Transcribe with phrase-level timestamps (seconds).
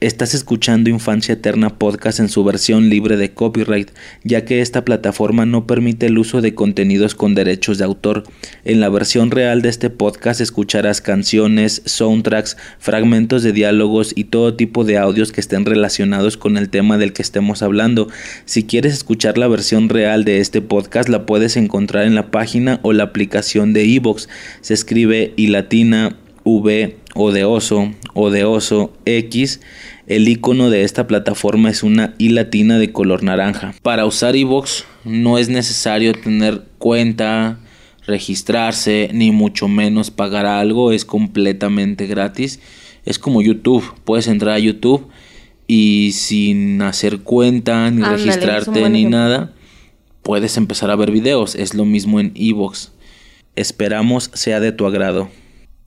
[0.00, 3.90] Estás escuchando Infancia Eterna Podcast en su versión libre de copyright,
[4.24, 8.22] ya que esta plataforma no permite el uso de contenidos con derechos de autor.
[8.64, 14.54] En la versión real de este podcast escucharás canciones, soundtracks, fragmentos de diálogos y todo
[14.54, 18.08] tipo de audios que estén relacionados con el tema del que estemos hablando.
[18.46, 22.80] Si quieres escuchar la versión real de este podcast la puedes encontrar en la página
[22.82, 24.30] o la aplicación de Evox.
[24.62, 29.60] Se escribe y latina V o de oso o de oso X,
[30.06, 33.74] el icono de esta plataforma es una I latina de color naranja.
[33.82, 37.60] Para usar iVoox no es necesario tener cuenta,
[38.06, 42.60] registrarse, ni mucho menos pagar algo, es completamente gratis.
[43.04, 45.08] Es como YouTube, puedes entrar a YouTube
[45.66, 49.52] y sin hacer cuenta, ni registrarte, ni nada,
[50.22, 51.54] puedes empezar a ver videos.
[51.54, 52.88] Es lo mismo en iVoox.
[53.54, 55.30] Esperamos sea de tu agrado.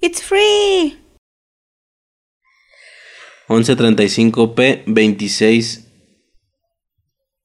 [0.02, 1.03] It's free.
[3.54, 5.88] 1135P 26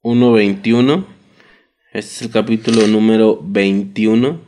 [0.03, 1.07] 121.
[1.93, 4.41] Este es el capítulo número 21.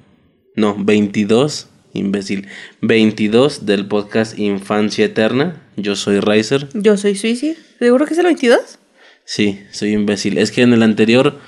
[0.56, 1.68] No, 22.
[1.92, 2.48] Imbécil.
[2.80, 5.68] 22 del podcast Infancia Eterna.
[5.76, 6.68] Yo soy Riser.
[6.72, 7.58] Yo soy Suicide.
[7.78, 8.78] ¿Seguro que es el 22?
[9.26, 10.38] Sí, soy imbécil.
[10.38, 11.38] Es que en el anterior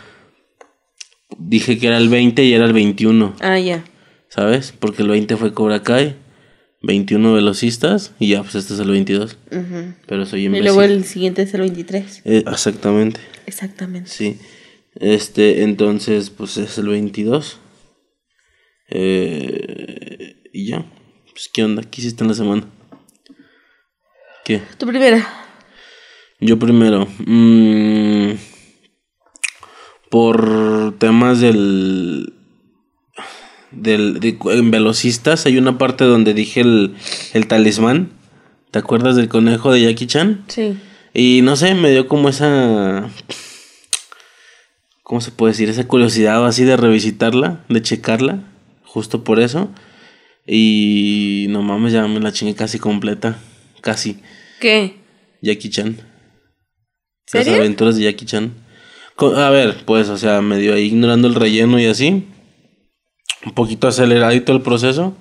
[1.38, 3.36] dije que era el 20 y era el 21.
[3.40, 3.82] Ah, ya.
[4.28, 4.74] ¿Sabes?
[4.78, 6.16] Porque el 20 fue Cobra Kai.
[6.82, 9.38] 21 velocistas y ya, pues este es el 22.
[10.06, 10.64] Pero soy imbécil.
[10.64, 12.22] Y luego el siguiente es el 23.
[12.24, 13.20] Eh, exactamente.
[13.46, 14.10] Exactamente.
[14.10, 14.38] Sí.
[14.96, 17.58] Este, entonces, pues es el 22.
[18.90, 20.84] Eh, y ya.
[21.32, 21.82] Pues, ¿qué onda?
[21.82, 22.66] ¿Qué hiciste en la semana?
[24.44, 24.60] ¿Qué?
[24.76, 25.26] Tu primera.
[26.40, 27.06] Yo primero.
[27.24, 28.32] Mm,
[30.10, 32.34] por temas del
[33.72, 36.94] del, en Velocistas hay una parte donde dije el,
[37.32, 38.10] el talismán.
[38.70, 40.44] ¿Te acuerdas del conejo de Jackie Chan?
[40.48, 40.78] Sí.
[41.12, 43.10] Y no sé, me dio como esa...
[45.02, 45.68] ¿Cómo se puede decir?
[45.68, 48.44] Esa curiosidad así de revisitarla, de checarla,
[48.84, 49.70] justo por eso.
[50.46, 53.38] Y no mames, ya me la chingué casi completa.
[53.82, 54.20] Casi.
[54.58, 54.96] ¿Qué?
[55.42, 55.98] Jackie Chan.
[57.32, 58.52] Las aventuras de Jackie Chan.
[59.18, 62.26] A ver, pues, o sea, medio ahí ignorando el relleno y así
[63.44, 65.14] un poquito aceleradito el proceso.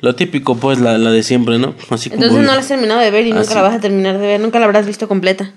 [0.00, 1.74] Lo típico, pues, la, la de siempre, ¿no?
[1.90, 4.26] Así Entonces no la has terminado de ver y nunca la vas a terminar de
[4.26, 5.52] ver, nunca la habrás visto completa.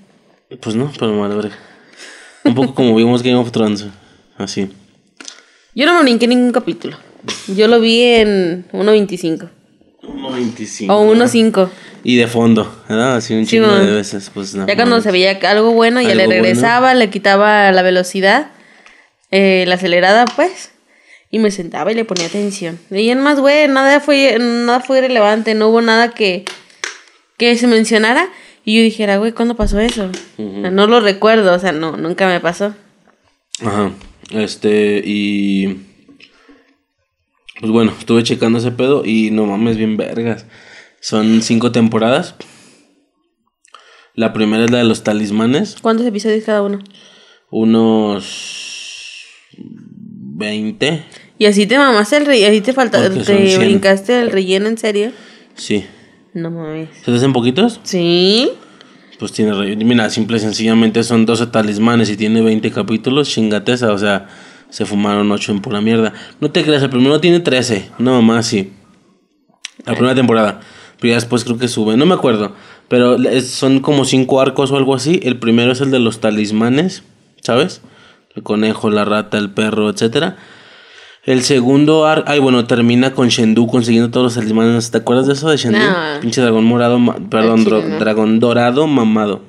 [0.59, 1.51] Pues no, pero madre.
[2.43, 3.85] Un poco como vimos Game of Thrones,
[4.37, 4.69] así.
[5.75, 6.97] Yo no me brinqué ningún capítulo.
[7.55, 9.47] Yo lo vi en 1.25.
[10.01, 10.89] 1.25.
[10.89, 11.69] O 1.5.
[12.03, 13.17] Y de fondo, ¿verdad?
[13.17, 16.95] Así un chingo de veces, pues Ya cuando se veía algo bueno, ya le regresaba,
[16.95, 18.47] le quitaba la velocidad,
[19.29, 20.71] eh, la acelerada, pues
[21.31, 22.77] y me sentaba y le ponía atención.
[22.91, 26.43] Y en más, güey, nada fue, nada fue relevante, no hubo nada que,
[27.37, 28.29] que se mencionara.
[28.65, 30.11] Y yo dijera, güey, ¿cuándo pasó eso?
[30.37, 32.75] no lo recuerdo, o sea, no, nunca me pasó.
[33.61, 33.91] Ajá,
[34.31, 35.87] este, y...
[37.59, 40.45] Pues bueno, estuve checando ese pedo y no mames, bien vergas.
[40.99, 42.35] Son cinco temporadas.
[44.15, 45.77] La primera es la de los talismanes.
[45.81, 46.79] ¿Cuántos episodios cada uno?
[47.51, 49.27] Unos
[50.41, 51.03] 20.
[51.41, 52.51] ¿Y así te mamaste el relleno?
[52.51, 55.11] ¿Así te falta, te brincaste el relleno en serio?
[55.55, 55.83] Sí.
[56.35, 56.89] No mames.
[56.99, 57.79] ¿Se te hacen poquitos?
[57.81, 58.51] Sí.
[59.17, 59.83] Pues tiene relleno.
[59.83, 64.27] Mira, simple y sencillamente son 12 talismanes y tiene 20 capítulos, chingateza, o sea,
[64.69, 66.13] se fumaron 8 en pura mierda.
[66.39, 68.73] No te creas, el primero tiene 13, no más sí.
[69.87, 70.59] La primera temporada.
[70.99, 72.53] Pero ya después creo que sube, no me acuerdo.
[72.87, 75.19] Pero son como 5 arcos o algo así.
[75.23, 77.01] El primero es el de los talismanes,
[77.41, 77.81] ¿sabes?
[78.35, 80.37] El conejo, la rata, el perro, etcétera.
[81.23, 84.89] El segundo arco, ay bueno, termina con Shendu consiguiendo todos los talismanes.
[84.89, 85.79] ¿Te acuerdas de eso de Shendu?
[86.19, 86.99] Pinche dragón morado,
[87.29, 87.63] perdón,
[87.99, 89.43] dragón dorado mamado.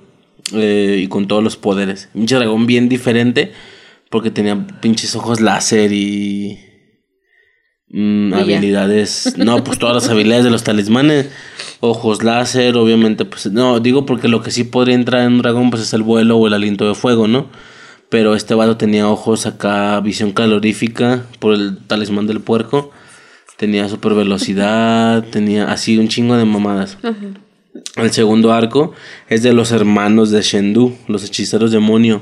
[0.53, 2.11] Eh, y con todos los poderes.
[2.13, 3.53] Pinche dragón bien diferente
[4.11, 6.59] porque tenía pinches ojos láser y...
[7.89, 11.29] Mm, habilidades, no, pues todas las habilidades de los talismanes,
[11.81, 15.69] ojos láser, obviamente, pues no, digo porque lo que sí podría entrar en un dragón
[15.69, 17.49] pues es el vuelo o el aliento de fuego, ¿no?
[18.13, 22.91] Pero este vato tenía ojos acá, visión calorífica por el talismán del puerco.
[23.57, 26.99] Tenía super velocidad, tenía así un chingo de mamadas.
[27.97, 28.93] El segundo arco
[29.31, 32.21] es de los hermanos de Shendu, los hechiceros demonio.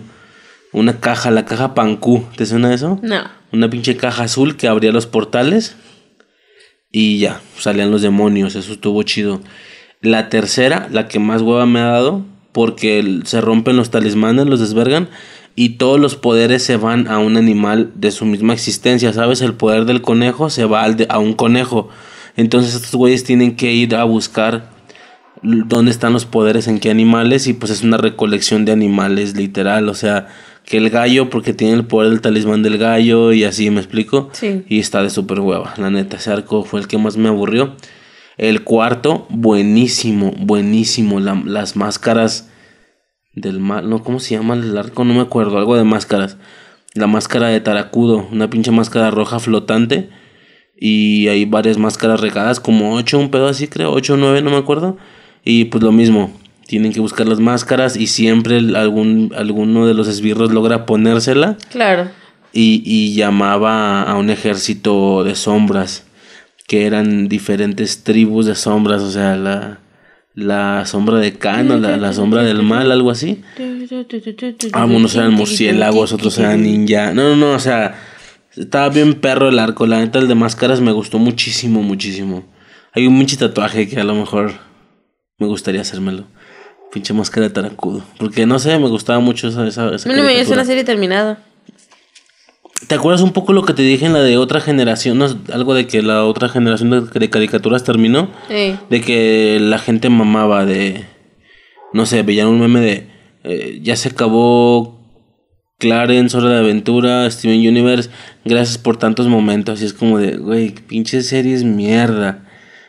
[0.72, 2.25] Una caja, la caja Panku.
[2.37, 3.00] ¿Te suena eso?
[3.02, 3.25] No.
[3.50, 5.75] Una pinche caja azul que abría los portales
[6.92, 8.54] y ya, salían los demonios.
[8.54, 9.40] Eso estuvo chido.
[10.02, 14.60] La tercera, la que más hueva me ha dado, porque se rompen los talismanes, los
[14.60, 15.08] desvergan
[15.56, 19.41] y todos los poderes se van a un animal de su misma existencia, ¿sabes?
[19.43, 21.88] El poder del conejo se va al a un conejo.
[22.37, 24.70] Entonces estos güeyes tienen que ir a buscar
[25.43, 29.88] dónde están los poderes en qué animales y pues es una recolección de animales literal,
[29.88, 30.29] o sea,
[30.67, 34.29] que el gallo porque tiene el poder del talismán del gallo y así me explico.
[34.32, 34.64] Sí.
[34.69, 37.75] Y está de súper hueva, la neta, ese arco fue el que más me aburrió.
[38.37, 42.50] El cuarto, buenísimo, buenísimo, la- las máscaras
[43.34, 45.04] del mal, no, ¿cómo se llama el arco?
[45.04, 46.36] No me acuerdo, algo de máscaras.
[46.94, 50.10] La máscara de Taracudo, una pinche máscara roja flotante.
[50.78, 54.50] Y hay varias máscaras regadas, como ocho, un pedo así creo, ocho o nueve, no
[54.50, 54.96] me acuerdo.
[55.44, 56.32] Y pues lo mismo,
[56.66, 62.10] tienen que buscar las máscaras y siempre algún, alguno de los esbirros logra ponérsela Claro.
[62.52, 66.04] y, y llamaba a un ejército de sombras,
[66.66, 69.79] que eran diferentes tribus de sombras, o sea, la,
[70.34, 73.42] la sombra de Khan o la, la sombra del mal, algo así.
[74.72, 77.12] Ah, unos eran murciélagos, otros eran ninja.
[77.12, 78.00] No, no, no, o sea,
[78.56, 79.86] estaba bien perro el arco.
[79.86, 82.44] La neta, el de máscaras me gustó muchísimo, muchísimo.
[82.92, 84.52] Hay un pinche tatuaje que a lo mejor
[85.38, 86.24] me gustaría hacérmelo.
[86.92, 88.02] Pinche máscara de taracudo.
[88.18, 90.54] Porque no sé, me gustaba mucho esa, esa, esa ya es caricatura.
[90.54, 91.38] una serie terminada.
[92.86, 95.18] ¿Te acuerdas un poco lo que te dije en la de otra generación?
[95.18, 95.26] ¿No?
[95.52, 98.30] Algo de que la otra generación de, de caricaturas terminó.
[98.48, 98.76] Sí.
[98.88, 101.04] De que la gente mamaba de...
[101.92, 103.06] No sé, veían un meme de...
[103.44, 104.98] eh, ya se acabó
[105.78, 108.10] Clarence, Hora de Aventura, Steven Universe.
[108.44, 109.82] Gracias por tantos momentos.
[109.82, 112.46] Y es como de, güey, pinche series mierda.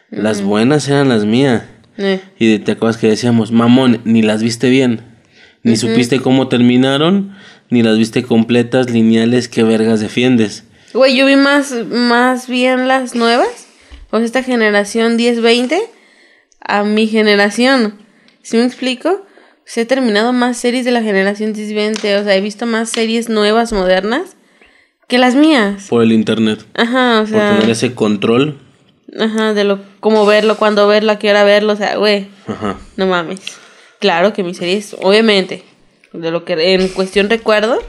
[0.10, 1.64] Las buenas eran las mías.
[1.98, 2.20] Eh.
[2.40, 5.02] Y de- te acuerdas que decíamos, mamón, ni las viste bien.
[5.64, 7.36] Ni supiste cómo terminaron,
[7.72, 10.64] ni las viste completas, lineales, qué vergas defiendes.
[10.94, 13.68] Güey, yo vi más, más bien las nuevas.
[14.12, 15.80] O sea, esta generación 10-20
[16.64, 17.98] a mi generación.
[18.44, 19.26] ¿Sí me explico?
[19.66, 22.20] Se he terminado más series de la generación 10-20.
[22.20, 24.36] O sea, he visto más series nuevas, modernas,
[25.08, 25.88] que las mías.
[25.90, 26.66] Por el internet.
[26.76, 27.54] Ajá, o Por sea.
[27.56, 28.60] tener ese control.
[29.18, 31.74] Ajá, de lo, cómo verlo, cuándo verlo, a qué hora verlo.
[31.74, 32.78] O sea, güey, Ajá.
[32.98, 33.40] no mames.
[34.00, 35.64] Claro que mis series, obviamente,
[36.14, 37.80] de lo que en cuestión recuerdo,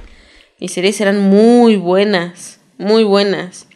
[0.60, 2.60] mis series eran muy buenas.
[2.78, 3.66] Muy buenas.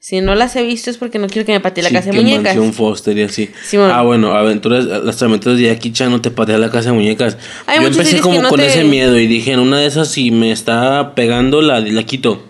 [0.00, 2.06] Si no las he visto es porque no quiero que me patee la Sí, casa
[2.10, 2.44] de que muñecas.
[2.56, 3.50] Mansión Foster y así.
[3.92, 7.36] Ah, bueno, aventuras, las aventuras de Jackie Chan no te patea la casa de muñecas.
[7.66, 10.08] Hay Yo empecé como no con te- ese miedo y dije, en una de esas
[10.08, 12.42] si me está pegando la, la quito.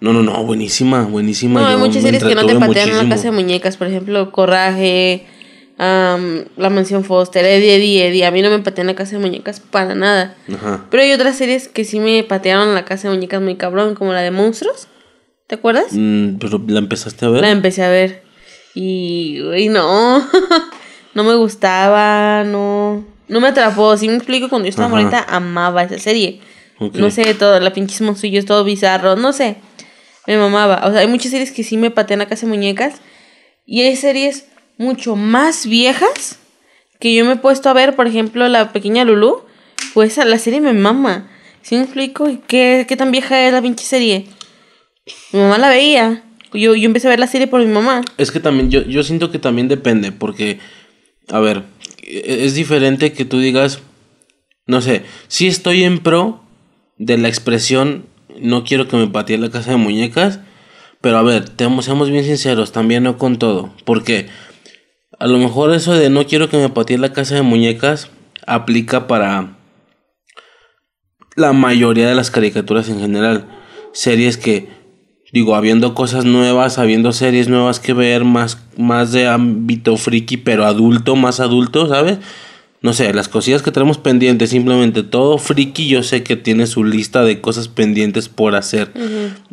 [0.00, 1.60] No, no, no, buenísima, buenísima.
[1.60, 3.08] No, hay muchas series que no te patean en la muchísimo.
[3.10, 3.76] casa de muñecas.
[3.76, 5.26] Por ejemplo, Coraje,
[5.78, 8.26] am, La Mansión Foster, Eddie, Eddie, Eddie.
[8.26, 10.36] A mí no me patean la casa de muñecas para nada.
[10.52, 10.86] Ajá.
[10.90, 14.12] Pero hay otras series que sí me patearon la casa de muñecas muy cabrón, como
[14.12, 14.88] la de Monstruos.
[15.46, 15.86] ¿Te acuerdas?
[15.92, 17.40] Mm, pero la empezaste a ver.
[17.40, 18.22] La empecé a ver.
[18.74, 20.18] Y, güey, no.
[21.14, 23.04] no me gustaba, no.
[23.28, 23.96] No me atrapó.
[23.96, 26.40] Si me explico, cuando yo estaba morita, amaba esa serie.
[26.78, 29.56] No sé, todo, la pinches monstruillos, todo bizarro, no sé.
[30.26, 30.86] Me mamaba.
[30.86, 33.00] O sea, hay muchas series que sí me patean a casa de muñecas.
[33.64, 34.47] Y hay series
[34.78, 36.38] mucho más viejas
[37.00, 39.42] que yo me he puesto a ver, por ejemplo, La Pequeña Lulú.
[39.94, 41.28] Pues la serie me mama.
[41.62, 42.28] ¿Sí me explico?
[42.28, 44.26] ¿Y qué, qué tan vieja es la pinche serie?
[45.32, 46.22] Mi mamá la veía.
[46.52, 48.02] Yo, yo empecé a ver la serie por mi mamá.
[48.16, 50.58] Es que también, yo, yo siento que también depende, porque,
[51.28, 51.62] a ver,
[52.02, 53.80] e- es diferente que tú digas,
[54.66, 56.42] no sé, si estoy en pro
[56.96, 58.06] de la expresión,
[58.40, 60.40] no quiero que me patee la casa de muñecas,
[61.00, 64.28] pero a ver, te- seamos bien sinceros, también no con todo, porque
[65.18, 68.10] a lo mejor eso de no quiero que me patee la casa de muñecas
[68.46, 69.56] aplica para
[71.36, 73.48] la mayoría de las caricaturas en general,
[73.92, 74.68] series que
[75.32, 80.64] digo, habiendo cosas nuevas, habiendo series nuevas que ver, más, más de ámbito friki, pero
[80.64, 82.18] adulto, más adulto, ¿sabes?
[82.80, 86.84] No sé, las cosillas que tenemos pendientes, simplemente todo friki, yo sé que tiene su
[86.84, 88.92] lista de cosas pendientes por hacer.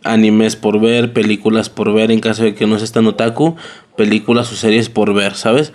[0.04, 3.56] Animes por ver, películas por ver, en caso de que no seas tan otaku,
[3.98, 5.74] películas o series por ver, ¿sabes?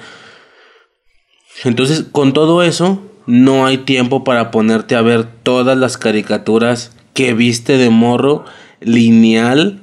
[1.64, 7.34] Entonces, con todo eso, no hay tiempo para ponerte a ver todas las caricaturas que
[7.34, 8.44] viste de morro,
[8.80, 9.80] lineal,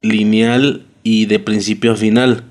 [0.00, 2.44] lineal y de principio a final.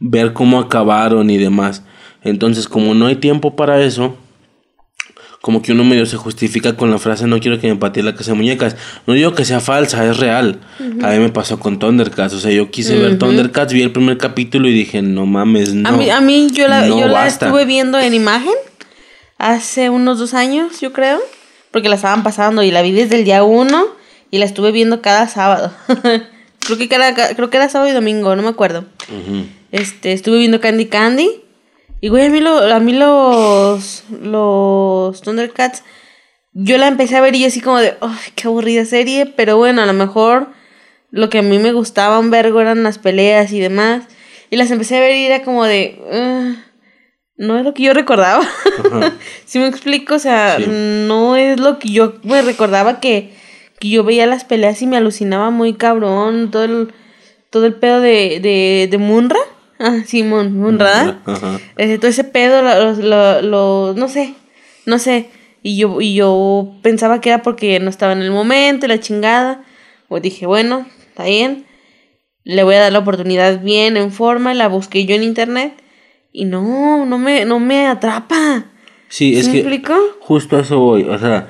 [0.00, 1.84] Ver cómo acabaron y demás.
[2.24, 4.16] Entonces, como no hay tiempo para eso,
[5.44, 8.14] como que uno medio se justifica con la frase no quiero que me patee la
[8.14, 8.76] casa de muñecas.
[9.06, 10.60] No digo que sea falsa, es real.
[11.02, 12.32] A mí me pasó con Thundercats.
[12.32, 15.86] O sea, yo quise ver Thundercats, vi el primer capítulo y dije, no mames, no.
[15.86, 18.54] A mí, a mí yo la, no yo la estuve viendo en imagen
[19.36, 21.20] hace unos dos años, yo creo.
[21.70, 23.84] Porque la estaban pasando y la vi desde el día uno
[24.30, 25.74] y la estuve viendo cada sábado.
[26.60, 28.86] creo, que era, creo que era sábado y domingo, no me acuerdo.
[29.10, 29.44] Ujú.
[29.72, 31.43] Este, estuve viendo Candy Candy.
[32.04, 35.84] Y güey, a mí, lo, a mí los, los Thundercats,
[36.52, 39.24] yo la empecé a ver y yo así como de, ¡ay, qué aburrida serie!
[39.24, 40.48] Pero bueno, a lo mejor
[41.10, 44.04] lo que a mí me gustaba un vergo eran las peleas y demás.
[44.50, 45.98] Y las empecé a ver y era como de...
[46.12, 46.56] "Ah,
[47.38, 48.46] no es lo que yo recordaba.
[49.46, 50.66] si me explico, o sea, Sí.
[50.68, 53.32] no es lo que yo me recordaba que,
[53.80, 56.50] que yo veía las peleas y me alucinaba muy cabrón.
[56.50, 56.92] Todo el,
[57.48, 59.40] todo el pedo de, de, de Munra.
[59.78, 61.20] Ah, sí, Mun, Munra.
[61.26, 61.58] Ajá.
[61.76, 64.34] Eh, todo ese pedo, lo, lo- lo- no sé,
[64.86, 65.28] no sé.
[65.62, 69.00] Y yo, y yo pensaba que era porque no estaba en el momento y la
[69.00, 69.64] chingada.
[70.08, 71.66] Pues dije, bueno, está bien.
[72.44, 74.52] Le voy a dar la oportunidad bien, en forma.
[74.54, 75.72] La busqué yo en internet.
[76.32, 78.66] Y no, no me, no me atrapa.
[79.08, 79.94] Sí, es ¿Sí me que explico?
[80.20, 81.04] justo a eso voy.
[81.04, 81.48] O sea,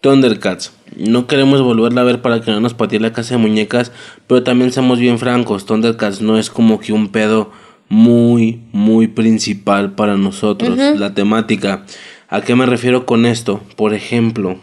[0.00, 0.72] Thundercats.
[0.96, 3.92] No queremos volverla a ver para que no nos patee la casa de muñecas,
[4.26, 5.66] pero también seamos bien francos.
[5.66, 7.50] Thundercats no es como que un pedo
[7.88, 10.78] muy, muy principal para nosotros.
[10.78, 11.84] La temática.
[12.28, 13.60] ¿A qué me refiero con esto?
[13.76, 14.58] Por ejemplo,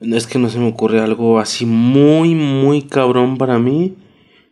[0.00, 3.94] es que no se me ocurre algo así muy, muy cabrón para mí.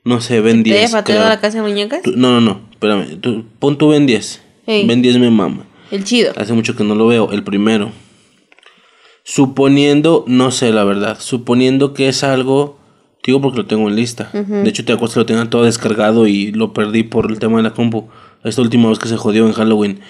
[0.04, 0.90] No sé, Ben ¿Te 10.
[0.92, 1.26] pateo creo.
[1.26, 2.02] a la casa de muñecas?
[2.02, 3.20] Tú- No, no, no, espérame.
[3.20, 4.42] Tú, pon tu Ben 10.
[4.66, 4.86] Ey.
[4.86, 5.64] Ben 10 me mama.
[5.90, 6.32] El chido.
[6.36, 7.90] Hace mucho que no lo veo, el primero.
[9.24, 12.78] Suponiendo, no sé la verdad, suponiendo que es algo,
[13.24, 14.30] digo porque lo tengo en lista.
[14.32, 17.58] De hecho, te acuerdas que lo tenía todo descargado y lo perdí por el tema
[17.58, 18.08] de la compu.
[18.42, 20.00] Esta última vez que se jodió en Halloween,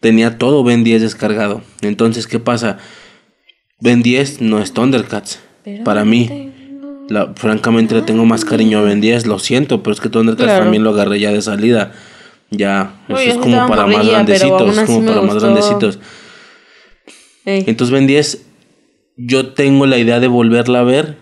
[0.00, 1.62] tenía todo Ben 10 descargado.
[1.80, 2.78] Entonces, ¿qué pasa?
[3.80, 5.40] Ben 10 no es Thundercats.
[5.64, 6.52] Pero para mí.
[7.08, 10.44] La, francamente le tengo más cariño a Ben 10, lo siento, pero es que Thundercats
[10.44, 10.64] Claro.
[10.64, 11.92] también lo agarré ya de salida.
[12.50, 15.98] Ya, Uy, eso es como para más grandecitos, así como para más grandecitos.
[17.46, 18.46] Entonces Ben 10,
[19.18, 21.16] yo tengo la idea de volverla a ver,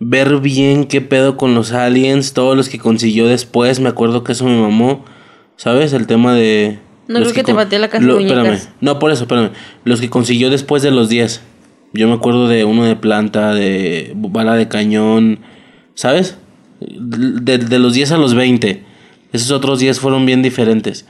[0.00, 4.32] ver bien qué pedo con los aliens, todos los que consiguió después, me acuerdo que
[4.32, 5.04] eso me mamó,
[5.56, 5.92] ¿sabes?
[5.92, 6.78] El tema de...
[7.08, 9.50] No creo que te pateé la casa lo- espérame, no, por eso, espérame,
[9.84, 11.42] los que consiguió después de los 10.
[11.92, 15.40] Yo me acuerdo de uno de planta, de bala de cañón,
[15.94, 16.38] ¿sabes?
[16.80, 18.82] De, de los 10 a los 20.
[19.32, 21.06] Esos otros 10 fueron bien diferentes.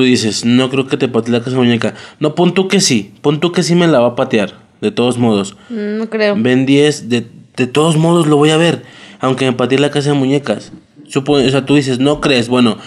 [0.00, 1.92] Tú dices, no creo que te patee la casa de muñeca.
[2.20, 3.12] No, pon tú que sí.
[3.20, 4.54] Pon tú que sí me la va a patear.
[4.80, 5.56] De todos modos.
[5.68, 6.36] No creo.
[6.38, 8.82] Ben 10, de, de todos modos lo voy a ver.
[9.20, 10.72] Aunque me patee la casa de muñecas.
[11.06, 12.48] Supo- o sea, tú dices, no crees.
[12.48, 12.78] Bueno,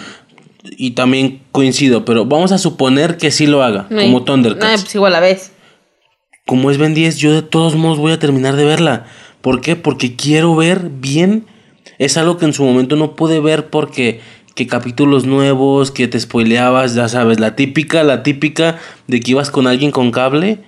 [0.76, 2.04] y también coincido.
[2.04, 3.86] Pero vamos a suponer que sí lo haga.
[3.88, 4.82] Como Ah, Thundercats.
[4.82, 5.52] pues igual a la vez.
[6.46, 9.06] Como es Ben 10, yo de todos modos voy a terminar de verla.
[9.40, 9.76] ¿Por qué?
[9.76, 11.46] Porque quiero ver bien.
[11.98, 14.20] Es algo que en su momento no pude ver porque
[14.54, 19.50] que capítulos nuevos, que te spoileabas, ya sabes, la típica, la típica de que ibas
[19.50, 20.60] con alguien con cable,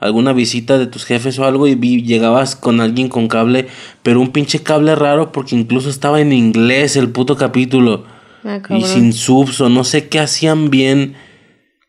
[0.00, 3.68] alguna visita de tus jefes o algo y vi- llegabas con alguien con cable,
[4.02, 8.04] pero un pinche cable raro porque incluso estaba en inglés el puto capítulo.
[8.42, 11.14] Ah, y sin subs o no sé qué hacían bien.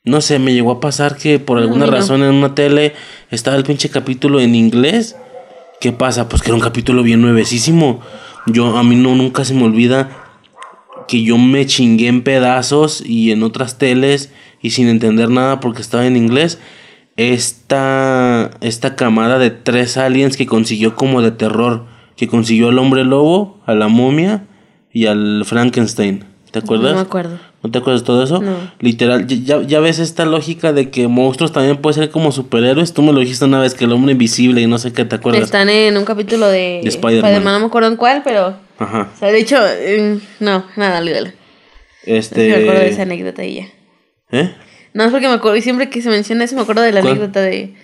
[0.03, 1.91] No sé, me llegó a pasar que por alguna no.
[1.91, 2.93] razón en una tele
[3.29, 5.15] estaba el pinche capítulo en inglés.
[5.79, 6.27] ¿Qué pasa?
[6.27, 8.01] Pues que era un capítulo bien nuevecísimo.
[8.47, 10.20] Yo, a mí no, nunca se me olvida
[11.07, 14.31] que yo me chingué en pedazos y en otras teles
[14.61, 16.59] y sin entender nada porque estaba en inglés.
[17.17, 21.85] Esta, esta camada de tres aliens que consiguió como de terror.
[22.15, 24.43] Que consiguió al hombre lobo, a la momia
[24.93, 26.25] y al Frankenstein.
[26.51, 26.91] ¿Te acuerdas?
[26.91, 27.39] No me acuerdo.
[27.63, 28.41] ¿No te acuerdas de todo eso?
[28.41, 28.55] No.
[28.79, 32.93] Literal, ya- ya, ves esta lógica de que monstruos también pueden ser como superhéroes.
[32.93, 35.15] Tú me lo dijiste una vez que el hombre invisible y no sé qué te
[35.15, 35.43] acuerdas.
[35.43, 37.43] Están en un capítulo de, De Spider-Man.
[37.43, 38.55] No me acuerdo en cuál, pero.
[38.81, 39.11] Ajá.
[39.13, 41.31] O sea, de hecho, eh, no, nada, olvídalo.
[42.03, 42.49] Este.
[42.49, 43.67] No me acuerdo de esa anécdota y ya.
[44.31, 44.55] ¿Eh?
[44.93, 47.01] No, es porque me acuerdo, y siempre que se menciona eso me acuerdo de la
[47.01, 47.13] ¿Cuál?
[47.13, 47.75] anécdota de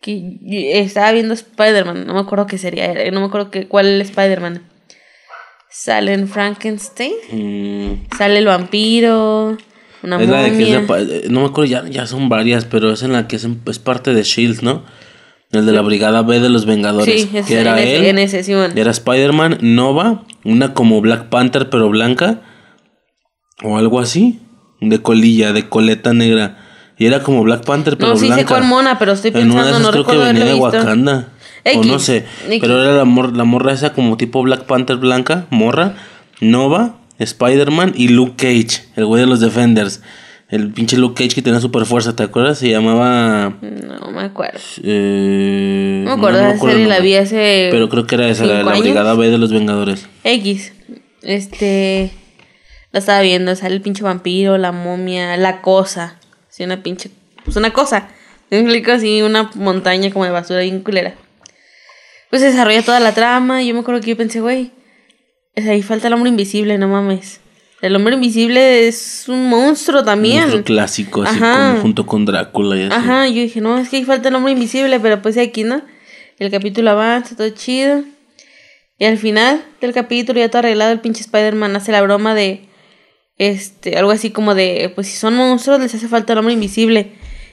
[0.00, 0.38] que
[0.82, 4.62] estaba viendo Spider-Man, no me acuerdo qué sería, no me acuerdo que, cuál Spider-Man.
[5.68, 9.58] Sale en Frankenstein, Mm, sale el vampiro,
[10.02, 12.92] una es la de que es eh, no me acuerdo, ya, ya son varias, pero
[12.92, 14.84] es en la que es, es parte de Shield, ¿no?
[15.52, 17.22] El de la Brigada B de los Vengadores.
[17.22, 18.04] Sí, que era en, él.
[18.06, 18.40] en ese.
[18.74, 22.40] Era Spider-Man, Nova, una como Black Panther pero blanca.
[23.62, 24.40] O algo así.
[24.80, 26.58] De colilla, de coleta negra.
[26.98, 28.42] Y era como Black Panther pero No, sí blanca.
[28.42, 30.52] sé cuál mona, pero estoy En una de pensando, esas no creo que venía de
[30.52, 30.64] visto.
[30.66, 31.28] Wakanda.
[31.74, 32.24] O no sé.
[32.48, 32.58] X.
[32.60, 35.94] Pero era la, mor- la morra esa como tipo Black Panther blanca, morra,
[36.40, 40.02] Nova, Spider-Man y Luke Cage, el güey de los Defenders.
[40.48, 42.58] El pinche Luke Cage que tenía super fuerza, ¿te acuerdas?
[42.58, 43.56] Se llamaba.
[43.60, 44.60] No me acuerdo.
[44.84, 48.14] eh, No me acuerdo, me esa acuerdo el serie la vi hace Pero creo que
[48.14, 48.62] era esa, la.
[48.78, 50.06] Brigada B de los Vengadores.
[50.22, 50.72] X.
[51.22, 52.12] Este.
[52.92, 56.18] La estaba viendo, sale el pinche vampiro, la momia, la cosa.
[56.48, 57.10] Sí, una pinche.
[57.44, 58.08] Pues una cosa.
[58.48, 61.14] Me explico así, una montaña como de basura bien culera.
[62.30, 63.62] Pues se desarrolla toda la trama.
[63.64, 64.70] Y yo me acuerdo que yo pensé, güey.
[65.56, 67.40] sea, ahí falta el hombre invisible, no mames.
[67.82, 70.40] El hombre invisible es un monstruo también.
[70.40, 71.70] Monstruo clásico, así Ajá.
[71.70, 72.92] como junto con Drácula y así.
[72.94, 75.82] Ajá, yo dije, no, es que ahí falta el hombre invisible, pero pues aquí, ¿no?
[76.38, 78.02] El capítulo avanza, todo chido.
[78.98, 82.66] Y al final del capítulo, ya todo arreglado, el pinche Spider-Man hace la broma de.
[83.38, 84.90] Este, algo así como de.
[84.94, 87.12] Pues si son monstruos, les hace falta el hombre invisible.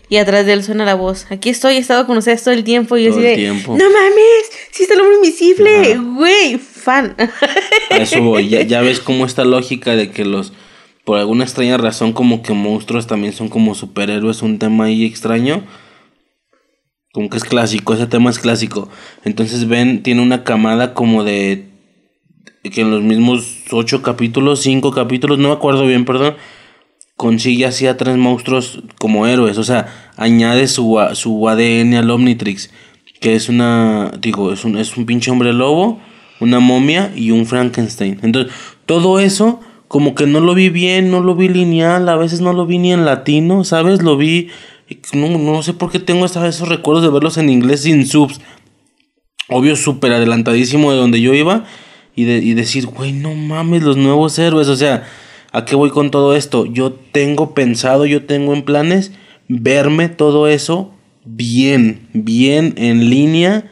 [0.09, 1.25] Y atrás de él suena la voz.
[1.31, 2.95] Aquí estoy, he estado con ustedes todo el tiempo.
[2.97, 3.35] Y yo así de.
[3.35, 3.75] Tiempo.
[3.77, 7.15] No mames, si está el hombre invisible, güey, fan.
[7.89, 8.49] Eso voy.
[8.49, 10.53] Ya, ves cómo esta lógica de que los.
[11.05, 15.63] Por alguna extraña razón, como que monstruos también son como superhéroes, un tema ahí extraño
[17.13, 18.89] como que es clásico, ese tema es clásico.
[19.23, 21.69] Entonces Ben tiene una camada como de
[22.63, 26.35] que en los mismos ocho capítulos, cinco capítulos, no me acuerdo bien, perdón,
[27.15, 29.59] consigue así a tres monstruos como héroes.
[29.59, 32.71] O sea, añade su, su ADN al Omnitrix,
[33.21, 36.01] que es una, digo, es un, es un pinche hombre lobo,
[36.43, 38.19] una momia y un Frankenstein.
[38.21, 38.53] Entonces,
[38.85, 42.53] todo eso como que no lo vi bien, no lo vi lineal, a veces no
[42.53, 44.01] lo vi ni en latino, ¿sabes?
[44.01, 44.49] Lo vi
[45.13, 48.41] no, no sé por qué tengo esos recuerdos de verlos en inglés sin subs.
[49.49, 51.65] Obvio, súper adelantadísimo de donde yo iba.
[52.15, 54.67] Y, de, y decir, güey, no mames, los nuevos héroes.
[54.67, 55.03] O sea,
[55.51, 56.65] ¿a qué voy con todo esto?
[56.65, 59.11] Yo tengo pensado, yo tengo en planes
[59.47, 60.93] verme todo eso
[61.25, 63.69] bien, bien en línea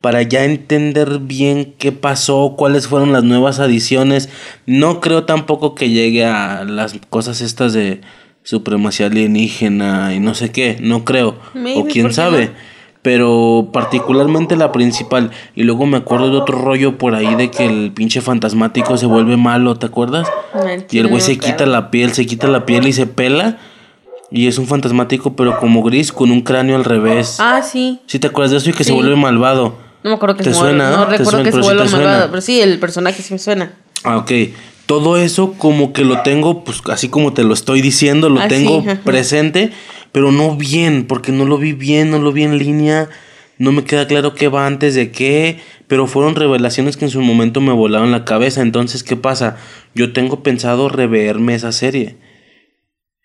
[0.00, 4.30] para ya entender bien qué pasó, cuáles fueron las nuevas adiciones.
[4.66, 8.00] No creo tampoco que llegue a las cosas estas de
[8.42, 11.36] supremacía alienígena y no sé qué, no creo.
[11.76, 12.50] o quién sabe.
[13.02, 15.30] Pero particularmente la principal.
[15.54, 19.06] Y luego me acuerdo de otro rollo por ahí de que el pinche fantasmático se
[19.06, 20.28] vuelve malo, ¿te acuerdas?
[20.90, 23.58] y el güey se quita la piel, se quita la piel y se pela.
[24.30, 27.38] Y es un fantasmático, pero como gris, con un cráneo al revés.
[27.40, 28.00] Ah, sí.
[28.06, 29.89] ¿Sí te acuerdas de eso y que se vuelve malvado?
[30.02, 30.90] No me acuerdo que se suena?
[30.90, 33.72] No recuerdo que se vuelva malvado, pero sí, el personaje sí me suena.
[34.04, 34.32] Ah, ok
[34.90, 38.82] todo eso como que lo tengo, pues así como te lo estoy diciendo, lo tengo
[39.04, 39.70] presente,
[40.10, 43.08] pero no bien, porque no lo vi bien, no lo vi en línea,
[43.56, 47.20] no me queda claro qué va antes de qué, pero fueron revelaciones que en su
[47.20, 49.58] momento me volaron la cabeza, entonces, ¿qué pasa?
[49.94, 52.16] Yo tengo pensado reverme esa serie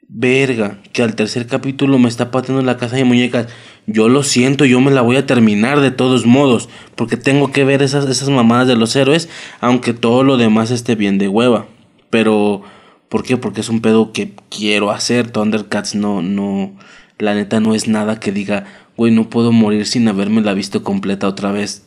[0.08, 3.48] verga, que al tercer capítulo me está pateando la casa de muñecas.
[3.88, 7.63] Yo lo siento, yo me la voy a terminar de todos modos, porque tengo que
[7.63, 9.30] ver esas, esas mamadas de los héroes,
[9.62, 11.68] aunque todo lo demás esté bien de hueva.
[12.10, 12.63] Pero,
[13.10, 13.38] ¿por qué?
[13.38, 15.32] Porque es un pedo que quiero hacer.
[15.32, 16.74] Thundercats no, no,
[17.20, 18.65] la neta no es nada que diga,
[18.98, 21.86] güey, no puedo morir sin haberme la visto completa otra vez.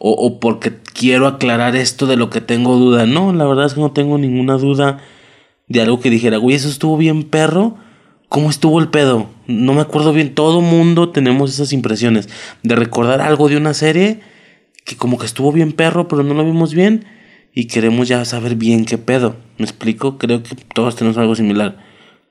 [0.00, 3.06] O, o porque quiero aclarar esto de lo que tengo duda.
[3.06, 4.98] No, la verdad es que no tengo ninguna duda
[5.68, 7.76] de algo que dijera, güey, eso estuvo bien perro.
[8.28, 9.30] ¿Cómo estuvo el pedo?
[9.46, 10.34] No me acuerdo bien.
[10.34, 12.28] Todo mundo tenemos esas impresiones
[12.62, 14.20] de recordar algo de una serie
[14.84, 17.06] que como que estuvo bien perro, pero no lo vimos bien
[17.54, 19.36] y queremos ya saber bien qué pedo.
[19.58, 20.18] ¿Me explico?
[20.18, 21.76] Creo que todos tenemos algo similar.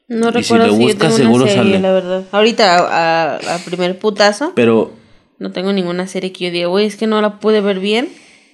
[0.07, 1.79] No y recuerdo si le buscas, seguro sale.
[1.79, 2.23] La verdad.
[2.31, 4.53] Ahorita a, primer putazo.
[4.55, 4.93] Pero
[5.39, 8.09] no tengo ninguna serie que yo diga, güey, es que no la pude ver bien.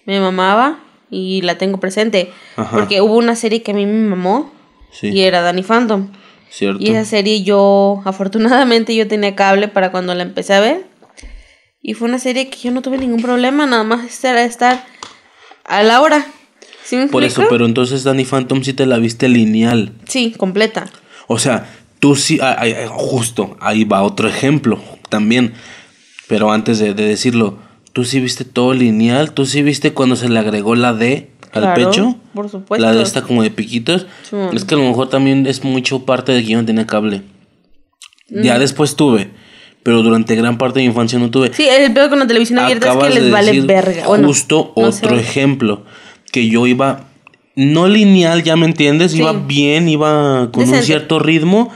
[0.05, 2.31] Me mamaba y la tengo presente.
[2.71, 4.51] Porque hubo una serie que a mí me mamó
[5.01, 6.09] y era Danny Phantom.
[6.79, 10.85] Y esa serie yo, afortunadamente yo tenía cable para cuando la empecé a ver.
[11.81, 14.85] Y fue una serie que yo no tuve ningún problema, nada más era estar
[15.65, 16.25] a la hora.
[17.11, 19.93] Por eso, pero entonces Danny Phantom sí te la viste lineal.
[20.07, 20.85] Sí, completa.
[21.27, 24.79] O sea, tú sí, ah, ah, ah, justo, ahí va otro ejemplo
[25.09, 25.53] también.
[26.27, 27.57] Pero antes de, de decirlo,
[27.93, 31.73] tú sí viste todo lineal, tú sí viste cuando se le agregó la D al
[31.73, 32.15] pecho.
[32.33, 32.85] Por supuesto.
[32.85, 34.07] La de esta como de piquitos.
[34.53, 37.21] Es que a lo mejor también es mucho parte de que yo no tenía cable.
[38.29, 38.59] Ya mm.
[38.59, 39.31] después tuve.
[39.83, 41.53] Pero durante gran parte de mi infancia no tuve.
[41.53, 44.05] Sí, el peor con la televisión abierta es que les vale verga.
[44.05, 45.83] Justo otro ejemplo.
[46.31, 47.05] Que yo iba.
[47.55, 49.13] No lineal, ya me entiendes.
[49.13, 51.71] Iba bien, iba con un cierto ritmo.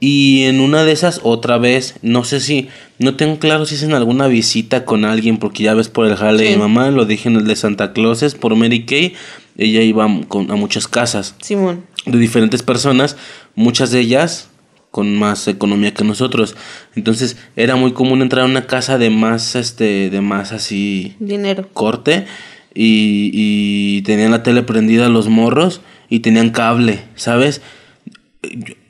[0.00, 3.82] Y en una de esas, otra vez, no sé si, no tengo claro si es
[3.82, 7.04] en alguna visita con alguien, porque ya ves por el jale de mi mamá, lo
[7.04, 9.14] dije en el de Santa Clauses, por Mary Kay,
[9.56, 11.84] ella iba con, a muchas casas Simón.
[12.04, 13.16] de diferentes personas,
[13.54, 14.50] muchas de ellas
[14.90, 16.56] con más economía que nosotros.
[16.94, 21.16] Entonces era muy común entrar a una casa de más, este, de más así...
[21.20, 21.68] Dinero.
[21.74, 22.24] Corte.
[22.72, 27.60] Y, y tenían la tele prendida los morros y tenían cable, ¿sabes?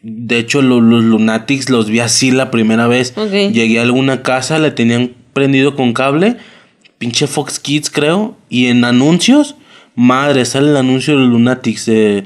[0.09, 3.13] De hecho, los, Lunatics los vi así la primera vez.
[3.17, 6.37] Llegué a alguna casa, le tenían prendido con cable.
[6.99, 8.37] Pinche Fox Kids, creo.
[8.49, 9.57] Y en anuncios,
[9.97, 11.87] madre, sale el anuncio de los Lunatics.
[11.87, 12.25] de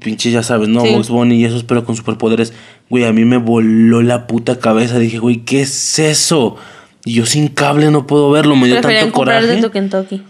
[0.00, 0.86] pinche, ya sabes, ¿no?
[0.86, 1.12] Sí.
[1.12, 2.54] Bunny y esos, pero con superpoderes.
[2.88, 4.98] Güey, a mí me voló la puta cabeza.
[4.98, 6.56] Dije, güey, ¿qué es eso?
[7.04, 8.56] Y yo sin cable no puedo verlo.
[8.56, 9.48] Me dio tanto coraje.
[9.48, 10.22] de tu Kentucky.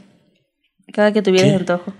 [0.92, 1.94] Cada que tuvieras antojo.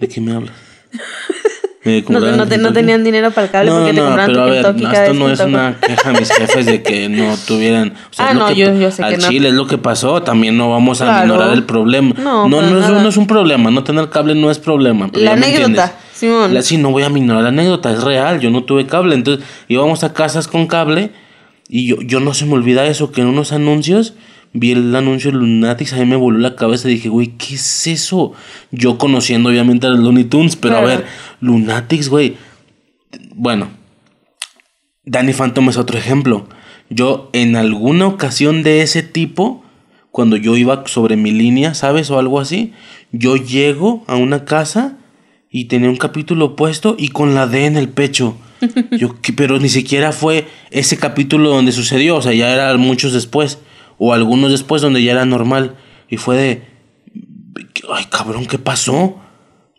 [0.00, 0.54] ¿De qué me hablas?
[1.84, 5.14] no, no, no, tenían dinero para el cable porque te compraban pero a ver, esto
[5.14, 7.94] no es una queja a mis jefes de que no tuvieran.
[8.10, 9.28] O sea, ah, no, yo, yo, sé al que no.
[9.28, 10.22] Chile es lo que pasó.
[10.22, 12.14] También no vamos a ignorar el problema.
[12.16, 13.72] No, no, no es, no es, un problema.
[13.72, 15.10] No tener cable no es problema.
[15.12, 16.54] la anécdota, Simón.
[16.54, 17.90] La, sí, no voy a ignorar la anécdota.
[17.90, 18.38] Es real.
[18.38, 19.16] Yo no tuve cable.
[19.16, 21.10] Entonces íbamos a casas con cable.
[21.68, 24.14] Y yo, yo no se me olvida eso, que en unos anuncios
[24.52, 27.54] vi el anuncio de Lunatics, a mí me voló la cabeza y dije, güey, ¿qué
[27.54, 28.32] es eso?
[28.70, 31.06] Yo conociendo obviamente a los Looney Tunes, pero a ver,
[31.42, 32.36] Lunatics, güey.
[33.34, 33.68] Bueno,
[35.04, 36.48] Danny Phantom es otro ejemplo.
[36.88, 39.64] Yo en alguna ocasión de ese tipo,
[40.12, 42.10] cuando yo iba sobre mi línea, ¿sabes?
[42.10, 42.72] O algo así,
[43.10, 44.98] yo llego a una casa
[45.50, 48.36] y tenía un capítulo puesto y con la D en el pecho.
[48.92, 53.58] Yo, pero ni siquiera fue ese capítulo donde sucedió, o sea, ya era muchos después
[53.98, 55.74] o algunos después donde ya era normal.
[56.08, 56.62] Y fue de,
[57.92, 59.20] ay cabrón, ¿qué pasó?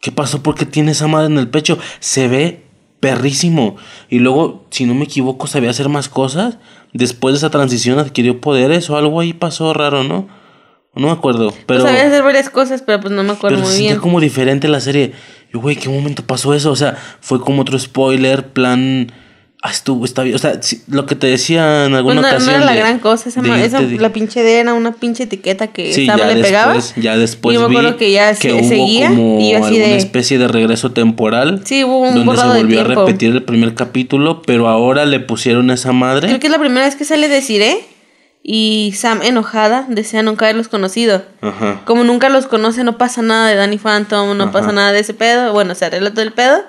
[0.04, 0.44] ¿Qué pasó?
[0.44, 1.80] ¿Por qué tiene esa madre en el pecho?
[2.02, 2.66] Se ve
[3.00, 3.78] perrísimo.
[4.10, 6.58] Y luego, si no me equivoco, sabía hacer más cosas.
[6.92, 10.28] Después de esa transición adquirió poderes o algo ahí pasó raro, ¿no?
[10.94, 11.52] No me acuerdo.
[11.52, 13.98] Pues pero sabía hacer varias cosas, pero pues no me acuerdo muy bien.
[13.98, 15.14] como diferente la serie.
[15.54, 16.72] Yo, güey, ¿qué momento pasó eso?
[16.72, 19.10] O sea, fue como otro spoiler, plan
[19.66, 20.36] Ah, estuvo, está bien.
[20.36, 22.48] O sea, lo que te decía en alguna ocasión.
[22.48, 23.42] No era la gran cosa, esa,
[23.82, 26.80] la pinche D era una pinche etiqueta que sí, ya le después, pegaba.
[26.98, 29.86] Ya después y yo me acuerdo que ya que seguía como y yo así alguna
[29.86, 29.96] de...
[29.96, 31.62] especie de regreso temporal.
[31.64, 35.22] Sí, hubo un Donde se de volvió a repetir el primer capítulo, pero ahora le
[35.22, 36.28] pusieron esa madre.
[36.28, 37.80] Creo que es la primera vez que sale de Siré
[38.44, 41.24] y Sam enojada desea nunca haberlos conocido.
[41.40, 41.84] Ajá.
[41.86, 44.52] Como nunca los conoce, no pasa nada de Danny Phantom, no Ajá.
[44.52, 45.54] pasa nada de ese pedo.
[45.54, 46.66] Bueno, se arregla todo el pedo.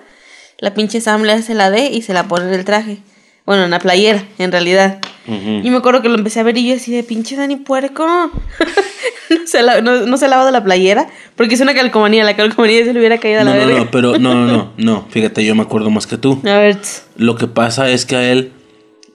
[0.65, 2.97] La pinche Sam le hace la D y se la pone en el traje.
[3.45, 4.99] Bueno, en la playera, en realidad.
[5.29, 5.61] Ujú.
[5.63, 8.07] Y me acuerdo que lo empecé a ver y yo así de pinche Dani puerco.
[9.31, 11.07] no, se la, no, no se ha lavado la playera.
[11.37, 12.25] Porque es una calcomanía.
[12.25, 13.85] La calcomanía se le hubiera caído a la No, no, verga.
[13.85, 15.07] no, pero no, no, no, no.
[15.11, 16.41] Fíjate, yo me acuerdo más que tú.
[16.47, 16.79] A ver.
[17.19, 18.51] Lo que pasa es que a él,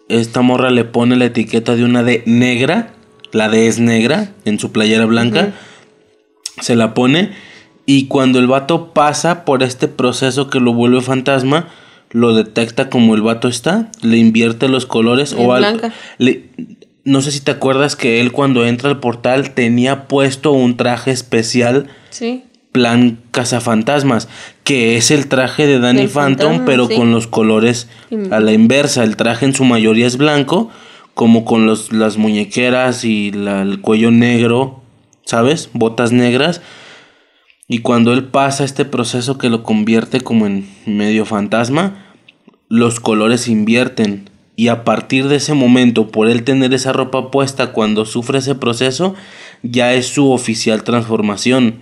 [0.08, 2.94] esta morra le pone la etiqueta de una D negra.
[3.32, 5.52] La D es negra en su playera blanca.
[6.62, 7.32] Se la pone.
[7.92, 11.70] Y cuando el vato pasa por este proceso que lo vuelve fantasma,
[12.12, 15.80] lo detecta como el vato está, le invierte los colores o algo.
[17.04, 21.10] no sé si te acuerdas que él cuando entra al portal tenía puesto un traje
[21.10, 22.44] especial Sí.
[22.72, 24.28] plan cazafantasmas,
[24.64, 26.96] que es el traje de Danny Phantom, fantasma, pero sí.
[26.96, 27.88] con los colores
[28.30, 29.04] a la inversa.
[29.04, 30.70] El traje en su mayoría es blanco,
[31.16, 34.82] como con los, las muñequeras y la- el cuello negro,
[35.26, 35.70] ¿sabes?
[35.74, 36.62] Botas negras.
[37.72, 42.04] Y cuando él pasa este proceso que lo convierte como en medio fantasma,
[42.68, 44.28] los colores invierten.
[44.56, 48.56] Y a partir de ese momento, por él tener esa ropa puesta cuando sufre ese
[48.56, 49.14] proceso,
[49.62, 51.76] ya es su oficial transformación.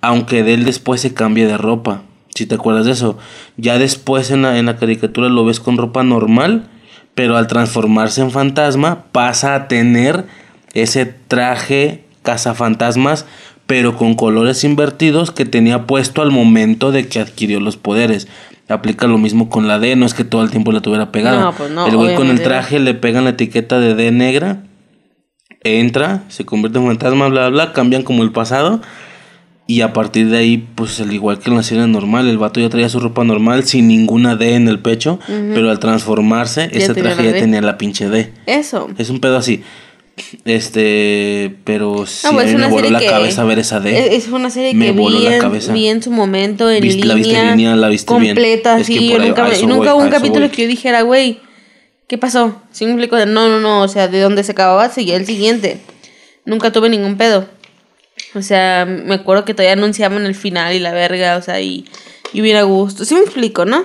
[0.00, 2.04] Aunque de él después se cambie de ropa.
[2.34, 3.18] Si te acuerdas de eso.
[3.58, 6.70] Ya después en la, en la caricatura lo ves con ropa normal.
[7.14, 10.24] Pero al transformarse en fantasma pasa a tener
[10.72, 13.26] ese traje cazafantasmas.
[13.66, 18.28] Pero con colores invertidos que tenía puesto al momento de que adquirió los poderes.
[18.68, 21.40] Aplica lo mismo con la D, no es que todo el tiempo la tuviera pegada.
[21.40, 24.62] No, pues no, el güey con el traje le pegan la etiqueta de D negra
[25.64, 28.80] entra, se convierte en fantasma, bla, bla, bla, cambian como el pasado.
[29.66, 32.60] Y a partir de ahí, pues al igual que en la serie normal, el vato
[32.60, 36.80] ya traía su ropa normal sin ninguna D en el pecho, pero al transformarse, Ya
[36.80, 38.30] ese traje ya tenía la pinche D.
[38.44, 38.90] Eso.
[38.98, 39.62] Es un pedo así.
[40.44, 44.14] Este, pero sí, No, pues me una voló serie la que- cabeza ver esa D.
[44.16, 45.72] Es, una serie Me que voló vi la en, cabeza.
[45.72, 47.08] vi en su momento en ¿Viste- línea.
[47.08, 47.76] la viste en línea?
[47.76, 48.34] ¿La viste bien?
[48.34, 49.10] completa, Es que sí.
[49.10, 50.48] por Yo nunca, me- nunca voy, un capítulo voy.
[50.50, 51.40] que yo dijera, güey,
[52.06, 52.62] ¿qué pasó?
[52.70, 55.26] Sí me explico, de, no, no, no, o sea, de donde se acababa seguía el
[55.26, 55.78] siguiente.
[56.44, 57.48] Nunca tuve ningún pedo.
[58.34, 61.86] O sea, me acuerdo que todavía anunciaban el final y la verga, o sea, y,
[62.32, 63.04] y hubiera gusto.
[63.04, 63.84] Sí me explico, ¿no?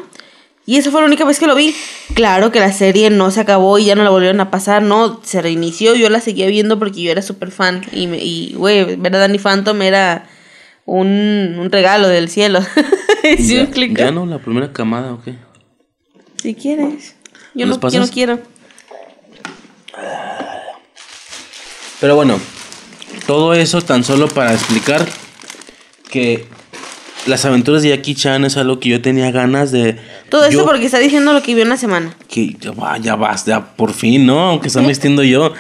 [0.70, 1.74] Y esa fue la única vez que lo vi.
[2.14, 5.20] Claro que la serie no se acabó y ya no la volvieron a pasar, no,
[5.24, 7.82] se reinició, yo la seguía viendo porque yo era súper fan.
[7.92, 10.30] Y, me- y, güey, ver a Danny Phantom era
[10.86, 12.60] un, un regalo del cielo.
[13.40, 13.96] ¿Sí ya, explico?
[13.98, 15.38] ya no, la primera camada, ¿o qué?
[16.40, 17.16] Si quieres.
[17.56, 18.40] Yo ¿Los no, yo no quiero.
[22.00, 22.40] Pero bueno,
[23.26, 25.06] todo eso tan solo para explicar
[26.12, 26.46] que
[27.26, 29.98] las aventuras de Jackie Chan es algo que yo tenía ganas de...
[30.30, 32.16] Todo eso porque está diciendo lo que vio en la semana.
[32.28, 34.40] que ya va, ya vas, ya por fin, ¿no?
[34.50, 35.54] Aunque está vistiendo yo.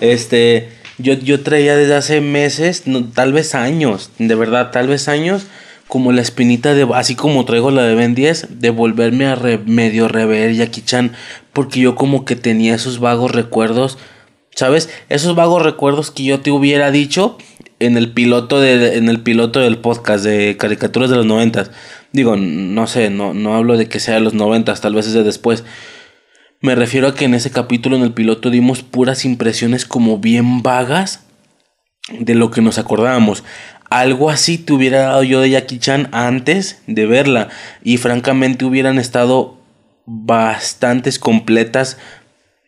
[0.00, 5.08] Este, yo, yo traía desde hace meses, no, tal vez años, de verdad, tal vez
[5.08, 5.44] años,
[5.88, 9.58] como la espinita de, así como traigo la de Ben 10, de volverme a re-
[9.58, 11.12] medio rever Jackie Chan,
[11.52, 13.98] porque yo como que tenía esos vagos recuerdos,
[14.54, 14.88] ¿sabes?
[15.08, 17.36] Esos vagos recuerdos que yo te hubiera dicho
[17.78, 21.70] en el piloto de, en el piloto del podcast de caricaturas de los noventas.
[22.12, 25.14] Digo, no sé, no, no hablo de que sea de los noventas, tal vez es
[25.14, 25.64] de después.
[26.60, 30.62] Me refiero a que en ese capítulo, en el piloto, dimos puras impresiones como bien
[30.62, 31.24] vagas
[32.10, 33.44] de lo que nos acordábamos.
[33.90, 37.48] Algo así te hubiera dado yo de Jackie Chan antes de verla.
[37.82, 39.58] Y francamente hubieran estado
[40.06, 41.98] bastantes completas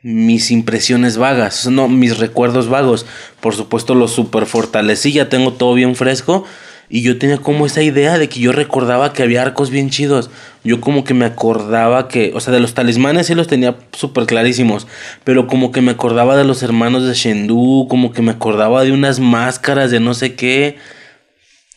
[0.02, 3.06] mis impresiones vagas, no mis recuerdos vagos.
[3.40, 6.44] Por supuesto los super fortalecí, ya tengo todo bien fresco.
[6.88, 10.30] Y yo tenía como esa idea de que yo recordaba que había arcos bien chidos.
[10.62, 14.26] Yo como que me acordaba que, o sea, de los talismanes sí los tenía súper
[14.26, 14.86] clarísimos.
[15.24, 18.92] Pero como que me acordaba de los hermanos de Shendu, como que me acordaba de
[18.92, 20.76] unas máscaras de no sé qué.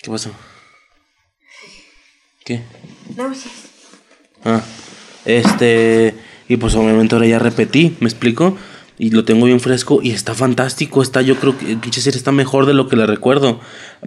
[0.01, 0.31] ¿Qué pasó?
[2.43, 2.61] ¿Qué?
[3.15, 3.49] No, sí.
[4.43, 4.61] Ah,
[5.25, 6.13] este...
[6.49, 8.57] Y pues obviamente ahora ya repetí, ¿me explico?
[8.99, 11.01] Y lo tengo bien fresco y está fantástico.
[11.01, 13.59] Está, yo creo que pinche serie está mejor de lo que la recuerdo.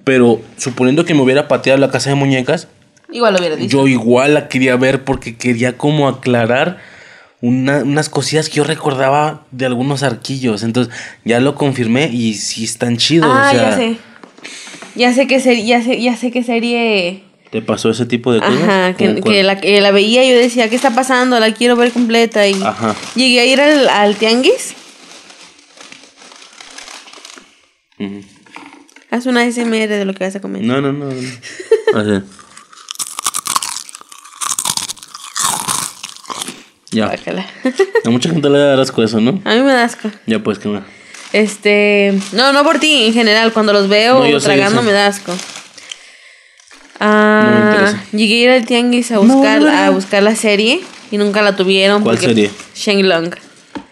[0.04, 2.68] Pero suponiendo que me hubiera pateado la casa de muñecas,
[3.12, 3.78] igual lo hubiera dicho.
[3.78, 6.78] Yo igual la quería ver porque quería como aclarar
[7.40, 10.64] unas cosillas que yo recordaba de algunos arquillos.
[10.64, 10.92] Entonces
[11.24, 13.30] ya lo confirmé y sí están chidos.
[13.32, 13.96] Ah, ya sé.
[14.96, 18.40] Ya sé qué serie, ya sé, ya sé qué serie ¿Te pasó ese tipo de
[18.40, 18.62] cosas?
[18.62, 21.40] Ajá, que, la, que la veía yo decía, ¿qué está pasando?
[21.40, 22.46] La quiero ver completa.
[22.46, 22.94] Y Ajá.
[23.16, 24.74] llegué a ir al, al tianguis
[29.10, 30.62] Haz una SMR de lo que vas a comer.
[30.62, 31.06] No, no, no.
[31.06, 31.12] no.
[31.94, 32.24] Así.
[36.92, 37.12] ya.
[38.04, 39.40] A mucha gente le da asco eso, ¿no?
[39.44, 40.10] A mí me da asco.
[40.26, 40.82] Ya, pues, ¿qué más?
[41.32, 42.18] Este.
[42.32, 43.52] No, no por ti, en general.
[43.52, 45.32] Cuando los veo tragando me da asco.
[47.02, 51.56] Ah, llegué a ir al tianguis a buscar, a buscar la serie y nunca la
[51.56, 52.02] tuvieron.
[52.02, 52.50] ¿Cuál serie?
[52.74, 53.34] Shenlong.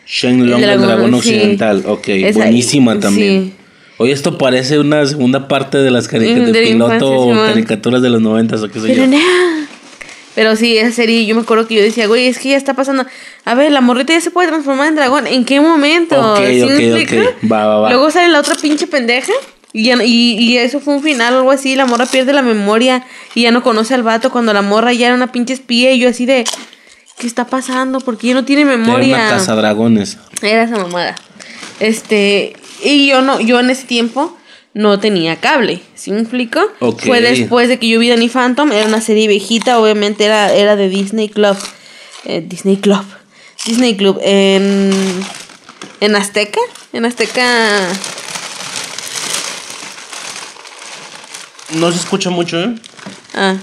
[0.06, 1.84] Shenlong, el, dragón, occidental.
[1.86, 3.44] Ok, buenísima también.
[3.44, 3.57] Sí.
[3.98, 8.62] Oye, esto parece una segunda parte de las caricaturas de, piloto caricaturas de los noventas
[8.62, 9.18] o qué sé Pero yo.
[10.36, 12.74] Pero sí, esa serie, yo me acuerdo que yo decía, güey, es que ya está
[12.74, 13.04] pasando.
[13.44, 15.26] A ver, la morrita ya se puede transformar en dragón.
[15.26, 16.14] ¿En qué momento?
[16.34, 17.90] Ok, ok, Va, va, va.
[17.90, 19.32] Luego sale la otra pinche pendeja.
[19.72, 21.74] Y, y, eso fue un final o algo así.
[21.74, 25.06] La morra pierde la memoria y ya no conoce al vato cuando la morra ya
[25.06, 25.90] era una pinche espía.
[25.90, 26.44] Y yo así de,
[27.18, 27.98] ¿qué está pasando?
[27.98, 29.16] Porque ya no tiene memoria.
[29.16, 30.18] Era una casa dragones.
[30.40, 31.16] Era esa mamada.
[31.80, 34.36] Este, y yo no, yo en ese tiempo
[34.74, 36.60] no tenía cable, ¿sí me explico?
[36.98, 40.76] Fue después de que yo vi Danny Phantom, era una serie viejita, obviamente era, era
[40.76, 41.56] de Disney Club.
[42.24, 43.04] Eh, Disney Club.
[43.66, 44.20] Disney Club.
[44.22, 44.92] En,
[46.00, 46.60] en Azteca.
[46.92, 47.88] En Azteca.
[51.70, 52.74] No se escucha mucho, ¿eh?
[53.34, 53.56] Ah.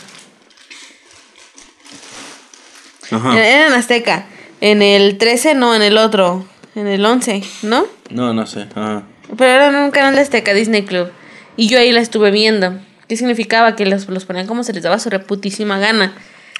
[3.11, 3.33] Ajá.
[3.37, 4.25] Era en Azteca.
[4.61, 6.45] En el 13, no, en el otro.
[6.75, 7.85] En el 11, ¿no?
[8.09, 8.67] No, no sé.
[8.75, 9.03] Ajá.
[9.37, 11.09] Pero era en un canal de Azteca, Disney Club.
[11.57, 12.77] Y yo ahí la estuve viendo.
[13.07, 13.75] ¿Qué significaba?
[13.75, 16.13] Que los, los ponían como se les daba su reputísima gana.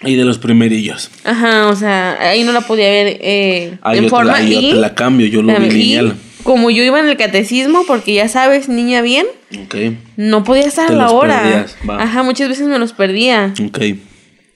[0.04, 1.10] Y de los primerillos.
[1.24, 4.42] Ajá, o sea, ahí no la podía ver eh, ah, en forma.
[4.42, 6.16] y, yo te la cambio, yo lo vi lineal.
[6.44, 9.26] Como yo iba en el catecismo, porque ya sabes, niña bien,
[9.66, 9.98] okay.
[10.16, 11.66] no podía estar a la hora.
[11.98, 13.54] Ajá, muchas veces me los perdía.
[13.68, 13.80] Ok.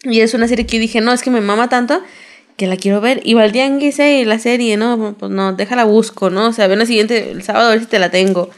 [0.04, 2.02] Y es una serie que yo dije, no, es que me mama tanto
[2.60, 3.22] que la quiero ver.
[3.24, 6.50] Y Valdián, que sé, la serie, no, pues no, déjala busco, ¿no?
[6.50, 8.50] O sea, ven la siguiente, el sábado a ver si te la tengo.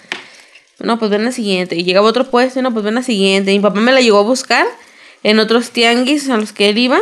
[0.79, 1.75] No, pues ven la siguiente.
[1.75, 3.53] Y llegaba otro puesto, no, pues ven la siguiente.
[3.53, 4.65] Y mi papá me la llegó a buscar
[5.23, 6.99] en otros tianguis a los que él iba.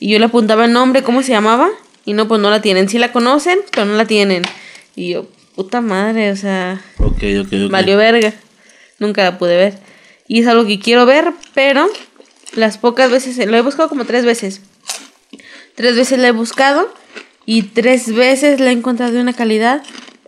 [0.00, 1.70] Y yo le apuntaba el nombre, cómo se llamaba.
[2.04, 2.88] Y no, pues no la tienen.
[2.88, 4.42] Sí la conocen, pero no la tienen.
[4.96, 6.82] Y yo, puta madre, o sea.
[6.98, 7.70] Ok, ok, ok.
[7.70, 8.34] Valió verga.
[8.98, 9.78] Nunca la pude ver.
[10.26, 11.86] Y es algo que quiero ver, pero
[12.54, 14.60] las pocas veces, lo he buscado como tres veces.
[15.76, 16.92] Tres veces la he buscado
[17.44, 19.82] y tres veces la he encontrado de una calidad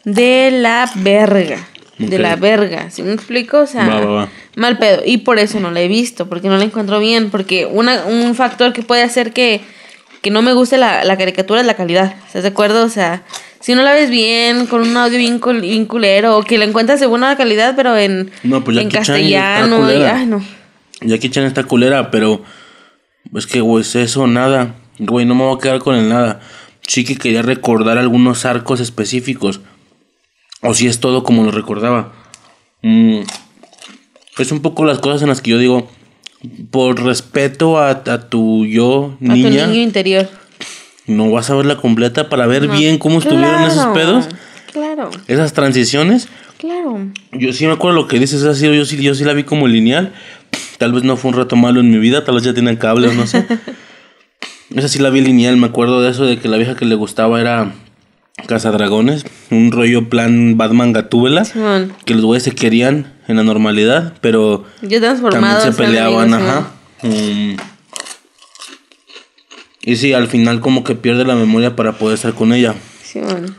[0.05, 1.67] de la verga.
[1.99, 3.59] De la verga, ¿sí me explico?
[3.59, 5.03] O sea, mal pedo.
[5.05, 7.31] Y por eso no la he visto, porque no la encuentro bien.
[7.31, 9.63] Porque una, un factor que puede hacer que,
[10.23, 12.15] que no me guste la, la caricatura es la calidad.
[12.25, 12.85] ¿Estás de acuerdo?
[12.85, 13.25] O sea,
[13.59, 15.41] si no la ves bien, con un audio bien,
[15.87, 19.91] culero, o que la encuentras de buena calidad, pero en, no, pues en castellano.
[19.91, 20.41] Y, ay, no.
[21.01, 22.45] Jackie Chan está culera, pero
[23.35, 24.77] es que, güey, es eso, nada.
[24.99, 26.41] Güey, no me voy a quedar con el nada.
[26.87, 29.61] Sí que quería recordar algunos arcos específicos.
[30.63, 32.13] O si es todo como lo recordaba.
[32.83, 33.21] Mm,
[34.39, 35.89] es un poco las cosas en las que yo digo,
[36.71, 39.65] por respeto a, tu yo, niña.
[39.65, 40.29] A tu niño interior.
[41.07, 44.29] No vas a verla completa para ver bien cómo estuvieron esos pedos.
[44.73, 45.11] Claro.
[45.27, 46.29] Esas transiciones.
[46.59, 47.11] Claro.
[47.33, 49.69] Yo sí me acuerdo lo que dices, así, yo sí, yo sí la vi como
[49.69, 50.13] lineal.
[50.77, 53.09] Tal vez no fue un rato malo en mi vida, tal vez ya tiene cable
[53.09, 53.47] o no sé.
[54.75, 56.95] Esa sí la vi lineal, me acuerdo de eso, de que la vieja que le
[56.95, 57.73] gustaba era
[58.47, 61.47] Casa Dragones, un rollo plan Batman Gatúbela,
[62.05, 64.65] que los güeyes se querían en la normalidad, pero
[65.31, 66.71] también se peleaban, ajá.
[67.03, 67.57] Mm,
[69.83, 72.75] Y sí, al final como que pierde la memoria para poder estar con ella.
[73.03, 73.55] Sí, bueno.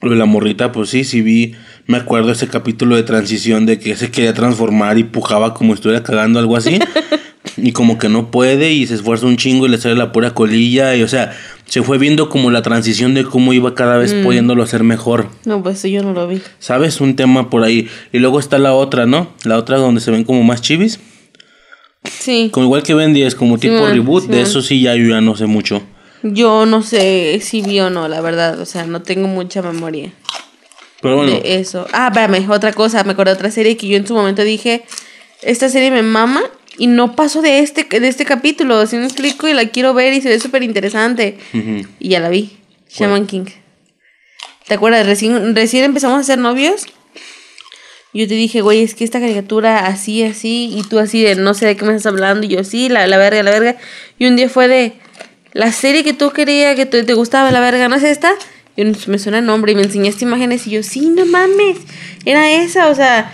[0.00, 1.54] Lo de la morrita, pues sí, sí vi,
[1.86, 5.78] me acuerdo ese capítulo de transición de que se quería transformar y pujaba como si
[5.78, 6.78] estuviera cagando algo así.
[7.56, 10.34] y como que no puede y se esfuerza un chingo y le sale la pura
[10.34, 10.94] colilla.
[10.94, 14.62] Y o sea, se fue viendo como la transición de cómo iba cada vez pudiéndolo
[14.62, 15.28] hacer mejor.
[15.44, 16.40] No, pues yo no lo vi.
[16.58, 17.00] ¿Sabes?
[17.00, 17.88] Un tema por ahí.
[18.12, 19.28] Y luego está la otra, ¿no?
[19.44, 21.00] La otra donde se ven como más chivis.
[22.04, 22.50] Sí.
[22.52, 24.24] Como igual que Ben 10, como tipo man, reboot.
[24.24, 24.46] sí, de man.
[24.46, 25.82] eso sí ya yo ya no sé mucho.
[26.22, 28.60] Yo no sé si vi o no, la verdad.
[28.60, 30.12] O sea, no tengo mucha memoria
[31.00, 31.86] Pero bueno, de eso.
[31.92, 33.02] Ah, espérame, otra cosa.
[33.04, 34.84] Me acordé de otra serie que yo en su momento dije:
[35.42, 36.42] Esta serie me mama
[36.78, 38.86] y no paso de este, de este capítulo.
[38.86, 41.38] Si me explico y la quiero ver y se ve súper interesante.
[41.98, 42.58] Y ya la vi.
[42.88, 43.46] Shaman King.
[44.66, 45.06] ¿Te acuerdas?
[45.06, 46.86] Recién, recién empezamos a ser novios.
[48.12, 51.52] Yo te dije, güey, es que esta caricatura así, así, y tú así de no
[51.52, 53.76] sé de qué me estás hablando, y yo sí, la, la verga, la verga.
[54.18, 54.94] Y un día fue de
[55.52, 58.32] la serie que tú querías, que te, te gustaba, la verga, ¿no es esta?
[58.74, 61.78] Y me suena el nombre y me enseñaste imágenes y yo, sí, no mames,
[62.24, 63.30] era esa, o sea,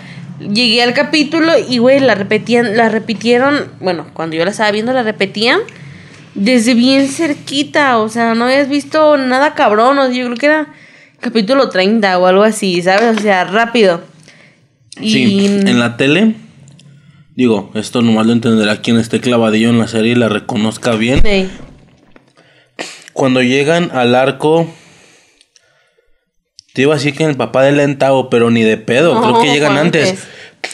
[0.51, 4.93] llegué al capítulo y, güey, la repetían, la repitieron, bueno, cuando yo la estaba viendo,
[4.93, 5.59] la repetían
[6.35, 10.45] desde bien cerquita, o sea, no habías visto nada cabrón, o sea, yo creo que
[10.47, 10.67] era
[11.19, 13.17] capítulo 30 o algo así, ¿sabes?
[13.17, 14.01] O sea, rápido.
[14.99, 16.35] Y Sí, en la tele,
[17.35, 21.21] digo, esto nomás lo entenderá quien esté clavadillo en la serie y la reconozca bien.
[21.23, 21.49] Sí.
[23.13, 24.67] Cuando llegan al arco,
[26.73, 29.53] te iba a decir que el papá de Lentao, pero ni de pedo, creo que
[29.53, 30.09] llegan antes.
[30.09, 30.27] antes.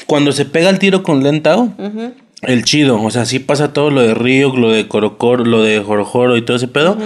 [0.10, 2.14] Cuando se pega el tiro con Lentao, Ujú.
[2.42, 5.80] el chido, o sea, sí pasa todo lo de Río, lo de Corocoro, lo de
[5.84, 6.98] Jorojoro y todo ese pedo.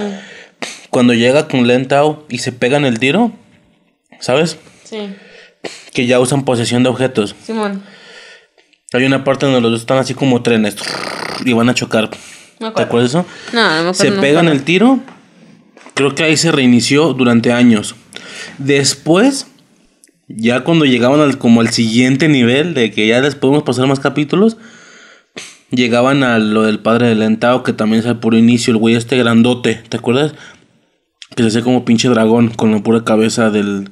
[0.89, 3.33] Cuando llega con Lentao y se pegan el tiro,
[4.21, 4.57] ¿sabes?
[4.85, 5.09] Sí.
[5.93, 7.35] Que ya usan posesión de objetos.
[7.45, 7.83] Simón.
[8.93, 10.77] Hay una parte donde los dos están así como trenes
[11.43, 12.09] y van a chocar.
[12.61, 13.27] Me ¿Te acuerdas de eso?
[13.51, 13.93] No, no me acuerdo.
[13.95, 14.99] Se pegan el tiro.
[15.93, 17.95] Creo que ahí se reinició durante años.
[18.59, 19.47] Después,
[20.27, 23.99] ya cuando llegaban al, como al siguiente nivel, de que ya les podemos pasar más
[23.99, 24.57] capítulos,
[25.69, 28.95] llegaban a lo del padre de Lentao, que también es al puro inicio, el güey
[28.95, 30.33] este grandote, ¿te acuerdas?
[31.35, 33.89] Que se hacía como pinche dragón con la pura cabeza del,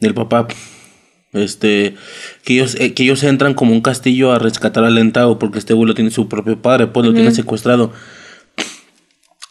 [0.00, 0.46] del papá.
[1.32, 1.96] Este,
[2.44, 5.74] que ellos, eh, que ellos entran como un castillo a rescatar a Lentao porque este
[5.74, 7.92] güey lo tiene su propio padre, pues lo tiene secuestrado.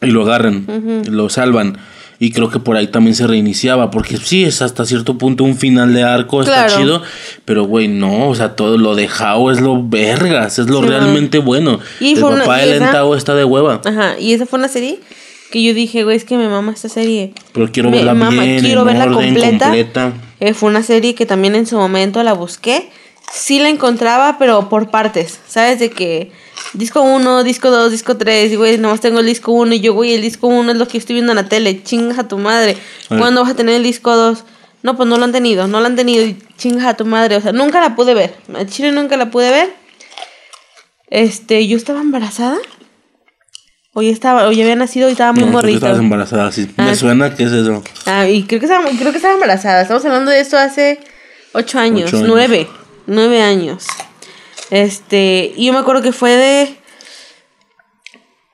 [0.01, 0.65] Y lo agarran,
[1.09, 1.77] lo salvan.
[2.19, 5.57] Y creo que por ahí también se reiniciaba, porque sí, es hasta cierto punto un
[5.57, 7.01] final de arco, está chido,
[7.43, 10.87] pero güey, no, o sea, todo lo de Hao es lo vergas, es lo Sí,
[10.87, 11.79] realmente bueno.
[11.99, 14.99] Y El papá de Lentao está de hueva, Ajá, y esa fue una serie
[15.51, 17.33] que yo dije, güey, es que me mama esta serie.
[17.53, 19.65] pero quiero Me verla mama, bien, quiero en verla orden, completa.
[19.65, 20.13] completa.
[20.39, 22.89] Eh, fue una serie que también en su momento la busqué.
[23.31, 25.39] Sí la encontraba, pero por partes.
[25.47, 25.79] ¿Sabes?
[25.79, 26.31] De que
[26.77, 28.51] disco 1, disco 2, disco 3.
[28.51, 29.73] Y güey, nomás tengo el disco 1.
[29.75, 31.83] Y yo, güey, el disco 1 es lo que estoy viendo en la tele.
[31.83, 32.77] Chinga a tu madre.
[33.09, 33.15] Ah.
[33.17, 34.43] ¿Cuándo vas a tener el disco 2?
[34.83, 35.67] No, pues no lo han tenido.
[35.67, 36.23] No lo han tenido.
[36.25, 37.35] Y chinga a tu madre.
[37.37, 38.35] O sea, nunca la pude ver.
[38.55, 39.73] A Chile nunca la pude ver.
[41.09, 42.57] Este, yo estaba embarazada.
[43.97, 45.77] O ya estaba, o ya había nacido y estaba muy No, que morrita.
[45.77, 46.69] estabas embarazada, sí.
[46.77, 46.83] Ah.
[46.87, 47.81] Me suena que es eso.
[48.05, 49.83] Ah, y creo que, estaba, creo que estaba embarazada.
[49.83, 50.99] Estamos hablando de esto hace
[51.53, 52.27] ocho años, Ocho años.
[52.29, 52.67] nueve,
[53.07, 53.85] nueve años.
[54.75, 56.75] Este, y yo me acuerdo que fue de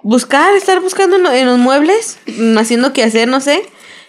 [0.04, 3.64] buscar, estar buscando en, los muebles, mm, haciendo que hacer, no sé.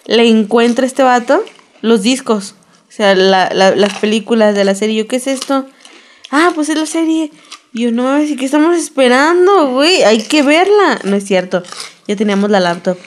[0.04, 1.42] Le encuentra este vato
[1.80, 2.54] los discos,
[2.86, 4.96] o sea, la, la- las películas de la serie.
[4.96, 5.66] Yo, ¿qué es esto?
[6.30, 7.30] Ah, pues es la serie.
[7.72, 10.02] Yo, no mames, ¿y qué estamos esperando, güey?
[10.02, 10.98] Hay que verla.
[11.04, 11.62] No es cierto,
[12.06, 12.98] ya teníamos la laptop.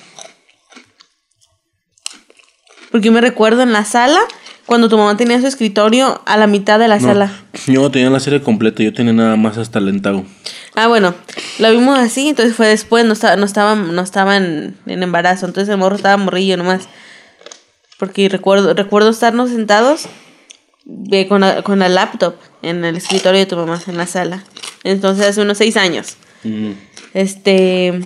[2.90, 4.20] Porque yo me recuerdo en la sala,
[4.66, 7.32] cuando tu mamá tenía su escritorio a la mitad de la No, sala.
[7.68, 10.26] yo no tenía la serie completa, yo tenía nada más hasta Lentao.
[10.76, 11.14] Ah, bueno,
[11.60, 15.46] lo vimos así, entonces fue después, no estaba, no estaba, no estaba en, en embarazo,
[15.46, 16.88] entonces el morro estaba morrillo nomás.
[17.98, 20.08] Porque recuerdo, recuerdo estarnos sentados
[21.12, 24.44] eh, con, la, con la laptop en el escritorio de tu mamá, en la sala.
[24.84, 26.18] Entonces hace unos seis años.
[26.44, 26.72] Mm.
[27.14, 28.02] Este.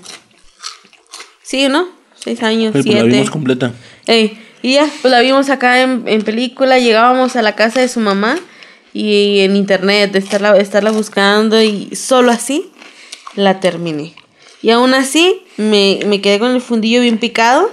[1.42, 1.88] Sí, ¿no?
[2.16, 3.08] Seis años, Sí, pues la siete.
[3.08, 3.74] vimos completa.
[4.06, 7.88] Ey, y ya, pues la vimos acá en, en película, llegábamos a la casa de
[7.88, 8.38] su mamá
[8.94, 12.72] y en internet, de estarla, estarla buscando y solo así
[13.36, 14.14] la terminé.
[14.62, 17.72] Y aún así me, me quedé con el fundillo bien picado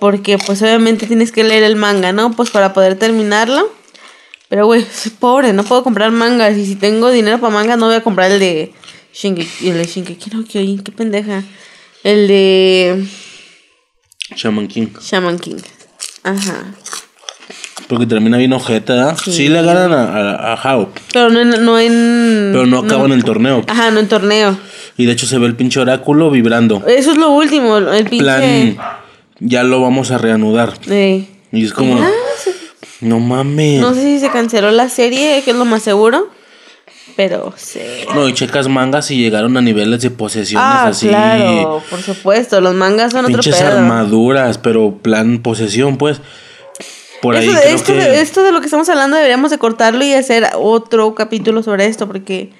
[0.00, 2.32] porque pues obviamente tienes que leer el manga, ¿no?
[2.32, 3.70] Pues para poder terminarlo.
[4.48, 7.86] Pero güey, soy pobre, no puedo comprar mangas y si tengo dinero para mangas no
[7.86, 8.72] voy a comprar el de
[9.12, 11.42] Shingeki, el de Shingeki no Kyojin, qué pendeja.
[12.04, 13.06] El de
[14.36, 14.88] Shaman King.
[15.00, 15.58] Shaman King.
[16.26, 16.64] Ajá.
[17.88, 19.16] Porque termina bien ojeta, ¿verdad?
[19.24, 21.64] Sí, le ganan a, a, a Hao, Pero no en...
[21.64, 23.62] No en pero no acaban el torneo.
[23.68, 24.58] Ajá, no en torneo.
[24.96, 26.82] Y de hecho se ve el pinche oráculo vibrando.
[26.86, 28.24] Eso es lo último, el pinche...
[28.24, 28.76] Plan,
[29.38, 30.72] ya lo vamos a reanudar.
[30.80, 31.28] Sí.
[31.52, 32.10] Y es como, Ah,
[33.02, 33.80] no mames.
[33.80, 36.28] No sé si se canceló la serie, que es lo más seguro.
[37.16, 37.80] Pero sí.
[38.14, 41.08] No, y checas mangas y llegaron a niveles de posesiones Ah, así.
[41.08, 42.60] claro, por supuesto.
[42.60, 43.78] Los mangas son otro Pinches pedo.
[43.78, 46.20] armaduras, pero plan posesión, pues.
[47.22, 47.98] Por ahí Eso- creo esto, que...
[47.98, 51.86] de, esto de lo que estamos hablando deberíamos de cortarlo y hacer otro capítulo sobre
[51.86, 52.50] esto porque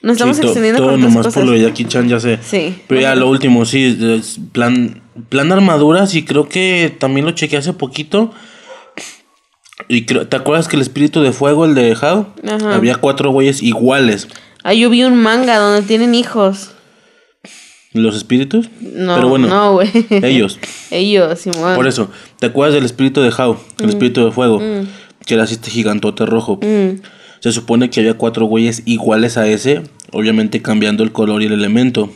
[0.00, 1.34] nos estamos Sí, to- extendiendo todo con nomás cosas.
[1.34, 2.38] por lo de Jackie Chan, ya sé.
[2.40, 2.80] Sí.
[2.86, 4.22] Pero ya lo último, sí,
[4.52, 8.32] plan, plan armaduras y creo que también lo chequeé hace poquito.
[9.88, 12.26] Y creo, ¿te acuerdas que el espíritu de fuego, el de How?
[12.46, 12.74] Ajá.
[12.74, 14.28] Había cuatro güeyes iguales.
[14.62, 16.72] Ah, yo vi un manga donde tienen hijos.
[17.94, 18.68] ¿Los espíritus?
[18.80, 19.90] No, Pero bueno, no, güey.
[20.10, 20.58] ellos.
[20.90, 21.74] Ellos, Simón.
[21.74, 23.56] Por eso, ¿te acuerdas del espíritu de How?
[23.78, 24.60] El espíritu de fuego.
[25.26, 26.58] Que era así este gigantote rojo.
[26.62, 27.00] Mm.
[27.40, 29.82] Se supone que había cuatro güeyes iguales a ese,
[30.12, 32.10] obviamente cambiando el color y el elemento.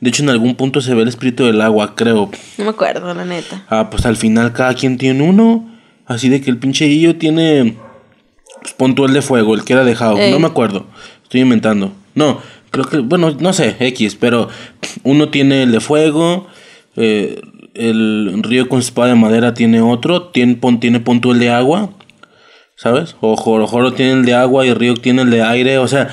[0.00, 2.30] De hecho, en algún punto se ve el espíritu del agua, creo.
[2.58, 3.64] No me acuerdo, la neta.
[3.70, 5.73] Ah, pues al final cada quien tiene uno.
[6.06, 7.76] Así de que el pinche Guillo tiene.
[8.60, 10.16] Pues pon tú el de fuego, el que era de How.
[10.18, 10.30] Ey.
[10.32, 10.86] No me acuerdo.
[11.22, 11.92] Estoy inventando.
[12.14, 12.40] No,
[12.70, 12.98] creo que.
[12.98, 14.48] Bueno, no sé, X, pero
[15.02, 16.46] uno tiene el de fuego.
[16.96, 17.40] eh,
[17.74, 20.28] el río con espada de madera tiene otro.
[20.28, 21.90] Tiene, pon, tiene pon tú el de agua.
[22.76, 23.16] ¿Sabes?
[23.20, 25.78] O Joro Joro tiene el de agua y Río tiene el de aire.
[25.78, 26.08] O sea,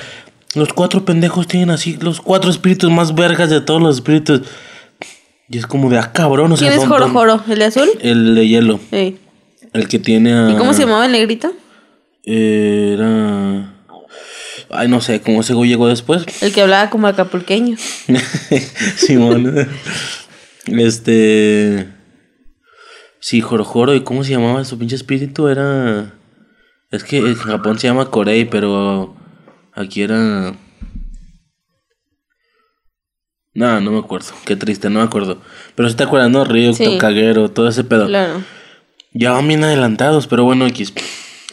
[0.54, 1.96] los cuatro pendejos tienen así.
[2.00, 4.42] Los cuatro espíritus más vergas de todos los espíritus.
[5.48, 6.50] Y es como de, ah, cabrón.
[6.52, 7.42] O sea, ¿Quién es don- Joro don- Joro?
[7.48, 7.88] ¿El de azul?
[8.00, 8.80] El de hielo.
[9.72, 10.50] El que tiene a...
[10.50, 11.52] ¿Y cómo se llamaba el negrito?
[12.24, 13.74] Era...
[14.70, 16.24] Ay, no sé, ¿cómo ese güey llegó después?
[16.42, 17.76] El que hablaba como acapulqueño.
[18.96, 19.68] Simón.
[20.66, 21.88] este...
[23.20, 23.94] Sí, Jorojoro.
[23.94, 25.48] ¿Y cómo se llamaba su pinche espíritu?
[25.48, 26.14] Era...
[26.90, 29.14] Es que en Japón se llama Korei, pero
[29.74, 30.54] aquí era...
[33.54, 34.28] No, no me acuerdo.
[34.44, 35.38] Qué triste, no me acuerdo.
[35.74, 36.44] Pero si te acuerdas, ¿no?
[36.44, 36.84] Ryo, Sí.
[36.84, 38.06] Tokagero, todo ese pedo.
[38.06, 38.42] Claro.
[39.14, 40.94] Ya van bien adelantados, pero bueno, X.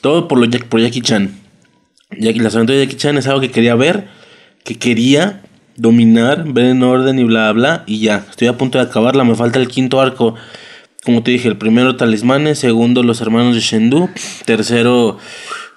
[0.02, 1.38] Todo por, lo, por Jackie Chan.
[2.18, 4.08] Jackie, las aventuras de Jackie Chan es algo que quería ver,
[4.64, 5.42] que quería
[5.76, 8.26] dominar, ver en orden y bla, bla, y ya.
[8.30, 10.36] Estoy a punto de acabarla, me falta el quinto arco.
[11.04, 14.10] Como te dije, el primero talismanes, segundo los hermanos de Shendu,
[14.46, 15.18] tercero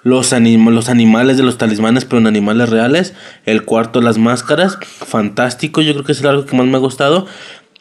[0.03, 3.13] los, anim- los animales de los talismanes, pero en animales reales,
[3.45, 6.79] el cuarto las máscaras, fantástico, yo creo que es el arco que más me ha
[6.79, 7.25] gustado.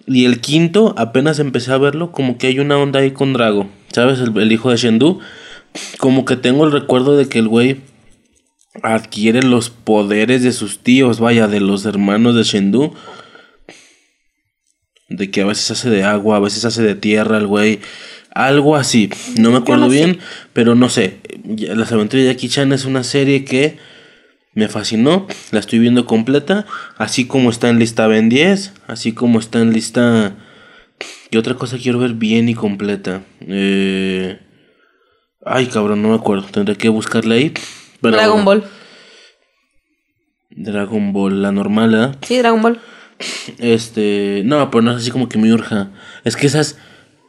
[0.07, 3.68] Y el quinto, apenas empecé a verlo, como que hay una onda ahí con Drago,
[3.93, 4.20] ¿sabes?
[4.20, 5.20] El, el hijo de Shendu.
[5.99, 7.80] Como que tengo el recuerdo de que el güey
[8.82, 12.95] adquiere los poderes de sus tíos, vaya, de los hermanos de Shendu.
[15.09, 17.80] De que a veces hace de agua, a veces hace de tierra el güey.
[18.34, 19.11] Algo así.
[19.38, 19.97] No me acuerdo no sé.
[19.97, 20.18] bien,
[20.55, 21.20] pero no sé.
[21.45, 23.76] Las aventuras de Jackie Chan es una serie que
[24.55, 25.26] me fascinó.
[25.51, 26.64] La estoy viendo completa.
[26.97, 28.72] Así como está en lista Ben 10.
[28.86, 30.34] Así como está en lista...
[31.33, 33.22] ¿Qué otra cosa quiero ver bien y completa?
[33.41, 34.39] Eh...
[35.43, 36.45] Ay, cabrón, no me acuerdo.
[36.45, 37.55] Tendré que buscarla ahí.
[38.03, 38.64] Pero- Dragon Ball.
[40.51, 42.18] Dragon Ball, la normal, ¿eh?
[42.20, 42.78] Sí, Dragon Ball.
[43.57, 45.91] Este, no, pero no es así como que me urja.
[46.24, 46.76] Es que esas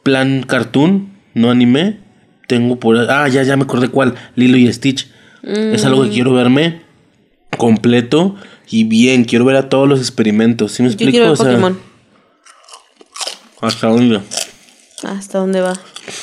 [0.02, 2.00] plan cartoon, no anime,
[2.46, 5.08] tengo por ah, ya ya me acordé cuál, Lilo y Stitch.
[5.42, 6.82] Es algo que quiero verme
[7.56, 8.36] completo
[8.68, 10.72] y bien, quiero ver a todos los experimentos.
[10.72, 11.10] ¿Sí me Yo explico?
[11.12, 11.93] quiero ver O sea, Pokémon.
[13.66, 14.20] ¿Hasta dónde?
[15.02, 15.74] ¿Hasta dónde va?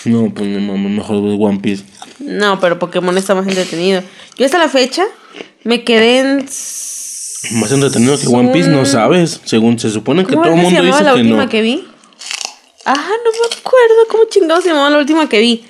[0.05, 1.83] No, pues mamá mejor ver One Piece.
[2.19, 4.01] No, pero Pokémon está más entretenido.
[4.37, 5.03] Yo hasta la fecha
[5.63, 6.37] me quedé en...
[7.53, 9.41] Más entretenido que One Piece, no sabes.
[9.43, 11.49] Según se supone que ¿Cómo todo el se mundo llamaba dice la que última no.
[11.49, 11.83] que vi?
[12.85, 15.63] Ah, no me acuerdo cómo chingados se llamaba la última que vi.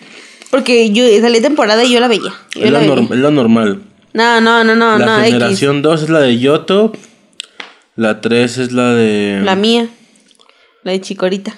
[0.49, 2.34] Porque yo salí temporada y yo la veía.
[2.55, 2.93] Yo Es la veía.
[2.95, 3.82] es la normal.
[4.13, 5.32] No, no, no, no, la no, X.
[5.34, 6.91] generación 2 es la de Yoto.
[7.95, 9.41] La 3 es la de.
[9.43, 9.88] La mía.
[10.84, 11.55] La de Chicorita.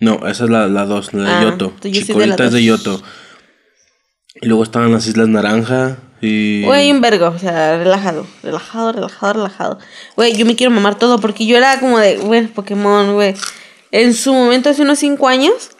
[0.00, 1.72] No, esa es la 2, la de Ah, Yoto.
[1.80, 2.60] soy de la es de dos.
[2.60, 3.02] Yoto.
[4.42, 5.96] Y luego estaban las Islas Naranja.
[6.20, 6.64] Y.
[6.64, 9.78] Güey, un vergo, o sea, relajado, relajado, relajado, relajado.
[10.16, 13.34] Güey, yo me quiero mamar todo porque yo era como de, güey, Pokémon, güey.
[13.92, 15.70] En su momento, hace unos 5 años,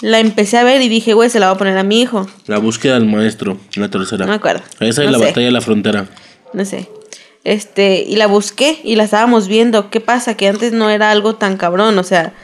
[0.00, 2.26] la empecé a ver y dije, güey, se la voy a poner a mi hijo.
[2.46, 4.24] La búsqueda del maestro, la tercera.
[4.24, 4.62] No me acuerdo.
[4.80, 5.24] Esa es No la sé.
[5.26, 6.06] batalla de la frontera.
[6.54, 6.88] No sé.
[7.44, 9.90] Este, y la busqué y la estábamos viendo.
[9.90, 10.34] ¿Qué pasa?
[10.36, 12.34] Que antes no era algo tan cabrón, o sea,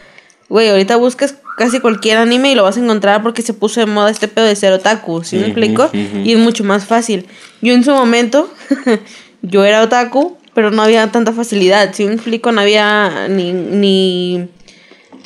[0.48, 3.86] güey, ahorita buscas casi cualquier anime y lo vas a encontrar porque se puso de
[3.86, 5.84] moda este pedo de ser otaku, ¿sí me Ujú, explico?
[5.86, 6.22] ujú.
[6.24, 7.26] Y es mucho más fácil.
[7.60, 8.52] Yo en su momento,
[9.42, 12.50] yo era otaku, pero no había tanta facilidad, ¿sí me explico?
[12.52, 14.48] No había ni, ni,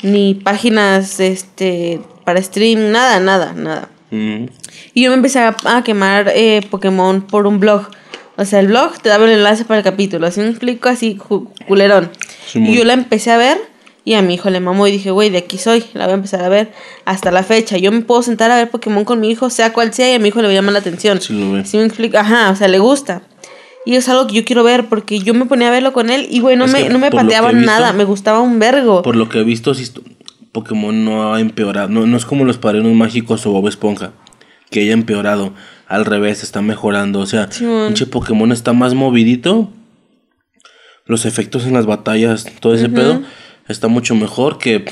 [0.01, 3.89] ni páginas, este, para stream, nada, nada, nada.
[4.11, 7.87] Y yo me empecé a, a quemar eh, Pokémon por un blog.
[8.39, 10.25] O sea, el blog te daba el enlace para el capítulo.
[10.27, 11.17] Así me explico, así
[11.67, 12.09] culerón.
[12.53, 13.57] Y yo la empecé a ver
[14.05, 16.15] y a mi hijo le mamó y dije, güey, de aquí soy, la voy a
[16.15, 16.71] empezar a ver
[17.05, 17.77] hasta la fecha.
[17.77, 20.19] Yo me puedo sentar a ver Pokémon con mi hijo, sea cual sea, y a
[20.19, 21.19] mi hijo le llama la atención.
[21.21, 21.65] Sí, lo ve.
[21.65, 22.17] ¿Sí me explico?
[22.17, 23.21] Ajá, o sea, le gusta.
[23.85, 26.27] Y es algo que yo quiero ver porque yo me ponía a verlo con él
[26.29, 29.01] y, güey, no Es me, no me pateaban visto- nada, me gustaba un vergo.
[29.01, 30.03] Por lo que he visto, sí estu-
[30.51, 31.89] Pokémon no ha empeorado.
[31.89, 34.11] No, no es como los padrinos mágicos o Bob Esponja.
[34.71, 35.53] Que haya empeorado.
[35.89, 37.19] Al revés, está mejorando.
[37.19, 39.71] O sea, pinche Pokémon está más movidito.
[41.05, 43.23] Los efectos en las batallas, todo ese pedo,
[43.67, 44.85] está mucho mejor que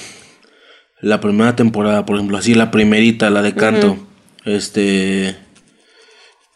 [0.99, 2.37] la primera temporada, por ejemplo.
[2.37, 3.97] Así, la primerita, la de canto.
[4.43, 5.35] Este.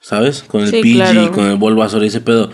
[0.01, 0.41] ¿Sabes?
[0.41, 1.31] Con el Sí, Pidgey, claro.
[1.31, 2.51] con el Bulbasaur y ese pedo.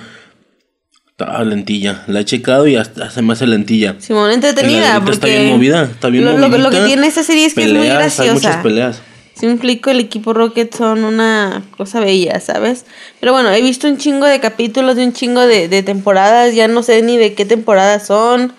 [1.12, 2.04] Estaba lentilla.
[2.08, 3.96] La he checado y hasta se me hace lentilla.
[4.00, 4.96] Simón, entretenida.
[5.00, 7.64] Porque está bien movida, está bien lo, lo- lo que tiene esta serie es que
[7.64, 8.64] es muy Peleas, Hay muchas graciosa.
[8.64, 9.02] peleas.
[9.38, 12.86] Si me explico, el equipo Rocket son una cosa bella, ¿sabes?
[13.20, 16.68] Pero bueno, he visto un chingo de capítulos de un chingo de, de temporadas, ya
[16.68, 18.52] no sé ni de qué temporadas son.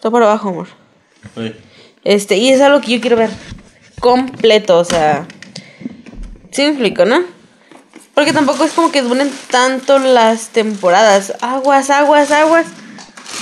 [0.00, 0.68] Todo por abajo, amor.
[1.34, 1.56] Ay,
[2.04, 3.30] Este, y es algo que yo quiero ver
[3.98, 5.26] completo, o sea.
[6.52, 7.22] Sí me explico, ¿no?
[8.14, 11.34] Porque tampoco es como que duren tanto las temporadas.
[11.40, 12.66] Aguas, aguas, aguas.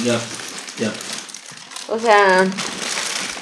[0.02, 0.18] Ya,
[0.78, 0.92] ya.
[1.88, 2.46] O sea,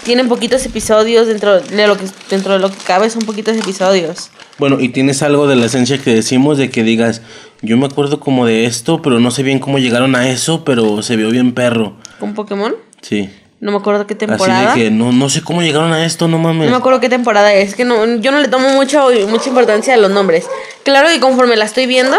[0.07, 4.31] tienen poquitos episodios dentro de lo que dentro de lo que cabe son poquitos episodios.
[4.57, 7.23] Bueno, y tienes algo de la esencia que decimos de que digas,
[7.61, 11.03] yo me acuerdo como de esto, pero no sé bien cómo llegaron a eso, pero
[11.03, 11.97] se vio bien perro.
[12.21, 12.77] ¿Con Pokémon?
[13.03, 13.29] Sí.
[13.59, 14.75] No me acuerdo qué Así temporada.
[14.75, 16.67] de que no, no sé cómo llegaron a esto, no mames.
[16.67, 19.95] No me acuerdo qué temporada es, que no, yo no le tomo mucho, mucha importancia
[19.95, 20.47] a los nombres.
[20.85, 22.17] Claro que conforme la estoy viendo,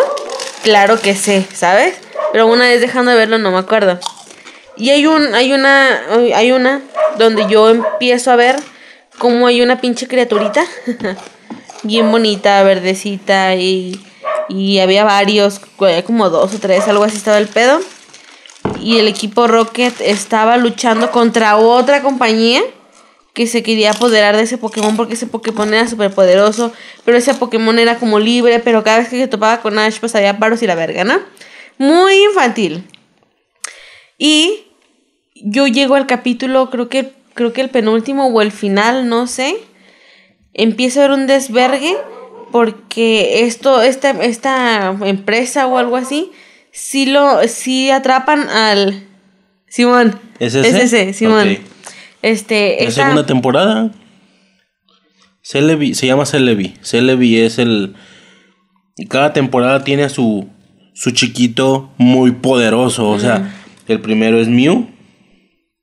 [0.63, 1.95] claro que sé, ¿sabes?
[2.33, 3.97] Pero una vez dejando de verlo no me acuerdo.
[4.77, 6.01] Y hay un, hay una,
[6.35, 6.81] hay una
[7.17, 8.55] donde yo empiezo a ver
[9.17, 10.63] cómo hay una pinche criaturita,
[11.83, 13.99] bien bonita, verdecita, y,
[14.49, 15.61] y había varios,
[16.05, 17.79] como dos o tres, algo así estaba el pedo.
[18.81, 22.61] Y el equipo Rocket estaba luchando contra otra compañía
[23.33, 26.73] que se quería apoderar de ese Pokémon porque ese Pokémon era súper poderoso,
[27.05, 30.15] pero ese Pokémon era como libre, pero cada vez que se topaba con Ash pues
[30.15, 31.19] había paros y la verga, ¿no?
[31.77, 32.83] Muy infantil.
[34.17, 34.66] Y
[35.43, 39.55] yo llego al capítulo, creo que, creo que el penúltimo o el final, no sé.
[40.53, 41.95] Empiezo a ver un desvergue
[42.51, 46.31] porque esto, esta, esta empresa o algo así,
[46.71, 49.03] sí lo, sí atrapan al
[49.67, 50.19] Simón.
[50.39, 50.69] ¿Es ese?
[50.69, 51.49] Es ese, Simón.
[51.49, 51.57] Ok.
[52.21, 53.91] Este, La esta- segunda temporada.
[55.41, 56.73] Celebi, se llama Celebi.
[56.81, 57.95] Celebi es el.
[59.09, 60.47] Cada temporada tiene a su,
[60.93, 63.09] su chiquito muy poderoso.
[63.09, 63.53] O sea,
[63.87, 64.87] el primero es Mew,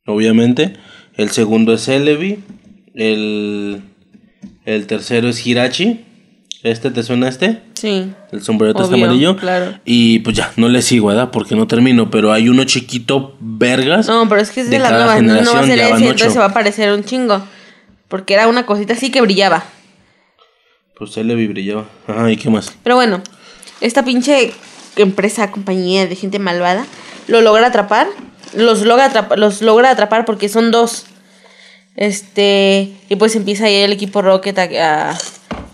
[0.06, 0.74] obviamente.
[1.16, 2.42] El segundo es Celebi.
[2.94, 3.82] El,
[4.64, 6.04] el tercero es Hirachi.
[6.62, 7.60] ¿Este te suena este?
[7.74, 8.10] Sí.
[8.32, 9.36] El sombrero Obvio, amarillo.
[9.36, 9.74] claro.
[9.84, 11.30] Y pues ya, no le sigo, ¿verdad?
[11.30, 12.10] Porque no termino.
[12.10, 14.08] Pero hay uno chiquito, vergas.
[14.08, 15.92] No, pero es que es de, de la cada nueva, no va a ser ese,
[15.92, 17.42] entonces se va a parecer un chingo.
[18.08, 19.62] Porque era una cosita así que brillaba.
[20.96, 21.84] Pues Celebi brillaba.
[22.06, 22.72] Ajá, ¿y qué más?
[22.82, 23.20] Pero bueno,
[23.82, 24.52] esta pinche
[24.96, 26.86] empresa, compañía de gente malvada,
[27.26, 28.06] lo logra atrapar.
[28.56, 31.06] Los logra atrapar, los logra atrapar porque son dos.
[31.96, 35.16] Este, y pues empieza ahí el equipo Rocket a,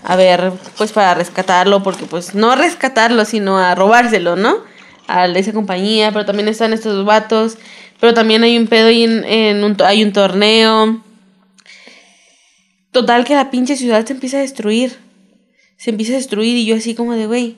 [0.04, 4.58] a, ver, pues para rescatarlo, porque pues no rescatarlo, sino a robárselo, ¿no?
[5.06, 7.56] A esa compañía, pero también están estos dos vatos,
[8.00, 11.02] pero también hay un pedo ahí en, en un, hay un torneo.
[12.92, 14.98] Total que la pinche ciudad se empieza a destruir.
[15.76, 17.56] Se empieza a destruir y yo así como de, güey,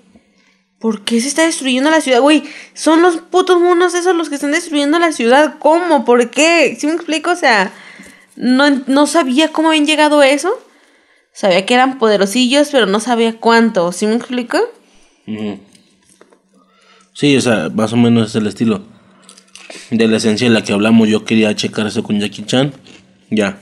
[0.82, 2.20] ¿por qué se está destruyendo la ciudad?
[2.20, 2.42] Güey,
[2.74, 5.54] son los putos monos esos los que están destruyendo la ciudad.
[5.60, 6.04] ¿Cómo?
[6.04, 6.76] ¿Por qué?
[6.78, 7.30] ¿Sí me explico?
[7.30, 7.72] O sea,
[8.34, 10.52] no, no sabía cómo habían llegado a eso.
[11.32, 13.92] Sabía que eran poderosillos, pero no sabía cuánto.
[13.92, 14.58] ¿Sí me explico?
[17.14, 18.82] Sí, o sea, más o menos es el estilo.
[19.90, 22.72] De la esencia de la que hablamos, yo quería checar eso con Jackie Chan.
[23.30, 23.60] Ya.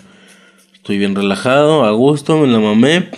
[0.73, 3.11] Estoy bien relajado, a gusto, me la mamé.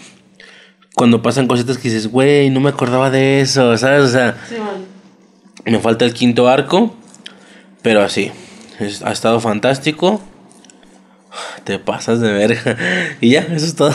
[0.95, 4.03] Cuando pasan cositas que dices, güey, no me acordaba de eso, ¿sabes?
[4.03, 4.37] O sea,
[5.65, 6.95] me falta el quinto arco.
[7.83, 8.31] Pero así,
[8.79, 10.21] es- ha estado fantástico.
[11.65, 12.77] Te pasas de verga.
[13.21, 13.95] Y ya, eso es todo.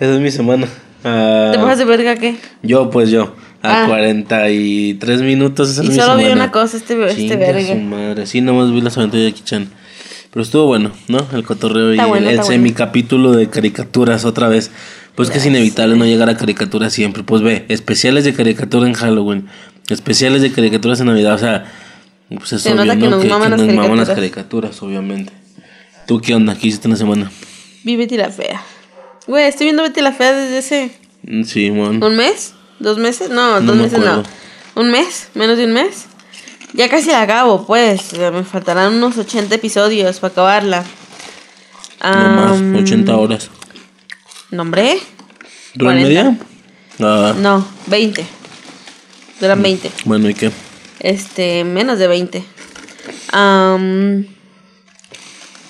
[0.00, 0.66] Esa es mi semana.
[1.04, 2.36] Ah, ¿Te pasas de verga qué?
[2.62, 3.34] yo, pues yo.
[3.62, 3.86] A Ah.
[3.88, 5.70] 43 minutos.
[5.70, 7.66] Esa Y es mi solo vi una cosa, este, este verga.
[7.66, 8.26] su madre.
[8.26, 9.68] Sí, nomás vi las aventuras de Jackie Chan.
[10.32, 11.26] Pero estuvo bueno, ¿no?
[11.32, 12.50] El cotorreo Está y bueno, el, bueno.
[12.50, 14.70] semicapítulo de caricaturas otra vez.
[15.20, 17.22] Pues que es inevitable no llegar a caricaturas siempre.
[17.22, 19.48] Pues ve, especiales de caricatura en Halloween.
[19.90, 21.34] Especiales de caricaturas en Navidad.
[21.34, 21.70] O sea,
[22.30, 23.16] pues es Se obvio, nota que ¿no?
[23.18, 24.82] nos maman las maman las caricaturas.
[24.82, 25.30] obviamente.
[26.06, 26.54] ¿Tú qué onda?
[26.56, 27.30] ¿Qué hiciste en la semana?
[27.84, 28.62] Vi Betty la Fea.
[29.26, 30.90] Güey, estoy viendo Betty la Fea desde hace
[31.22, 32.02] Mm, Sí, mon.
[32.02, 34.06] un mes, dos meses, no, No dos me meses no.
[34.06, 34.30] acuerdo.
[34.76, 36.06] Un mes, menos de un mes.
[36.72, 38.16] Ya casi la acabo, pues.
[38.18, 40.84] Me faltarán unos 80 episodios para acabarla.
[42.02, 43.50] No más, 80 horas.
[44.50, 44.98] ¿Nombre?
[45.74, 46.36] ¿Dura media?
[46.98, 47.34] Ah.
[47.38, 48.26] No, 20.
[49.40, 49.88] Duran 20.
[49.88, 50.50] Mm, bueno, ¿y qué?
[50.98, 52.44] Este, menos de 20.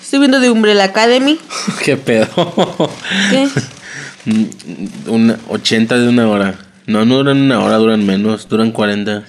[0.01, 1.39] estoy viendo de Umbrella Academy.
[1.85, 2.27] ¿Qué pedo?
[3.29, 3.47] ¿Qué?
[4.25, 4.45] Mm,
[5.07, 6.55] una, 80 de una hora.
[6.87, 9.23] No, no duran una hora, duran menos, duran 40.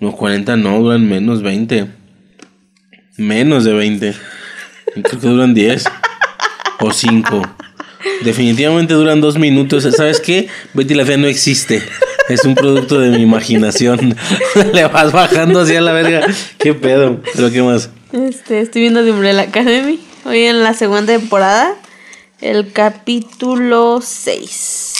[0.00, 1.86] No, 40 no, duran menos, 20.
[3.18, 4.14] Menos de 20.
[4.94, 5.84] Creo que duran 10
[6.80, 7.56] o 5.
[8.22, 9.86] Definitivamente duran dos minutos.
[9.96, 10.48] ¿Sabes qué?
[10.74, 11.82] Betty la Fea no existe.
[12.28, 14.16] Es un producto de mi imaginación.
[14.72, 16.26] Le vas bajando así a la verga.
[16.58, 17.20] ¿Qué pedo?
[17.34, 17.90] ¿Pero qué más?
[18.12, 19.98] Este, estoy viendo The Umbrella Academy.
[20.24, 21.74] Hoy en la segunda temporada.
[22.40, 24.94] El capítulo 6.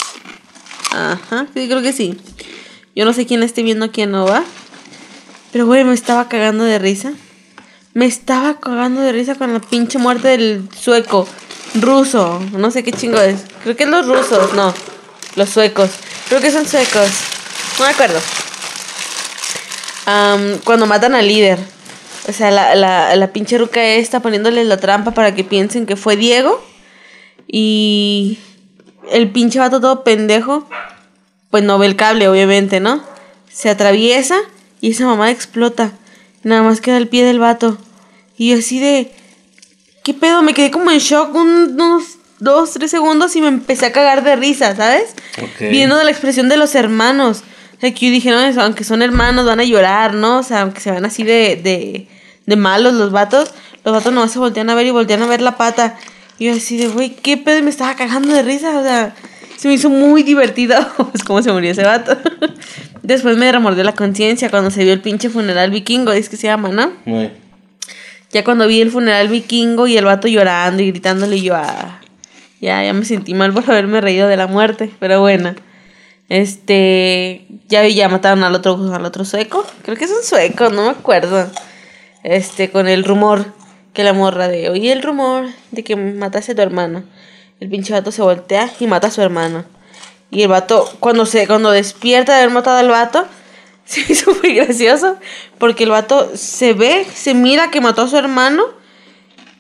[0.93, 2.17] Ajá, sí, creo que sí.
[2.95, 4.45] Yo no sé quién esté viendo, quién no va.
[5.53, 7.13] Pero, güey, me estaba cagando de risa.
[7.95, 11.27] Me estaba cagando de risa con la pinche muerte del sueco.
[11.75, 12.41] Ruso.
[12.53, 13.43] No sé qué chingo es.
[13.63, 14.75] Creo que es los rusos, no.
[15.37, 15.91] Los suecos.
[16.29, 17.09] Creo que son suecos.
[17.79, 18.21] No me acuerdo.
[20.65, 21.59] cuando matan al líder.
[22.29, 25.97] O sea, la, la, la pinche ruca está poniéndole la trampa para que piensen que
[25.97, 26.63] fue Diego.
[27.47, 28.39] Y
[29.11, 30.69] el pinche vato todo pendejo.
[31.51, 33.03] Pues no ve el cable, obviamente, ¿no?
[33.51, 34.39] Se atraviesa
[34.81, 35.93] y esa mamá explota.
[36.43, 37.79] Nada más queda el pie del vato.
[38.37, 39.13] Y así de.
[40.03, 40.43] ¿Qué pedo?
[40.43, 44.37] Me quedé como en shock unos dos, tres segundos y me empecé a cagar de
[44.37, 45.15] risa, ¿sabes?
[45.61, 47.43] Viendo de la expresión de los hermanos.
[47.77, 50.39] O sea, que yo dije, no, aunque son hermanos, van a llorar, ¿no?
[50.39, 52.09] O sea, aunque se van así de, de,
[52.47, 53.53] de malos los vatos,
[53.85, 55.97] los vatos nomás se voltean a ver y voltean a ver la pata.
[56.39, 57.59] Y yo así de, güey, ¿qué pedo?
[57.59, 59.15] Y me estaba cagando de risa, o sea,
[59.57, 60.77] se me hizo muy divertido.
[60.97, 62.17] pues cómo se murió ese vato.
[63.03, 66.47] Después me remordió la conciencia cuando se vio el pinche funeral vikingo, es que se
[66.47, 66.93] llama, ¿no?
[68.33, 72.01] Ya cuando vi el funeral vikingo y el vato llorando y gritándole yo, ah,
[72.61, 75.55] ya, ya me sentí mal por haberme reído de la muerte, pero bueno.
[76.29, 80.85] Este, ya ya mataron al otro, al otro sueco, creo que es un sueco, no
[80.85, 81.51] me acuerdo.
[82.23, 83.47] Este, con el rumor
[83.93, 87.03] que la morra de, oye el rumor de que mataste a tu hermano.
[87.59, 89.65] El pinche vato se voltea y mata a su hermano.
[90.31, 93.27] Y el vato, cuando, se, cuando despierta de haber matado al vato,
[94.07, 95.17] se hizo muy gracioso.
[95.59, 98.65] Porque el vato se ve, se mira que mató a su hermano.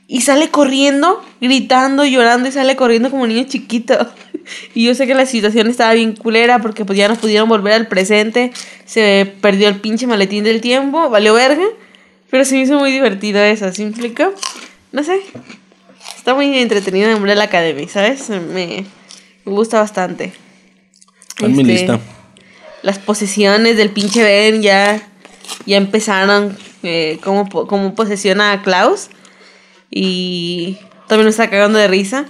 [0.06, 3.96] Y sale corriendo, gritando, llorando y sale corriendo como un niño chiquito.
[4.74, 7.74] Y yo sé que la situación estaba bien culera porque pues ya no pudieron volver
[7.74, 8.50] al presente.
[8.84, 11.62] Se perdió el pinche maletín del tiempo, valió verga.
[12.30, 13.92] Pero se me hizo muy divertido eso, ¿sí me
[14.90, 15.20] No sé.
[16.16, 18.28] Está muy entretenido de Umbrella Academy, ¿sabes?
[18.30, 18.84] Me,
[19.44, 20.32] me gusta bastante.
[21.38, 22.00] En mi lista.
[22.82, 25.02] Las posesiones del pinche Ben ya,
[25.66, 29.10] ya empezaron eh, como, como posesiona a Klaus.
[29.90, 30.78] Y
[31.08, 32.26] también me está cagando de risa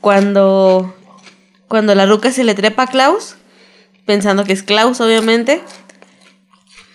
[0.00, 0.94] cuando,
[1.66, 3.36] cuando la ruca se le trepa a Klaus,
[4.06, 5.62] pensando que es Klaus, obviamente.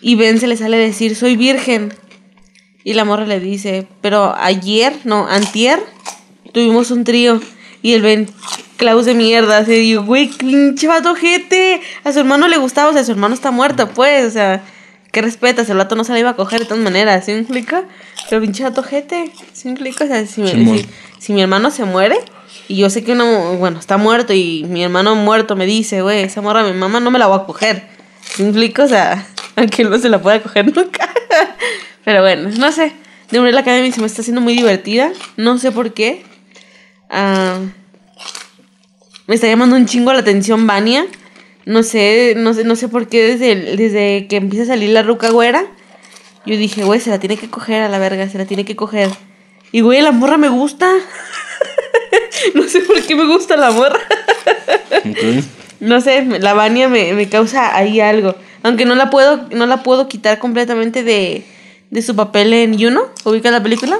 [0.02, 1.94] Y Ben se le sale a decir, soy virgen.
[2.84, 5.80] Y la morra le dice, pero ayer, no, antier,
[6.52, 7.42] tuvimos un trío.
[7.82, 8.30] Y el Ben,
[8.84, 11.16] Klaus de mierda, se dijo, güey, pinche vato.
[12.04, 14.62] A su hermano le gustaba, o sea, su hermano está muerto, pues, o sea,
[15.14, 15.70] ¿qué respetas?
[15.70, 17.86] El vato no se la iba a coger de todas maneras, ¿sí me explica?
[18.30, 20.04] Pero pinche vato jete, ¿sí me explica?
[20.04, 22.18] O sea, si, mi hermano se muere
[22.68, 26.24] y yo sé que uno, bueno, está muerto y mi hermano muerto me dice, güey,
[26.24, 27.84] esa morra mi mamá no me la voy a coger.
[28.36, 28.84] ¿Sí me explica?
[28.84, 29.26] O sea,
[29.56, 31.10] aunque no se la pueda coger nunca.
[32.04, 32.92] Pero bueno, no sé.
[33.32, 35.10] De la Academy se me está haciendo muy divertida.
[35.38, 36.26] No sé por qué.
[37.10, 37.60] Ah,
[39.28, 41.06] me está llamando un chingo la atención Vania.
[41.66, 45.02] No sé, no sé, no sé por qué desde, desde que empieza a salir la
[45.02, 45.66] ruca güera.
[46.46, 48.76] Yo dije, güey, se la tiene que coger a la verga, se la tiene que
[48.76, 49.10] coger.
[49.72, 50.92] Y güey, la morra me gusta.
[52.56, 54.00] no sé por qué me gusta la morra.
[55.80, 58.36] No sé, la Vania me, me causa ahí algo.
[58.62, 61.46] Aunque no la puedo, no la puedo quitar completamente de,
[61.92, 64.00] de su papel en Yuno, ubica la película.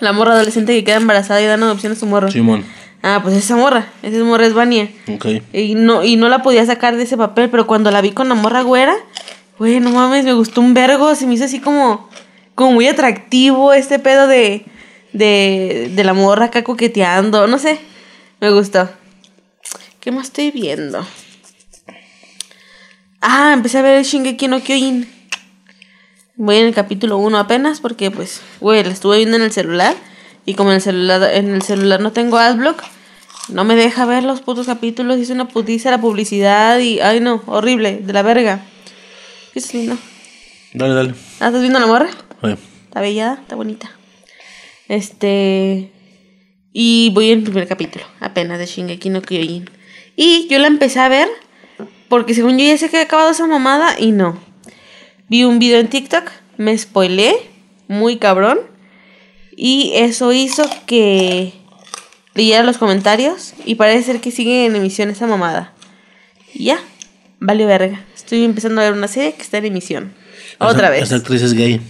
[0.00, 2.30] La morra adolescente que queda embarazada y dan adopción a su morro.
[2.30, 2.64] Simón.
[3.08, 4.90] Ah, pues esa morra, esa morra es Vania.
[5.06, 5.26] Ok.
[5.52, 8.28] Y no, y no la podía sacar de ese papel, pero cuando la vi con
[8.28, 8.96] la morra güera,
[9.60, 12.10] güey, no mames, me gustó un vergo, se me hizo así como,
[12.56, 14.66] como muy atractivo este pedo de,
[15.12, 17.78] de, de la morra acá coqueteando, no sé,
[18.40, 18.90] me gustó.
[20.00, 21.06] ¿Qué más estoy viendo?
[23.20, 25.08] Ah, empecé a ver Shingeki no Kyojin.
[26.34, 29.94] Voy en el capítulo 1 apenas porque pues, güey, la estuve viendo en el celular
[30.44, 32.82] y como en el celular en el celular no tengo adblock,
[33.48, 37.42] no me deja ver los putos capítulos, hice una putiza la publicidad y ay no,
[37.46, 38.60] horrible, de la verga.
[39.52, 39.96] ¿Qué es lindo?
[40.74, 41.14] Dale, dale.
[41.40, 42.10] ¿Ah, ¿Estás viendo la morra?
[42.42, 42.54] Sí.
[42.84, 43.90] Está bella, está bonita.
[44.88, 45.92] Este.
[46.72, 49.70] Y voy en el primer capítulo, apenas de Shingeki no Kyojin.
[50.16, 51.28] Y yo la empecé a ver
[52.08, 54.38] porque según yo ya sé que había acabado esa mamada y no.
[55.28, 57.34] Vi un video en TikTok, me spoilé,
[57.88, 58.58] muy cabrón.
[59.56, 61.54] Y eso hizo que
[62.36, 65.72] leyera los comentarios y parece ser que sigue en emisión esa mamada.
[66.54, 66.78] Y ya,
[67.40, 68.04] vale verga.
[68.14, 70.14] Estoy empezando a ver una serie que está en emisión.
[70.58, 71.02] Otra Esa- vez.
[71.04, 71.80] Esa actriz es gay.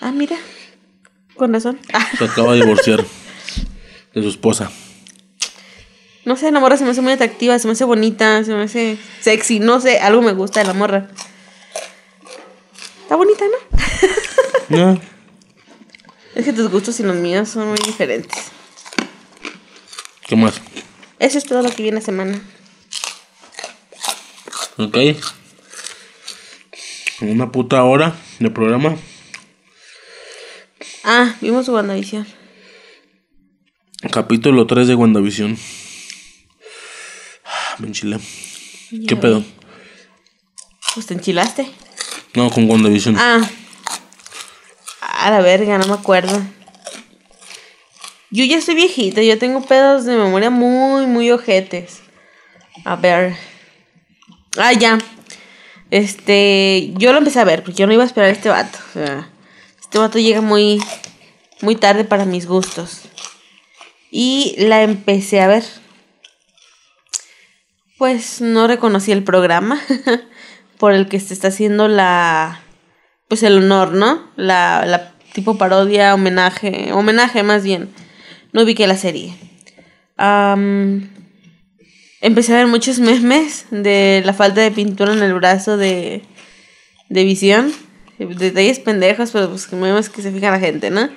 [0.00, 0.36] Ah, mira.
[1.36, 1.78] Con razón.
[1.92, 3.04] Ah, Se acaba de divorciar
[4.14, 4.70] de su esposa.
[6.24, 8.62] no sé, la morra se me hace muy atractiva, se me hace bonita, se me
[8.62, 11.08] hace sexy, no sé, algo me gusta de la morra.
[13.02, 13.44] Está bonita,
[14.68, 14.76] ¿no?
[14.94, 15.00] No.
[16.34, 18.52] Es que tus gustos y los míos son muy diferentes.
[20.26, 20.60] ¿Qué más?
[21.18, 22.40] Eso es todo lo que viene semana.
[24.76, 24.96] Ok.
[27.20, 28.96] Una puta hora de programa.
[31.04, 32.26] Ah, vimos WandaVision.
[34.10, 35.56] Capítulo 3 de WandaVision.
[37.44, 38.18] Ah, Me enchilé.
[39.06, 39.44] ¿Qué pedo?
[40.94, 41.70] Pues te enchilaste.
[42.34, 43.16] No, con WandaVision.
[43.18, 43.48] Ah.
[45.00, 46.42] A la verga, no me acuerdo.
[48.36, 52.02] Yo ya estoy viejita, yo tengo pedos de memoria muy, muy ojetes.
[52.84, 53.34] A ver.
[54.58, 54.98] Ah, ya.
[55.90, 58.78] Este, yo lo empecé a ver porque yo no iba a esperar a este vato.
[59.80, 60.82] Este vato llega muy,
[61.62, 63.04] muy tarde para mis gustos.
[64.10, 65.64] Y la empecé a ver.
[67.96, 69.80] Pues no reconocí el programa
[70.78, 72.60] por el que se está haciendo la,
[73.28, 74.30] pues el honor, ¿no?
[74.36, 77.88] La, la tipo parodia, homenaje, homenaje más bien.
[78.56, 79.34] No ubiqué la serie.
[80.16, 81.10] Am,
[82.22, 86.22] empecé a ver muchos memes de la falta de pintura en el brazo de,
[87.10, 87.70] de visión.
[88.18, 91.10] Detalles pendejos, pero pues que memes que se fija la gente, ¿no?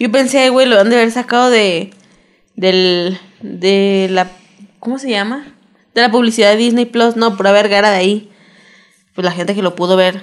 [0.00, 1.90] Yo pensé, güey, lo han de haber sacado de,
[2.54, 4.30] del, de la,
[4.78, 5.54] ¿cómo se llama?
[5.94, 8.30] De la publicidad de Disney Plus, no, por haber gara de ahí
[9.14, 10.22] pues la gente que lo pudo ver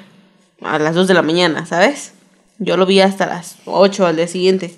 [0.64, 2.14] a las 2 de la mañana, ¿sabes?
[2.58, 4.76] Yo lo vi hasta las 8 al día siguiente.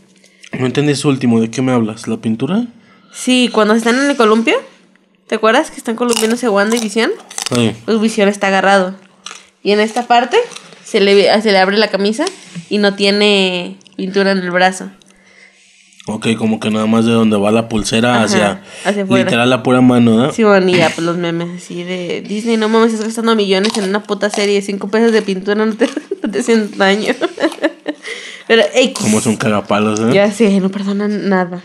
[0.58, 1.39] No entendí eso último.
[1.41, 2.08] ¿De qué me hablas?
[2.08, 2.66] ¿La pintura?
[3.14, 4.56] Sí, cuando están en el columpio,
[5.28, 7.12] ¿te acuerdas que están columpiándose Wanda y Visión?
[7.54, 7.72] Sí.
[7.86, 8.96] Pues Visión está agarrado.
[9.64, 10.38] Y en esta parte
[10.84, 12.26] se le, ve- se le abre la camisa
[12.70, 14.89] y no tiene pintura en el brazo.
[16.08, 19.64] Ok, como que nada más de donde va la pulsera Ajá, hacia, hacia literal la
[19.64, 20.32] pura mano, ¿no?
[20.32, 23.76] Sí, bueno, y ya, pues los memes así de Disney, no mames, estás gastando millones
[23.78, 25.89] en una puta serie, 5 pesos de pintura no te,
[26.22, 27.12] no te daño.
[28.47, 28.93] Pero, X.
[28.93, 30.11] Como son cagapalos, ¿eh?
[30.13, 31.63] Ya sé, no perdonan nada.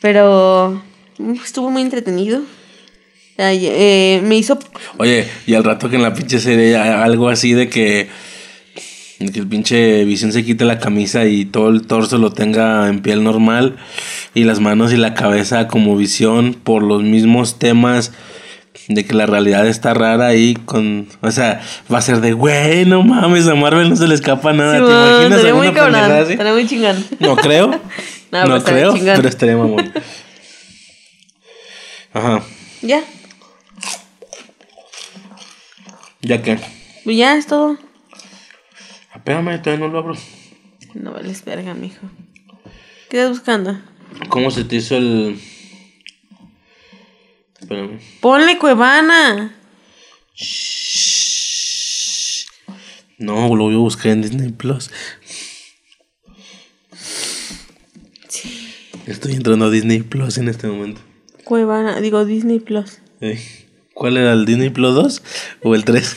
[0.00, 0.82] Pero
[1.18, 2.42] uf, estuvo muy entretenido.
[3.38, 4.58] Ay, eh, me hizo.
[4.98, 8.08] Oye, y al rato que en la pinche serie algo así de que,
[9.18, 12.88] de que el pinche Visión se quite la camisa y todo el torso lo tenga
[12.88, 13.76] en piel normal
[14.34, 18.12] y las manos y la cabeza como Visión por los mismos temas
[18.88, 21.60] de que la realidad está rara ahí con, o sea,
[21.92, 24.78] va a ser de, güey, no mames, a Marvel no se le escapa nada, ¿te
[24.84, 26.30] imaginas estaría muy cabrón.
[26.30, 27.04] Estaría muy chingón.
[27.20, 27.70] No creo,
[28.32, 29.92] No, no, estaría creo, pero estaría mamón.
[32.12, 32.42] Ajá,
[32.82, 33.02] Ya,
[36.22, 36.58] ya que,
[37.04, 37.76] pues ya es todo.
[39.14, 40.14] espérame, todavía no lo abro.
[40.94, 42.06] No vales verga, mijo.
[43.10, 43.78] ¿Qué estás buscando?
[44.28, 45.38] ¿Cómo se te hizo el...?
[48.20, 49.54] Ponle Cuevana.
[53.18, 54.90] No, lo voy a buscar en Disney Plus.
[59.06, 61.00] Estoy entrando a Disney Plus en este momento.
[61.44, 62.98] Cuevana, digo Disney Plus.
[63.20, 63.38] Ey,
[63.96, 65.22] ¿Cuál era el Disney Plus 2
[65.62, 66.16] o el 3?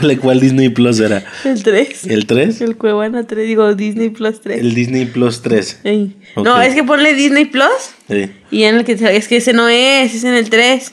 [0.00, 1.24] ¿Cuál, ¿Cuál Disney Plus era?
[1.44, 2.06] El 3.
[2.06, 2.60] ¿El 3?
[2.60, 4.60] El Cuevana 3, digo Disney Plus 3.
[4.60, 5.80] El Disney Plus 3.
[5.84, 6.16] Ey.
[6.34, 6.44] Ok.
[6.44, 7.94] No, es que ponle Disney Plus.
[8.08, 8.30] Sí.
[8.50, 10.92] Y en el que es que ese no es, es en el 3.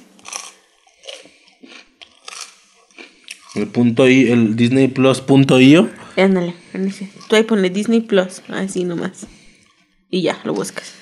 [3.56, 5.90] El punto I, el Disney Plus punto io.
[6.16, 7.10] Ándale, ese.
[7.28, 9.26] Tú ahí ponle Disney Plus, así nomás.
[10.10, 10.94] Y ya, lo buscas.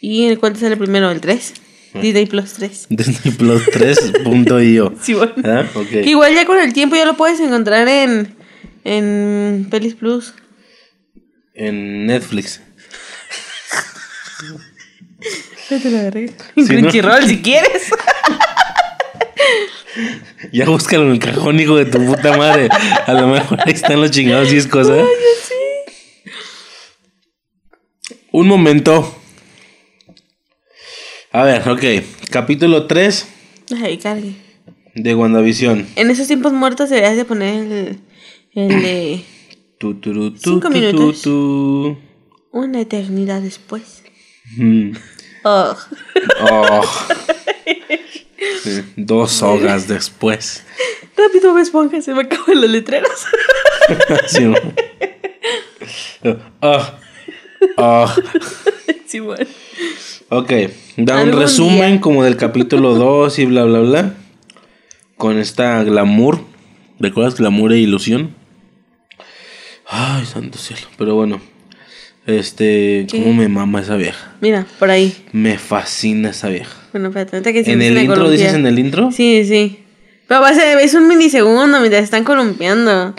[0.00, 1.10] ¿Y en cuál te sale primero?
[1.10, 1.54] ¿El 3?
[1.94, 2.86] Disney Plus 3.
[2.90, 4.94] Disney Plus 3 punto io.
[5.02, 5.34] Sí, bueno.
[5.44, 5.64] ¿Ah?
[5.90, 8.34] Que igual ya con el tiempo ya lo puedes encontrar en,
[8.84, 10.34] en Pelis Plus.
[11.54, 12.60] En Netflix.
[15.70, 16.32] Vete la verga.
[16.56, 16.80] En Sí, ¿no?
[16.80, 17.90] Crunchyroll si quieres.
[20.52, 22.68] Ya búscalo en el cajón, hijo de tu puta madre.
[23.06, 24.94] A lo mejor ahí están los chingados y es cosa.
[28.32, 29.21] Un momento.
[31.32, 31.84] A ver, ok.
[32.30, 33.28] Capítulo 3
[33.82, 34.34] Ay, cargue.
[34.94, 35.86] de WandaVision.
[35.96, 37.98] En esos tiempos muertos deberías de poner el,
[38.54, 39.24] El de
[39.78, 41.26] Tu, turu, tu, Cinco minutos.
[42.52, 44.04] una eternidad después.
[44.56, 44.92] Mm.
[45.44, 45.76] Oh.
[46.50, 46.82] Oh.
[48.62, 50.62] Sí, Dos horas después.
[51.16, 53.24] Rápido, Bob Esponja, se me acaban los letreros.
[54.28, 54.54] Sí, ¿no?
[56.60, 56.98] Ah.
[57.76, 58.14] Ah.
[59.06, 59.46] sí, bueno.
[60.34, 60.50] Ok,
[60.96, 62.00] da un resumen día.
[62.00, 64.14] como del capítulo 2 y bla, bla, bla.
[65.18, 66.40] Con esta glamour.
[66.98, 68.34] ¿Recuerdas glamour e ilusión?
[69.86, 70.86] Ay, santo cielo.
[70.96, 71.38] Pero bueno,
[72.26, 73.18] este, ¿Qué?
[73.22, 74.34] ¿cómo me mama esa vieja?
[74.40, 75.14] Mira, por ahí.
[75.32, 76.78] Me fascina esa vieja.
[76.92, 79.12] Bueno, espérate, que ¿En el intro dices en el intro?
[79.12, 79.80] Sí, sí.
[80.28, 83.14] Pero va a ser, es un milisegundo mientras están columpiando.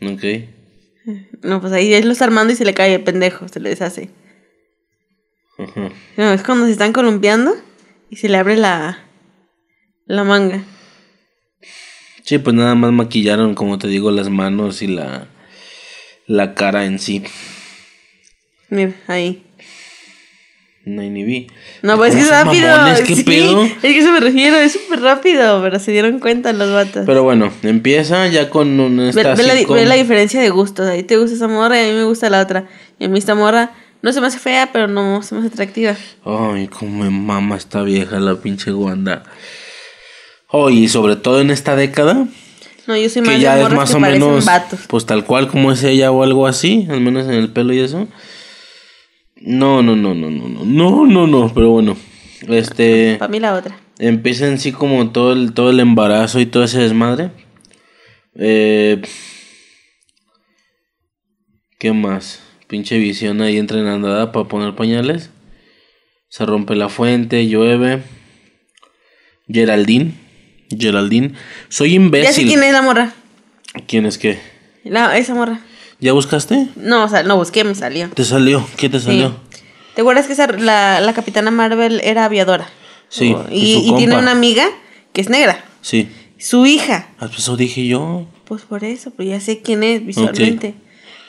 [0.00, 0.24] Ok.
[1.42, 3.70] No, pues ahí él lo está armando y se le cae el pendejo, se le
[3.70, 4.10] deshace.
[5.62, 5.90] Ajá.
[6.16, 7.54] No, es cuando se están columpiando
[8.10, 8.98] y se le abre la,
[10.06, 10.62] la manga.
[12.24, 15.28] Sí, pues nada más maquillaron, como te digo, las manos y la,
[16.26, 17.24] la cara en sí.
[18.68, 19.44] Mira, ahí.
[20.84, 21.46] No ni vi.
[21.82, 22.76] No, pues es que ¿Cómo es son rápido.
[22.76, 23.00] mamones?
[23.02, 23.64] ¿Qué sí, pedo?
[23.64, 27.02] Es que eso me refiero, es súper rápido, pero se dieron cuenta los vatos.
[27.04, 28.96] Pero bueno, empieza ya con un...
[28.96, 30.88] Ve, ve la, con- ve la diferencia de gustos.
[30.88, 32.66] A ti te gusta esa morra y a mí me gusta la otra.
[32.98, 33.72] Y a mí esta morra
[34.02, 35.94] no se me hace fea, pero no se me hace atractiva.
[36.24, 39.22] Ay, cómo me mama esta vieja, la pinche Wanda.
[40.48, 42.26] Oh, y sobre todo en esta década,
[42.86, 44.80] No, yo soy más que de ya es más que o menos, vatos.
[44.88, 47.78] pues tal cual como es ella o algo así, al menos en el pelo y
[47.80, 48.08] eso.
[49.36, 51.96] No, no, no, no, no, no, no, no, no, pero bueno,
[52.48, 53.78] este, Para mí la otra.
[53.98, 57.30] empieza en sí como todo el, todo el embarazo y todo ese desmadre.
[58.34, 59.00] Eh,
[61.78, 62.40] ¿Qué más?
[62.70, 65.30] Pinche visión ahí entrenada para poner pañales.
[66.28, 68.00] Se rompe la fuente, llueve.
[69.48, 70.12] Geraldine.
[70.78, 71.34] Geraldine.
[71.68, 72.46] Soy Ya sé imbécil.
[72.46, 73.12] quién es la morra.
[73.88, 74.38] ¿Quién es qué?
[74.84, 75.58] La, esa morra.
[75.98, 76.68] ¿Ya buscaste?
[76.76, 78.08] No, o sea, no busqué, me salió.
[78.10, 78.64] ¿Te salió?
[78.76, 79.06] ¿Qué te Sí.
[79.06, 79.34] salió?
[79.96, 82.68] ¿Te acuerdas que esa, la, la capitana Marvel era aviadora?
[83.08, 84.64] Sí, Oh, y Y, tiene una amiga
[85.12, 85.64] que es negra.
[85.82, 86.08] Sí.
[86.38, 87.08] Su hija.
[87.18, 88.28] Ah, pues eso dije yo.
[88.44, 90.74] Pues por eso, pues ya sé quién es visualmente.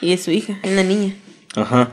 [0.00, 1.14] Y es su hija, es la niña.
[1.56, 1.90] Ajá.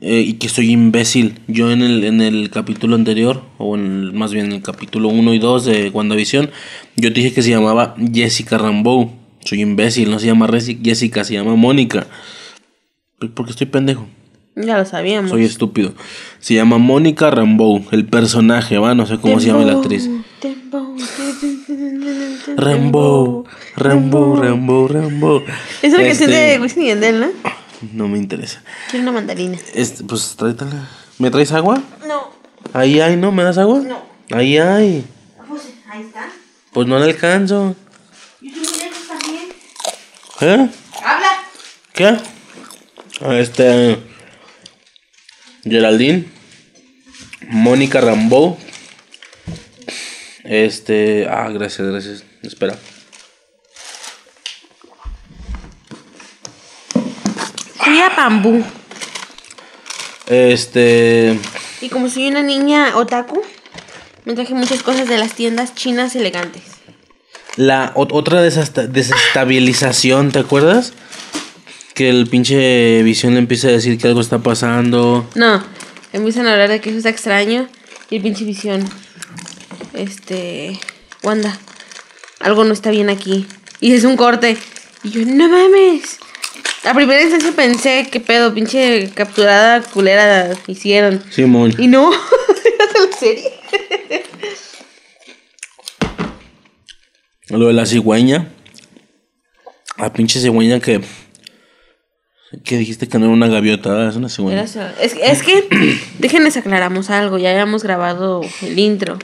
[0.00, 1.38] Eh, y que soy imbécil.
[1.48, 5.08] Yo en el, en el capítulo anterior, o en el- más bien en el capítulo
[5.08, 6.50] 1 y 2 de WandaVision,
[6.96, 9.10] yo te dije que se llamaba Jessica Rambeau.
[9.44, 10.48] Soy imbécil, no se llama
[10.82, 12.06] Jessica, se llama Mónica.
[13.18, 14.06] Pues Porque estoy pendejo.
[14.54, 15.30] Ya lo sabíamos.
[15.30, 15.94] Soy estúpido.
[16.38, 20.08] Se llama Mónica Rambeau, el personaje, va, no sé cómo se llama la actriz.
[20.40, 20.94] Tempo,
[22.56, 23.44] Rambo,
[23.76, 25.42] Rambo, Rambo, Rambo.
[25.82, 27.26] Es una canción de Este, Wisin y Yandel, ¿no?
[27.92, 28.62] No me interesa.
[28.90, 29.58] Quiero una mandarina.
[29.74, 30.88] Este, pues tráetela.
[31.18, 31.82] ¿Me traes agua?
[32.06, 32.30] No,
[32.72, 33.32] Ahí hay, ¿no?
[33.32, 33.80] ¿Me das agua?
[33.80, 34.02] No.
[34.30, 35.04] Ahí hay.
[35.48, 36.28] pues ahí está.
[36.72, 37.74] Pues no le alcanzo.
[38.40, 39.48] Yo lejos también.
[40.40, 40.70] ¿Eh?
[41.04, 41.28] ¡Habla!
[41.92, 42.16] ¿Qué?
[43.20, 43.98] Ah, Este.
[45.64, 46.26] Geraldine.
[47.48, 48.56] Mónica Rambeau.
[50.44, 51.26] Este.
[51.28, 52.24] Ah, gracias, gracias.
[52.42, 52.76] Espera.
[57.84, 58.62] Fui a Pambú.
[60.26, 61.38] Este.
[61.80, 63.42] Y como soy una niña otaku,
[64.24, 66.62] me traje muchas cosas de las tiendas chinas elegantes.
[67.56, 70.92] La ot- otra desesta- desestabilización, ¿te acuerdas?
[71.94, 75.28] Que el pinche visión le empieza a decir que algo está pasando.
[75.34, 75.62] No,
[76.12, 77.68] empiezan a hablar de que eso está extraño.
[78.10, 78.88] Y el pinche visión.
[79.94, 80.78] Este.
[81.22, 81.58] Wanda,
[82.40, 83.46] algo no está bien aquí.
[83.80, 84.56] Y es un corte.
[85.02, 86.18] Y yo, no mames.
[86.84, 91.22] A primera instancia pensé, qué pedo, pinche capturada culera hicieron.
[91.30, 91.72] Simón.
[91.78, 92.10] Y no,
[92.64, 93.52] era la serie.
[97.48, 98.48] Lo de la cigüeña.
[99.96, 101.00] La pinche cigüeña que.
[102.64, 104.64] Que dijiste que no era una gaviota, es una cigüeña.
[104.64, 104.94] Era.
[105.00, 105.68] Es, es que,
[106.18, 107.38] déjenles aclaramos algo.
[107.38, 109.18] Ya habíamos grabado el intro.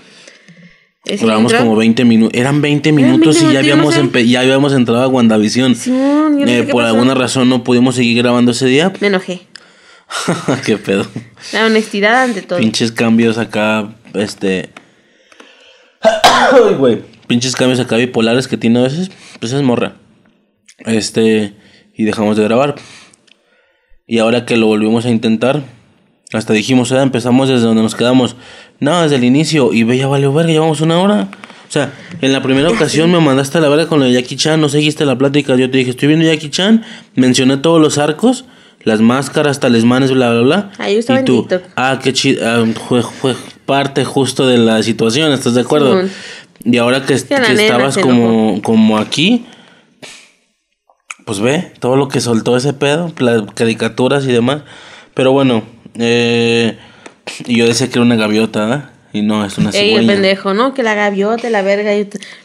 [1.04, 2.38] Intro- como 20 minutos.
[2.38, 3.94] Eran 20 minutos 20 y ya habíamos,
[4.26, 5.74] ya habíamos entrado a WandaVision.
[5.86, 6.94] No Eh, por pasó.
[6.94, 8.92] alguna razón no pudimos seguir grabando ese día.
[9.00, 9.40] Me enojé.
[10.66, 11.06] Qué pedo.
[11.52, 12.58] La honestidad ante todo.
[12.58, 14.70] Pinches cambios acá, este.
[16.02, 17.02] Ay, güey.
[17.26, 19.10] Pinches cambios acá bipolares que tiene a veces.
[19.40, 19.96] Pues es morra.
[20.86, 21.54] Este.
[21.94, 22.74] Y dejamos de grabar.
[24.06, 25.62] Y ahora que lo volvimos a intentar,
[26.32, 28.36] hasta dijimos, "Ah, empezamos desde donde nos quedamos.
[28.80, 29.72] No, desde el inicio.
[29.72, 31.28] Y ve, ya valió verga, llevamos una hora.
[31.68, 34.36] O sea, en la primera ocasión me mandaste a la verga con la de Jackie
[34.36, 35.54] Chan, no seguiste la plática.
[35.56, 36.82] Yo te dije, estoy viendo Jackie Chan,
[37.14, 38.46] mencioné todos los arcos,
[38.84, 40.70] las máscaras, talismanes, bla, bla, bla.
[40.78, 43.34] Ah, yo estaba y tú, ah, qué chido, ah, fue, fue
[43.66, 46.02] parte justo de la situación, ¿estás de acuerdo?
[46.64, 49.44] Y ahora que, que estabas como, como aquí,
[51.26, 54.62] pues ve todo lo que soltó ese pedo, las caricaturas y demás.
[55.12, 55.64] Pero bueno,
[55.98, 56.78] eh,
[57.46, 58.90] y yo decía que era una gaviota, ¿verdad?
[59.12, 59.90] Y no, es una cigüeña.
[59.90, 60.74] Ey, el pendejo, ¿no?
[60.74, 61.92] Que la gaviota, la verga.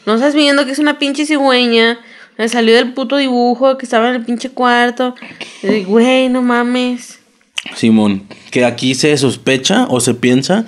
[0.06, 1.98] No estás viendo que es una pinche cigüeña.
[2.38, 5.14] Me salió del puto dibujo que estaba en el pinche cuarto.
[5.86, 7.20] Güey, no mames.
[7.74, 10.66] Simón, que aquí se sospecha o se piensa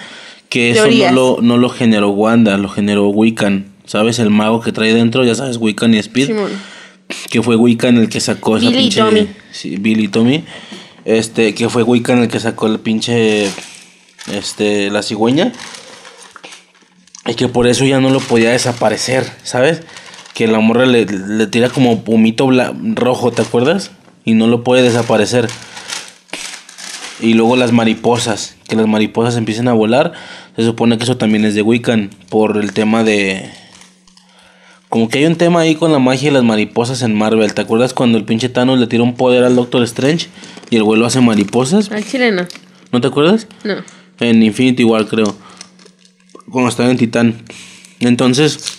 [0.48, 3.66] que eso no lo, no lo generó Wanda, lo generó Wiccan.
[3.84, 4.18] ¿Sabes?
[4.18, 6.26] El mago que trae dentro, ya sabes, Wiccan y Speed.
[6.26, 6.50] Simón.
[7.30, 9.00] Que fue Wiccan el que sacó esa pinche.
[9.00, 9.28] Tommy.
[9.52, 10.44] Sí, Billy Tommy.
[11.06, 13.48] Este, que fue Wiccan el que sacó el pinche.
[14.30, 15.52] Este, la cigüeña.
[17.26, 19.82] Y que por eso ya no lo podía desaparecer, ¿sabes?
[20.34, 22.48] Que la morra le, le tira como pumito
[22.94, 23.92] rojo, ¿te acuerdas?
[24.24, 25.48] Y no lo puede desaparecer.
[27.20, 30.12] Y luego las mariposas, que las mariposas empiecen a volar.
[30.56, 33.50] Se supone que eso también es de Wiccan, por el tema de...
[34.88, 37.52] Como que hay un tema ahí con la magia y las mariposas en Marvel.
[37.54, 40.28] ¿Te acuerdas cuando el pinche Thanos le tira un poder al Doctor Strange
[40.70, 41.90] y el vuelo hace mariposas?
[41.90, 42.46] Al chileno.
[42.92, 43.48] ¿No te acuerdas?
[43.64, 43.74] No.
[44.20, 45.36] En Infinity igual creo.
[46.50, 47.42] Cuando estaba en Titán.
[48.00, 48.78] Entonces,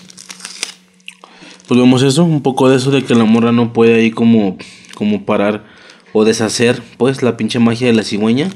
[1.68, 4.58] pues vemos eso, un poco de eso de que la morra no puede ahí como,
[4.96, 5.66] como parar
[6.14, 8.50] o deshacer, pues, la pinche magia de la cigüeña.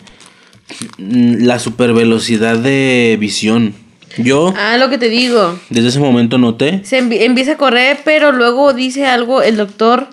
[0.98, 3.74] Mm, la super velocidad de visión.
[4.18, 4.54] Yo.
[4.58, 5.60] Ah, lo que te digo.
[5.70, 6.82] Desde ese momento noté.
[6.84, 10.08] Se empieza a correr, pero luego dice algo el doctor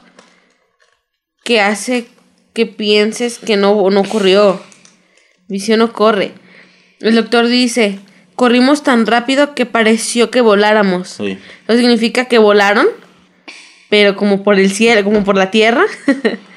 [1.45, 2.07] que hace
[2.53, 4.61] que pienses que no, no corrió.
[5.49, 6.33] Visión no corre.
[7.01, 7.99] El doctor dice,
[8.35, 11.09] corrimos tan rápido que pareció que voláramos.
[11.09, 11.39] Sí.
[11.67, 12.87] Eso significa que volaron,
[13.89, 15.85] pero como por el cielo, como por la tierra.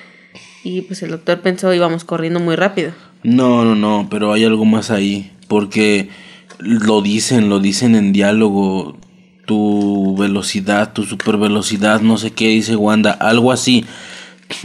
[0.64, 2.92] Y pues el doctor pensó íbamos corriendo muy rápido.
[3.24, 5.32] No, no, no, pero hay algo más ahí.
[5.48, 6.10] Porque
[6.62, 8.98] lo dicen, lo dicen en diálogo.
[9.46, 13.86] Tu velocidad, tu super velocidad, no sé qué dice Wanda, algo así.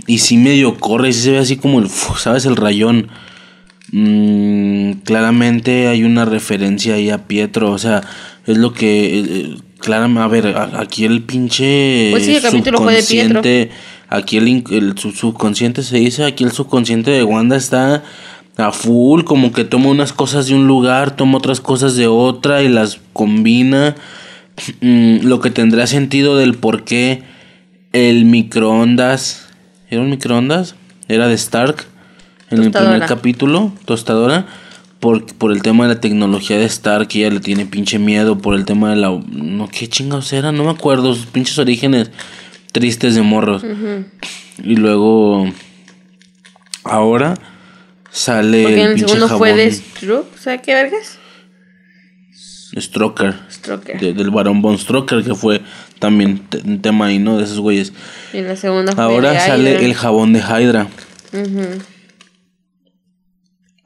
[0.07, 1.89] Y si medio corre, si se ve así como el,
[2.19, 2.45] ¿sabes?
[2.47, 3.09] El rayón.
[3.93, 8.03] Mm, claramente hay una referencia ahí a Pietro, o sea,
[8.47, 9.19] es lo que...
[9.19, 12.09] Eh, eh, claramente, a ver, aquí el pinche...
[12.11, 13.43] Pues sí, el capítulo fue de Pietro
[14.09, 18.05] Aquí el, subconsciente se dice, aquí el subconsciente de Wanda está
[18.57, 22.63] a full, como que toma unas cosas de un lugar, toma otras cosas de otra
[22.63, 23.95] y las combina.
[24.81, 27.23] Mm, lo que tendrá sentido del por qué
[27.93, 29.49] el microondas.
[29.91, 30.75] ¿Era un microondas?
[31.09, 31.85] Era de Stark
[32.51, 34.47] en el primer capítulo, tostadora.
[35.01, 38.39] Por, por el tema de la tecnología de Stark, ella le tiene pinche miedo.
[38.39, 39.11] Por el tema de la.
[39.11, 40.53] No, ¿qué chingados era?
[40.53, 41.15] No me acuerdo.
[41.15, 42.11] Sus pinches orígenes
[42.73, 43.63] tristes de morros.
[44.65, 45.47] Y luego,
[46.83, 47.35] ahora
[48.17, 48.63] sale.
[48.63, 51.19] Porque en el, segundo fue de Stroke, ¿sabes qué vergas?
[52.79, 53.35] Stroker.
[54.01, 55.63] del varón Von Stroker, que fue
[55.99, 57.39] también un tema ahí, ¿no?
[57.39, 57.93] De esos güeyes.
[58.33, 60.89] Y la segunda fue Ahora sale el jabón de Hydra.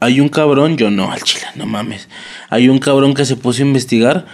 [0.00, 2.08] Hay un cabrón, yo no, al chile, no mames.
[2.48, 4.26] Hay un cabrón que se puso a investigar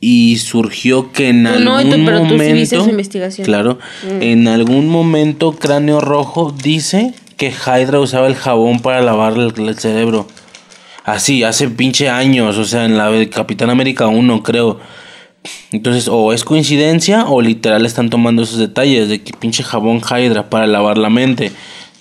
[0.00, 3.44] y surgió que en algún momento investigación.
[3.44, 4.22] claro mm.
[4.22, 10.28] en algún momento cráneo rojo dice que Hydra usaba el jabón para lavar el, cerebro.
[11.04, 14.78] Así hace pinche años o sea en la de Capitán América 1 creo.
[15.72, 20.50] Entonces o es coincidencia o literal están tomando esos detalles de que pinche jabón Hydra
[20.50, 21.50] para lavar la mente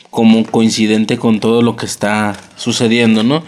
[0.09, 3.43] como coincidente con todo lo que está sucediendo no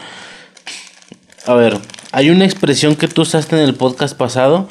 [1.47, 1.79] a ver
[2.11, 4.67] hay una expresión que tú usaste en el podcast pasado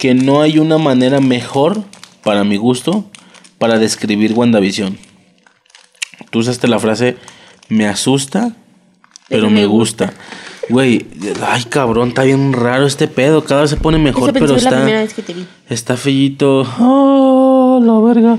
[0.00, 1.84] que no hay una manera mejor,
[2.24, 3.04] para mi gusto,
[3.58, 5.09] para describir WandaVision.
[6.30, 7.16] Tú usaste la frase
[7.68, 8.52] me asusta,
[9.28, 10.12] pero me gusta.
[10.68, 11.06] Güey,
[11.46, 13.44] ay cabrón, está bien raro este pedo.
[13.44, 15.04] Cada vez se pone mejor, pero está.
[15.68, 16.66] Está fellito.
[16.78, 18.38] Oh, la verga.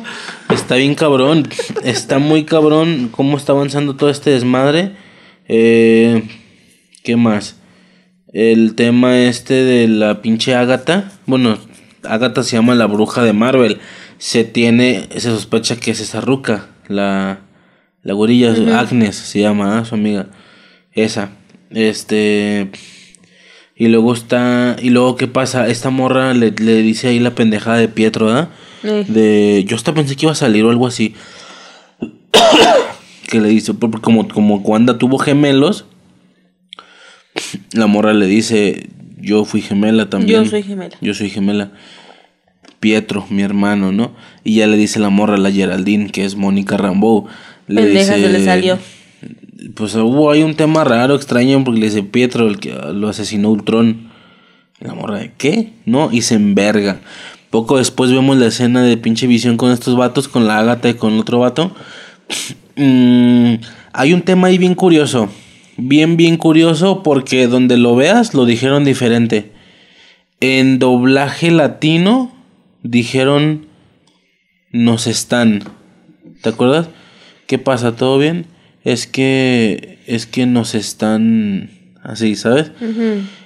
[0.50, 1.48] Está bien cabrón.
[1.84, 4.92] Está muy cabrón cómo está avanzando todo este desmadre.
[5.48, 6.24] Eh,
[7.04, 7.56] ¿Qué más?
[8.34, 11.12] el tema este de la pinche Agatha.
[11.26, 11.58] Bueno,
[12.04, 13.80] Agatha se llama la bruja de Marvel.
[14.18, 17.40] Se tiene, se sospecha que es esa ruca, la,
[18.04, 19.86] la gorilla, Agnes se llama, ¿ah?
[19.86, 20.28] su amiga.
[20.94, 21.32] Esa.
[21.70, 22.70] Este.
[23.76, 24.76] Y luego está.
[24.82, 25.68] Y luego, ¿qué pasa?
[25.68, 28.50] Esta morra le, dice ahí la pendejada de Pietro, ¿verdad?
[28.84, 29.64] De.
[29.68, 31.14] Yo hasta pensé que iba a salir o algo así.
[33.28, 33.74] que le dice.
[34.02, 35.86] Como, como Wanda tuvo gemelos
[37.74, 38.90] la morra le dice,
[39.20, 40.44] yo fui gemela también.
[40.44, 40.96] Yo soy gemela.
[41.02, 41.72] Yo soy gemela.
[42.80, 44.12] Pietro, mi hermano, ¿no?
[44.44, 47.28] Y ya le dice la morra, la Geraldine, que es Mónica Rambeau.
[47.72, 48.78] Le dice, le salió.
[49.76, 53.50] Pues hubo hay un tema raro, extraño, porque le dice Pietro, el que lo asesinó
[53.50, 54.12] Ultron.
[54.80, 55.74] la morra de, ¿qué?
[55.86, 56.12] ¿No?
[56.12, 57.00] Y se enverga.
[57.50, 60.96] Poco después vemos la escena de pinche visión con estos vatos, con la Ágata y
[60.96, 61.74] con otro vato.
[62.78, 63.56] Mm,
[63.92, 65.30] hay un tema ahí bien curioso.
[65.76, 69.52] Bien, bien curioso porque donde lo veas lo dijeron diferente.
[70.40, 72.32] En doblaje latino
[72.82, 73.68] dijeron
[74.72, 75.64] nos están.
[76.42, 76.88] ¿Te acuerdas?
[77.52, 77.98] ¿Qué pasa?
[77.98, 78.46] ¿Todo bien?
[78.86, 81.70] Es que es que nos están
[82.02, 82.72] así, ¿sabes?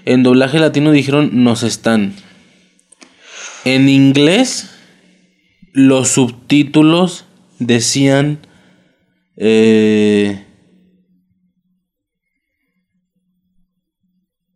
[0.05, 2.13] En doblaje latino dijeron nos están.
[3.63, 4.69] En inglés
[5.73, 7.25] los subtítulos
[7.57, 8.37] decían
[9.37, 10.45] eh,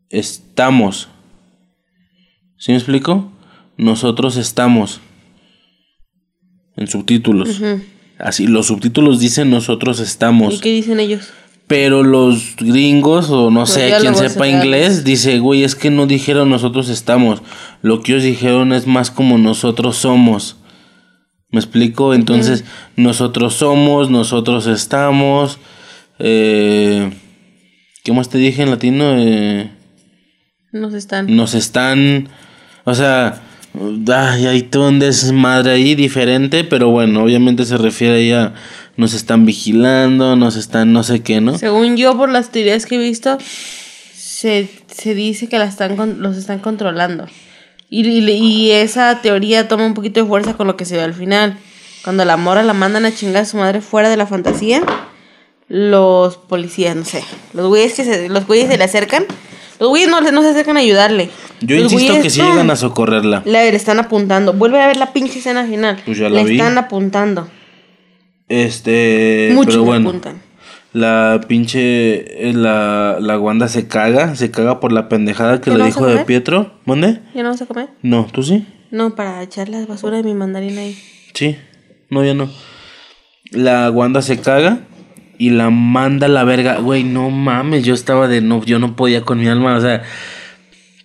[0.10, 1.10] estamos.
[2.60, 3.32] ¿Sí me explico?
[3.78, 5.02] Nosotros estamos.
[6.76, 7.60] En subtítulos.
[8.20, 10.56] Así, los subtítulos dicen nosotros estamos.
[10.56, 11.30] ¿Y qué dicen ellos?
[11.68, 16.08] Pero los gringos, o no pues sé, quien sepa inglés, dice, güey, es que no
[16.08, 17.42] dijeron nosotros estamos.
[17.82, 20.58] Lo que ellos dijeron es más como nosotros somos.
[21.52, 22.14] ¿Me explico?
[22.14, 22.64] Entonces,
[22.96, 25.60] nosotros somos, nosotros estamos.
[26.20, 27.12] Eh,
[28.04, 29.14] ¿Qué más te dije en latino?
[29.18, 29.72] Eh,
[30.72, 31.36] nos están.
[31.36, 32.30] Nos están.
[32.84, 33.42] O sea,
[34.14, 38.54] ay, hay todo un desmadre ahí diferente, pero bueno, obviamente se refiere a
[39.00, 41.58] nos están vigilando, nos están no sé qué, ¿no?
[41.58, 43.38] Según yo, por las teorías que he visto,
[44.14, 44.68] se,
[45.06, 47.26] dice que la están, los están controlando.
[47.90, 51.14] Y, y, esa teoría toma un poquito de fuerza con lo que se ve al
[51.14, 51.58] final.
[52.04, 54.84] Cuando la mora la mandan a chingar a su madre fuera de la fantasía,
[55.70, 59.26] los policías, no sé, los güeyes que se, los güeyes se le acercan
[59.80, 61.30] los güeyes no, no se acercan a ayudarle.
[61.62, 63.44] Yo insisto que sí llegan a socorrerla.
[63.46, 64.54] Le, están apuntando.
[64.54, 66.02] Vuelve a ver la pinche escena final.
[66.06, 67.48] Pues ya la le están apuntando.
[68.50, 69.52] Este.
[69.54, 70.42] Muchos pero bueno, apuntan.
[70.92, 72.50] La pinche.
[72.50, 74.36] Eh, la, la Wanda se caga.
[74.36, 76.74] Se caga por la pendejada que le dijo de Pietro.
[76.86, 77.22] ¿Dónde?
[77.34, 77.90] ¿Ya no vas a comer?
[78.02, 78.68] No, ¿tú sí?
[78.92, 80.98] No, para echar la basura de mi mandarina ahí.
[81.34, 81.58] Sí.
[82.10, 82.50] No, ya no.
[83.52, 84.80] La Wanda se caga
[85.40, 86.78] y la manda a la verga.
[86.80, 90.04] Güey, no mames, yo estaba de no, yo no podía con mi alma, o sea,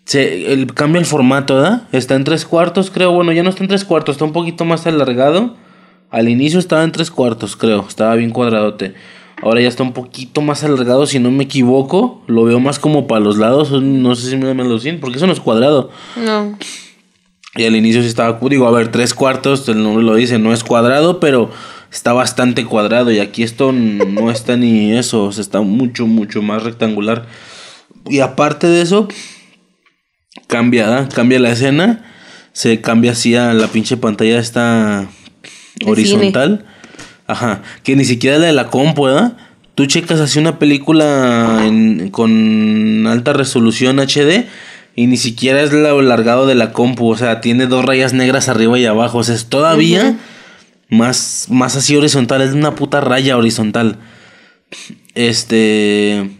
[0.04, 1.84] se, el, cambia el formato, ¿verdad?
[1.92, 3.12] Está en tres cuartos, creo.
[3.12, 5.56] Bueno, ya no está en tres cuartos, está un poquito más alargado.
[6.10, 8.94] Al inicio estaba en tres cuartos, creo, estaba bien cuadradote.
[9.40, 12.22] Ahora ya está un poquito más alargado, si no me equivoco.
[12.26, 15.16] Lo veo más como para los lados, no sé si me, me lo siento, porque
[15.16, 15.90] eso no es cuadrado.
[16.16, 16.58] No.
[17.56, 20.52] Y al inicio sí estaba, digo, a ver, tres cuartos, el nombre lo dice, no
[20.52, 21.50] es cuadrado, pero
[21.94, 26.42] está bastante cuadrado y aquí esto no está ni eso, o sea, está mucho, mucho
[26.42, 27.26] más rectangular.
[28.10, 29.06] Y aparte de eso,
[30.48, 32.04] cambia, cambia la escena,
[32.52, 35.08] se cambia así a la pinche pantalla esta
[35.86, 36.66] horizontal.
[37.28, 39.36] Ajá, que ni siquiera la de la compu, ¿verdad?
[39.76, 41.62] Tú checas así una película
[42.10, 44.46] con alta resolución HD
[44.96, 48.48] y ni siquiera es lo largado de la compu, o sea, tiene dos rayas negras
[48.48, 50.18] arriba y abajo, o sea, es todavía
[50.88, 53.98] más, más así horizontal, es una puta raya horizontal.
[55.14, 56.30] Este.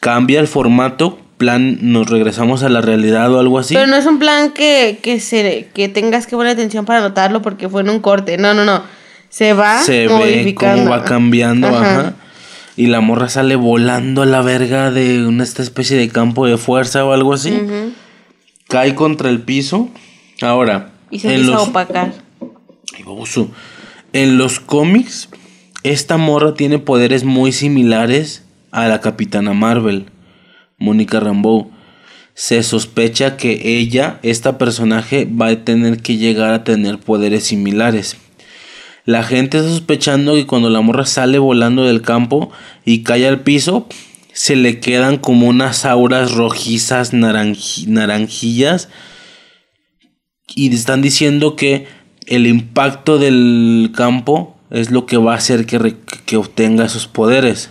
[0.00, 3.74] Cambia el formato, plan, nos regresamos a la realidad o algo así.
[3.74, 7.42] Pero no es un plan que, que, se, que tengas que poner atención para notarlo
[7.42, 8.36] porque fue en un corte.
[8.38, 8.82] No, no, no.
[9.28, 12.14] Se va se ve cómo va cambiando, ajá.
[12.76, 16.56] Y la morra sale volando a la verga de una esta especie de campo de
[16.56, 17.60] fuerza o algo así.
[18.68, 19.88] Cae contra el piso.
[20.40, 20.92] Ahora.
[21.10, 22.12] Y se empieza a opacar.
[24.12, 25.28] En los cómics,
[25.82, 30.06] esta morra tiene poderes muy similares a la Capitana Marvel,
[30.78, 31.70] Mónica Rambeau.
[32.34, 38.16] Se sospecha que ella, esta personaje, va a tener que llegar a tener poderes similares.
[39.04, 42.50] La gente está sospechando que cuando la morra sale volando del campo
[42.84, 43.88] y cae al piso,
[44.32, 48.88] se le quedan como unas auras rojizas naranjillas.
[50.54, 51.86] Y están diciendo que
[52.28, 55.96] el impacto del campo es lo que va a hacer que,
[56.26, 57.70] que obtenga esos poderes.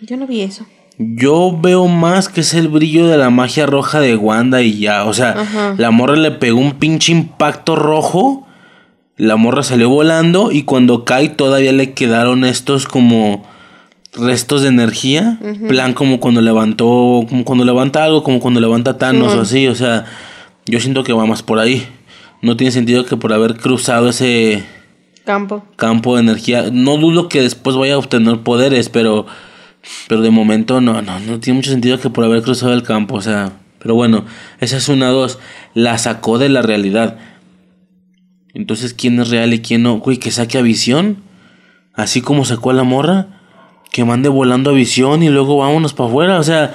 [0.00, 0.66] Yo no vi eso.
[0.98, 5.04] Yo veo más que es el brillo de la magia roja de Wanda y ya.
[5.04, 8.46] O sea, la morra le pegó un pinche impacto rojo.
[9.16, 13.44] La morra salió volando y cuando cae todavía le quedaron estos como
[14.14, 15.38] restos de energía.
[15.68, 19.68] Plan como cuando levantó, como cuando levanta algo, como cuando levanta Thanos o así.
[19.68, 20.04] O sea,
[20.66, 21.86] yo siento que va más por ahí
[22.42, 24.64] no tiene sentido que por haber cruzado ese
[25.24, 29.26] campo campo de energía, no dudo que después vaya a obtener poderes, pero
[30.08, 33.16] pero de momento no, no, no tiene mucho sentido que por haber cruzado el campo,
[33.16, 34.24] o sea, pero bueno,
[34.60, 35.38] esa es una dos,
[35.74, 37.18] la sacó de la realidad.
[38.52, 39.98] Entonces, ¿quién es real y quién no?
[39.98, 41.18] Güey, que saque a visión,
[41.94, 43.40] así como sacó a la morra,
[43.90, 46.74] que mande volando a visión y luego vámonos para afuera, o sea,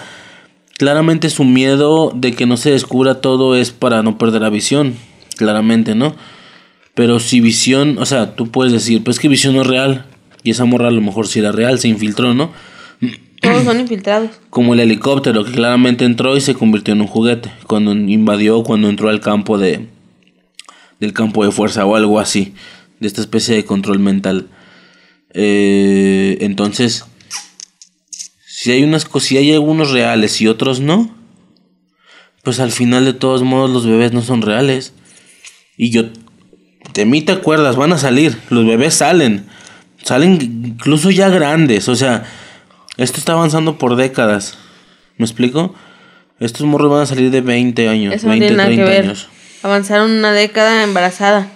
[0.78, 4.96] claramente su miedo de que no se descubra todo es para no perder la visión.
[5.36, 6.16] Claramente, ¿no?
[6.96, 10.06] Pero si Visión, o sea, tú puedes decir, pues que Visión no es real.
[10.44, 12.54] Y esa morra a lo mejor si era real, se infiltró, ¿no?
[13.42, 14.32] Todos son infiltrados.
[14.50, 17.52] Como el helicóptero que claramente entró y se convirtió en un juguete.
[17.68, 19.88] Cuando invadió, cuando entró al campo de.
[21.00, 22.54] del campo de fuerza o algo así.
[23.00, 24.48] De esta especie de control mental.
[25.34, 27.06] Eh, entonces.
[28.48, 31.14] Si hay unas si hay algunos reales y otros no.
[32.42, 34.94] Pues al final de todos modos los bebés no son reales.
[35.78, 36.04] Y yo.
[36.94, 38.38] De mí te acuerdas, van a salir.
[38.50, 39.46] Los bebés salen.
[40.04, 41.90] Salen incluso ya grandes.
[41.90, 42.26] O sea
[42.98, 44.58] esto está avanzando por décadas.
[45.18, 45.76] ¿Me explico?
[46.40, 49.06] Estos morros van a salir de 20 años, Eso 20, no tiene 30 que ver.
[49.06, 49.30] años.
[49.64, 51.48] Avanzaron una década embarazada.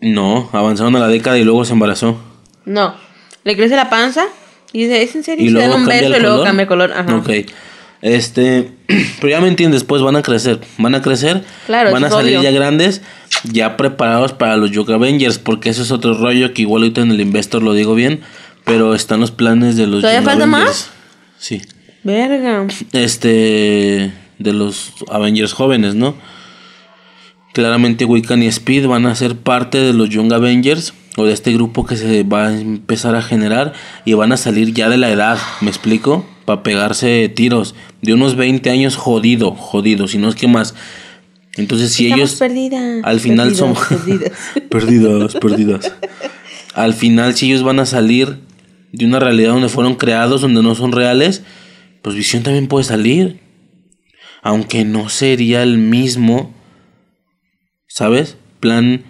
[0.00, 2.20] No, avanzaron a la década y luego se embarazó.
[2.64, 2.94] No,
[3.44, 4.26] le crece la panza
[4.72, 5.46] y dice, ¿es en serio?
[5.46, 6.92] Y, se dan un beso y luego cambia el color.
[6.92, 7.16] Ajá.
[7.16, 7.30] Ok.
[8.02, 8.70] Este,
[9.20, 12.40] pero ya me entiendes, pues van a crecer, van a crecer, claro, van a salir
[12.40, 13.02] ya grandes,
[13.44, 17.10] ya preparados para los Yoga Avengers, porque eso es otro rollo que igual ahorita en
[17.10, 18.20] el Investor lo digo bien,
[18.64, 20.90] pero están los planes de los ¿Todavía falta más?
[21.38, 21.60] Sí.
[22.02, 22.66] Verga.
[22.92, 26.16] Este, de los Avengers jóvenes, ¿no?
[27.52, 31.52] Claramente Wiccan y Speed van a ser parte de los Young Avengers o de este
[31.52, 33.74] grupo que se va a empezar a generar
[34.04, 36.24] y van a salir ya de la edad, ¿me explico?
[36.44, 40.74] Para pegarse tiros de unos 20 años jodido, jodido, si no es que más.
[41.56, 44.32] Entonces si ellos perdidas, al final son perdidas.
[44.70, 45.92] perdidas, perdidas.
[46.74, 48.38] Al final si ellos van a salir
[48.92, 51.42] de una realidad donde fueron creados, donde no son reales,
[52.02, 53.40] pues Visión también puede salir.
[54.42, 56.54] Aunque no sería el mismo,
[57.88, 58.36] ¿sabes?
[58.58, 59.04] Plan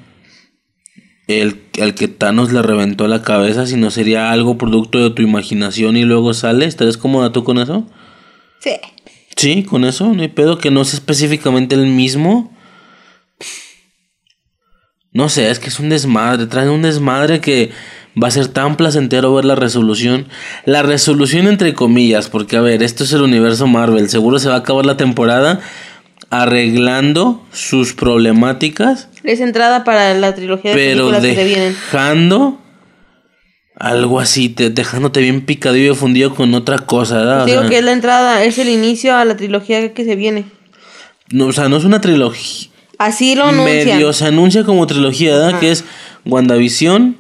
[1.29, 5.23] el, al que Thanos le reventó la cabeza, si no sería algo producto de tu
[5.23, 6.67] imaginación y luego sale.
[6.67, 7.87] ¿Estás cómoda tú con eso?
[8.61, 8.73] Sí.
[9.37, 12.55] Sí, con eso, no hay pedo que no es específicamente el mismo.
[15.13, 17.71] No sé, es que es un desmadre, trae un desmadre que
[18.21, 20.27] va a ser tan placentero ver la resolución.
[20.67, 24.57] La resolución entre comillas, porque a ver, esto es el universo Marvel, seguro se va
[24.57, 25.61] a acabar la temporada
[26.31, 29.09] arreglando sus problemáticas.
[29.25, 31.73] Es entrada para la trilogía de pero películas que vienen.
[31.75, 32.59] Dejando
[33.77, 37.47] algo así, te, dejándote bien picadillo y fundido con otra cosa, ¿verdad?
[37.47, 40.45] digo que es la entrada, es el inicio a la trilogía que se viene.
[41.31, 42.71] No, o sea, no es una trilogía.
[42.99, 43.95] Así lo anuncia.
[43.95, 45.59] Medio se anuncia como trilogía, ¿verdad?
[45.59, 45.85] Que es
[46.27, 47.17] WandaVision.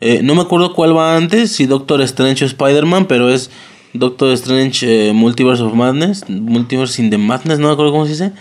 [0.00, 3.50] Eh, no me acuerdo cuál va antes, si Doctor Strange o Spider-Man, pero es
[3.92, 8.12] Doctor Strange eh, Multiverse of Madness, Multiverse in the Madness, no me acuerdo cómo se
[8.12, 8.32] dice.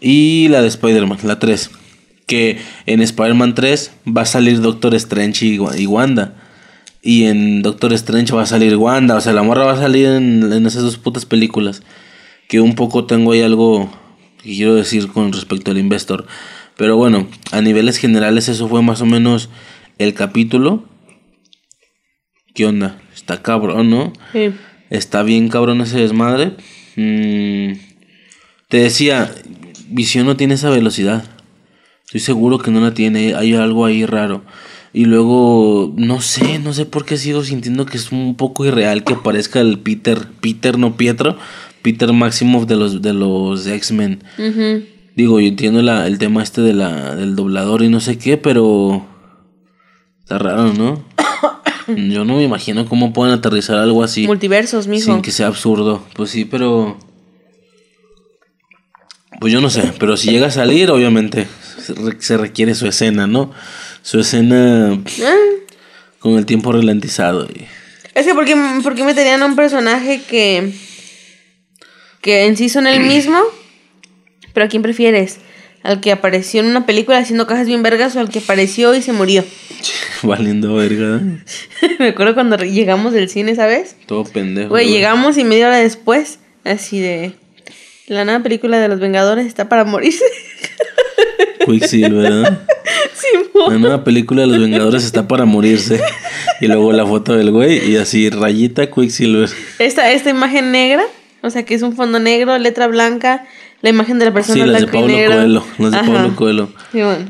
[0.00, 1.70] Y la de Spider-Man, la 3.
[2.26, 6.34] Que en Spider-Man 3 va a salir Doctor Strange y, Wanda.
[7.02, 9.16] Y en Doctor Strange va a salir Wanda.
[9.16, 11.82] O sea, la morra va a salir en, en esas dos putas películas.
[12.48, 13.90] Que un poco tengo ahí algo
[14.42, 16.26] que quiero decir con respecto al Investor.
[16.76, 19.48] Pero bueno, a niveles generales eso fue más o menos
[19.98, 20.84] el capítulo.
[22.54, 23.00] ¿Qué onda?
[23.14, 24.12] Está cabrón, ¿no?
[24.32, 24.52] Sí.
[24.94, 26.52] Está bien cabrón ese desmadre.
[26.94, 27.72] Mm,
[28.68, 29.34] te decía,
[29.88, 31.24] Visión no tiene esa velocidad.
[32.04, 33.34] Estoy seguro que no la tiene.
[33.34, 34.44] Hay algo ahí raro.
[34.92, 39.02] Y luego, no sé, no sé por qué sigo sintiendo que es un poco irreal
[39.02, 41.36] que parezca el Peter, Peter, no Pietro,
[41.82, 44.22] Peter Maximoff de los, de los X-Men.
[45.16, 48.36] Digo, yo entiendo la, el tema este de la, del doblador y no sé qué,
[48.36, 49.04] pero
[50.20, 51.04] está raro, ¿no?
[51.86, 54.26] Yo no me imagino cómo pueden aterrizar algo así.
[54.26, 55.14] Multiversos, mismo.
[55.14, 56.04] Sin que sea absurdo.
[56.14, 56.98] Pues sí, pero.
[59.40, 61.46] Pues yo no sé, pero si llega a salir, obviamente
[62.18, 63.52] se requiere su escena, ¿no?
[64.02, 65.34] Su escena ah.
[66.18, 67.46] con el tiempo ralentizado.
[67.46, 67.66] Y...
[68.14, 70.72] Es que, ¿por qué, ¿por qué meterían a un personaje que.
[72.20, 73.38] que en sí son el mismo?
[74.52, 75.40] Pero ¿a quién prefieres?
[75.84, 79.02] ¿Al que apareció en una película haciendo cajas bien vergas o al que apareció y
[79.02, 79.44] se murió?
[80.22, 81.20] Valiendo verga.
[81.98, 83.94] Me acuerdo cuando llegamos del cine, ¿sabes?
[84.06, 84.70] Todo pendejo.
[84.70, 87.34] Güey, llegamos y media hora después, así de.
[88.06, 90.24] La nueva película de los Vengadores está para morirse.
[91.66, 92.62] Quicksilver, ¿verdad?
[93.14, 93.28] Sí,
[93.68, 96.00] La nueva película de los Vengadores está para morirse.
[96.62, 99.50] Y luego la foto del güey y así, rayita Quicksilver.
[99.78, 101.04] Esta, esta imagen negra,
[101.42, 103.46] o sea que es un fondo negro, letra blanca,
[103.84, 106.68] la imagen de la persona sí, las de Pablo Coelho, las de Pablo Coelho.
[106.90, 107.26] Sí, bueno.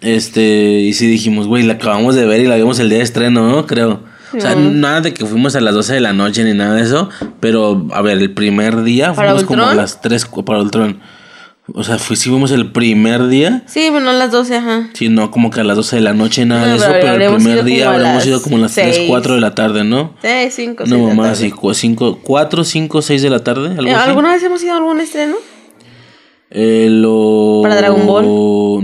[0.00, 3.04] Este, y sí dijimos, güey, la acabamos de ver y la vimos el día de
[3.04, 3.66] estreno, ¿no?
[3.66, 4.00] Creo.
[4.34, 6.82] o sea, nada de que fuimos a las 12 de la noche ni nada de
[6.84, 7.10] eso,
[7.40, 10.98] pero a ver, el primer día fuimos como a las 3 para Ultron.
[11.74, 13.64] O sea, fuimos el primer día.
[13.66, 14.88] Sí, bueno, a las 12, ajá.
[14.94, 17.34] Sí, no como que a las 12 de la noche, nada de eso, pero el
[17.34, 20.14] primer día habremos ido como a las 3, 4 de la tarde, ¿no?
[20.22, 23.76] Sí, 5, 6 No, más, sí, 4, 5, 6 de la tarde.
[23.76, 25.36] ¿Alguna vez hemos ido a algún estreno?
[26.50, 27.60] Eh, lo...
[27.62, 28.24] ¿Para Dragon Ball?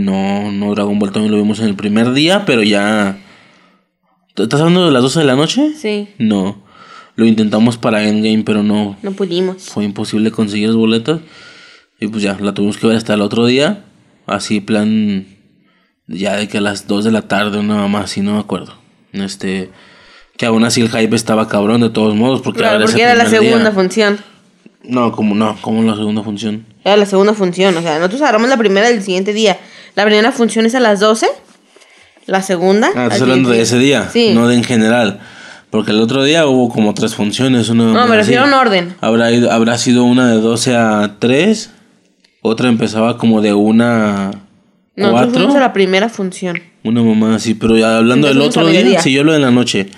[0.04, 3.18] No, no, Dragon Ball también lo vimos en el primer día, pero ya...
[4.36, 5.72] ¿Estás hablando de las 12 de la noche?
[5.76, 6.08] Sí.
[6.18, 6.62] No.
[7.16, 8.96] Lo intentamos para Endgame, pero no.
[9.02, 9.62] No pudimos.
[9.70, 11.20] Fue imposible conseguir los boletos.
[12.00, 13.84] Y pues ya, la tuvimos que ver hasta el otro día.
[14.26, 15.26] Así, plan.
[16.08, 18.74] Ya de que a las 2 de la tarde, nada más, así no me acuerdo.
[19.12, 19.70] Este.
[20.36, 22.42] Que aún así el hype estaba cabrón de todos modos.
[22.42, 23.38] Porque, Claro, era porque era la día.
[23.40, 24.18] segunda función.
[24.84, 26.66] No, como no, como la segunda función.
[26.84, 27.76] Era la segunda función.
[27.76, 29.58] O sea, nosotros agarramos la primera del siguiente día.
[29.94, 31.26] La primera función es a las 12.
[32.26, 32.90] La segunda.
[32.94, 34.32] Ah, estás hablando de ese día, Sí.
[34.34, 35.20] no de en general.
[35.70, 37.68] Porque el otro día hubo como tres funciones.
[37.68, 38.94] Una No, me refiero a un orden.
[39.00, 41.70] Habrá, ido- habrá sido una de 12 a 3.
[42.42, 44.32] Otra empezaba como de una a
[44.96, 45.32] Nosotros 4.
[45.32, 46.60] fuimos a la primera función.
[46.84, 49.00] Una mamá así, pero ya hablando del Empezamos a otro día, mediodía.
[49.02, 49.88] sí, yo lo de la noche.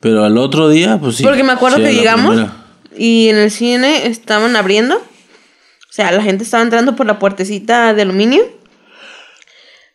[0.00, 1.22] Pero al otro día, pues sí.
[1.24, 2.52] Porque me acuerdo sí, que llegamos primera.
[2.96, 4.96] Y en el cine estaban abriendo.
[4.96, 8.42] O sea, la gente estaba entrando por la puertecita de aluminio.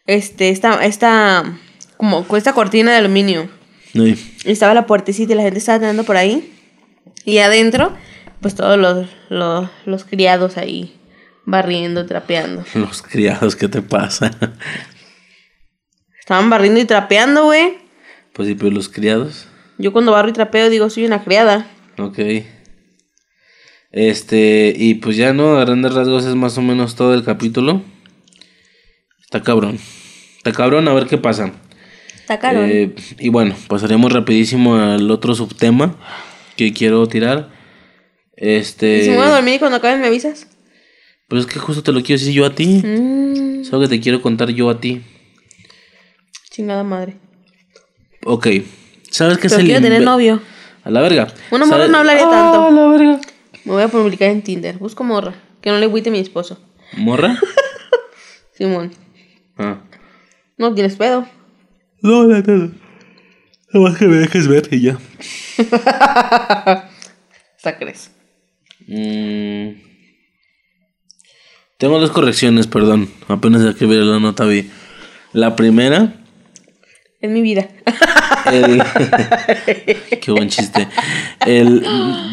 [0.05, 1.57] Este, esta, esta,
[1.97, 3.49] como con esta cortina de aluminio.
[3.93, 4.39] Sí.
[4.43, 6.53] Y estaba la puertecita y la gente estaba entrando por ahí.
[7.23, 7.95] Y adentro,
[8.41, 10.95] pues todos los, los, los criados ahí
[11.45, 12.63] barriendo, trapeando.
[12.73, 14.31] Los criados, ¿qué te pasa?
[16.19, 17.77] Estaban barriendo y trapeando, güey.
[18.33, 19.47] pues sí, pero los criados.
[19.77, 21.67] Yo cuando barro y trapeo digo, soy una criada.
[21.99, 22.17] Ok.
[23.95, 27.81] Este, y pues ya no, a grandes rasgos es más o menos todo el capítulo.
[29.23, 29.79] Está cabrón.
[30.35, 31.53] Está cabrón, a ver qué pasa.
[32.19, 32.65] Está caro.
[32.65, 35.95] Eh, y bueno, pasaremos rapidísimo al otro subtema
[36.57, 37.49] que quiero tirar.
[38.35, 38.97] Este.
[38.99, 40.47] ¿Y si me voy a dormir y cuando acaben me avisas?
[41.29, 42.81] Pues es que justo te lo quiero decir yo a ti.
[42.83, 45.03] Mmm, Es algo que te quiero contar yo a ti.
[46.51, 47.15] chingada madre.
[48.25, 48.47] Ok.
[49.09, 50.41] ¿Sabes qué es Pero el quiero tener novio.
[50.83, 51.27] A la verga.
[51.51, 52.67] Una ¿Sabes- no hablaría Ah, tanto.
[52.67, 53.21] a la verga.
[53.65, 54.77] Me voy a publicar en Tinder.
[54.77, 55.33] Busco morra.
[55.61, 56.59] Que no le agüite a mi esposo.
[56.97, 57.37] ¿Morra?
[58.53, 58.91] Simón.
[59.57, 59.81] ah.
[60.57, 61.27] No tienes pedo.
[62.01, 62.71] No, no, no.
[63.73, 64.97] Nada más que me dejes ver y ya.
[67.57, 68.11] Hasta crees.
[68.87, 69.81] Mm.
[71.77, 73.09] Tengo dos correcciones, perdón.
[73.27, 74.69] Apenas que ver la nota vi.
[75.33, 76.13] La primera,
[77.19, 77.67] Es mi vida.
[78.51, 78.81] el...
[80.21, 80.87] Qué buen chiste.
[81.45, 81.85] El...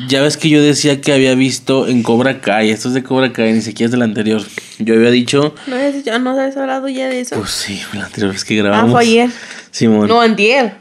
[0.09, 2.71] Ya ves que yo decía que había visto en Cobra Kai.
[2.71, 4.43] Esto es de Cobra Kai, ni siquiera es del anterior.
[4.79, 5.55] Yo había dicho...
[5.67, 7.37] ¿No habías dicho, ah, no habías hablado ya de eso?
[7.37, 8.93] Pues sí, la anterior vez que ah, grabamos.
[8.93, 9.31] fue ayer.
[9.71, 10.09] Simón.
[10.09, 10.75] No, antier.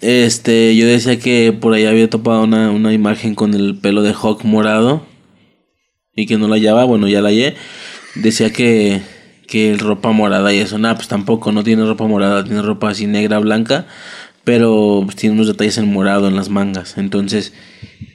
[0.00, 4.12] Este, yo decía que por ahí había topado una, una imagen con el pelo de
[4.12, 5.06] Hawk morado
[6.14, 7.54] y que no la hallaba, bueno, ya la hallé.
[8.14, 9.00] Decía que,
[9.46, 12.90] que el ropa morada y eso, nada, pues tampoco, no tiene ropa morada, tiene ropa
[12.90, 13.86] así negra, blanca,
[14.48, 16.96] pero pues, tiene unos detalles en morado en las mangas.
[16.96, 17.52] Entonces,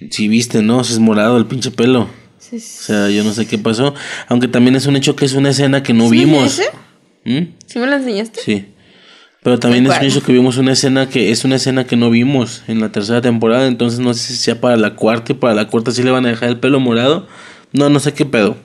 [0.10, 0.84] si viste, ¿no?
[0.84, 2.10] Si es morado el pinche pelo.
[2.40, 3.94] Sí, O sea, yo no sé qué pasó.
[4.30, 6.60] Aunque también es un hecho que es una escena que no ¿Sí me vimos.
[7.24, 7.42] ¿Mm?
[7.68, 8.42] ¿Sí me la enseñaste?
[8.42, 8.66] Sí.
[9.44, 12.10] Pero también es un hecho que vimos una escena que es una escena que no
[12.10, 15.54] vimos en la tercera temporada, entonces no sé si sea para la cuarta y para
[15.54, 17.28] la cuarta sí le van a dejar el pelo morado.
[17.74, 18.58] No, no sé qué pedo.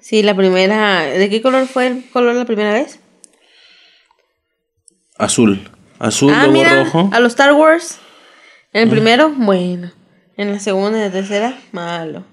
[0.00, 1.02] Sí, la primera.
[1.02, 2.98] ¿De qué color fue el color la primera vez?
[5.18, 5.70] Azul.
[5.98, 7.10] Azul, ah, luego mira, rojo.
[7.12, 7.98] a los Star Wars.
[8.72, 9.90] En el primero, bueno.
[10.36, 12.24] En la segunda y la tercera, malo.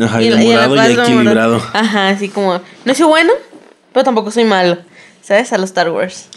[0.00, 1.58] Ajá, y el y morado ya cuatro, equilibrado.
[1.58, 1.70] morado.
[1.72, 2.60] Ajá, así como.
[2.84, 3.32] No soy bueno,
[3.92, 4.78] pero tampoco soy malo.
[5.22, 5.52] ¿Sabes?
[5.52, 6.28] A los Star Wars.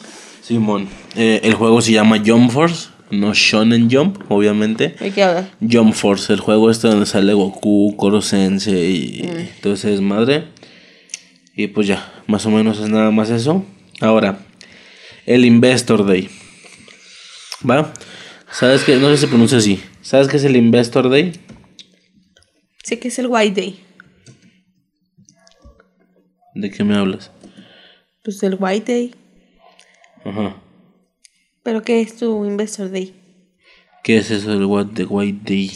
[0.41, 0.87] Simón.
[1.15, 4.95] Eh, el juego se llama Jump Force, no Shonen Jump, obviamente.
[4.99, 5.45] ¿De qué hablas?
[5.61, 10.45] Jump Force, el juego este donde sale Goku, Koro Sensei y todo ese desmadre.
[11.55, 13.63] Y pues ya, más o menos es nada más eso.
[14.03, 14.37] Ahora,
[15.25, 16.29] el Investor Day.
[17.63, 17.93] ¿Va?
[18.51, 18.97] ¿Sabes qué?
[18.97, 19.81] No sé si se pronuncia así.
[20.01, 21.39] ¿Sabes qué es el Investor Day?
[22.83, 23.79] Sí que es el White Day.
[26.53, 27.31] ¿De qué me hablas?
[28.25, 29.15] Pues el White Day.
[30.25, 30.57] Ajá.
[31.63, 33.13] ¿Pero qué es tu Investor Day?
[34.03, 35.71] ¿Qué es eso del White Day?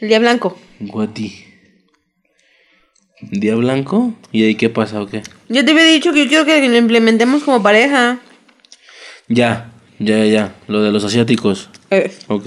[0.00, 0.58] El día blanco.
[0.78, 1.47] The...
[3.20, 4.14] ¿Día blanco?
[4.32, 5.22] ¿Y ahí qué pasa o qué?
[5.48, 8.20] Yo te había dicho que yo quiero que lo implementemos como pareja.
[9.28, 10.54] Ya, ya, ya.
[10.68, 11.68] Lo de los asiáticos.
[11.90, 12.46] Eh, Ok.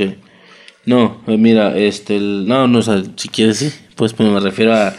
[0.85, 4.39] No, eh, mira, este, el- no, no, o sea, si quieres sí, pues, pues me
[4.39, 4.95] refiero a,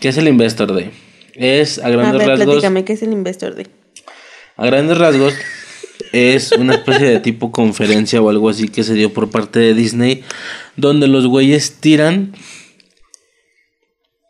[0.00, 0.90] ¿qué es el Investor Day?
[1.34, 3.66] Es, a a grandes ver, rasgos, platícame, ¿qué es el Investor Day?
[4.56, 5.34] a grandes rasgos,
[6.12, 9.74] es una especie de tipo conferencia o algo así que se dio por parte de
[9.74, 10.22] Disney,
[10.76, 12.32] donde los güeyes tiran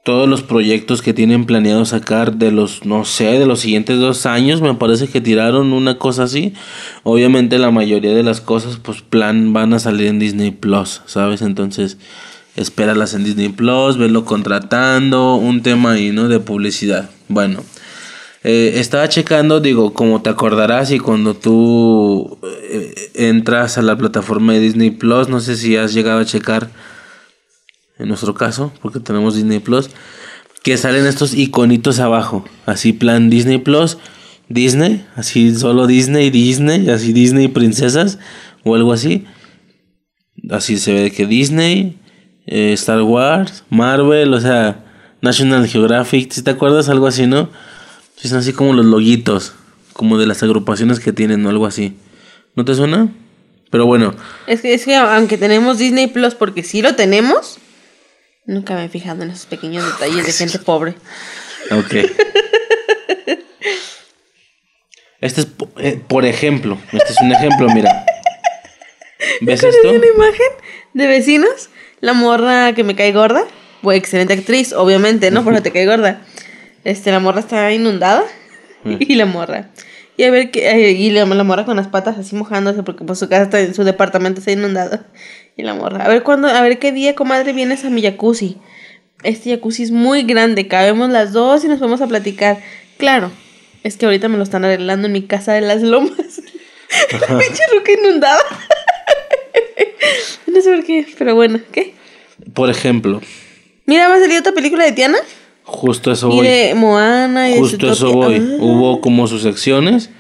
[0.04, 4.26] todos los proyectos que tienen planeado sacar de los, no sé, de los siguientes dos
[4.26, 6.52] años, me parece que tiraron una cosa así.
[7.04, 11.40] Obviamente la mayoría de las cosas, pues plan, van a salir en Disney Plus, ¿sabes?
[11.40, 11.96] Entonces,
[12.54, 16.28] espéralas en Disney Plus, velo contratando, un tema ahí, ¿no?
[16.28, 17.08] De publicidad.
[17.28, 17.60] Bueno,
[18.42, 22.36] eh, estaba checando, digo, como te acordarás y cuando tú
[22.70, 26.68] eh, entras a la plataforma de Disney Plus, no sé si has llegado a checar,
[27.98, 29.90] en nuestro caso, porque tenemos Disney Plus,
[30.62, 33.98] que salen estos iconitos abajo, así plan Disney Plus,
[34.48, 38.18] Disney, así solo Disney, Disney, así Disney princesas
[38.64, 39.24] o algo así.
[40.50, 41.98] Así se ve que Disney,
[42.46, 44.84] eh, Star Wars, Marvel, o sea,
[45.22, 47.48] National Geographic, si te acuerdas algo así, ¿no?
[48.16, 49.52] Son así como los loguitos,
[49.92, 51.96] como de las agrupaciones que tienen o algo así.
[52.56, 53.08] ¿No te suena?
[53.70, 54.14] Pero bueno.
[54.46, 57.58] Es que, es que aunque tenemos Disney Plus, porque sí lo tenemos,
[58.46, 60.94] nunca me he fijado en esos pequeños detalles de gente pobre.
[61.70, 61.94] Ok.
[65.20, 65.48] Este es,
[65.78, 68.04] eh, por ejemplo, este es un ejemplo, mira.
[69.40, 69.88] ¿Ves esto?
[69.88, 70.48] una imagen
[70.92, 71.70] de vecinos?
[72.00, 73.44] La morra que me cae gorda,
[73.80, 75.42] pues excelente actriz, obviamente, ¿no?
[75.42, 76.20] Porque te cae gorda.
[76.84, 78.22] Este, la morra está inundada
[78.84, 79.70] y la morra.
[80.16, 83.18] Y a ver qué, eh, y la, morra con las patas así mojándose porque pues
[83.18, 85.00] su casa está, su departamento está inundado.
[85.56, 88.58] Y la morra, a ver cuándo, a ver qué día, comadre, vienes a mi jacuzzi.
[89.22, 92.58] Este jacuzzi es muy grande, cabemos las dos y nos vamos a platicar.
[92.96, 93.30] Claro,
[93.82, 96.42] es que ahorita me lo están arreglando en mi casa de las lomas.
[97.12, 98.42] La pinche ruca inundada.
[100.46, 101.94] no sé por qué, pero bueno, ¿qué?
[102.52, 103.20] Por ejemplo.
[103.86, 105.18] Mira, va a salir otra película de Tiana.
[105.64, 106.46] Justo eso voy.
[106.46, 108.36] Y de Moana y Justo eso voy.
[108.36, 108.56] Ah.
[108.60, 110.10] Hubo como sus secciones.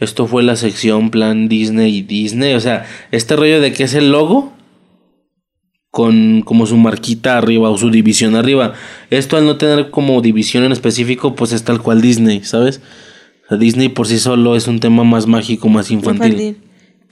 [0.00, 2.54] Esto fue la sección plan Disney y Disney.
[2.54, 4.52] O sea, este rollo de que es el logo
[5.94, 8.72] con como su marquita arriba o su división arriba.
[9.10, 12.80] Esto al no tener como división en específico, pues es tal cual Disney, ¿sabes?
[13.48, 16.56] Disney por sí solo es un tema más mágico, más infantil.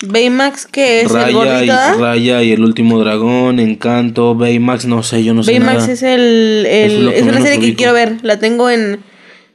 [0.05, 5.05] Baymax, que es Raya el gordito, y, Raya y el último dragón, Encanto, Baymax, no
[5.05, 8.41] sé, yo no sé Baymax es el, el es, una serie que quiero ver, la
[8.41, 8.99] tengo en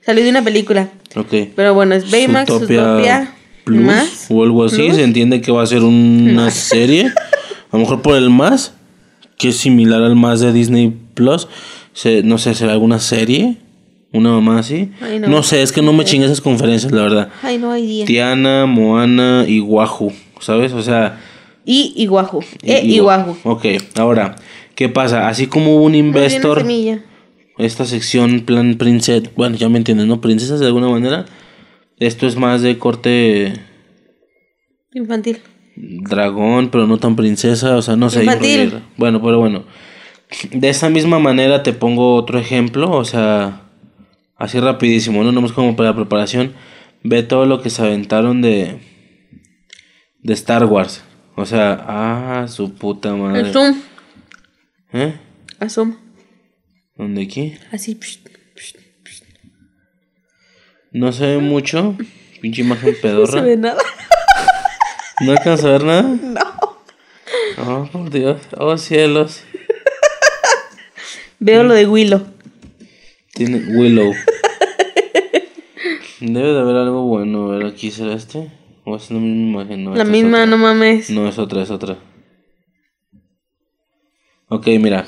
[0.06, 0.88] salió de una película.
[1.18, 1.50] Ok.
[1.54, 2.50] Pero bueno, es Baymax,
[3.66, 7.12] Plus más, o algo así, se entiende que va a ser una serie.
[7.70, 8.77] A lo mejor por el más
[9.38, 11.48] que es similar al más de Disney Plus,
[11.94, 13.58] se, no sé, será alguna serie
[14.14, 14.92] una mamá así.
[15.28, 15.44] no.
[15.44, 17.30] sé, es que no me chingue esas conferencias, la verdad.
[17.42, 18.06] Ay, no hay día.
[18.06, 20.74] Tiana, Moana y Wahoo, ¿sabes?
[20.74, 21.20] O sea...
[21.66, 22.40] Y Iguaju.
[22.64, 23.36] E Iguaju.
[23.44, 23.66] Ok,
[23.98, 24.36] ahora,
[24.76, 25.28] ¿qué pasa?
[25.28, 26.66] Así como hubo un investor...
[27.58, 29.30] Esta sección, plan princesa...
[29.36, 30.22] Bueno, ya me entiendes, ¿no?
[30.22, 31.26] Princesas de alguna manera.
[31.98, 33.54] Esto es más de corte...
[34.94, 35.40] Infantil.
[35.78, 38.24] Dragón, pero no tan princesa, o sea, no sé.
[38.24, 38.82] Infantil.
[38.98, 39.64] Bueno, pero bueno.
[40.52, 43.62] De esa misma manera te pongo otro ejemplo, o sea
[44.38, 46.54] así rapidísimo, no nomás como para la preparación,
[47.04, 48.80] ve todo lo que se aventaron de
[50.20, 51.04] de Star Wars.
[51.36, 53.42] O sea, ah, su puta madre.
[53.42, 53.82] El zoom.
[54.94, 55.16] ¿Eh?
[55.60, 55.96] A zoom.
[56.96, 57.54] ¿Dónde aquí?
[57.72, 58.00] Así.
[60.92, 61.96] No se ve mucho.
[62.42, 63.32] Pinche imagen pedorra.
[63.42, 63.84] No se ve nada.
[65.20, 66.18] ¿No alcanzas a ver nada?
[67.58, 67.82] No.
[67.82, 68.40] Oh, por Dios.
[68.58, 69.44] Oh, cielos.
[71.40, 72.26] Veo lo de Willow.
[73.34, 74.14] Tiene Willow.
[76.20, 77.52] Debe de haber algo bueno.
[77.52, 78.52] A ver, aquí será este.
[78.86, 79.84] O es la misma imagen.
[79.84, 81.10] No, la misma, no mames.
[81.10, 81.98] No, es otra, es otra.
[84.50, 85.06] Ok, mira.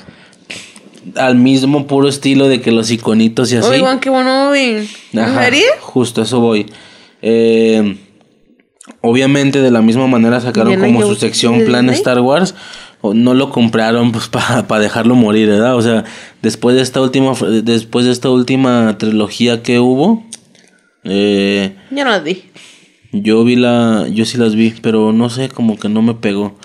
[1.16, 3.68] Al mismo puro estilo de que los iconitos y así.
[3.68, 4.52] Oigan, qué bueno,
[5.16, 5.50] Ajá,
[5.80, 6.66] Justo, eso voy.
[7.22, 7.96] Eh,
[9.00, 12.54] obviamente, de la misma manera sacaron como su sección Plan Star Wars
[13.02, 15.76] no lo compraron pues para dejarlo morir, ¿verdad?
[15.76, 16.04] O sea,
[16.42, 20.24] después de esta última después de esta última trilogía que hubo
[21.04, 22.44] eh, yo no las vi.
[23.12, 26.58] Yo vi la yo sí las vi, pero no sé, como que no me pegó.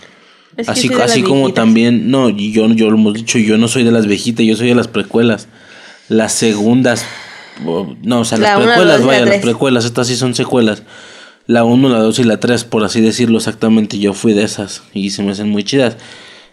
[0.68, 4.06] así así como también, no, yo yo lo hemos dicho, yo no soy de las
[4.06, 5.48] viejitas, yo soy de las precuelas.
[6.08, 7.06] Las segundas
[8.04, 10.84] no, o sea, las precuelas, vaya, las precuelas, estas sí son secuelas.
[11.48, 14.84] La 1, la 2 y la 3, por así decirlo exactamente, yo fui de esas
[14.94, 15.98] y se me hacen muy chidas.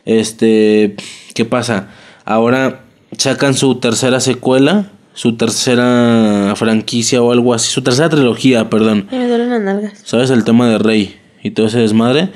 [0.05, 0.97] Este,
[1.35, 1.89] ¿qué pasa?
[2.25, 2.85] Ahora
[3.17, 9.09] sacan su tercera secuela, su tercera franquicia o algo así, su tercera trilogía, perdón.
[9.11, 10.01] me duelen las nalgas.
[10.05, 10.31] ¿Sabes?
[10.31, 12.31] El tema de Rey y todo ese desmadre.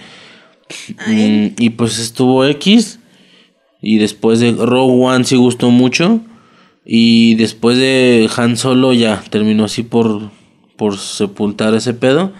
[1.07, 3.01] Mm, y pues estuvo X.
[3.81, 6.21] Y después de Rogue One sí gustó mucho.
[6.85, 10.31] Y después de Han Solo ya terminó así por,
[10.77, 12.33] por sepultar ese pedo.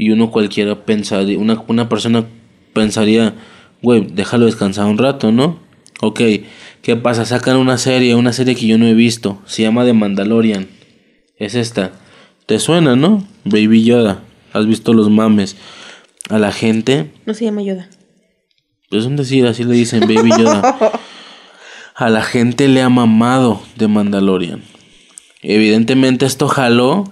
[0.00, 2.24] Y uno cualquiera pensaría, una, una persona
[2.72, 3.34] pensaría,
[3.82, 5.58] güey, déjalo descansar un rato, ¿no?
[6.00, 6.22] Ok,
[6.80, 7.26] ¿qué pasa?
[7.26, 9.42] Sacan una serie, una serie que yo no he visto.
[9.44, 10.68] Se llama The Mandalorian.
[11.36, 11.92] Es esta.
[12.46, 13.26] ¿Te suena, no?
[13.44, 14.22] Baby Yoda.
[14.54, 15.58] ¿Has visto los mames?
[16.30, 17.10] A la gente.
[17.26, 17.90] No se llama Yoda.
[18.90, 20.92] Es un decir, así le dicen Baby Yoda.
[21.94, 24.62] a la gente le ha mamado de Mandalorian.
[25.42, 27.04] Evidentemente esto jaló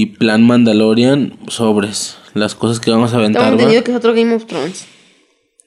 [0.00, 2.18] y plan Mandalorian sobres.
[2.34, 3.42] Las cosas que vamos a aventar.
[3.42, 4.86] Tengo entendido que es otro Game of Thrones.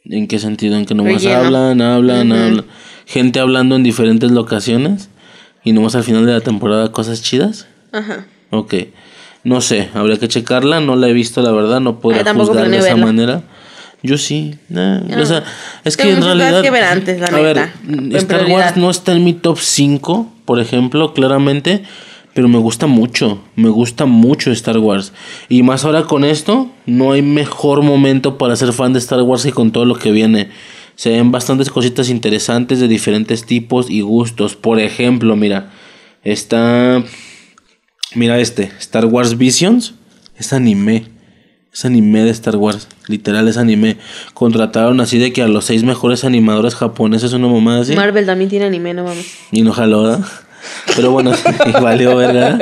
[0.05, 0.77] ¿En qué sentido?
[0.77, 1.39] En que nomás Relleno.
[1.45, 2.65] hablan, hablan, hablan.
[3.05, 5.09] Gente hablando en diferentes locaciones
[5.65, 7.67] y nomás al final de la temporada cosas chidas.
[7.91, 8.25] Ajá.
[8.51, 8.75] Ok.
[9.43, 10.79] No sé, habría que checarla.
[10.79, 11.81] No la he visto, la verdad.
[11.81, 13.05] No Ah, tampoco juzgar de esa verla.
[13.05, 13.43] manera.
[14.03, 14.55] Yo sí.
[14.69, 15.43] nah, o sea,
[15.83, 16.61] es que en realidad.
[16.61, 18.65] que ver antes, la a ver, neta, Star prioridad.
[18.67, 21.83] Wars no está en mi top 5, por ejemplo, claramente.
[22.33, 23.41] Pero me gusta mucho.
[23.55, 25.13] Me gusta mucho Star Wars.
[25.49, 29.43] Y más ahora con esto, no hay mejor momento para ser fan de Star Wars
[29.43, 30.49] que con todo lo que viene.
[30.95, 34.55] Se ven bastantes cositas interesantes de diferentes tipos y gustos.
[34.55, 35.71] Por ejemplo, mira,
[36.23, 37.03] está.
[38.15, 39.95] Mira este, Star Wars Visions.
[40.37, 41.05] Es anime.
[41.73, 42.87] Es anime de Star Wars.
[43.07, 43.97] Literal es anime.
[44.33, 47.95] Contrataron así de que a los seis mejores animadores japoneses, una mamada así.
[47.95, 49.25] Marvel también tiene anime, no vamos.
[49.51, 50.19] Y no jaló.
[50.95, 51.31] Pero bueno,
[51.81, 52.57] valió verga.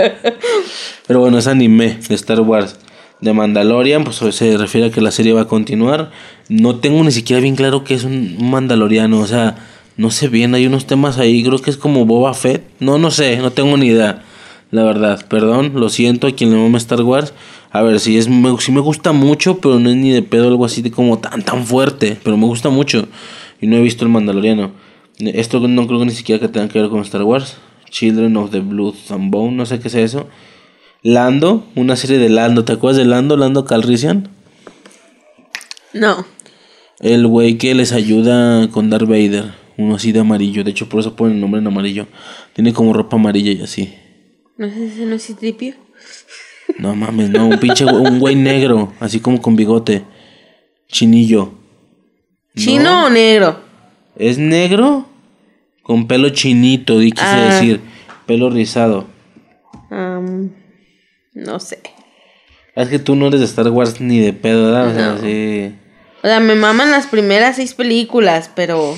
[1.07, 2.77] Pero bueno, es anime de Star Wars.
[3.21, 6.11] De Mandalorian, pues se refiere a que la serie va a continuar.
[6.47, 9.19] No tengo ni siquiera bien claro que es un mandaloriano.
[9.19, 9.57] O sea,
[9.97, 11.43] no sé bien, hay unos temas ahí.
[11.43, 12.63] Creo que es como Boba Fett.
[12.79, 14.23] No, no sé, no tengo ni idea.
[14.71, 17.33] La verdad, perdón, lo siento a quien le mama Star Wars.
[17.71, 20.47] A ver, si es me, sí me gusta mucho, pero no es ni de pedo
[20.47, 22.17] algo así de como tan tan fuerte.
[22.23, 23.07] Pero me gusta mucho.
[23.59, 24.71] Y no he visto el Mandaloriano.
[25.17, 27.57] Esto no creo que ni siquiera que tenga que ver con Star Wars.
[27.89, 30.27] Children of the Blood and Bone, no sé qué es eso.
[31.01, 32.65] Lando, una serie de Lando.
[32.65, 33.37] ¿Te acuerdas de Lando?
[33.37, 34.29] Lando Calrissian.
[35.93, 36.25] No.
[36.99, 39.53] El güey que les ayuda con Darth Vader.
[39.77, 40.63] Uno así de amarillo.
[40.63, 42.07] De hecho, por eso ponen el nombre en amarillo.
[42.53, 43.93] Tiene como ropa amarilla y así.
[44.57, 45.75] No sé si no es Citripio.
[46.77, 47.47] No mames, no.
[47.47, 48.93] Un pinche un güey negro.
[48.99, 50.03] Así como con bigote.
[50.89, 51.53] Chinillo.
[52.55, 53.61] ¿Chino o negro?
[54.17, 55.08] ¿Es negro?
[55.89, 57.45] Con pelo chinito, di quise Ah.
[57.55, 57.81] decir.
[58.27, 59.07] Pelo rizado.
[59.89, 61.79] No sé.
[62.75, 64.87] Es que tú no eres de Star Wars ni de pedo, ¿verdad?
[64.87, 65.73] O sea, sí.
[66.23, 68.95] O sea, me maman las primeras seis películas, pero...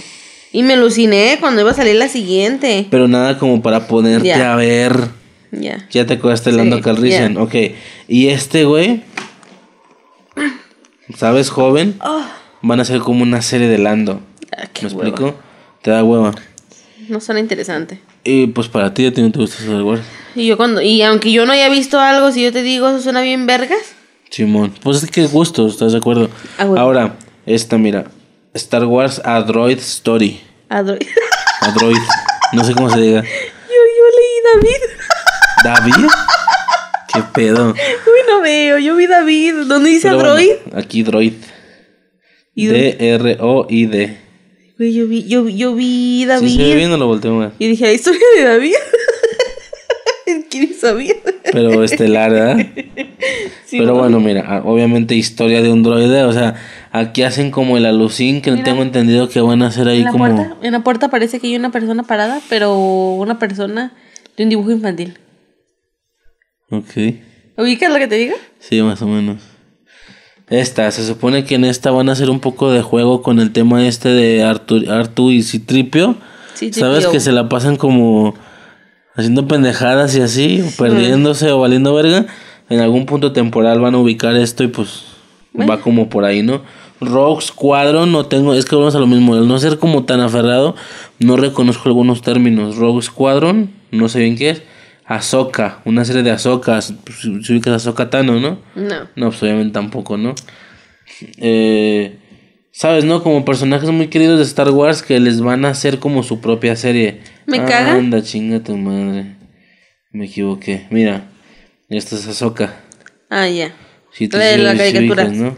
[0.51, 2.87] Y me aluciné cuando iba a salir la siguiente.
[2.91, 4.97] Pero nada como para ponerte a ver.
[5.53, 5.87] Ya.
[5.91, 7.35] Ya te acuerdas de Lando Sí, Calrissian.
[7.35, 7.41] ya.
[7.41, 7.55] Ok.
[8.09, 9.01] Y este güey.
[11.15, 11.97] ¿Sabes, joven?
[12.61, 14.19] Van a ser como una serie de Lando.
[14.57, 15.07] Ah, qué ¿Me hueva.
[15.07, 15.35] explico?
[15.81, 16.33] Te da hueva.
[17.09, 17.99] No suena interesante.
[18.23, 20.01] Y pues para ti, a ti no te gusta Star Wars.
[20.35, 20.81] Y yo cuando...
[20.81, 23.95] Y aunque yo no haya visto algo, si yo te digo, eso suena bien vergas.
[24.29, 24.73] Simón.
[24.83, 26.29] Pues es que gusto, ¿estás de acuerdo?
[26.57, 26.81] Ah, bueno.
[26.81, 27.15] Ahora,
[27.45, 28.05] esta, mira.
[28.53, 30.39] Star Wars A Droid Story.
[30.69, 31.07] Adro- yo,
[31.61, 31.97] A Droid.
[32.53, 33.23] No sé cómo se diga.
[33.23, 33.27] yo
[34.17, 34.81] leí David.
[35.63, 36.07] ¿David?
[37.13, 37.69] ¿Qué pedo?
[37.71, 38.77] Uy, no veo.
[38.79, 39.53] Yo vi David.
[39.67, 40.51] ¿Dónde dice Pero bueno, Android?
[40.75, 41.33] aquí Droid.
[42.55, 43.97] ¿Y D-R-O-I-D.
[43.97, 44.17] Güey,
[44.85, 46.57] yo vi, yo, yo vi David.
[46.57, 47.53] bien, no lo volteo más.
[47.59, 48.73] Y dije, la historia de David.
[50.49, 51.13] ¿Quién David?
[51.51, 52.65] Pero estelar, ¿verdad?
[53.65, 56.55] Sí, Pero bueno, mira, obviamente historia de un droide, o sea,
[56.91, 60.11] aquí hacen como el alucin que tengo entendido que van a hacer ahí En la,
[60.11, 60.25] como...
[60.25, 63.93] puerta, en la puerta parece que hay una persona parada, pero una persona
[64.35, 65.17] de un dibujo infantil.
[66.69, 67.15] Ok,
[67.57, 68.35] ¿Ubicas lo que te digo?
[68.59, 69.41] sí, más o menos.
[70.51, 73.53] Esta, se supone que en esta van a hacer un poco de juego con el
[73.53, 76.15] tema este de Artu, Artu y Citripio.
[76.55, 78.35] Sí, ¿Sabes que se la pasan como
[79.15, 82.25] haciendo pendejadas y así, o perdiéndose o valiendo verga?
[82.69, 85.05] En algún punto temporal van a ubicar esto y pues
[85.57, 86.61] va como por ahí, ¿no?
[86.99, 90.19] Rogue Squadron no tengo, es que vamos a lo mismo, al no ser como tan
[90.19, 90.75] aferrado,
[91.19, 92.75] no reconozco algunos términos.
[92.75, 94.63] Rogue Squadron, no sé bien qué es.
[95.15, 96.93] Ahsoka, una serie de Ahsoka, si
[97.53, 98.59] ubicas Ahsoka Tano, ¿no?
[98.75, 99.07] No.
[99.15, 100.35] No, pues obviamente tampoco, ¿no?
[101.37, 102.17] Eh,
[102.71, 103.21] ¿Sabes, no?
[103.21, 106.75] Como personajes muy queridos de Star Wars que les van a hacer como su propia
[106.75, 107.19] serie.
[107.45, 107.93] Me caga.
[107.95, 109.35] Anda, chinga tu madre.
[110.11, 110.87] Me equivoqué.
[110.89, 111.29] Mira,
[111.89, 112.73] esta es Ahsoka.
[113.29, 113.73] Ah, ya.
[114.13, 115.23] Sí, tú La de sí- la sí caricatura.
[115.25, 115.57] ubicas, ¿no?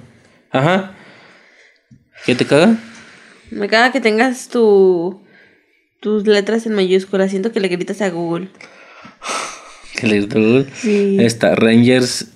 [0.51, 0.95] Ajá.
[2.25, 2.75] ¿Qué te caga?
[3.51, 5.21] Me caga que tengas tu
[5.99, 7.29] tus letras en mayúsculas.
[7.29, 8.49] Siento que le gritas a Google.
[9.95, 10.65] Que le grito a Google.
[10.75, 11.17] Sí.
[11.19, 12.27] Esta, Rangers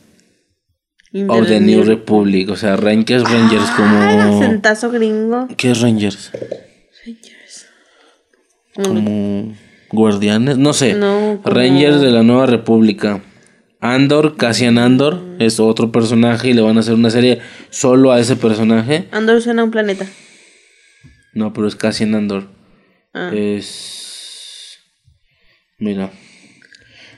[1.27, 2.49] of the New Republic.
[2.49, 4.37] O sea, Rangers, Rangers Ah, como...
[4.41, 5.47] acentazo gringo.
[5.57, 6.31] ¿Qué es Rangers?
[8.75, 9.55] como
[9.91, 10.93] guardianes, no sé.
[10.93, 13.21] No, como- Rangers de la Nueva República.
[13.79, 17.39] Andor, Cassian Andor, es otro personaje y le van a hacer una serie
[17.69, 19.05] solo a ese personaje.
[19.11, 20.05] Andor suena a un planeta.
[21.33, 22.47] No, pero es Cassian Andor.
[23.13, 23.31] Ah.
[23.33, 24.77] Es.
[25.79, 26.11] Mira.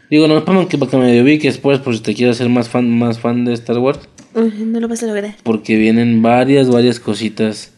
[0.09, 2.67] Digo, no para que, para que me ubiques después, por si te quieres hacer más
[2.69, 3.99] fan, más fan de Star Wars.
[4.33, 5.35] No lo vas a lograr.
[5.43, 7.73] Porque vienen varias, varias cositas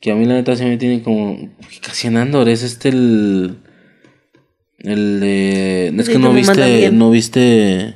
[0.00, 1.50] Que a mí la neta se me tiene como.
[1.82, 3.56] Cassian Andor es este el.
[4.78, 5.88] El de.
[5.96, 6.90] Es Sí, que no viste.
[6.92, 7.94] No viste.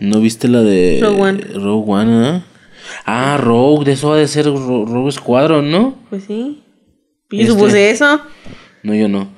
[0.00, 0.98] No viste la de.
[1.02, 1.40] Rogue One.
[1.54, 2.42] Rogue One, ¿eh?
[3.04, 5.98] Ah, Rogue, de eso ha de ser Ro- Rogue Squadron, ¿no?
[6.08, 6.62] Pues sí.
[7.30, 8.20] Yo Este- supuse eso.
[8.82, 9.28] No, yo no.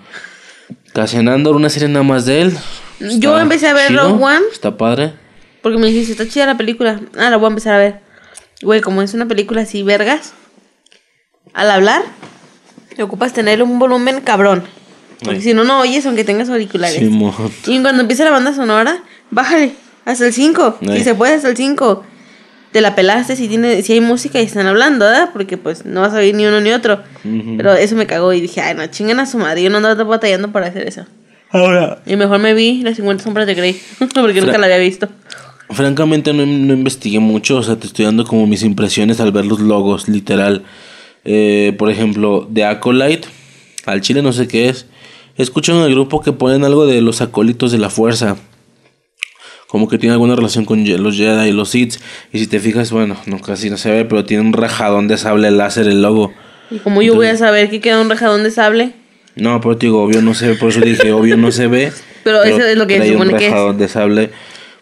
[0.93, 2.59] Cassian Andor, una serie nada más de él.
[3.19, 4.41] Yo empecé a ver chido, Rogue One.
[4.53, 5.15] Está padre.
[5.63, 7.01] Porque me dijiste, está chida la película.
[7.17, 8.01] Ah, la voy a empezar a ver.
[8.63, 10.33] Güey, como es una película así, vergas.
[11.55, 12.03] Al hablar,
[12.95, 14.65] te ocupas tener un volumen cabrón.
[15.23, 17.01] Porque si no, no oyes aunque tengas auriculares.
[17.67, 20.79] Y cuando empieza la banda sonora, bájale hasta el 5.
[20.83, 20.99] Ay.
[20.99, 22.05] Si se puede, hasta el 5.
[22.73, 25.31] Te la pelaste si, tiene, si hay música y están hablando, ¿verdad?
[25.33, 27.01] Porque pues no vas a oír ni uno ni otro.
[27.57, 29.63] Pero eso me cagó y dije, ay, no, chinguen a su madre.
[29.63, 31.05] Yo no andaba batallando para hacer eso.
[31.51, 32.01] Ahora.
[32.07, 33.81] Y mejor me vi las 50 sombras de Grey.
[34.15, 35.09] porque nunca la había visto.
[35.71, 39.47] Francamente no, no investigué mucho, o sea, te estoy dando como mis impresiones al ver
[39.47, 40.65] los logos, literal.
[41.25, 43.29] Eh, por ejemplo, de Acolyte,
[43.87, 44.87] al chile no sé qué es.
[45.37, 48.37] Escucho en el grupo que ponen algo de los acólitos de la fuerza.
[49.71, 51.95] Como que tiene alguna relación con los Jedi y los Sith.
[52.33, 55.17] Y si te fijas, bueno, no casi no se ve, pero tiene un rajadón de
[55.17, 56.33] sable láser el logo.
[56.73, 58.93] Y como yo voy a saber que queda un rajadón de sable.
[59.37, 61.93] No, pero te digo, obvio no se ve, por eso dije, obvio no se ve.
[62.25, 63.53] Pero eso es lo que se un supone que es.
[63.53, 64.31] rajadón de sable,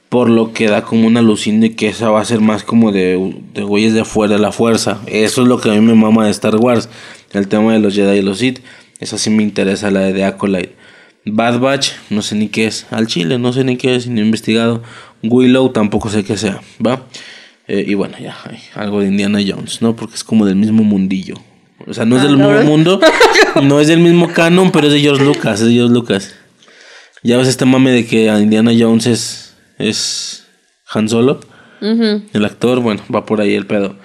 [0.09, 2.91] por lo que da como una alucin de que esa va a ser más como
[2.91, 5.01] de, de güeyes de afuera de la fuerza.
[5.07, 6.89] Eso es lo que a mí me mama de Star Wars,
[7.33, 8.61] el tema de los Jedi y los Sith.
[8.99, 10.78] Esa sí me interesa, la de The Acolyte.
[11.25, 12.87] Bad Batch, no sé ni qué es.
[12.91, 14.83] Al chile, no sé ni qué es, ni he investigado.
[15.23, 17.07] Willow, tampoco sé qué sea, ¿va?
[17.67, 18.37] Eh, y bueno, ya,
[18.75, 19.95] algo de Indiana Jones, ¿no?
[19.95, 21.35] Porque es como del mismo mundillo.
[21.87, 23.01] O sea, no es Ah, del mismo mundo,
[23.63, 26.35] no es del mismo canon, pero es de George Lucas, es de George Lucas.
[27.23, 30.47] Ya ves este mame de que Indiana Jones es, es
[30.93, 31.41] Han Solo,
[31.81, 33.97] el actor, bueno, va por ahí el pedo.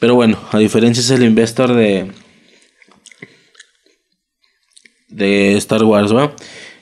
[0.00, 2.10] Pero bueno, a diferencia es el investor de
[5.14, 6.34] de Star Wars, ¿va?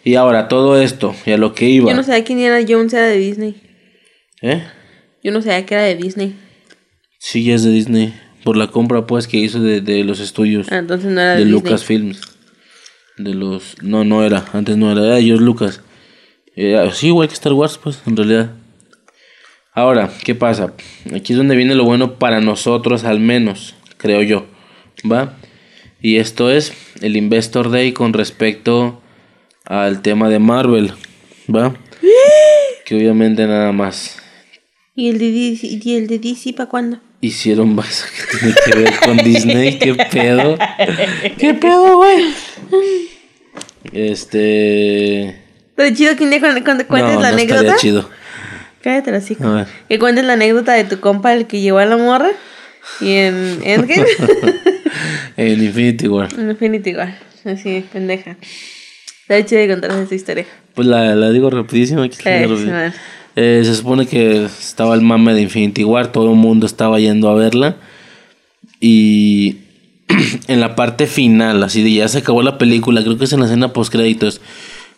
[0.04, 1.90] Y ahora todo esto, y a lo que iba.
[1.90, 3.54] Yo no sabía que Indiana Jones era de Disney.
[4.40, 4.64] ¿Eh?
[5.22, 6.34] Yo no sabía que era de Disney.
[7.18, 8.14] Sí, ya es de Disney.
[8.42, 10.66] Por la compra, pues, que hizo de, de los estudios.
[10.72, 11.50] Ah, entonces no era de, de.
[11.50, 12.20] Lucasfilms.
[13.18, 13.76] De los.
[13.82, 14.44] No, no era.
[14.52, 15.04] Antes no era.
[15.04, 15.80] Era de George Lucas.
[16.92, 18.50] Sí, igual que Star Wars, pues, en realidad.
[19.74, 20.74] Ahora, ¿qué pasa?
[21.14, 24.46] Aquí es donde viene lo bueno para nosotros, al menos, creo yo.
[25.10, 25.38] ¿Va?
[26.02, 29.00] Y esto es el Investor Day con respecto
[29.64, 30.92] al tema de Marvel.
[31.54, 31.74] ¿Va?
[32.84, 34.18] que obviamente nada más
[34.94, 37.00] ¿Y el de DC, y el de DC para cuándo?
[37.22, 39.78] hicieron más que tiene que ver con Disney.
[39.78, 40.58] ¿Qué pedo?
[41.38, 42.34] ¿Qué pedo, güey?
[43.92, 45.40] Este.
[45.76, 47.76] Pero chido que cuando, cuando cuentes no, la no estaría anécdota.
[47.80, 48.10] chido.
[48.82, 49.36] Cállate así.
[49.40, 49.66] A ver.
[49.88, 52.30] Que cuentes la anécdota de tu compa, el que llevó a la morra.
[53.00, 54.06] Y en Endgame.
[55.36, 56.28] En Infinity War.
[56.38, 57.18] en Infinity igual.
[57.44, 58.36] Así, pendeja.
[59.22, 60.46] Está chido de contar esa historia.
[60.74, 62.02] Pues la, la digo rapidísimo.
[62.02, 62.92] aquí Eh.
[63.34, 67.30] Eh, se supone que estaba el mame de Infinity War, todo el mundo estaba yendo
[67.30, 67.76] a verla.
[68.78, 69.56] Y
[70.48, 73.40] en la parte final, así de ya se acabó la película, creo que es en
[73.40, 74.40] la escena post créditos,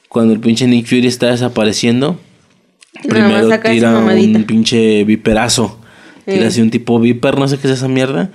[0.09, 2.19] cuando el pinche Nick Fury está desapareciendo,
[3.09, 5.84] primero tira un pinche viperazo.
[6.25, 6.47] Tira Eh.
[6.47, 8.31] así un tipo viper, no sé qué es esa mierda.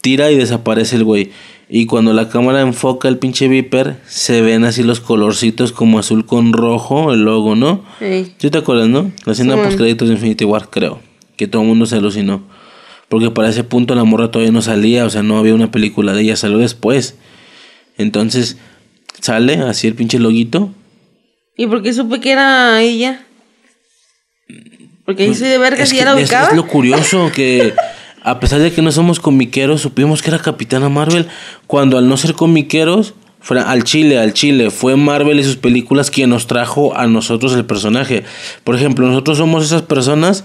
[0.00, 1.30] Tira y desaparece el güey.
[1.68, 6.26] Y cuando la cámara enfoca el pinche viper, se ven así los colorcitos como azul
[6.26, 7.82] con rojo, el logo, ¿no?
[7.98, 8.32] Sí.
[8.36, 9.10] ¿Sí te acuerdas, no?
[9.24, 11.00] La escena post créditos de Infinity War, creo.
[11.36, 12.42] Que todo el mundo se alucinó.
[13.08, 16.12] Porque para ese punto la morra todavía no salía, o sea, no había una película
[16.12, 17.16] de ella, salió después.
[17.96, 18.58] Entonces,
[19.20, 20.70] sale así el pinche loguito.
[21.56, 23.23] ¿Y por qué supe que era ella?
[25.04, 26.48] Porque ahí soy de verga Es si que ya la es- ubicaba.
[26.48, 27.74] es lo curioso que
[28.22, 31.26] a pesar de que no somos comiqueros, supimos que era Capitana Marvel.
[31.66, 36.10] Cuando al no ser comiqueros, fue al Chile, al Chile, fue Marvel y sus películas
[36.10, 38.24] quien nos trajo a nosotros el personaje.
[38.64, 40.44] Por ejemplo, nosotros somos esas personas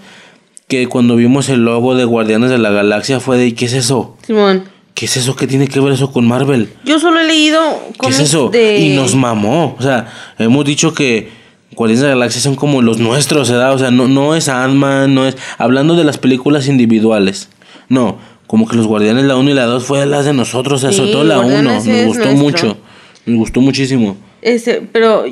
[0.68, 4.18] que cuando vimos el logo de Guardianes de la Galaxia fue de ¿qué es eso?
[4.28, 4.66] Simón.
[4.94, 5.38] ¿Qué es eso?
[5.38, 6.74] ¿Qué tiene que ver eso con Marvel?
[6.84, 7.62] Yo solo he leído
[8.02, 8.50] ¿Qué es eso?
[8.50, 8.80] de...
[8.80, 9.78] Y nos mamó.
[9.80, 10.08] O sea,
[10.38, 11.30] hemos dicho que
[11.76, 13.74] Guardianes de la Galaxia son como los nuestros, ¿verdad?
[13.74, 15.38] O sea, no, no es Ant-Man, no es.
[15.58, 17.50] Hablando de las películas individuales.
[17.90, 18.18] No,
[18.48, 21.06] como que los Guardianes, la 1 y la 2 fue las de nosotros, o sea,
[21.06, 21.48] Sí, todo la 1.
[21.48, 22.44] Guardianes Nos es gustó nuestro.
[22.44, 22.78] mucho.
[23.26, 24.18] Nos gustó muchísimo.
[24.42, 25.26] Este, pero...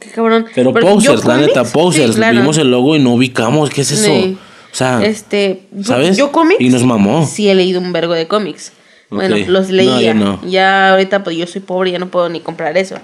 [0.00, 0.46] Qué cabrón.
[0.52, 2.10] Pero posers, la neta, posers.
[2.14, 2.40] sí, claro.
[2.40, 3.70] Vimos el logo y no ubicamos.
[3.70, 4.04] ¿Qué es eso?
[4.06, 4.36] Sí.
[4.72, 6.16] O sea, Este, ¿sabes?
[6.16, 6.60] Yo cómics.
[6.60, 7.24] Y nos mamó.
[7.24, 8.72] Sí he leído un vergo de cómics.
[9.10, 9.42] Bueno, Ok.
[9.46, 10.00] los No, leía.
[10.00, 10.40] yo no.
[10.44, 12.96] Ya ahorita pues yo soy pobre, ya no puedo ni comprar eso.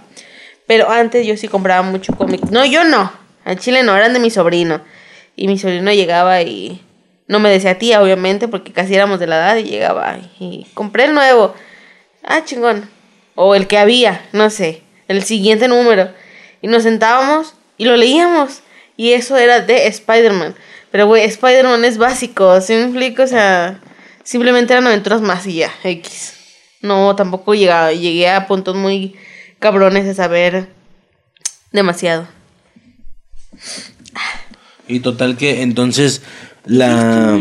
[0.69, 2.53] Pero antes yo sí compraba mucho cómics.
[2.53, 3.11] No, yo no.
[3.45, 4.83] Al chile no, eran de mi sobrino.
[5.35, 6.85] Y mi sobrino llegaba y
[7.27, 11.07] No me decía tía, obviamente, porque casi éramos de la edad y llegaba y compré
[11.07, 11.55] el nuevo.
[12.23, 12.89] Ah, chingón.
[13.35, 16.11] O el que había, no sé, el siguiente número.
[16.61, 18.61] Y nos sentábamos y lo leíamos.
[18.97, 20.55] Y eso era de Spider-Man.
[20.91, 22.75] Pero, güey, Spider-Man es básico, ¿sí?
[23.19, 23.81] O sea,
[24.23, 26.35] simplemente eran aventuras más y ya, X.
[26.83, 29.17] No, tampoco llegaba, llegué a puntos muy
[29.59, 30.69] cabrones de saber
[31.73, 32.29] demasiado.
[34.87, 36.23] Y total que entonces
[36.65, 37.39] la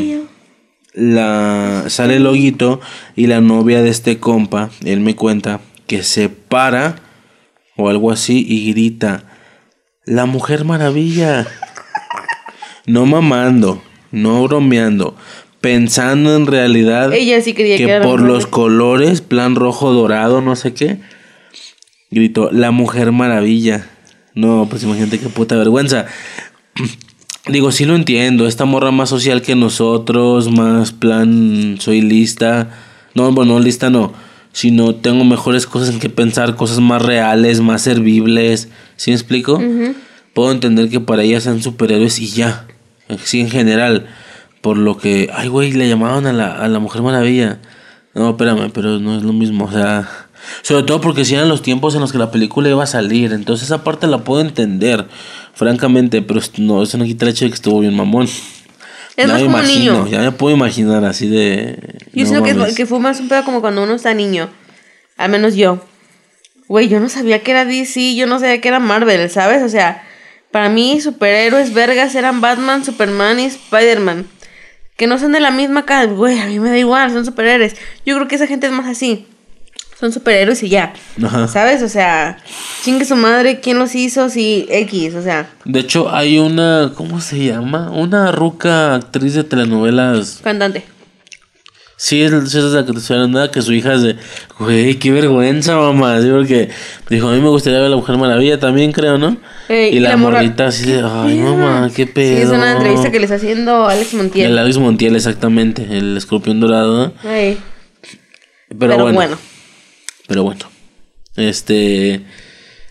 [0.94, 2.82] la sale el loguito
[3.16, 6.96] y la novia de este compa, él me cuenta que se para
[7.76, 9.24] o algo así y grita,
[10.06, 11.48] "La Mujer Maravilla."
[12.88, 15.16] no mamando, no bromeando,
[15.62, 20.74] pensando en realidad Ella sí quería que, por los colores, plan rojo dorado, no sé
[20.74, 20.98] qué,
[22.12, 23.88] gritó, "La Mujer Maravilla."
[24.34, 26.06] No, pues imagínate qué puta vergüenza.
[27.48, 32.70] Digo, sí lo entiendo, esta morra más social que nosotros, más plan, soy lista.
[33.16, 34.14] No, bueno, lista no,
[34.52, 38.70] sino tengo mejores cosas en que pensar, cosas más reales, más servibles.
[38.96, 39.62] ¿Sí me explico?
[40.34, 42.68] Puedo entender que para ella sean superhéroes y ya.
[43.24, 44.08] Sí, en general.
[44.62, 47.60] Por lo que, ay, güey, le llamaban a la, a la Mujer Maravilla.
[48.14, 50.27] No, espérame, pero no es lo mismo, o sea...
[50.62, 53.34] Sobre todo porque si eran los tiempos en los que la película iba a salir.
[53.34, 55.06] Entonces esa parte la puedo entender,
[55.54, 56.22] francamente.
[56.22, 58.28] Pero no, eso no quita el hecho de que estuvo bien mamón.
[59.18, 60.08] Es ya más me como imagino, niño.
[60.08, 61.80] ya me puedo imaginar así de...
[62.14, 64.50] Yo no siento que, que fue más un pedo como cuando uno está niño.
[65.18, 65.82] Al menos yo.
[66.68, 69.64] Güey, yo no sabía que era DC, yo no sabía que era Marvel, ¿sabes?
[69.64, 70.04] O sea,
[70.52, 74.28] para mí superhéroes vergas eran Batman, Superman y Spider-Man.
[74.96, 77.76] Que no son de la misma casa, güey, a mí me da igual, son superhéroes.
[78.06, 79.28] Yo creo que esa gente es más así.
[80.00, 80.94] Son superhéroes y ya.
[81.24, 81.48] Ajá.
[81.48, 81.82] ¿Sabes?
[81.82, 82.38] O sea,
[82.84, 84.30] chingue su madre, ¿quién los hizo?
[84.30, 86.92] Sí, X, o sea, De hecho, hay una...
[86.96, 87.90] ¿Cómo se llama?
[87.92, 90.40] Una ruca actriz de telenovelas.
[90.44, 90.84] cantante.
[92.00, 94.18] Sí, es, es la que estoy hablando, que su hija es de...
[94.60, 96.22] Güey, qué vergüenza, mamá.
[96.22, 96.70] Sí, porque
[97.10, 99.36] dijo, a mí me gustaría ver a la Mujer Maravilla también, creo, ¿no?
[99.68, 101.02] Eh, y, la, la morra- morrita así de...
[101.04, 102.36] Ay, mamá, qué pedo.
[102.38, 104.52] Sí, es una entrevista que le está haciendo Alex Montiel.
[104.52, 105.88] El Alex Montiel, exactamente.
[105.90, 107.14] El escorpión dorado, ¿no?
[107.28, 107.58] Ay,
[108.70, 109.38] Pero, pero bueno, bueno.
[110.28, 110.66] Pero bueno.
[111.36, 112.22] Este...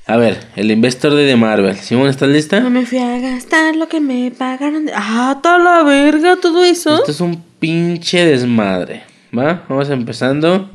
[0.08, 1.74] A ver, el investor de The Marvel.
[1.76, 2.60] ¿Simón, estás lista?
[2.60, 4.86] No me fui a gastar lo que me pagaron.
[4.86, 6.94] de- Ah, toda la verga, todo eso.
[6.94, 9.02] Esto es un pinche desmadre.
[9.36, 9.64] ¿Va?
[9.68, 10.70] Vamos empezando.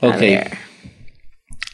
[0.00, 0.18] A Ok.
[0.18, 0.50] ver.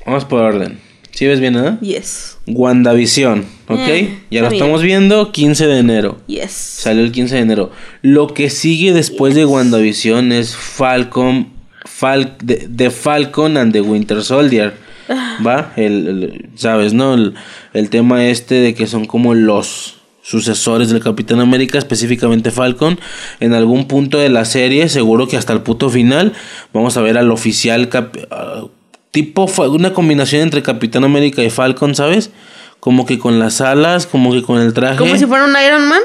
[0.05, 0.79] Vamos por orden.
[1.13, 1.81] ¿Sí ves bien, no?
[1.81, 2.37] Yes.
[2.47, 3.79] WandaVision, ¿ok?
[3.89, 6.21] Eh, ya lo estamos viendo, 15 de enero.
[6.27, 6.51] Yes.
[6.51, 7.71] Salió el 15 de enero.
[8.03, 11.54] Lo que sigue después de WandaVision es Falcon,
[11.97, 14.75] Fal de, de Falcon and the Winter Soldier.
[15.09, 15.39] Ah.
[15.47, 15.73] ¿Va?
[15.77, 17.15] El, el- ¿Sabes, no?
[17.15, 17.35] El,
[17.73, 22.99] el tema este de que son como los sucesores del Capitán América, específicamente Falcon.
[23.41, 26.33] En algún punto de la serie, seguro que hasta el puto final,
[26.73, 28.65] vamos a ver al oficial cap- ah,
[29.11, 32.31] tipo una combinación entre Capitán América y Falcon, ¿sabes?
[32.81, 34.97] Como que con las alas, como que con el traje.
[34.99, 36.01] Como si fuera un Iron Man.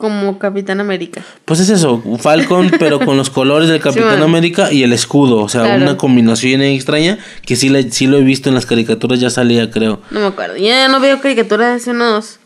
[0.00, 1.22] Como Capitán América.
[1.44, 4.22] Pues es eso, un Falcon, pero con los colores del Capitán.
[4.22, 5.42] América y el escudo.
[5.42, 5.82] O sea, Claro.
[5.82, 9.70] una combinación extraña que sí, la- sí lo he visto en las caricaturas, ya salía,
[9.70, 10.00] creo.
[10.10, 10.56] No me acuerdo.
[10.56, 12.38] Ya no veo caricaturas hace unos.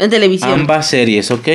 [0.00, 0.50] En televisión.
[0.50, 1.46] Ambas series, ¿ok?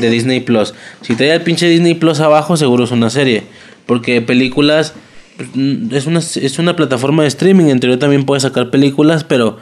[0.00, 0.72] De Disney Plus.
[1.02, 3.42] Si trae el pinche Disney Plus abajo, seguro es una serie.
[3.84, 4.94] Porque películas.
[5.54, 7.66] mm, Es una, es una plataforma de streaming.
[7.66, 9.58] En teoría también puede sacar películas, pero.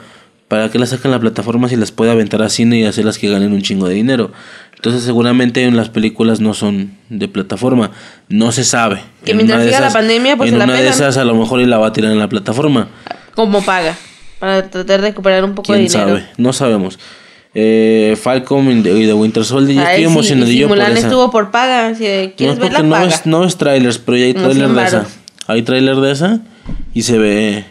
[0.47, 3.29] ¿Para qué las sacan la plataforma si las puede aventar a cine y hacerlas que
[3.29, 4.31] ganen un chingo de dinero?
[4.75, 7.91] Entonces, seguramente en las películas no son de plataforma.
[8.29, 9.01] No se sabe.
[9.25, 11.25] Que En mientras de siga la pandemia, pues en se la una de esas, a
[11.25, 12.87] lo mejor y la va a tirar en la plataforma.
[13.35, 13.95] Como paga.
[14.39, 16.07] Para tratar de recuperar un poco de ¿Quién dinero.
[16.19, 16.29] sabe?
[16.37, 16.97] No sabemos.
[17.55, 19.75] Eh, Falcon y The y Winter Soldier.
[19.77, 20.91] Yo estoy sí, emocionadillo y por esa.
[20.99, 21.95] estuvo por paga.
[21.95, 23.07] Si No, quieres verla, porque no paga.
[23.07, 25.05] es, no es trailers, pero ya hay trailer 100 de esa.
[25.47, 26.39] Hay trailer de esa
[26.93, 27.65] y se ve,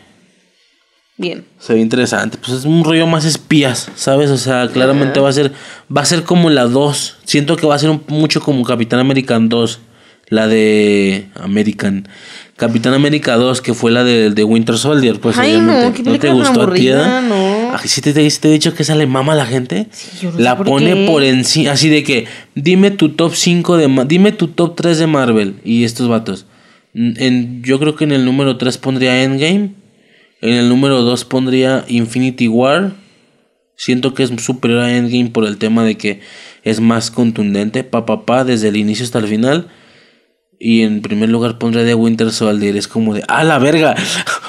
[1.19, 1.45] Bien.
[1.59, 2.37] se ve interesante.
[2.39, 4.31] Pues es un rollo más espías, ¿sabes?
[4.31, 5.53] O sea, claramente va a ser
[5.95, 7.17] va a ser como la 2.
[7.25, 9.81] Siento que va a ser un- mucho como Capitán American 2.
[10.29, 12.09] La de American.
[12.57, 16.63] Capitán América 2, que fue la de, de Winter Soldier, pues Ay, no, te gustó
[16.63, 17.73] a ti, no.
[17.77, 19.87] Ay, ¿sí te, te, he dicho que esa le mama a la gente?
[19.93, 21.07] Sí, yo no sé la por pone qué.
[21.07, 25.07] por encima, así de que, dime tu top 5 de, dime tu top 3 de
[25.07, 26.47] Marvel y estos vatos.
[26.95, 29.75] En, yo creo que en el número 3 pondría Endgame,
[30.47, 32.93] en el número 2 pondría Infinity War.
[33.77, 36.21] Siento que es superior a Endgame por el tema de que
[36.63, 39.69] es más contundente, pa pa pa, desde el inicio hasta el final.
[40.59, 42.77] Y en primer lugar pondría The Winter Soldier.
[42.77, 43.95] Es como de, ¡ah, la verga!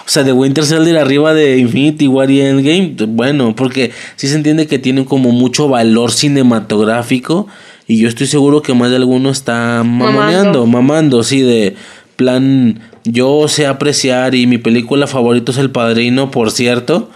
[0.07, 2.95] O sea, The Winter Soldier arriba de Infinity War y Endgame.
[3.07, 7.48] Bueno, porque sí se entiende que tienen como mucho valor cinematográfico.
[7.88, 11.76] Y yo estoy seguro que más de alguno está mamoneando, mamando, sí, de
[12.15, 12.80] plan,
[13.11, 17.09] yo sé apreciar y mi película favorita es El Padrino, por cierto.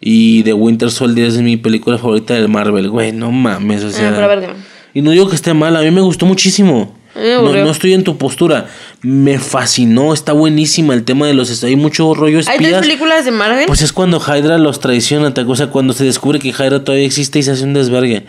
[0.00, 4.10] Y The Winter Soldier es mi película favorita del Marvel, güey, no mames, o sea.
[4.10, 4.54] Ah,
[4.94, 6.96] y no digo que esté mal, a mí me gustó muchísimo.
[7.14, 8.68] No, no, estoy en tu postura.
[9.02, 11.64] Me fascinó, está buenísima el tema de los...
[11.64, 12.58] Hay mucho rollo espías.
[12.58, 13.66] ¿Hay tres películas de Marvel?
[13.66, 17.40] Pues es cuando Hydra los traiciona, o sea, cuando se descubre que Hydra todavía existe
[17.40, 18.24] y se hace un desvergue.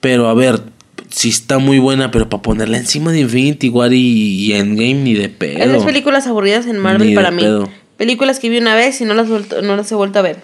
[0.00, 0.60] Pero a ver,
[1.12, 5.28] sí está muy buena, pero para ponerla encima de Infinity War y, Endgame ni de
[5.28, 5.62] pedo.
[5.62, 7.44] Hay tres películas aburridas en Marvel para mí.
[7.96, 10.38] Películas que vi una vez y no las, no las he vuelto a ver.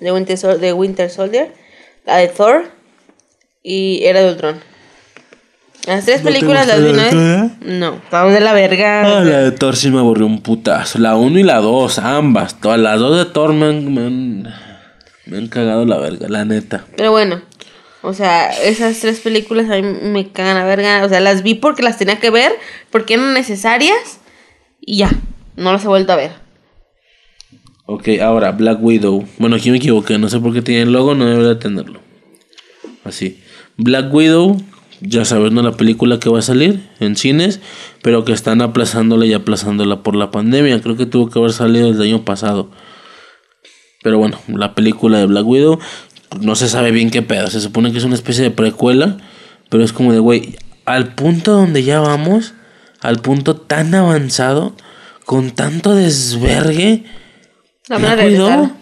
[0.00, 1.52] De Winter, de Winter Soldier,
[2.04, 2.64] la de Thor
[3.62, 4.56] y Era de Ultron.
[5.86, 7.50] Las tres películas las vi una vez.
[7.60, 9.18] No, estaban de la verga.
[9.18, 10.98] Ah, la de Thor sí me aburrió un putazo.
[10.98, 12.60] La 1 y la 2, ambas.
[12.60, 14.44] Todas las dos de Thor me han,
[15.26, 16.84] me han, cagado la verga, la neta.
[16.96, 17.42] Pero bueno,
[18.04, 21.04] o sea, esas tres películas a mí me cagan la verga.
[21.06, 22.52] O sea, las vi porque las tenía que ver,
[22.90, 24.20] porque eran necesarias
[24.78, 25.10] y ya,
[25.56, 26.32] no las he vuelto a ver.
[27.86, 29.24] Ok, ahora Black Widow.
[29.38, 32.00] Bueno, aquí me equivoqué, no sé por qué tiene el logo, no debería tenerlo.
[33.04, 33.42] Así.
[33.78, 34.62] Black Widow,
[35.00, 35.62] ya sabes, ¿no?
[35.62, 37.60] La película que va a salir en cines,
[38.02, 40.82] pero que están aplazándola y aplazándola por la pandemia.
[40.82, 42.70] Creo que tuvo que haber salido el año pasado.
[44.02, 45.78] Pero bueno, la película de Black Widow
[46.40, 47.48] no se sabe bien qué pedo.
[47.48, 49.18] Se supone que es una especie de precuela,
[49.68, 52.54] pero es como de, güey, al punto donde ya vamos,
[53.00, 54.74] al punto tan avanzado,
[55.24, 57.04] con tanto desvergue.
[57.88, 58.72] Black Widow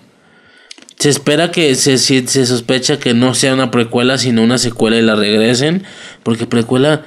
[1.03, 5.03] se espera que se, se sospecha que no sea una precuela, sino una secuela y
[5.03, 5.83] la regresen.
[6.23, 7.05] Porque precuela.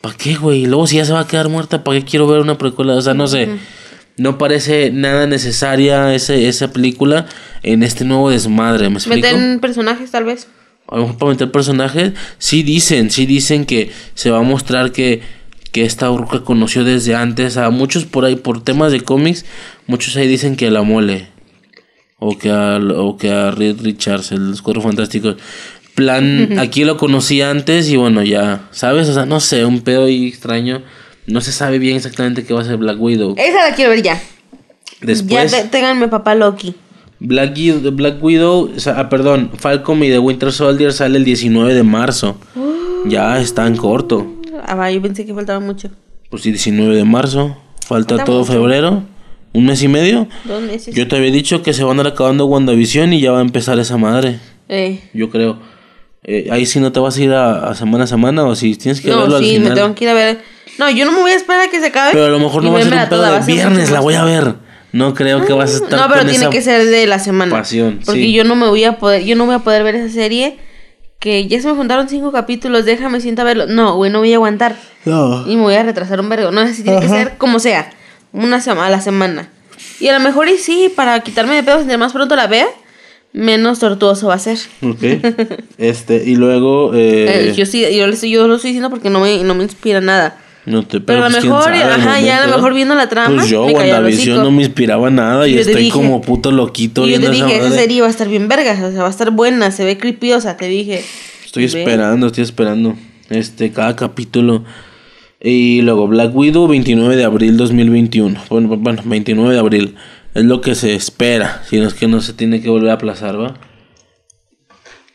[0.00, 0.62] ¿Para qué, güey?
[0.62, 2.94] Y luego si ya se va a quedar muerta, ¿para qué quiero ver una precuela?
[2.94, 3.48] O sea, no sé.
[4.16, 7.26] No parece nada necesaria ese, esa película
[7.62, 8.88] en este nuevo desmadre.
[8.88, 9.26] ¿Me explico?
[9.26, 10.48] ¿Meten personajes, tal vez?
[10.88, 12.12] A lo mejor para meter personajes.
[12.38, 15.22] Sí dicen, sí dicen que se va a mostrar que,
[15.72, 17.56] que esta urca conoció desde antes.
[17.56, 19.44] A muchos por ahí, por temas de cómics,
[19.86, 21.28] muchos ahí dicen que la mole
[22.18, 25.36] o que a, o que a Reed Richards, el Cuatro Fantásticos.
[25.94, 29.08] Plan, aquí lo conocí antes y bueno, ya, ¿sabes?
[29.08, 30.82] O sea, no sé, un pedo ahí extraño.
[31.26, 33.34] No se sabe bien exactamente qué va a ser Black Widow.
[33.38, 34.20] Esa la quiero ver ya.
[35.00, 35.52] Después.
[35.52, 36.74] Ya ténganme papá Loki.
[37.20, 37.56] Black,
[37.92, 42.36] Black Widow, ah, perdón, Falcon y The Winter Soldier sale el 19 de marzo.
[43.06, 44.26] ya está en corto.
[44.64, 45.90] Ah, yo pensé que faltaba mucho.
[46.30, 47.56] Pues sí, 19 de marzo.
[47.86, 49.04] Falta, todo febrero
[49.52, 50.28] un mes y medio.
[50.44, 50.94] Dos meses.
[50.94, 53.42] Yo te había dicho que se van a ir acabando WandaVision y ya va a
[53.42, 54.38] empezar esa madre.
[54.68, 55.00] Eh.
[55.12, 55.58] Yo creo.
[56.22, 59.00] Eh, ahí sí no te vas a ir a, semana a semana o si tienes
[59.00, 59.62] que no, verlo al final.
[59.62, 60.40] No, me tengo que ir a ver.
[60.78, 62.12] No, yo no me voy a esperar a que se acabe.
[62.12, 64.24] Pero a lo mejor no va a ser un pedo de viernes, la voy a
[64.24, 64.54] ver.
[64.92, 67.50] No creo que vas a estar No, pero tiene que ser de la semana.
[67.50, 70.12] Pasión, porque yo no me voy a poder, yo no voy a poder ver esa
[70.12, 70.58] serie
[71.20, 73.66] que ya se me juntaron cinco capítulos, déjame siento a verlo.
[73.66, 74.76] No, güey, no voy a aguantar.
[75.04, 75.46] No.
[75.46, 76.50] Y me voy a retrasar un vergo.
[76.50, 77.90] No sé si tiene que ser como sea,
[78.32, 79.50] una semana a la semana.
[80.00, 82.66] Y a lo mejor y sí, para quitarme de pedos, entre más pronto la vea,
[83.34, 84.58] menos tortuoso va a ser.
[84.82, 85.02] Ok.
[85.78, 86.94] este, y luego...
[86.94, 90.38] Eh, eh, yo sí, yo, lo estoy diciendo porque no me, no me inspira nada.
[90.66, 93.36] No te, pero, a lo pues, mejor, ajá, ya a lo mejor viendo la trama.
[93.36, 97.06] Pues yo, WandaVision no me inspiraba nada y, estoy como puto loquito.
[97.06, 99.10] Y yo te dije, esa, serie va a estar bien verga, o sea, va a
[99.10, 101.02] estar buena, se ve creepyosa, te dije.
[101.44, 102.94] Estoy esperando, estoy esperando.
[103.30, 104.64] Este, cada capítulo.
[105.40, 108.38] Y luego Black Widow, 29 de abril 2021.
[108.50, 109.94] Bueno, bueno, 29 de abril.
[110.34, 111.62] Es lo que se espera.
[111.66, 113.54] Si no es que no se tiene que volver a aplazar, ¿va?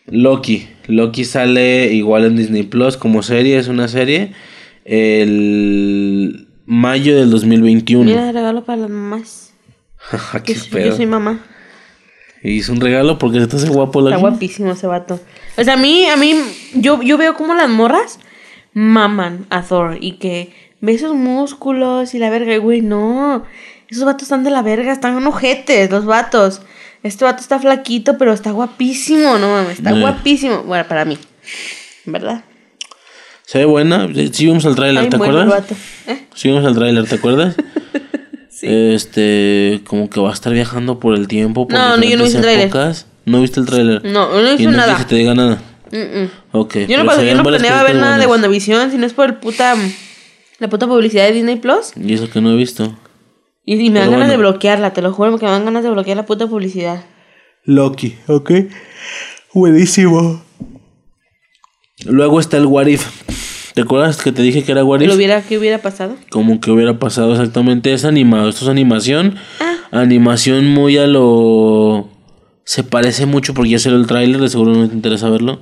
[0.07, 0.67] Loki.
[0.87, 3.57] Loki sale igual en Disney Plus como serie.
[3.57, 4.31] Es una serie.
[4.85, 8.05] El mayo del 2021.
[8.05, 9.53] Mira, regalo para las mamás.
[10.43, 11.43] ¿Qué yo, yo soy mamá.
[12.43, 14.13] Y hizo un regalo porque está ese guapo Loki.
[14.13, 15.19] Está guapísimo ese vato.
[15.57, 16.35] O sea, a mí, a mí,
[16.75, 18.19] yo, yo veo como las morras
[18.73, 23.43] maman a Thor y que ve esos músculos y la verga, güey, no.
[23.89, 26.61] Esos vatos están de la verga, están ojetes, los vatos.
[27.01, 30.63] Este vato está flaquito, pero está guapísimo, no mames, está guapísimo.
[30.63, 31.17] Bueno, para mí,
[32.05, 32.43] ¿verdad?
[33.45, 34.07] Se ve buena.
[34.31, 35.71] Sí, vimos al tráiler, ¿te acuerdas?
[36.07, 36.25] ¿Eh?
[36.33, 37.55] Sí, vimos al tráiler, ¿te acuerdas?
[38.49, 38.67] sí.
[38.67, 41.67] Este, como que va a estar viajando por el tiempo.
[41.67, 42.71] Por no, no, yo no vi el tráiler.
[43.25, 44.03] ¿No viste el tráiler?
[44.05, 44.93] No, no hice nada.
[44.93, 45.61] No que te diga nada.
[46.51, 49.35] Okay, yo no, yo no planeaba ver nada de WandaVision, si no es por el
[49.35, 49.75] puta,
[50.59, 51.93] la puta publicidad de Disney Plus.
[51.95, 52.97] Y eso que no he visto.
[53.65, 56.17] Y, me dan ganas de bloquearla, te lo juro, que me dan ganas de bloquear
[56.17, 57.03] la puta publicidad.
[57.63, 58.51] Loki, ok.
[59.53, 60.44] Buenísimo.
[62.03, 63.05] Luego está el What If.
[63.73, 65.13] ¿Te acuerdas que te dije que era What If?
[65.13, 66.15] Hubiera, ¿Qué hubiera pasado?
[66.29, 67.93] Como que hubiera pasado exactamente.
[67.93, 68.49] Es animado.
[68.49, 69.35] Esto es animación.
[69.59, 69.75] Ah.
[69.91, 72.09] Animación muy a lo
[72.65, 75.61] se parece mucho porque ya salió el tráiler, de seguro no te interesa verlo.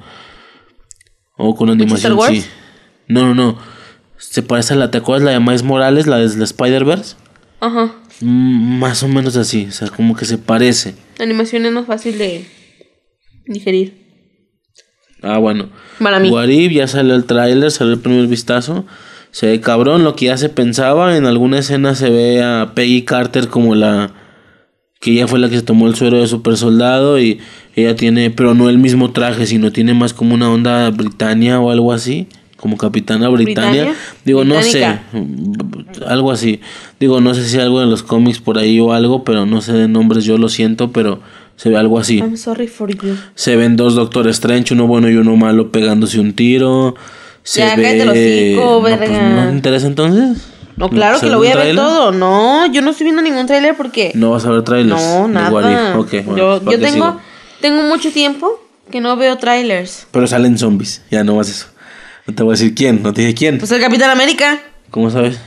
[1.38, 2.45] O con animación, sí.
[3.07, 3.57] No, no, no.
[4.18, 4.89] Se parece a la.
[4.89, 7.18] ¿Te acuerdas la de Miles Morales, la de Spider-Verse?
[7.60, 7.93] Ajá.
[8.22, 9.65] Mm, más o menos así.
[9.68, 10.95] O sea, como que se parece.
[11.18, 12.45] La animación es más fácil de
[13.47, 14.02] digerir.
[15.23, 15.69] Ah, bueno.
[15.99, 16.29] Para mí.
[16.29, 18.85] Warif, ya salió el tráiler, salió el primer vistazo.
[19.31, 21.17] Se ve cabrón lo que ya se pensaba.
[21.17, 24.11] En alguna escena se ve a Peggy Carter como la.
[24.99, 27.19] Que ella fue la que se tomó el suero de super soldado.
[27.19, 27.39] Y
[27.75, 28.29] ella tiene.
[28.29, 32.27] Pero no el mismo traje, sino tiene más como una onda Britannia o algo así.
[32.57, 33.93] Como capitana Britannia.
[34.23, 34.85] Digo, no sé.
[36.05, 36.59] Algo así.
[36.99, 39.23] Digo, no sé si algo en los cómics por ahí o algo.
[39.23, 40.91] Pero no sé de nombres, yo lo siento.
[40.91, 41.21] Pero
[41.55, 42.17] se ve algo así.
[42.17, 43.15] I'm sorry for you.
[43.35, 46.95] Se ven dos Doctor Strange, uno bueno y uno malo, pegándose un tiro.
[47.43, 48.55] Se ya, ve...
[48.55, 50.38] No, pues, ¿No te interesa entonces?
[50.75, 52.11] No, claro que lo voy a ver todo.
[52.11, 54.11] No, yo no estoy viendo ningún tráiler porque...
[54.15, 55.01] No vas a ver trailers.
[55.01, 55.99] No, nada.
[55.99, 57.19] Okay, yo, yo tengo,
[57.61, 58.59] tengo mucho tiempo
[58.89, 60.07] que no veo trailers.
[60.11, 61.67] Pero salen zombies, ya no más eso.
[62.25, 63.57] No te voy a decir quién, no te dije quién.
[63.57, 64.59] Pues el Capitán América.
[64.89, 65.39] ¿Cómo sabes?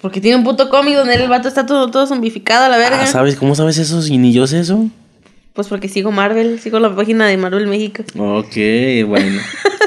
[0.00, 3.02] Porque tiene un puto cómic donde el vato está todo, todo zombificado a la verga.
[3.02, 3.36] Ah, ¿sabes?
[3.36, 4.04] ¿Cómo sabes eso?
[4.06, 4.86] Y ni yo sé eso.
[5.54, 8.02] Pues porque sigo Marvel, sigo la página de Marvel México.
[8.18, 8.56] Ok,
[9.06, 9.40] bueno.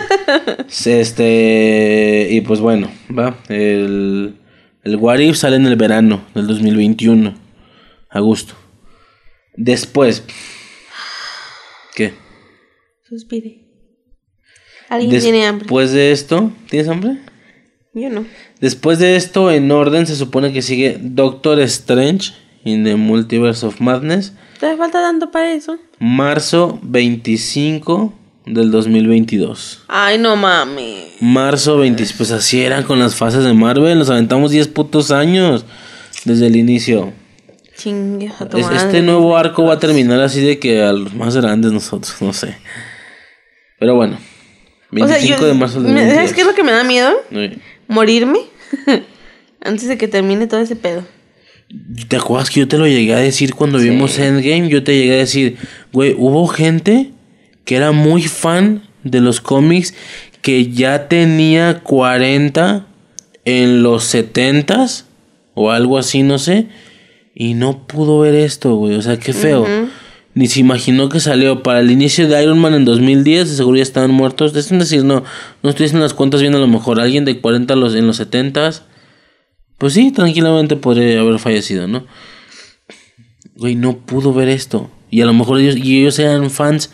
[0.85, 3.37] este, y pues bueno, va.
[3.49, 4.37] El,
[4.83, 7.35] el What If sale en el verano del 2021.
[8.09, 8.55] Agosto.
[9.57, 10.23] Después.
[11.93, 12.13] ¿Qué?
[13.03, 13.65] Suspire.
[14.87, 15.65] ¿Alguien tiene hambre?
[15.65, 17.17] Después de esto, ¿tienes hambre?
[17.93, 18.25] Yo no.
[18.61, 22.31] Después de esto, en orden, se supone que sigue Doctor Strange
[22.67, 24.33] in the Multiverse of Madness.
[24.59, 25.77] ¿Te falta tanto para eso?
[25.99, 28.13] Marzo 25
[28.45, 29.83] del 2022.
[29.87, 31.07] Ay, no mami.
[31.21, 35.65] Marzo 20, pues así eran con las fases de Marvel, nos aventamos 10 putos años
[36.25, 37.13] desde el inicio.
[37.75, 38.31] Chingue
[38.73, 42.33] Este nuevo arco va a terminar así de que a los más grandes nosotros, no
[42.33, 42.57] sé.
[43.79, 44.17] Pero bueno.
[44.91, 46.15] 25 de marzo del 2022.
[46.15, 47.13] ¿Sabes qué es lo que me da miedo?
[47.87, 48.39] Morirme
[49.61, 51.03] antes de que termine todo ese pedo.
[52.07, 54.69] ¿Te acuerdas que yo te lo llegué a decir cuando vimos Endgame?
[54.69, 55.57] Yo te llegué a decir,
[55.91, 57.11] güey, hubo gente
[57.65, 59.93] que era muy fan de los cómics
[60.41, 62.85] que ya tenía 40
[63.43, 64.87] en los 70
[65.55, 66.67] o algo así, no sé,
[67.35, 68.95] y no pudo ver esto, güey.
[68.95, 69.65] O sea, qué feo.
[70.33, 73.77] Ni se imaginó que salió para el inicio de Iron Man en 2010, de seguro
[73.77, 74.55] ya estaban muertos.
[74.55, 75.23] Es decir, no,
[75.63, 77.01] no estoy haciendo las cuentas bien a lo mejor.
[77.01, 78.83] Alguien de 40 los, en los 70s
[79.77, 82.05] pues sí, tranquilamente podría haber fallecido, ¿no?
[83.55, 84.89] Güey, no pudo ver esto.
[85.09, 86.91] Y a lo mejor ellos, y ellos eran fans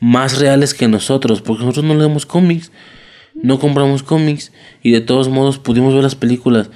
[0.00, 2.70] más reales que nosotros, porque nosotros no leemos cómics,
[3.34, 4.52] no compramos cómics,
[4.82, 6.70] y de todos modos pudimos ver las películas.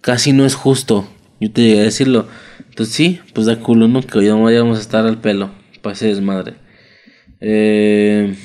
[0.00, 1.08] Casi no es justo,
[1.40, 2.28] yo te llegué a decirlo.
[2.68, 4.02] Entonces sí, pues da culo, ¿no?
[4.02, 5.50] Que hoy no vayamos a estar al pelo,
[5.82, 6.54] para ese desmadre.
[7.40, 8.36] Eh...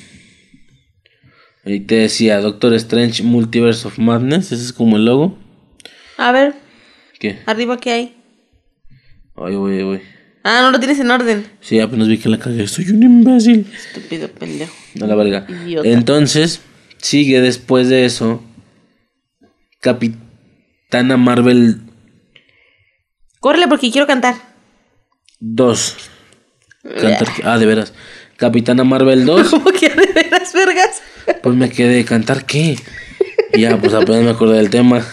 [1.63, 5.37] Y te decía, Doctor Strange Multiverse of Madness, ese es como el logo.
[6.17, 6.55] A ver.
[7.21, 7.37] ¿Qué?
[7.45, 8.15] Arriba, ¿qué hay?
[9.35, 10.01] Ay, voy, voy.
[10.43, 11.45] Ah, no lo tienes en orden.
[11.59, 12.67] Sí, apenas vi que la cagué.
[12.67, 13.71] Soy un imbécil.
[13.71, 14.73] Estúpido pendejo.
[14.99, 15.45] A la verga.
[15.83, 16.61] Entonces,
[16.97, 18.43] sigue después de eso.
[19.81, 21.81] Capitana Marvel.
[23.39, 24.33] Córrele porque quiero cantar.
[25.39, 25.97] Dos.
[26.81, 27.27] Cantar.
[27.43, 27.93] ah, de veras.
[28.35, 29.47] Capitana Marvel 2.
[29.51, 31.03] ¿Cómo que de veras, vergas?
[31.43, 32.03] Pues me quedé.
[32.03, 32.79] ¿Cantar qué?
[33.55, 35.05] ya, pues apenas me acordé del tema.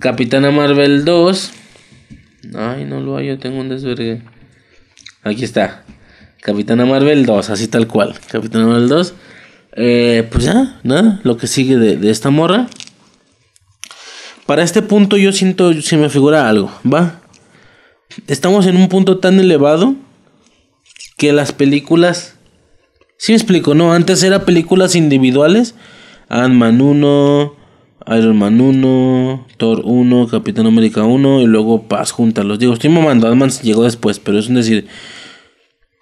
[0.00, 1.52] Capitana Marvel 2.
[2.54, 4.22] Ay, no lo hay, yo tengo un desvergue.
[5.22, 5.84] Aquí está.
[6.40, 8.18] Capitana Marvel 2, así tal cual.
[8.30, 9.14] Capitana Marvel 2.
[9.76, 12.66] Eh, pues ya, nada, lo que sigue de, esta morra.
[14.46, 17.20] Para este punto yo siento, si me figura algo, ¿va?
[18.26, 19.96] Estamos en un punto tan elevado
[21.18, 22.36] que las películas...
[23.18, 23.92] Sí me explico, ¿no?
[23.92, 25.74] Antes eran películas individuales.
[26.30, 27.59] Ant-Man 1,
[28.06, 33.28] Iron Man 1, Thor 1, Capitán América 1 y luego Paz los Digo, estoy mamando,
[33.28, 34.86] Ant-Man llegó después, pero es un decir.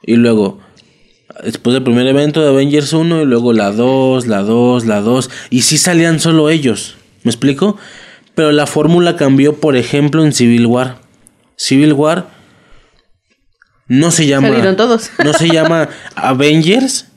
[0.02, 0.60] Y luego,
[1.42, 5.30] después del primer evento de Avengers 1 y luego la 2, la 2, la 2.
[5.50, 7.76] Y sí salían solo ellos, ¿me explico?
[8.34, 10.98] Pero la fórmula cambió, por ejemplo, en Civil War.
[11.56, 12.28] Civil War
[13.88, 14.48] no se llama...
[14.48, 15.10] Salieron todos.
[15.24, 17.07] no se llama Avengers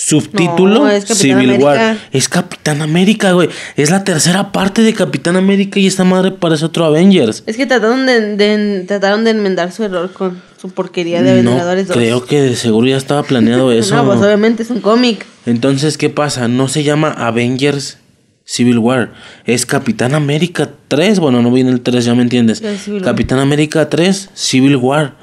[0.00, 1.98] Subtítulo Civil War.
[2.12, 3.48] Es Capitán América, güey.
[3.74, 7.42] Es la tercera parte de Capitán América y esta madre parece otro Avengers.
[7.46, 11.94] Es que trataron de, trataron de enmendar su error con su porquería de Vengadores no,
[11.94, 13.96] Creo que de seguro ya estaba planeado eso.
[13.96, 15.26] no, pues obviamente es un cómic.
[15.46, 16.46] Entonces, ¿qué pasa?
[16.46, 17.98] No se llama Avengers
[18.44, 19.12] Civil War.
[19.46, 21.18] Es Capitán América 3.
[21.18, 22.62] Bueno, no viene el 3, ya me entiendes.
[23.02, 25.16] Capitán América 3, Civil War.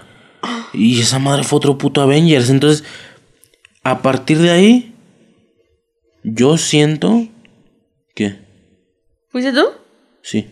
[0.73, 2.49] Y esa madre fue otro puto Avengers.
[2.49, 2.83] Entonces
[3.85, 4.91] a partir de ahí,
[6.23, 7.27] Yo siento
[8.15, 8.35] que...
[9.29, 9.65] ¿Fuiste tú?
[10.23, 10.47] Sí.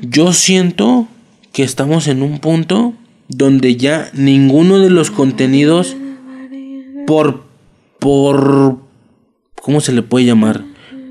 [0.00, 1.08] Yo siento
[1.52, 2.94] que estamos en un punto
[3.26, 5.96] donde ya ninguno de los contenidos
[7.04, 7.42] por
[7.98, 8.78] por
[9.60, 10.62] ¿cómo se le puede llamar?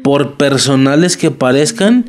[0.04, 2.06] Por personales que parezcan,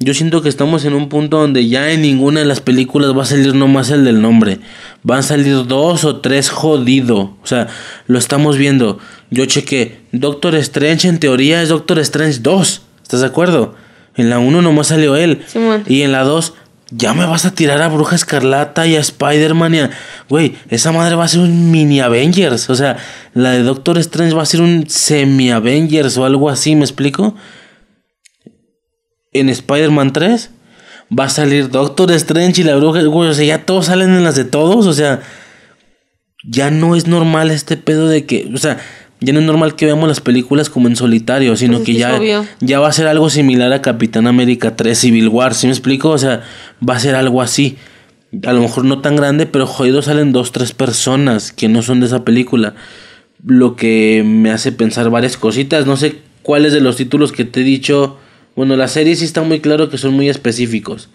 [0.00, 3.22] yo siento que estamos en un punto donde ya en ninguna de las películas va
[3.22, 4.58] a salir nomás el del nombre.
[5.02, 7.36] Van a salir dos o tres jodido.
[7.42, 7.68] O sea,
[8.06, 8.98] lo estamos viendo.
[9.30, 10.00] Yo chequé.
[10.12, 12.82] Doctor Strange en teoría es Doctor Strange 2.
[13.02, 13.74] ¿Estás de acuerdo?
[14.16, 15.44] En la 1 nomás salió él.
[15.86, 16.54] y en la 2
[16.90, 19.90] ya me vas a tirar a Bruja Escarlata y a Spider-Man y a...
[20.28, 22.68] Güey, esa madre va a ser un mini Avengers.
[22.68, 22.96] O sea,
[23.32, 27.34] la de Doctor Strange va a ser un semi Avengers o algo así, ¿me explico?
[29.34, 30.50] En Spider-Man 3
[31.16, 33.02] va a salir Doctor Strange y la Bruja...
[33.02, 34.86] Güey, o sea, ya todos salen en las de todos.
[34.86, 35.20] O sea,
[36.42, 38.50] ya no es normal este pedo de que...
[38.54, 38.78] O sea,
[39.20, 42.20] ya no es normal que veamos las películas como en solitario, sino pues que, ya,
[42.60, 46.10] ya va a ser algo similar a Capitán América 3 Civil War, ¿sí me explico?
[46.10, 46.42] O sea,
[46.86, 47.76] va a ser algo así.
[48.44, 52.00] A lo mejor no tan grande, pero jodido salen dos, tres personas que no son
[52.00, 52.74] de esa película.
[53.44, 55.86] Lo que me hace pensar varias cositas.
[55.86, 58.18] No sé cuáles de los títulos que te he dicho.
[58.56, 61.08] Bueno, la serie sí está muy claro que son muy específicos.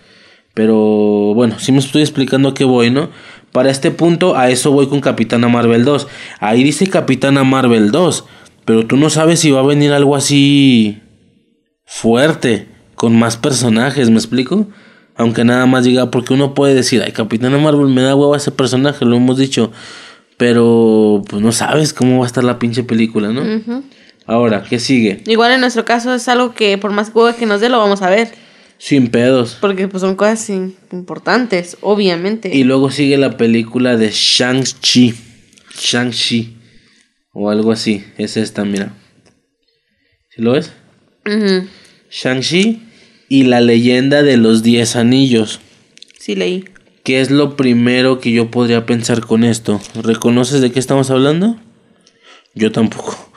[0.53, 3.09] Pero bueno, sí me estoy explicando a qué voy, ¿no?
[3.51, 6.07] Para este punto, a eso voy con Capitana Marvel 2.
[6.39, 8.25] Ahí dice Capitana Marvel 2,
[8.65, 11.01] pero tú no sabes si va a venir algo así
[11.85, 14.67] fuerte, con más personajes, ¿me explico?
[15.15, 18.37] Aunque nada más diga, porque uno puede decir, ay, Capitana Marvel me da huevo a
[18.37, 19.71] ese personaje, lo hemos dicho.
[20.37, 23.43] Pero pues no sabes cómo va a estar la pinche película, ¿no?
[24.29, 25.23] Ahora, ¿qué sigue?
[25.25, 28.03] Igual en nuestro caso es algo que por más huevo que nos dé lo vamos
[28.03, 28.29] a ver.
[28.77, 29.57] Sin pedos.
[29.59, 32.55] Porque pues son cosas importantes, obviamente.
[32.55, 35.15] Y luego sigue la película de Shang-Chi.
[35.75, 36.57] Shang-Chi.
[37.33, 38.03] O algo así.
[38.19, 38.93] Es esta, mira.
[40.29, 40.73] ¿Sí lo ves?
[42.11, 42.83] Shang-Chi
[43.29, 45.59] y la leyenda de los diez anillos.
[46.19, 46.65] Sí, leí.
[47.03, 49.81] ¿Qué es lo primero que yo podría pensar con esto?
[49.95, 51.59] ¿Reconoces de qué estamos hablando?
[52.53, 53.28] Yo tampoco.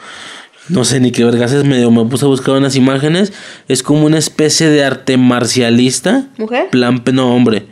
[0.69, 3.33] No sé ni qué vergas es, medio me puse a buscar unas imágenes.
[3.69, 6.29] Es como una especie de arte marcialista.
[6.39, 6.71] ¿Mujer?
[6.71, 7.67] Plan, no, hombre.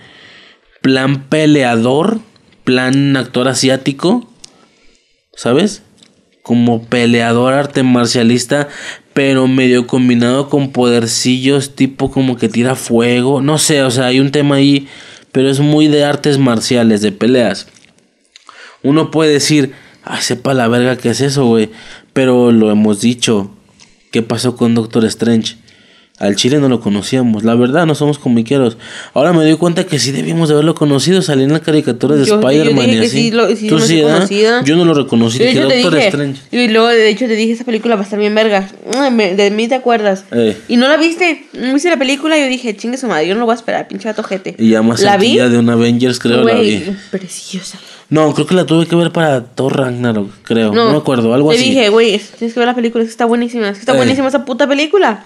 [0.83, 2.21] Plan peleador.
[2.65, 4.29] Plan actor asiático.
[5.35, 5.83] ¿Sabes?
[6.43, 8.69] Como peleador arte marcialista.
[9.15, 11.77] Pero medio combinado con podercillos.
[11.77, 13.41] Tipo como que tira fuego.
[13.41, 14.89] No sé, o sea, hay un tema ahí.
[15.31, 17.69] Pero es muy de artes marciales, de peleas.
[18.83, 19.75] Uno puede decir.
[20.03, 21.71] Ay, sepa la verga que es eso, güey.
[22.13, 23.51] Pero lo hemos dicho.
[24.11, 25.57] ¿Qué pasó con Doctor Strange?
[26.21, 27.45] Al Chile no lo conocíamos.
[27.45, 28.77] La verdad, no somos comiqueros.
[29.15, 31.23] Ahora me doy cuenta que sí debíamos de haberlo conocido.
[31.23, 33.33] Salí en la caricatura de Spider-Man y así.
[33.67, 34.03] Tú sí,
[34.65, 35.39] Yo no lo reconocí.
[35.39, 36.43] Doctor Strange.
[36.53, 38.71] Y luego, de hecho, te dije, esa película va a estar bien verga.
[39.35, 40.27] De mí te acuerdas.
[40.31, 40.59] Eh.
[40.69, 41.47] Y no la viste.
[41.55, 43.57] No viste la película y yo dije, chingue su madre, yo no lo voy a
[43.57, 44.23] esperar, pinche gato
[44.59, 45.39] Y ya más ¿La vi?
[45.39, 46.85] de un Avengers, creo, la vi.
[47.11, 47.79] preciosa.
[48.11, 50.73] No, creo que la tuve que ver para Thor Ragnarok, creo.
[50.73, 51.61] No, me acuerdo, algo así.
[51.61, 53.69] Te dije, güey, tienes que ver la película, es que está buenísima.
[53.69, 53.97] Es que está eh.
[53.97, 55.25] buenísima esa puta película.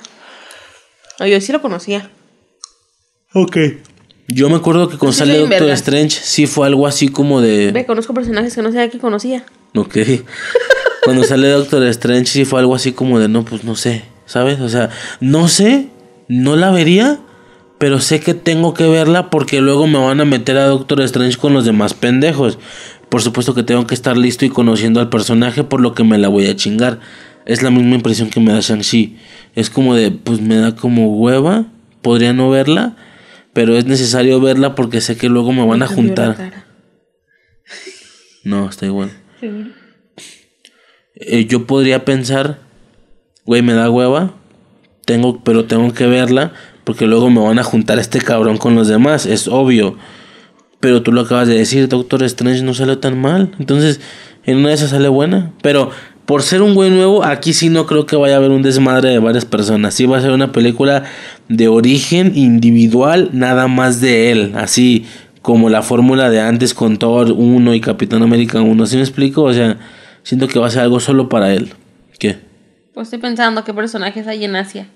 [1.19, 2.11] No, yo sí lo conocía.
[3.32, 3.56] Ok.
[4.28, 7.73] Yo me acuerdo que cuando sale Doctor Strange sí fue algo así como de.
[7.73, 9.44] Ve, conozco personajes que no sabía que conocía.
[9.74, 9.97] Ok.
[11.05, 14.61] cuando sale Doctor Strange sí fue algo así como de no, pues no sé, ¿sabes?
[14.61, 14.90] O sea,
[15.20, 15.89] no sé,
[16.28, 17.20] no la vería,
[17.79, 21.37] pero sé que tengo que verla porque luego me van a meter a Doctor Strange
[21.39, 22.59] con los demás pendejos.
[23.09, 26.19] Por supuesto que tengo que estar listo y conociendo al personaje por lo que me
[26.19, 27.01] la voy a chingar.
[27.47, 29.17] Es la misma impresión que me da Shang-Chi.
[29.55, 31.67] Es como de, pues me da como hueva,
[32.01, 32.97] podría no verla,
[33.53, 36.53] pero es necesario verla porque sé que luego me van a juntar.
[38.47, 39.11] No, está igual.
[41.15, 42.59] Eh, yo podría pensar,
[43.47, 44.35] güey, me da hueva,
[45.07, 46.53] tengo, pero tengo que verla
[46.85, 49.97] porque luego me van a juntar este cabrón con los demás, es obvio.
[50.81, 53.52] Pero tú lo acabas de decir, Doctor Strange no sale tan mal.
[53.59, 54.01] Entonces,
[54.44, 55.52] en una de esas sale buena.
[55.62, 55.90] Pero
[56.27, 59.11] por ser un güey nuevo, aquí sí no creo que vaya a haber un desmadre
[59.11, 59.94] de varias personas.
[59.94, 61.05] Sí va a ser una película
[61.48, 64.52] de origen individual, nada más de él.
[64.56, 65.06] Así
[65.40, 68.86] como la fórmula de antes con Thor 1 y Capitán América 1.
[68.86, 69.43] ¿Sí me explico?
[69.43, 69.78] O sea,
[70.23, 71.73] siento que va a ser algo solo para él.
[72.19, 72.39] ¿Qué?
[72.94, 74.86] Pues estoy pensando qué personajes hay en Asia.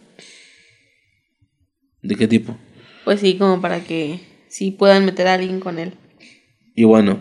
[2.03, 2.57] ¿De qué tipo?
[3.05, 5.95] Pues sí, como para que sí puedan meter a alguien con él.
[6.75, 7.19] Y bueno,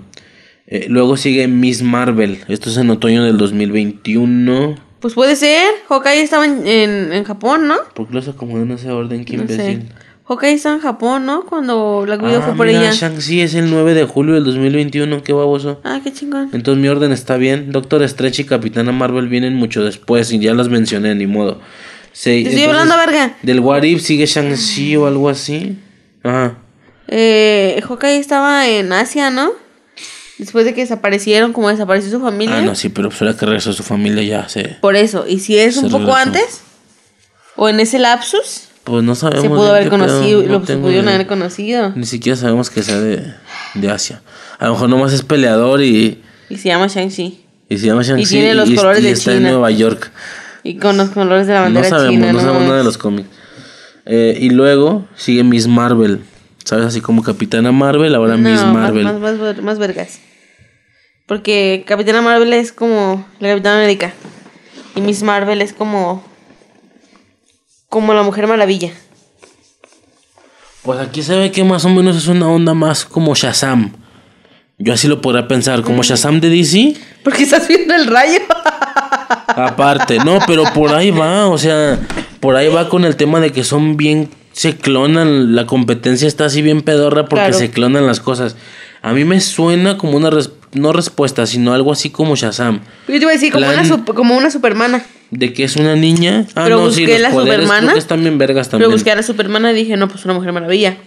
[0.68, 2.40] eh, luego sigue Miss Marvel.
[2.48, 4.76] Esto es en otoño del 2021.
[5.00, 5.68] Pues puede ser.
[5.88, 7.76] Hawkeye estaba en, en, Japón, ¿no?
[7.94, 9.26] ¿Por qué los acomodó en ese orden?
[9.26, 9.90] Qué no imbécil.
[10.28, 11.46] Hawkeye está en Japón, ¿no?
[11.46, 12.92] Cuando la video Ah, fue por mira, ella.
[12.92, 15.80] Shang-Chi es el 9 de julio del 2021, qué baboso.
[15.86, 16.50] Ah, qué chingón.
[16.52, 17.72] Entonces mi orden está bien.
[17.72, 21.62] Doctor Strange y Capitana Marvel vienen mucho después y ya las mencioné, ni modo.
[22.20, 23.38] Sí, Te estoy hablando, verga.
[23.44, 25.78] Del What If sigue Shang-Chi o algo así.
[26.24, 26.56] Ajá.
[27.08, 29.52] Eh, Hawkeye estaba en Asia, ¿no?
[30.40, 32.58] Después de que desaparecieron, como desapareció su familia.
[32.58, 34.78] Ah, no, sí, pero pues ahora que regresó su familia ya se...
[34.82, 35.26] Por eso.
[35.28, 36.22] Y si es un Se poco regresó.
[36.28, 36.62] antes,
[37.56, 39.44] o en ese lapsus, Pues no sabemos.
[39.44, 41.92] se pudo haber conocido, no lo se pudieron haber conocido.
[41.96, 43.32] Ni siquiera sabemos que sea de,
[43.76, 44.22] de Asia.
[44.58, 47.42] A lo mejor nomás es peleador y, Y se llama Shang-Chi.
[47.70, 49.44] y se llama Shang-Chi Y tiene los y, colores y de está en.
[49.44, 50.12] Nueva York.
[50.64, 52.34] Y con los colores de la No bandera sabemos, china.
[52.34, 53.30] no sabemos nada de los cómics.
[54.06, 56.24] Eh, y luego sigue Miss Marvel.
[56.64, 56.86] ¿Sabes?
[56.86, 59.04] Así como Capitana Marvel, ahora No, Miss más- Marvel.
[59.06, 60.20] Más, más, ver- más vergas.
[61.26, 64.14] Porque Capitana Marvel es como la Capitana América.
[64.96, 66.24] Y Miss Marvel es como.
[67.90, 68.92] Como la Mujer Maravilla.
[70.84, 73.94] Pues aquí se ve que más o menos es una onda más como Shazam.
[74.78, 75.84] Yo así lo podría pensar, Mm.
[75.84, 76.96] como Shazam de DC.
[77.24, 78.40] Porque estás viendo el rayo.
[79.48, 82.00] Aparte, no, pero por ahí va, o sea,
[82.40, 86.46] por ahí va con el tema de que son bien, se clonan, la competencia está
[86.46, 87.58] así bien pedorra porque Claro.
[87.58, 88.56] se clonan las cosas.
[89.02, 92.80] A mí me suena como una, res- no respuesta, sino algo así como Shazam.
[93.08, 95.06] Yo te iba a decir, como, Plan- una, como una supermana.
[95.30, 96.46] De que es una niña.
[96.56, 98.92] Ah, Pero no, sí, busqué los la poderes Supermana, que están bien vergas Pero también.
[98.92, 100.98] busqué a la supermana y dije, no, pues una Mujer Maravilla.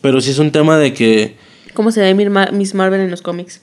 [0.00, 1.36] Pero sí es un tema de que.
[1.74, 2.14] ¿Cómo se ve
[2.52, 3.62] Miss Marvel en los cómics?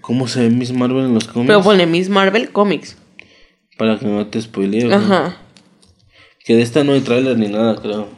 [0.00, 1.48] ¿Cómo se ve Miss Marvel en los cómics?
[1.48, 2.96] Pero ponle Miss Marvel Comics.
[3.76, 4.86] Para que no te spoilee.
[4.86, 4.94] ¿o qué?
[4.94, 5.36] Ajá.
[6.44, 8.08] Que de esta no hay trailer ni nada, creo.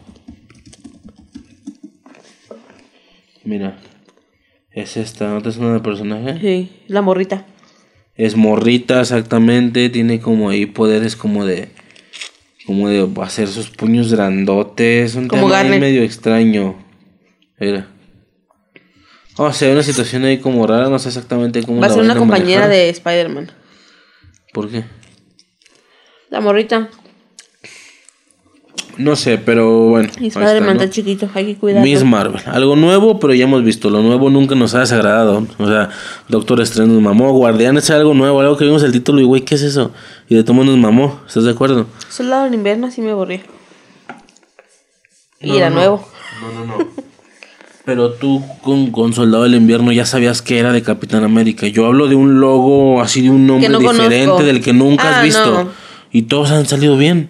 [3.45, 3.79] Mira.
[4.71, 6.41] Es esta, ¿no te suena de personaje?
[6.41, 7.45] Sí, la morrita.
[8.15, 9.89] Es morrita, exactamente.
[9.89, 11.69] Tiene como ahí poderes como de.
[12.67, 15.15] Como de hacer sus puños grandotes.
[15.15, 16.77] Un Como tema ahí medio extraño.
[17.59, 17.92] Mira.
[19.37, 21.95] O sea, hay una situación ahí como rara, no sé exactamente cómo Va a la
[21.95, 22.71] ser una compañera manejar.
[22.71, 23.53] de Spider-Man.
[24.53, 24.85] ¿Por qué?
[26.31, 26.89] La morrita.
[28.99, 30.11] No sé, pero bueno.
[30.21, 30.83] Y está, Spider-Man ¿no?
[30.83, 31.85] está chiquito, hay que cuidarlo.
[31.85, 33.89] Miss Marvel, algo nuevo, pero ya hemos visto.
[33.89, 35.47] Lo nuevo nunca nos ha desagradado.
[35.59, 35.89] O sea,
[36.29, 37.33] Doctor Strange nos mamó.
[37.33, 39.93] Guardianes es algo nuevo, algo que vimos el título y, güey, ¿qué es eso?
[40.29, 41.21] Y de todo mundo nos mamó.
[41.27, 41.87] ¿Estás de acuerdo?
[42.11, 43.41] Soldado del invierno sí me aburría.
[45.41, 46.09] Y era no, nuevo.
[46.43, 46.89] No, no, no.
[47.85, 51.67] Pero tú con, con Soldado del Invierno ya sabías que era de Capitán América.
[51.67, 54.45] Yo hablo de un logo así de un nombre no diferente conozco.
[54.45, 55.65] del que nunca Ah, has visto.
[55.65, 55.71] no.
[56.13, 57.29] Y todos han salido bien.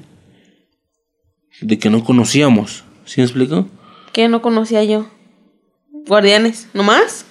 [1.63, 2.85] De que no conocíamos.
[3.07, 3.67] ¿Sí me explico?
[4.13, 5.07] ¿Qué no conocía yo?
[6.07, 7.25] Guardianes, ¿nomás?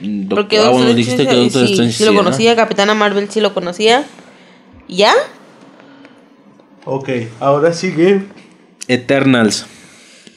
[0.00, 3.40] Doc- Porque ah, bueno, dijiste que Doctor sí, Strange sí lo conocía, Capitana Marvel sí
[3.40, 4.04] lo conocía.
[4.88, 5.12] ¿Y ¿Ya?
[6.84, 7.08] Ok,
[7.40, 8.22] ahora sigue.
[8.88, 9.66] Eternals.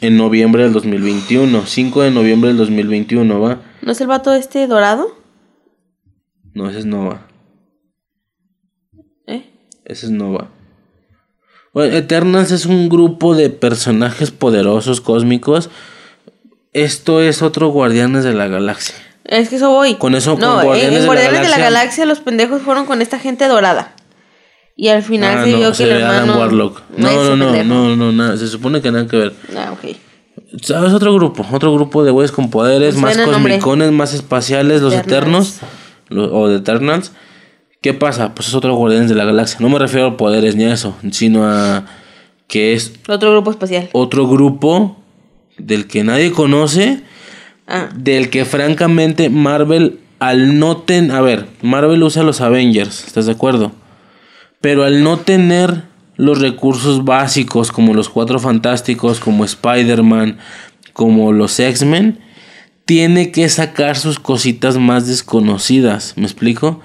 [0.02, 1.66] En noviembre del 2021.
[1.66, 3.62] 5 de noviembre del 2021, ¿va?
[3.82, 5.16] ¿No es el vato este dorado?
[6.54, 7.28] No, ese es Nova.
[9.28, 9.50] ¿Eh?
[9.86, 10.50] Ese es Nova.
[11.74, 15.70] Bueno, Eternals es un grupo de personajes poderosos cósmicos.
[16.74, 18.96] Esto es otro Guardianes de la Galaxia.
[19.24, 19.96] Es que eso voy.
[19.96, 22.20] Con eso, con no, en- Guardianes en, de la Guardianes de la Galaxia- Galaxia los
[22.20, 23.96] pendejos fueron con esta gente dorada.
[24.82, 26.40] Y al final Ah, se no, vio que se el hermano...
[26.40, 26.82] Warlock.
[26.98, 28.36] No, No, no, no, no, nada.
[28.36, 29.34] Se supone que nada que ver.
[29.56, 29.96] Ah, ok.
[30.64, 30.92] ¿Sabes?
[30.94, 33.36] Otro grupo, otro grupo de güeyes con poderes, más nombre.
[33.60, 35.58] cosmicones, más espaciales, los Eternals.
[36.10, 37.12] Eternos, o de Eternals.
[37.80, 38.34] ¿Qué pasa?
[38.34, 39.58] Pues es otro Guardianes de la Galaxia.
[39.60, 41.86] No me refiero a poderes ni a eso, sino a
[42.48, 43.88] que es Otro grupo espacial.
[43.92, 44.98] otro grupo
[45.60, 47.04] del que nadie conoce,
[47.68, 51.16] Ah, del que francamente Marvel al no tener...
[51.16, 53.72] A ver, Marvel usa los Avengers, ¿estás de acuerdo?
[54.62, 55.84] Pero al no tener
[56.18, 60.38] los recursos básicos como los Cuatro Fantásticos, como Spider-Man,
[60.94, 62.20] como los X-Men,
[62.86, 66.82] tiene que sacar sus cositas más desconocidas, ¿me explico?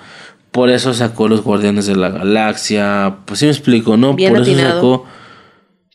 [0.52, 4.14] Por eso sacó los Guardianes de la Galaxia, pues sí me explico, ¿no?
[4.14, 5.04] Bien Por eso sacó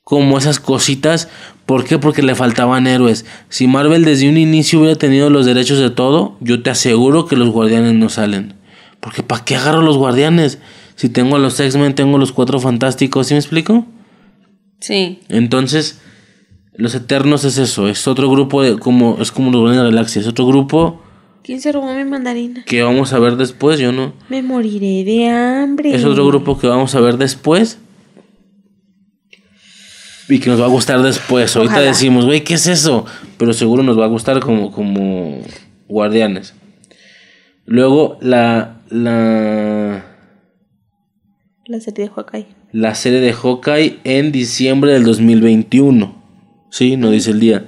[0.03, 1.29] como esas cositas.
[1.65, 1.97] ¿Por qué?
[1.97, 3.25] Porque le faltaban héroes.
[3.49, 7.37] Si Marvel desde un inicio hubiera tenido los derechos de todo, yo te aseguro que
[7.37, 8.55] los guardianes no salen.
[8.99, 10.59] Porque ¿para qué agarro los guardianes?
[11.01, 13.87] Si tengo a los X-Men, tengo a los cuatro fantásticos, ¿sí me explico?
[14.79, 15.17] sí.
[15.29, 15.99] Entonces,
[16.75, 20.21] los Eternos es eso, es otro grupo de como es como los de la Galaxia,
[20.21, 21.01] es otro grupo
[21.43, 22.63] ¿Quién se robó mi mandarina?
[22.65, 24.13] que vamos a ver después, yo no.
[24.29, 25.95] Me moriré de hambre.
[25.95, 27.79] Es otro grupo que vamos a ver después.
[30.29, 31.55] Y que nos va a gustar después.
[31.55, 33.07] Ahorita decimos, güey, ¿qué es eso?
[33.39, 35.41] Pero seguro nos va a gustar como, como
[35.87, 36.53] guardianes.
[37.65, 40.10] Luego la, la,
[41.71, 42.45] La serie de Hawkeye.
[42.73, 46.13] la serie de Hawkeye en diciembre del 2021.
[46.69, 47.65] Sí, no dice el día.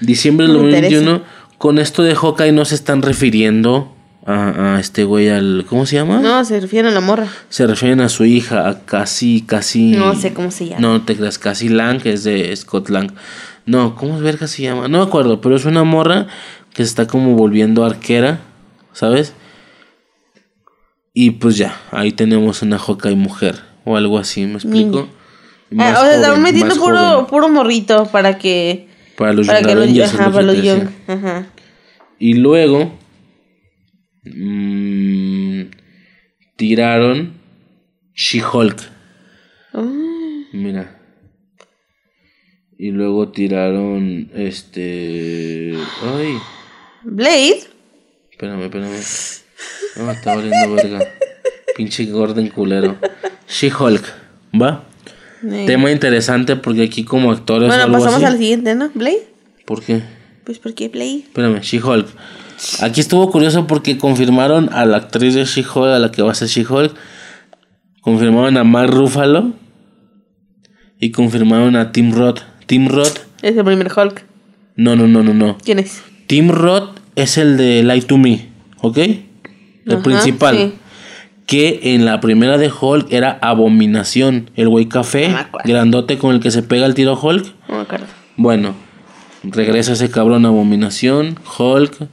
[0.00, 1.22] Diciembre del No me 2021.
[1.58, 3.94] Con esto de Hawkeye no se están refiriendo
[4.26, 5.66] a, a este güey al.
[5.68, 6.20] ¿Cómo se llama?
[6.20, 7.26] No, se refiere a la morra.
[7.50, 9.96] Se refieren a su hija, a Cassie, Cassie.
[9.96, 10.80] No sé cómo se llama.
[10.80, 13.12] No, te creas, Cassie Lang, que es de Scott Lang.
[13.66, 14.88] No, ¿cómo es verga se llama?
[14.88, 16.26] No me acuerdo, pero es una morra
[16.72, 18.40] que se está como volviendo arquera,
[18.94, 19.32] ¿sabes?
[21.16, 25.08] Y pues ya, ahí tenemos una Hawkeye mujer, o algo así, ¿me explico?
[25.78, 27.26] Ah, o sea, joven, metiendo puro, joven.
[27.26, 28.88] puro morrito para que.
[29.16, 30.88] Para los para que ajá, para los young.
[31.06, 31.46] Ajá.
[32.18, 32.98] Y luego
[34.24, 35.62] mm,
[36.56, 37.34] tiraron
[38.14, 38.80] She-Hulk.
[39.72, 39.84] Ah.
[40.52, 41.00] Mira.
[42.76, 45.74] Y luego tiraron este.
[46.02, 46.38] Ay,
[47.04, 47.60] Blade.
[48.32, 49.43] espérame, espérame.
[49.96, 51.00] No, está valiendo verga.
[51.76, 52.96] Pinche Gordon culero.
[53.48, 54.04] She-Hulk,
[54.60, 54.84] ¿va?
[55.66, 58.24] Tema interesante porque aquí como actores o Bueno, algo pasamos así.
[58.24, 58.90] al siguiente, ¿no?
[58.94, 59.26] Blade.
[59.66, 60.02] ¿Por qué?
[60.44, 61.18] Pues, ¿por qué Blade?
[61.20, 62.06] Espérame, She-Hulk.
[62.80, 66.34] Aquí estuvo curioso porque confirmaron a la actriz de She-Hulk, a la que va a
[66.34, 66.94] ser She-Hulk.
[68.00, 69.52] Confirmaron a Mark Ruffalo.
[70.98, 72.40] Y confirmaron a Tim Roth.
[72.66, 73.18] Tim Roth.
[73.42, 74.24] Es el primer Hulk.
[74.76, 75.58] No, no, no, no, no.
[75.62, 76.02] ¿Quién es?
[76.26, 78.48] Tim Roth es el de Lie to Me.
[78.80, 78.98] ¿Ok?
[79.86, 80.56] El Ajá, principal.
[80.56, 80.72] sí.
[81.46, 84.50] Que en la primera de Hulk era Abominación.
[84.56, 85.28] El güey café.
[85.28, 87.46] No grandote con el que se pega el tiro Hulk.
[87.68, 88.06] No me acuerdo.
[88.36, 88.74] Bueno,
[89.42, 92.08] regresa ese cabrón Abominación, Hulk,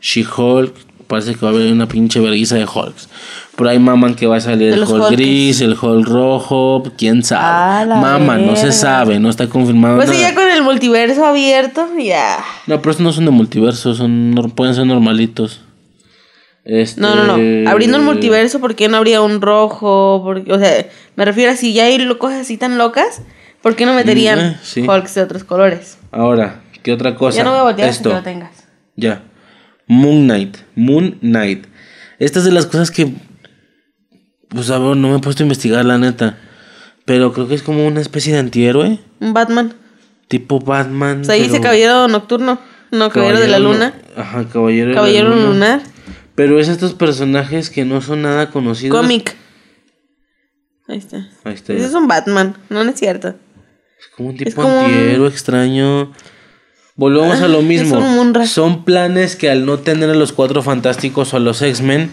[0.00, 0.74] She-Hulk.
[1.06, 3.08] Parece que va a haber una pinche verguiza de Hulks.
[3.54, 5.10] Por ahí maman que va a salir el Hulk Hulks.
[5.10, 7.44] gris, el Hulk rojo, quién sabe.
[7.44, 10.20] Ah, maman, no se sabe, no está confirmado Pues nada.
[10.20, 12.38] ya con el multiverso abierto, ya.
[12.66, 15.60] No, pero estos no son de multiverso, son, pueden ser normalitos.
[16.64, 17.00] Este...
[17.00, 17.70] No, no, no.
[17.70, 20.20] Abriendo el multiverso, ¿por qué no habría un rojo?
[20.24, 20.86] Porque, o sea,
[21.16, 23.22] me refiero a si ya hay cosas así tan locas,
[23.62, 24.80] ¿por qué no meterían Mm, eh, sí.
[24.88, 25.98] Hulks de otros colores?
[26.12, 27.38] Ahora, ¿qué otra cosa?
[27.38, 28.10] ya no voy a voltear Esto.
[28.10, 28.50] que lo tengas.
[28.96, 29.22] Ya.
[29.88, 30.58] Moon Knight.
[30.76, 31.66] Moon Knight.
[32.18, 33.12] Esta es de las cosas que.
[34.48, 36.38] Pues a ver, no me he puesto a investigar, la neta.
[37.04, 38.98] Pero creo que es como una especie de antihéroe.
[39.20, 39.74] Un Batman.
[40.28, 41.22] Tipo Batman.
[41.22, 42.58] O sea, ahí dice pero- Caballero Nocturno.
[42.90, 43.94] No, Caballero de la Caballero Luna.
[44.16, 45.46] no- Ajá, Caballero, de la Caballero Luna.
[45.48, 45.80] Lunar.
[46.34, 48.98] Pero es estos personajes que no son nada conocidos.
[48.98, 49.36] Cómic.
[50.88, 51.28] Ahí está.
[51.44, 51.72] Ahí está.
[51.74, 52.56] Ese es un Batman.
[52.68, 53.28] No, no es cierto.
[53.28, 56.12] Es como un tipo como un- extraño.
[56.96, 58.00] Volvemos a lo es mismo.
[58.46, 62.10] Son planes que al no tener a los cuatro fantásticos o a los X-Men,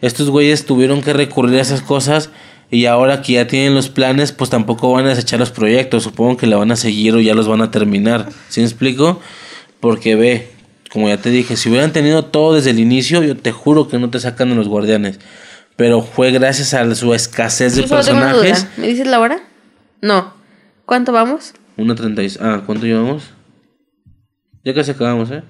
[0.00, 2.30] estos güeyes tuvieron que recurrir a esas cosas.
[2.70, 6.04] Y ahora que ya tienen los planes, pues tampoco van a desechar los proyectos.
[6.04, 8.28] Supongo que la van a seguir o ya los van a terminar.
[8.48, 9.20] ¿Sí me explico?
[9.80, 10.50] Porque ve,
[10.92, 13.98] como ya te dije, si hubieran tenido todo desde el inicio, yo te juro que
[13.98, 15.18] no te sacan de los guardianes.
[15.76, 18.66] Pero fue gracias a su escasez de Yo personajes.
[18.76, 19.40] ¿Me dices la hora?
[20.02, 20.34] No.
[20.84, 21.54] ¿Cuánto vamos?
[21.78, 22.30] Una treinta y...
[22.40, 23.30] Ah, ¿cuánto llevamos?
[24.64, 25.42] Ya casi acabamos, ¿eh?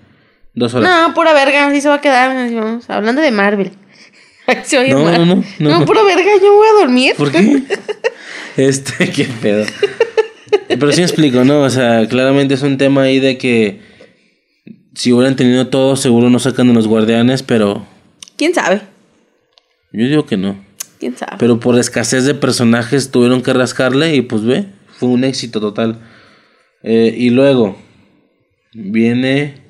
[0.54, 0.88] Dos horas.
[0.88, 1.66] No, pura verga.
[1.66, 2.52] Así se va a quedar.
[2.54, 2.88] vamos.
[2.88, 3.72] Hablando de Marvel.
[4.88, 5.86] No, no, no, no, no.
[5.86, 6.30] pura verga.
[6.42, 7.14] Yo voy a dormir.
[7.16, 7.62] ¿Por qué?
[8.56, 9.64] este, qué pedo.
[10.68, 11.62] Pero sí me explico, ¿no?
[11.62, 13.91] O sea, claramente es un tema ahí de que
[14.94, 17.86] si hubieran tenido todo, seguro no sacan de los guardianes, pero
[18.36, 18.82] ¿Quién sabe?
[19.92, 20.64] yo digo que no.
[20.98, 21.36] ¿Quién sabe?
[21.38, 26.00] Pero por escasez de personajes tuvieron que rascarle y pues ve, fue un éxito total.
[26.82, 27.76] Eh, y luego
[28.72, 29.60] viene...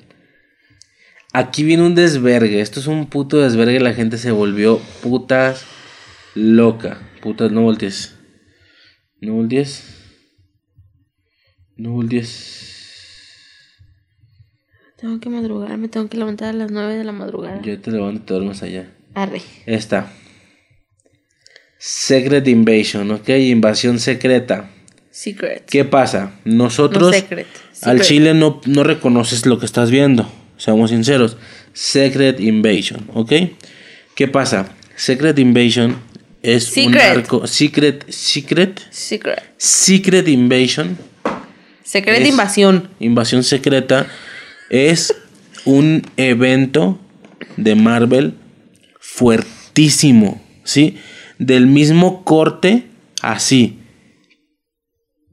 [1.35, 2.61] Aquí viene un desvergue.
[2.61, 3.79] Esto es un puto desvergue.
[3.79, 5.65] La gente se volvió putas
[6.35, 7.01] loca.
[7.21, 8.15] Putas, no voltees.
[9.19, 9.83] No voltees.
[11.75, 12.72] No voltees.
[15.03, 15.77] Tengo que madrugar.
[15.77, 17.61] Me tengo que levantar a las 9 de la madrugada.
[17.61, 18.89] Ya te levanto y te duermes allá.
[19.13, 19.41] Arre.
[19.65, 20.09] Esta.
[21.77, 23.27] Secret Invasion, ¿ok?
[23.27, 24.69] Invasión secreta.
[25.11, 25.65] Secret.
[25.69, 26.31] ¿Qué pasa?
[26.45, 27.47] Nosotros No, secret.
[27.81, 30.31] al chile no, no reconoces lo que estás viendo.
[30.55, 31.35] Seamos sinceros.
[31.73, 33.33] Secret Invasion, ¿ok?
[34.15, 34.69] ¿Qué pasa?
[34.95, 35.97] Secret Invasion
[36.41, 37.45] es un arco.
[37.45, 39.43] Secret, Secret, Secret.
[39.57, 40.97] Secret Invasion,
[41.83, 42.89] Secret invasión.
[43.01, 44.07] invasión secreta,
[44.69, 45.15] es
[45.65, 46.99] un evento
[47.57, 48.33] de Marvel
[48.99, 50.97] fuertísimo, ¿sí?
[51.39, 52.85] Del mismo corte,
[53.21, 53.79] así.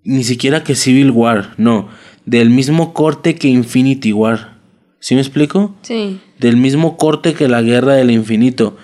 [0.05, 1.89] Ni siquiera que Civil War, no.
[2.27, 4.59] Del mismo corte que Infinity War.
[5.01, 5.75] ¿Sí me explico?
[5.83, 6.21] Sí.
[6.39, 8.77] Del mismo corte que la Guerra del Infinito.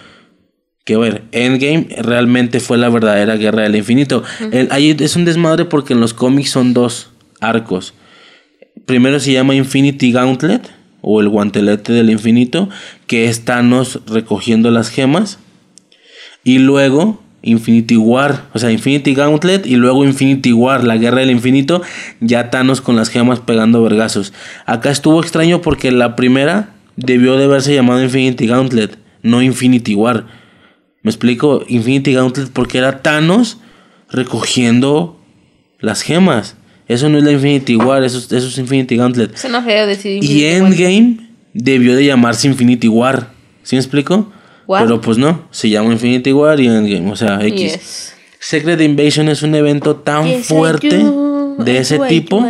[0.84, 4.22] Que a ver, Endgame realmente fue la verdadera Guerra del Infinito.
[4.52, 7.10] El- ahí es un desmadre porque en los cómics son dos
[7.40, 7.92] arcos.
[8.86, 10.70] Primero se llama Infinity Gauntlet
[11.02, 12.68] o el guantelete del infinito,
[13.06, 15.38] que es Thanos recogiendo las gemas.
[16.44, 21.30] Y luego Infinity War, o sea, Infinity Gauntlet y luego Infinity War, la guerra del
[21.30, 21.82] infinito,
[22.20, 24.32] ya Thanos con las gemas pegando vergazos.
[24.66, 30.26] Acá estuvo extraño porque la primera debió de haberse llamado Infinity Gauntlet, no Infinity War.
[31.02, 31.64] ¿Me explico?
[31.68, 33.58] Infinity Gauntlet porque era Thanos
[34.10, 35.20] recogiendo
[35.78, 36.56] las gemas.
[36.88, 39.36] Eso no es la Infinity War, eso, es Infinity Gauntlet.
[39.36, 41.18] Suena feo decir y Endgame
[41.52, 43.30] debió de llamarse Infinity War.
[43.62, 44.32] ¿Sí me explico?
[44.68, 48.12] Pero pues no, se llama Infinity War y Endgame, o sea, X.
[48.38, 51.04] Secret Invasion es un evento tan fuerte
[51.58, 52.44] de ese tipo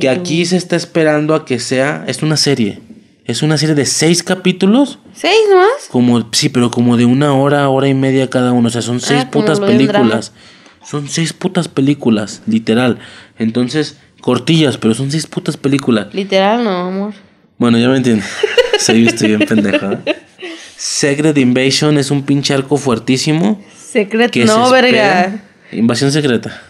[0.00, 2.80] que aquí se está esperando a que sea, es una serie.
[3.24, 4.98] Es una serie de seis capítulos.
[5.14, 5.88] ¿Seis más?
[5.90, 8.68] Como, sí, pero como de una hora, hora y media cada uno.
[8.68, 10.32] O sea, son seis ah, putas películas.
[10.88, 12.98] Son seis putas películas, literal.
[13.38, 16.14] Entonces, cortillas, pero son seis putas películas.
[16.14, 17.12] Literal, no, amor.
[17.58, 18.24] Bueno, ya me entiendo.
[18.78, 19.92] Soy, estoy bien pendejo.
[19.92, 20.16] ¿eh?
[20.78, 23.62] Secret Invasion es un pinche arco fuertísimo.
[23.76, 25.42] Secret, no, verga.
[25.72, 26.62] Invasión secreta.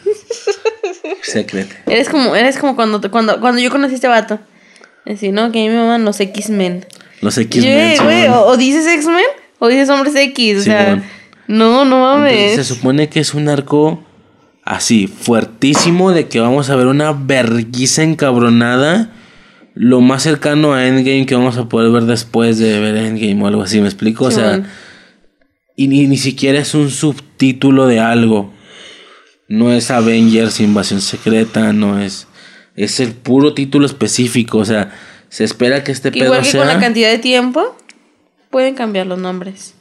[1.23, 1.69] Secret.
[1.87, 4.41] Eres como, eres como cuando, cuando, cuando yo conocí a este vato.
[5.07, 5.53] Así, ¿no?
[5.53, 6.85] Que a mí me llaman los X-Men.
[7.21, 8.01] Los X-Men.
[8.33, 9.27] o, dices X-Men
[9.61, 10.59] o dices hombres X.
[10.59, 11.05] O sea,
[11.47, 12.57] no, no mames.
[12.57, 14.03] se supone que es un arco
[14.69, 19.13] así, fuertísimo, de que vamos a ver una verguiza encabronada
[19.75, 23.47] lo más cercano a Endgame que vamos a poder ver después de ver Endgame o
[23.47, 24.25] algo así, ¿me explico?
[24.25, 24.65] o sea,
[25.77, 28.53] y ni, siquiera es un subtítulo de algo.
[29.47, 32.27] No es Avengers Invasión Secreta, no es.
[32.75, 34.91] Es el puro título específico, o sea,
[35.29, 37.77] se espera que este pedo Igual que con la cantidad de tiempo,
[38.51, 39.75] pueden cambiar los nombres.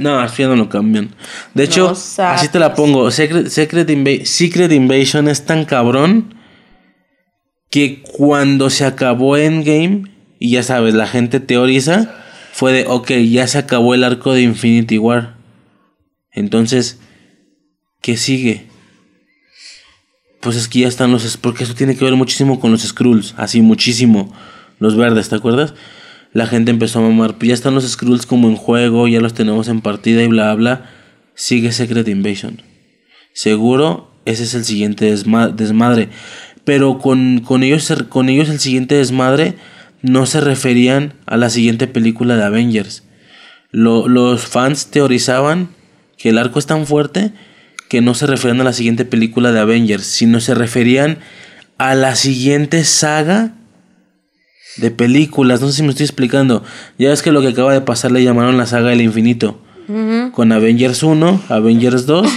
[0.00, 1.14] No, así no lo cambian.
[1.52, 3.10] De hecho, así te la pongo.
[3.10, 6.36] Secret, Secret Invasion es tan cabrón
[7.70, 10.04] que cuando se acabó Endgame,
[10.38, 12.14] y ya sabes, la gente teoriza,
[12.50, 15.36] fue de, ok, ya se acabó el arco de Infinity War.
[16.32, 16.98] Entonces,
[18.00, 18.68] ¿qué sigue?
[20.40, 21.36] Pues es que ya están los...
[21.36, 24.32] Porque eso tiene que ver muchísimo con los Skrulls, así muchísimo.
[24.78, 25.74] Los verdes, ¿te acuerdas?
[26.32, 29.34] La gente empezó a mamar, pues ya están los Skrulls como en juego, ya los
[29.34, 30.90] tenemos en partida y bla, bla.
[31.34, 32.62] Sigue Secret Invasion.
[33.32, 36.08] Seguro ese es el siguiente desmadre
[36.64, 39.56] pero con, ellos, con ellos el siguiente desmadre
[40.02, 43.04] no se referían a la siguiente película de Avengers.
[43.72, 45.70] los fans teorizaban
[46.16, 47.32] que el arco es tan fuerte
[47.88, 51.18] que no se referían a la siguiente película de Avengers, sino se referían
[51.76, 53.54] a la siguiente saga
[54.76, 55.60] de películas.
[55.60, 56.62] No sé si me estoy explicando.
[56.98, 59.60] Ya ves que lo que acaba de pasar le llamaron la saga del infinito.
[60.32, 62.28] Con Avengers 1, Avengers 2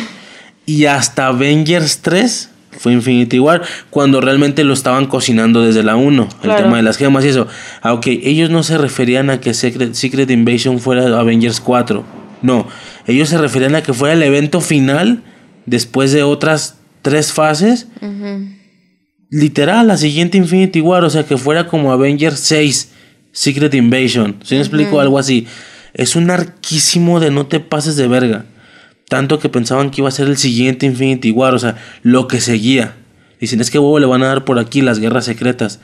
[0.65, 2.49] y hasta Avengers 3
[2.79, 6.97] fue Infinity War, cuando realmente lo estaban cocinando desde la 1, el tema de las
[6.97, 7.47] gemas y eso.
[7.81, 12.03] Aunque ellos no se referían a que Secret, Secret Invasion fuera Avengers 4,
[12.41, 12.67] no,
[13.07, 15.23] ellos se referían a que fuera el evento final
[15.65, 17.87] después de otras tres fases.
[19.33, 22.91] Literal, la siguiente Infinity War, o sea, que fuera como Avengers 6,
[23.31, 24.35] Secret Invasion.
[24.43, 25.47] Si me explico algo así?
[25.95, 28.45] Es un arquísimo de no te pases de verga.
[29.09, 32.41] Tanto que pensaban que iba a ser el siguiente Infinity War, o sea, lo que
[32.41, 32.93] seguía.
[33.39, 35.79] Dicen, es que huevo le van a dar por aquí las guerras secretas.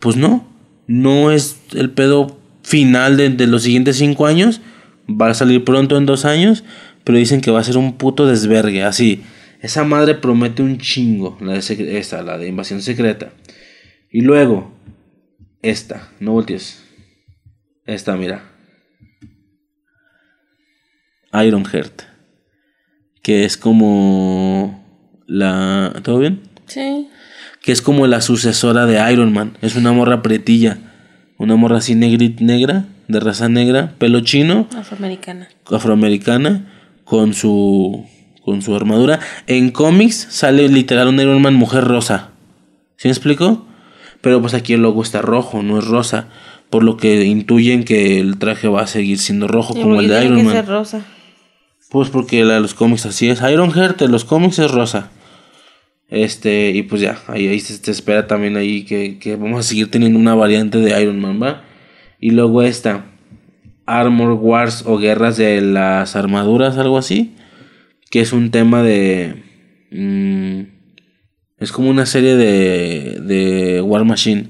[0.00, 0.48] Pues no,
[0.88, 4.60] no es el pedo final de, los siguientes cinco años.
[5.08, 6.64] Va a salir pronto en dos años,
[7.04, 9.22] pero dicen que va a ser un puto desvergue, así.
[9.60, 13.32] Esa madre promete un chingo, la de esta, la de invasión secreta.
[14.10, 14.72] Y luego,
[15.62, 16.84] esta, no voltees.
[17.84, 18.44] Esta, mira.
[21.32, 22.18] Iron Heart
[23.28, 24.82] que es como
[25.26, 25.92] la...
[26.02, 26.40] ¿Todo bien?
[26.64, 27.08] Sí.
[27.60, 29.58] Que es como la sucesora de Iron Man.
[29.60, 30.78] Es una morra pretilla.
[31.36, 34.66] Una morra así negrit, negra, de raza negra, pelo chino.
[34.74, 35.46] Afroamericana.
[35.66, 36.72] Afroamericana,
[37.04, 38.06] con su,
[38.48, 39.20] con su armadura.
[39.46, 42.30] En cómics sale literal un Iron Man mujer rosa.
[42.96, 43.66] ¿Sí me explico?
[44.22, 46.28] Pero pues aquí el logo está rojo, no es rosa.
[46.70, 50.24] Por lo que intuyen que el traje va a seguir siendo rojo como el de
[50.24, 50.66] Iron Man.
[50.66, 51.04] rosa.
[51.90, 53.42] Pues porque la de los cómics así es.
[53.42, 55.10] Ironheart de los cómics es rosa.
[56.08, 59.62] Este, y pues ya, ahí, ahí se te espera también ahí que, que, vamos a
[59.68, 61.64] seguir teniendo una variante de Iron Man, ¿va?
[62.18, 63.04] Y luego esta,
[63.84, 67.34] Armor Wars o Guerras de las Armaduras, algo así.
[68.10, 69.42] Que es un tema de...
[69.90, 70.62] Mm,
[71.58, 74.48] es como una serie de, de War Machine,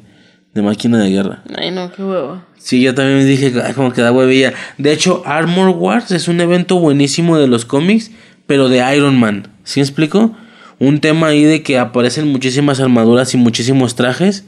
[0.55, 1.43] de máquina de guerra.
[1.57, 2.43] Ay, no, qué huevo.
[2.59, 4.53] Sí, yo también dije, como que da huevilla.
[4.77, 8.11] De hecho, Armor Wars es un evento buenísimo de los cómics,
[8.47, 9.49] pero de Iron Man.
[9.65, 10.37] ¿Sí me explico?
[10.79, 14.45] Un tema ahí de que aparecen muchísimas armaduras y muchísimos trajes.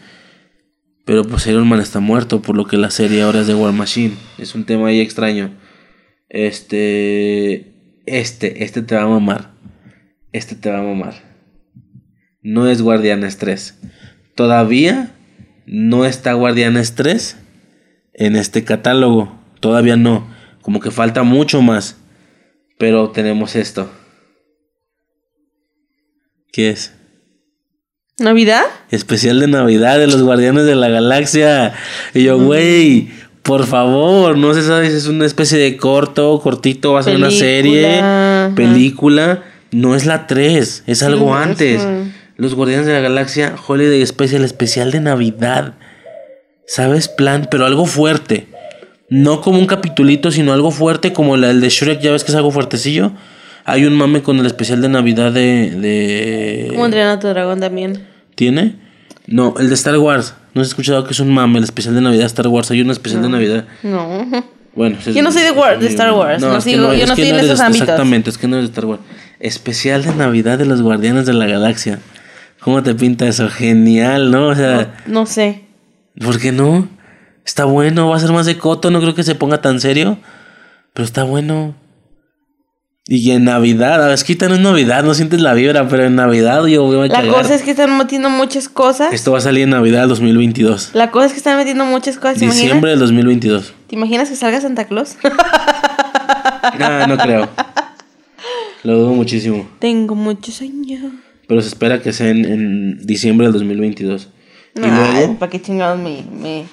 [1.07, 3.73] Pero pues Iron Man está muerto, por lo que la serie ahora es de War
[3.73, 4.15] Machine.
[4.39, 5.51] Es un tema ahí extraño.
[6.29, 7.70] Este.
[8.11, 9.53] Este, este te va a mamar.
[10.33, 11.15] Este te va a mamar.
[12.43, 13.79] No es Guardianes 3.
[14.35, 15.15] Todavía
[15.65, 17.37] no está Guardianes 3
[18.15, 19.39] en este catálogo.
[19.61, 20.27] Todavía no.
[20.61, 21.99] Como que falta mucho más.
[22.79, 23.89] Pero tenemos esto.
[26.53, 26.93] ¿Qué es?
[28.19, 28.65] ¿Navidad?
[28.91, 31.75] Especial de Navidad de los Guardianes de la Galaxia.
[32.13, 33.09] Y yo, güey,
[33.43, 37.17] por favor, no se sabe si es una especie de corto, cortito, va a ser
[37.17, 38.03] una serie,
[38.55, 39.45] película.
[39.73, 41.87] No es la 3, es algo antes.
[42.37, 45.75] Los Guardianes de la Galaxia, Holiday Special, especial de Navidad.
[46.67, 47.09] ¿Sabes?
[47.09, 48.47] Plan, pero algo fuerte.
[49.09, 52.37] No como un capitulito, sino algo fuerte como el de Shrek, ya ves que es
[52.37, 53.13] algo fuertecillo.
[53.65, 55.71] Hay un mame con el especial de Navidad de.
[55.71, 56.69] de...
[56.71, 58.07] Como entrenar a tu dragón también.
[58.35, 58.77] ¿Tiene?
[59.31, 60.35] No, el de Star Wars.
[60.55, 62.71] ¿No has escuchado que es un mame el especial de Navidad de Star Wars?
[62.73, 63.65] Hay un especial de Navidad.
[63.83, 64.27] No.
[64.75, 66.41] Bueno, yo no soy de, de Star Wars.
[66.41, 67.89] No, sigo, yo no estoy en esos ámbitos.
[67.89, 69.01] Exactamente, es que no es de Star Wars.
[69.39, 72.01] Especial de Navidad de los Guardianes de la Galaxia.
[72.61, 73.49] ¿Cómo te pinta eso?
[73.49, 74.49] Genial, ¿no?
[74.49, 74.97] O sea.
[75.07, 75.65] No, sé.
[76.21, 76.89] ¿Por qué no?
[77.45, 80.19] Está bueno, va a ser más de coto, no creo que se ponga tan serio.
[80.93, 81.75] Pero está bueno.
[83.07, 86.05] Y en Navidad, a ver, es que no es Navidad, no sientes la vibra, pero
[86.05, 89.13] en Navidad yo voy a La cosa es que están metiendo muchas cosas.
[89.13, 90.91] Esto va a salir en Navidad 2022.
[90.93, 92.39] La cosa es que están metiendo muchas cosas.
[92.39, 93.73] Diciembre del 2022.
[93.89, 95.17] ¿Te imaginas que salga Santa Claus?
[96.79, 97.49] no, no creo.
[98.85, 99.69] Lo dudo muchísimo.
[99.79, 101.13] Tengo muchos sueños.
[101.49, 104.29] Pero se espera que sea en, diciembre del 2022.
[104.75, 106.65] No, y luego, ¿para qué chingados me, me...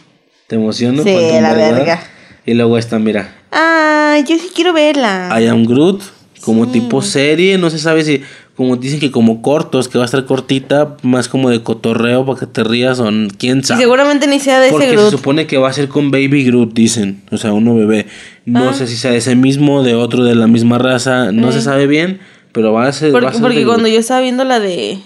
[0.46, 1.02] ¿Te emociono?
[1.04, 2.00] Sí, la verga.
[2.46, 3.34] Y luego esta, mira.
[3.52, 5.36] Ah, yo sí quiero verla.
[5.40, 6.17] I am Groot
[6.48, 8.24] como tipo serie, no se sabe si,
[8.56, 12.40] como dicen que como cortos, que va a estar cortita, más como de cotorreo para
[12.40, 13.82] que te rías o quién sabe.
[13.82, 15.12] Y seguramente ni sea de Porque ese Groot.
[15.12, 18.06] se supone que va a ser con Baby Groot, dicen, o sea, uno bebé.
[18.46, 18.74] No ah.
[18.74, 21.86] sé si sea de ese mismo, de otro de la misma raza, no se sabe
[21.86, 22.22] bien,
[22.54, 23.12] pero va a ser...
[23.12, 25.00] Porque, porque cuando yo estaba viendo la de...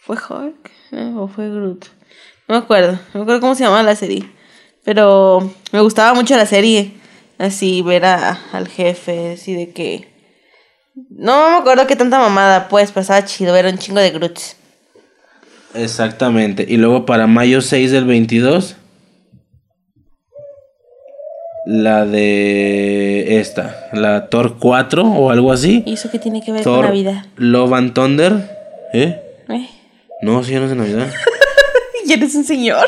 [0.00, 0.68] ¿Fue Hulk?
[0.90, 1.86] Eh, ¿O fue Groot?
[2.48, 4.28] No me acuerdo, no me acuerdo cómo se llamaba la serie.
[4.82, 7.00] Pero me gustaba mucho la serie
[7.38, 10.08] así ver a, al jefe, así de que...
[11.10, 14.56] No me acuerdo qué tanta mamada, pues, pero estaba chido ver un chingo de Groots.
[15.74, 16.66] Exactamente.
[16.68, 18.76] Y luego para mayo 6 del 22,
[21.64, 25.82] la de esta, la Thor 4 o algo así.
[25.86, 27.24] ¿Y eso qué tiene que ver con Navidad?
[27.36, 28.32] Love and Thunder.
[28.92, 29.22] ¿Eh?
[29.48, 29.68] ¿Eh?
[30.20, 31.08] No, si ya no es de Navidad.
[32.04, 32.86] ¿Y eres un señor?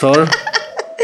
[0.00, 0.28] Thor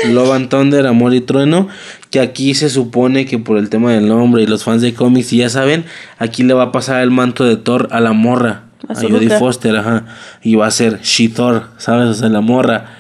[0.05, 1.69] Love and Thunder, Amor y Trueno,
[2.13, 5.33] que aquí se supone que por el tema del nombre y los fans de cómics,
[5.33, 5.87] y ya saben,
[6.19, 9.75] aquí le va a pasar el manto de Thor a la morra, a, Jodie Foster,
[9.75, 10.05] ajá,
[10.43, 12.09] y va a ser She-Thor, ¿sabes?
[12.09, 12.99] O sea, la morra,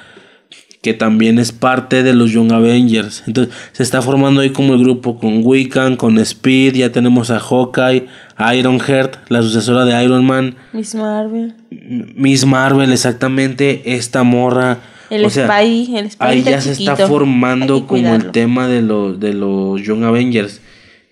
[0.80, 3.24] que también es parte de los Young Avengers.
[3.26, 7.38] Entonces, se está formando ahí como el grupo con Wiccan, con Speed, ya tenemos a
[7.38, 8.06] Hawkeye,
[8.56, 10.56] Ironheart, la sucesora de Iron Man.
[10.72, 11.54] Miss Marvel.
[12.16, 14.78] Miss Marvel, exactamente, esta morra
[15.10, 19.34] el Spy, el Spy Ahí ya se está formando como el tema de los, de
[19.34, 20.60] los Young Avengers.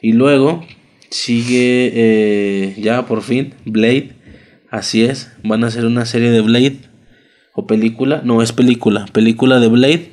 [0.02, 0.64] Y luego
[1.10, 4.12] sigue eh, ya por fin Blade.
[4.70, 6.78] Así es, van a hacer una serie de Blade.
[7.54, 10.12] O película, no es película, película de Blade.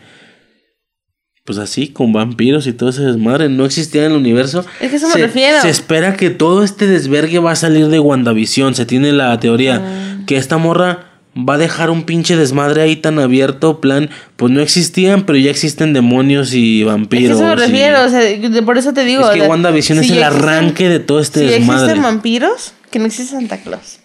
[1.45, 3.47] Pues así, con vampiros y todo ese desmadre.
[3.47, 4.65] No existía en el universo.
[4.81, 5.61] Es que eso me refiero.
[5.61, 8.75] Se espera que todo este desvergue va a salir de WandaVision.
[8.75, 10.23] Se tiene la teoría ah.
[10.25, 11.06] que esta morra
[11.37, 15.51] va a dejar un pinche desmadre ahí tan abierto, plan, pues no existían, pero ya
[15.51, 17.37] existen demonios y vampiros.
[17.37, 18.21] Es eso me refiero, o sea,
[18.65, 19.29] por eso te digo.
[19.29, 21.83] Es que WandaVision es el arranque de todo este si desmadre.
[21.83, 23.99] existen vampiros, que no existe Santa Claus.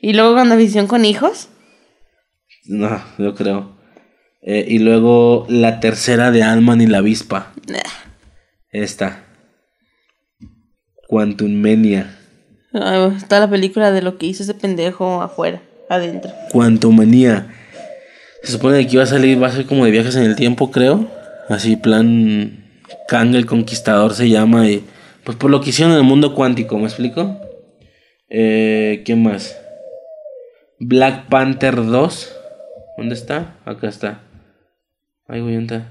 [0.00, 1.48] Y luego WandaVision con hijos.
[2.66, 3.76] No, yo creo.
[4.42, 7.52] Eh, y luego la tercera de Alman y la avispa.
[8.70, 9.24] Esta.
[11.08, 12.16] Quantum Mania.
[13.16, 15.60] está la película de lo que hizo ese pendejo afuera
[15.90, 16.32] adentro.
[16.92, 17.48] Manía.
[18.42, 20.36] Se supone que aquí va a salir, va a ser como de viajes en el
[20.36, 21.10] tiempo, creo.
[21.48, 22.64] Así, plan
[23.08, 24.68] Kang el Conquistador se llama.
[24.70, 24.84] Y,
[25.24, 27.38] pues por lo que hicieron en el mundo cuántico, ¿me explico?
[28.30, 29.58] Eh, ¿Qué más?
[30.78, 32.36] Black Panther 2.
[32.96, 33.56] ¿Dónde está?
[33.64, 34.22] Acá está.
[35.26, 35.88] Ay, güey, ¿dónde está?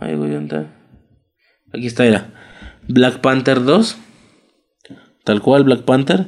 [0.00, 0.74] Ay, güey, ¿dónde está?
[1.72, 2.30] Aquí está, era.
[2.88, 3.96] Black Panther 2.
[5.24, 6.26] Tal cual, Black Panther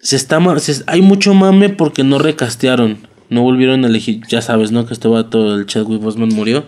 [0.00, 0.38] se está
[0.86, 2.98] hay mucho mame porque no recastearon.
[3.28, 4.86] No volvieron a elegir, ya sabes, ¿no?
[4.86, 6.64] Que este vato, el Chadwick Boseman murió.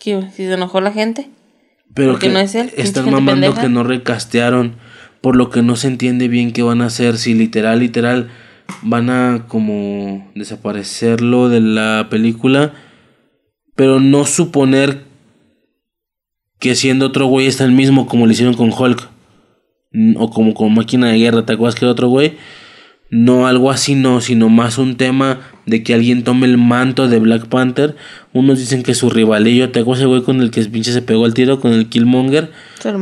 [0.00, 0.20] ¿Qué?
[0.34, 1.30] ¿Si se enojó la gente?
[1.94, 2.72] Pero que no es él.
[2.76, 4.76] Están mamando que no recastearon.
[5.20, 7.16] Por lo que no se entiende bien qué van a hacer.
[7.16, 8.30] Si literal, literal,
[8.82, 12.74] van a como desaparecerlo de la película.
[13.76, 15.04] Pero no suponer
[16.58, 19.13] que siendo otro güey está el mismo como lo hicieron con Hulk.
[20.16, 22.36] O como con Máquina de Guerra, ¿te acuerdas que otro güey?
[23.10, 27.20] No, algo así no, sino más un tema de que alguien tome el manto de
[27.20, 27.94] Black Panther.
[28.32, 31.26] Unos dicen que su rivalillo, ¿te acuerdas ese güey con el que pinche se pegó
[31.26, 32.50] el tiro, con el Killmonger?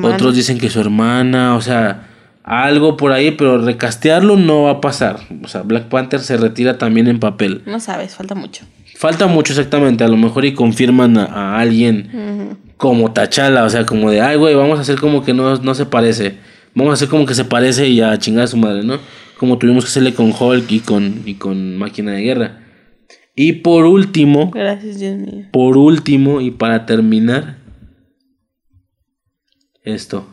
[0.02, 2.08] Otros dicen que su hermana, o sea,
[2.44, 5.20] algo por ahí, pero recastearlo no va a pasar.
[5.42, 7.62] O sea, Black Panther se retira también en papel.
[7.64, 8.64] No sabes, falta mucho.
[8.96, 13.86] Falta mucho exactamente, a lo mejor y confirman a, a alguien como Tachala, o sea,
[13.86, 16.36] como de, ay, güey, vamos a hacer como que no, no se parece.
[16.74, 18.98] Vamos a hacer como que se parece y a chingar a su madre, ¿no?
[19.38, 22.58] Como tuvimos que hacerle con Hulk y con, y con Máquina de Guerra.
[23.34, 25.46] Y por último, Gracias, Dios mío.
[25.52, 27.58] por último y para terminar,
[29.82, 30.26] esto.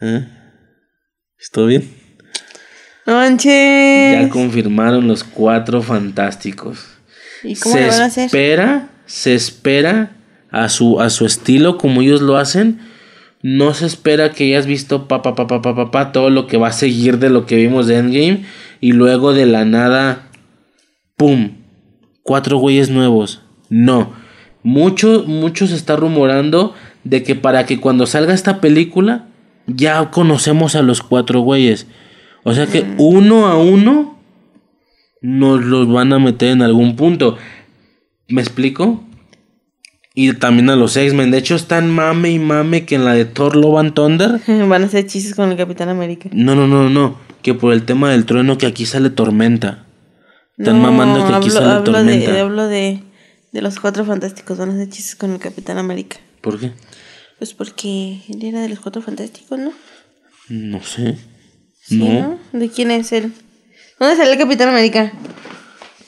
[0.00, 0.26] ¿Eh?
[1.38, 1.82] ¿Esto bien?
[3.06, 4.32] No Ya manches.
[4.32, 6.86] confirmaron los cuatro fantásticos.
[7.42, 8.26] ¿Y cómo se lo van a hacer?
[8.26, 10.10] espera, se espera
[10.50, 12.80] a su, a su estilo como ellos lo hacen.
[13.42, 16.68] No se espera que hayas visto pa, pa, pa, pa, pa, todo lo que va
[16.68, 18.44] a seguir de lo que vimos de Endgame.
[18.80, 20.28] Y luego de la nada,
[21.16, 21.52] ¡pum!
[22.22, 23.42] Cuatro güeyes nuevos.
[23.68, 24.12] No.
[24.62, 26.74] Mucho, mucho se está rumorando
[27.04, 29.26] de que para que cuando salga esta película
[29.66, 31.86] ya conocemos a los cuatro güeyes.
[32.42, 34.18] O sea que uno a uno
[35.22, 37.36] nos los van a meter en algún punto.
[38.28, 39.04] ¿Me explico?
[40.14, 41.30] Y también a los X-Men.
[41.30, 44.40] De hecho, están mame y mame que en la de Thor Love and Thunder.
[44.68, 46.28] Van a hacer chistes con el Capitán América.
[46.32, 47.18] No, no, no, no.
[47.42, 49.86] Que por el tema del trueno que aquí sale tormenta.
[50.58, 52.32] Están No, mamando que aquí hablo, sale hablo tormenta.
[52.32, 53.02] De, hablo de,
[53.52, 54.58] de los cuatro fantásticos.
[54.58, 56.16] Van a hacer chistes con el Capitán América.
[56.40, 56.72] ¿Por qué?
[57.38, 59.72] Pues porque él era de los cuatro fantásticos, ¿no?
[60.48, 61.16] No sé.
[61.82, 63.32] Sí, no, ¿De quién es él?
[63.98, 65.12] ¿Dónde sale el Capitán América?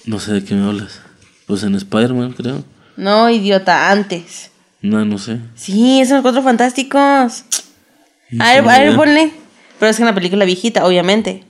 [0.05, 1.01] no sé de qué me hablas.
[1.47, 2.65] Pues en Spider-Man, creo.
[2.97, 4.51] No, idiota, antes.
[4.81, 5.39] No, no sé.
[5.55, 7.45] Sí, son los cuatro fantásticos.
[8.31, 9.33] No A ver, a ver, ponle.
[9.79, 11.45] Pero es que una película viejita, obviamente.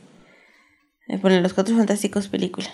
[1.08, 2.66] Eh, Ponle los cuatro fantásticos película.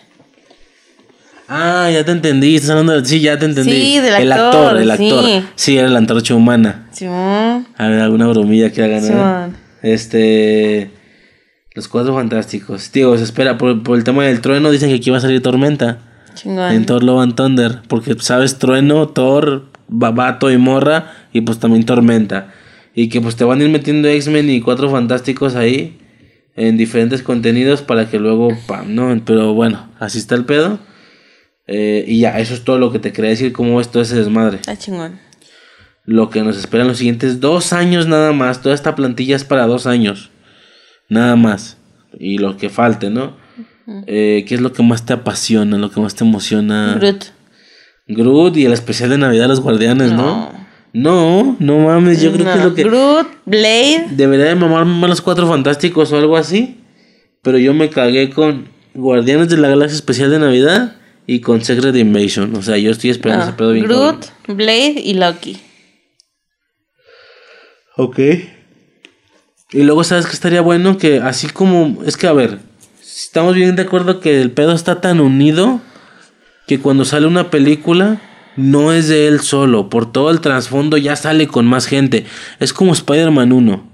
[1.48, 2.56] Ah, ya te entendí.
[2.56, 3.04] Estás hablando de...
[3.08, 3.70] Sí, ya te entendí.
[3.72, 5.24] Sí, del El actor, actor, el actor.
[5.24, 5.44] sí.
[5.54, 6.88] Sí, era la antorcha humana.
[6.92, 7.66] Simón.
[7.76, 9.02] A ver, alguna bromilla que hagan.
[9.02, 9.56] Simón.
[9.82, 10.90] Este.
[11.74, 12.90] Los cuatro fantásticos.
[12.90, 13.56] Tío, se espera.
[13.56, 15.98] Por, por el tema del trueno, dicen que aquí va a salir tormenta.
[16.38, 16.72] Chingón.
[16.72, 17.82] En Thor Love and Thunder.
[17.88, 18.58] Porque, ¿sabes?
[18.58, 21.12] Trueno, Thor, Babato y Morra.
[21.32, 22.52] Y pues también Tormenta.
[22.94, 25.98] Y que pues te van a ir metiendo X-Men y cuatro fantásticos ahí.
[26.56, 28.50] En diferentes contenidos para que luego.
[28.66, 30.78] Pam, no, pero bueno, así está el pedo.
[31.66, 33.52] Eh, y ya, eso es todo lo que te quería decir.
[33.52, 34.56] ¿Cómo es todo ese desmadre?
[34.56, 35.20] Está chingón.
[36.04, 38.62] Lo que nos espera en los siguientes dos años nada más.
[38.62, 40.30] Toda esta plantilla es para dos años.
[41.08, 41.76] Nada más.
[42.18, 43.36] Y lo que falte, ¿no?
[44.06, 45.78] Eh, ¿Qué es lo que más te apasiona?
[45.78, 46.96] Lo que más te emociona?
[47.00, 47.24] Groot.
[48.06, 50.52] Groot y el especial de Navidad de los Guardianes, ¿no?
[50.92, 52.82] No, no mames, yo creo que es lo que...
[52.84, 54.06] Groot, Blade.
[54.10, 56.76] Debería de mamarme más los cuatro fantásticos o algo así.
[57.42, 61.94] Pero yo me cagué con Guardianes de la Galaxia Especial de Navidad y con Secret
[61.94, 62.54] Invasion.
[62.56, 64.56] O sea, yo estoy esperando Ah, ese pedo bien Groot, cabrón.
[64.56, 65.56] Blade y Loki.
[67.96, 68.18] Ok.
[69.72, 70.96] Y luego, ¿sabes que estaría bueno?
[70.98, 72.02] Que así como...
[72.04, 72.58] Es que, a ver,
[73.22, 75.80] estamos bien de acuerdo que el pedo está tan unido
[76.66, 78.20] que cuando sale una película
[78.56, 79.88] no es de él solo.
[79.88, 82.26] Por todo el trasfondo ya sale con más gente.
[82.60, 83.88] Es como Spider-Man 1.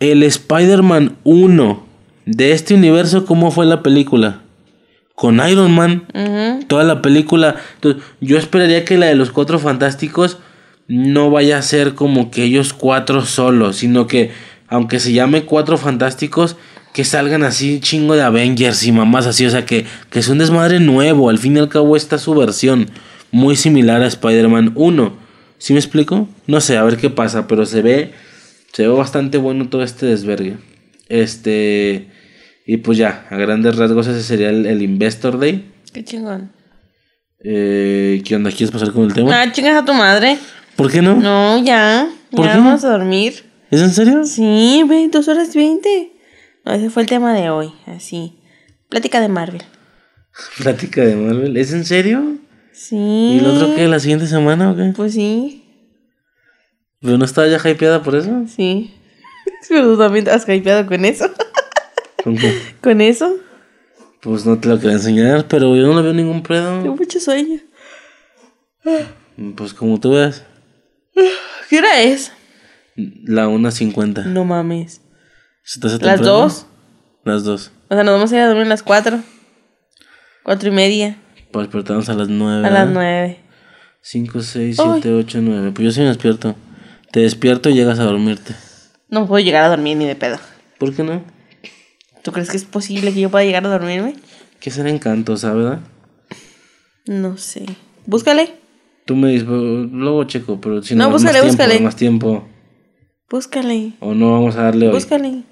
[0.00, 1.86] El Spider-Man 1
[2.26, 4.40] de este universo, ¿cómo fue la película?
[5.14, 6.06] Con Iron Man.
[6.66, 7.56] Toda la película.
[7.74, 10.38] Entonces, yo esperaría que la de los cuatro fantásticos
[10.88, 14.32] no vaya a ser como que ellos cuatro solos, sino que,
[14.66, 16.56] aunque se llame cuatro fantásticos,
[16.92, 20.38] que salgan así chingo de Avengers y mamás así, o sea, que, que es un
[20.38, 21.30] desmadre nuevo.
[21.30, 22.90] Al fin y al cabo, esta es su versión,
[23.30, 25.12] muy similar a Spider-Man 1.
[25.58, 26.28] ¿Sí me explico?
[26.46, 28.12] No sé, a ver qué pasa, pero se ve,
[28.72, 30.56] se ve bastante bueno todo este desvergue.
[31.08, 32.08] Este.
[32.66, 35.70] Y pues ya, a grandes rasgos ese sería el, el Investor Day.
[35.92, 36.52] Qué chingón.
[37.42, 38.50] Eh, ¿Qué onda?
[38.50, 39.40] ¿Quieres pasar con el tema?
[39.40, 40.38] Ah, chingas a tu madre.
[40.76, 41.16] ¿Por qué no?
[41.16, 42.08] No, ya.
[42.30, 42.58] ¿Por ya qué?
[42.58, 43.44] vamos a dormir.
[43.70, 44.24] ¿Es en serio?
[44.24, 46.12] Sí, ve, dos horas veinte.
[46.64, 48.38] No, ese fue el tema de hoy, así.
[48.88, 49.62] Plática de Marvel.
[50.58, 51.56] Plática de Marvel.
[51.56, 52.36] ¿Es en serio?
[52.72, 52.96] Sí.
[52.96, 53.88] ¿Y el otro qué?
[53.88, 54.92] ¿La siguiente semana o qué?
[54.96, 55.56] Pues sí,
[57.02, 58.44] ¿Pero no estaba ya hypeada por eso?
[58.46, 58.94] sí.
[59.68, 61.26] Pero tú también te has hypeado con eso.
[62.24, 62.54] ¿Con qué?
[62.82, 63.36] ¿Con eso?
[64.20, 66.94] Pues no te lo quería enseñar, pero yo no le veo ningún Tengo pedo.
[66.94, 67.58] mucho sueño.
[69.56, 70.44] Pues como tú veas,
[71.70, 72.30] ¿Qué hora es?
[72.96, 74.26] la 1.50.
[74.26, 75.00] No mames.
[75.62, 76.38] ¿Se te hace ¿Las temprano?
[76.42, 76.66] dos?
[77.24, 77.70] Las dos.
[77.88, 79.20] O sea, nos vamos a ir a dormir a las cuatro.
[80.42, 81.16] Cuatro y media.
[81.52, 82.66] Para despertarnos a las 9.
[82.66, 83.40] A las 9.
[84.02, 85.72] 5, 6, 7, 8, 9.
[85.72, 86.54] Pues yo sí me despierto.
[87.12, 88.54] Te despierto y llegas a dormirte.
[89.08, 90.38] No puedo llegar a dormir ni de pedo.
[90.78, 91.22] ¿Por qué no?
[92.22, 94.14] ¿Tú crees que es posible que yo pueda llegar a dormirme?
[94.60, 95.78] Que será encanto, ¿sabes?
[97.06, 97.66] No sé.
[98.06, 98.54] Búscale.
[99.06, 101.70] Tú me dices, luego checo, pero si no, no búscale, más búscale.
[101.72, 102.48] Tiempo, más tiempo.
[103.28, 103.92] Búscale.
[104.00, 104.92] O no vamos a darle hoy.
[104.94, 105.42] Búscale.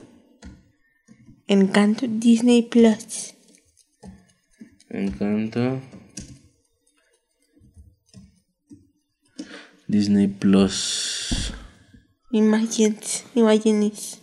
[1.48, 3.34] Encanto Disney Plus.
[4.90, 5.80] Encanto.
[9.86, 11.54] Disney Plus.
[12.32, 14.20] Imagines, imagines.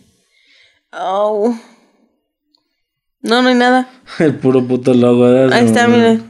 [0.92, 1.58] Oh.
[3.22, 3.90] No, no hay nada.
[4.20, 5.22] El puro puto logo.
[5.22, 5.52] ¿verdad?
[5.52, 6.20] Ahí está, mira.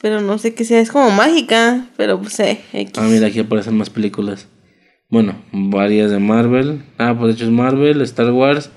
[0.00, 2.60] Pero no sé qué sea, es como mágica, pero pues sé.
[2.96, 4.46] Ah, mira, aquí aparecen más películas.
[5.10, 6.82] Bueno, varias de Marvel.
[6.96, 8.70] Ah, pues de hecho es Marvel, Star Wars,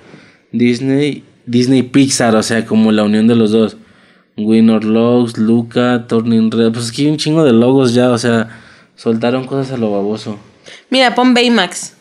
[0.52, 3.78] Disney, Disney Pixar, o sea, como la unión de los dos.
[4.38, 6.72] Winner Logs, Luca, Turning Red.
[6.72, 8.62] Pues aquí hay un chingo de logos ya, o sea,
[8.96, 10.38] soltaron cosas a lo baboso.
[10.90, 11.94] Mira, pon Baymax.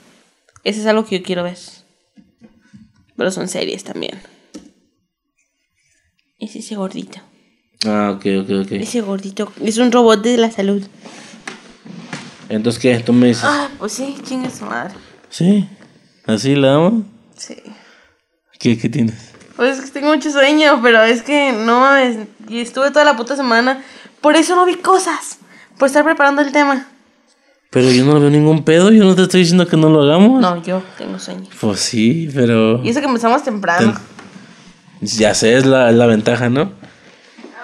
[0.65, 1.57] Ese es algo que yo quiero ver.
[3.17, 4.19] Pero son series también.
[6.39, 7.19] Es ese gordito.
[7.87, 8.73] Ah, ok, ok, ok.
[8.73, 9.51] Ese gordito.
[9.63, 10.83] Es un robot de la salud.
[12.49, 12.99] Entonces, ¿qué?
[12.99, 13.45] ¿Tú me dices?
[13.45, 14.95] Ah, pues sí, chinga su madre.
[15.31, 15.67] Sí,
[16.27, 17.05] así la amo.
[17.37, 17.57] Sí.
[18.67, 19.15] ¿Qué, qué tienes?
[19.55, 22.27] Pues es que tengo mucho sueño, pero es que no mames.
[22.49, 23.81] Y estuve toda la puta semana.
[24.21, 25.39] Por eso no vi cosas.
[25.79, 26.89] Por estar preparando el tema.
[27.71, 30.41] Pero yo no veo ningún pedo, yo no te estoy diciendo que no lo hagamos.
[30.41, 31.49] No, yo tengo sueño.
[31.61, 32.83] Pues sí, pero.
[32.83, 33.95] Y eso que empezamos temprano.
[35.01, 36.73] Ya sé, es la, es la ventaja, ¿no?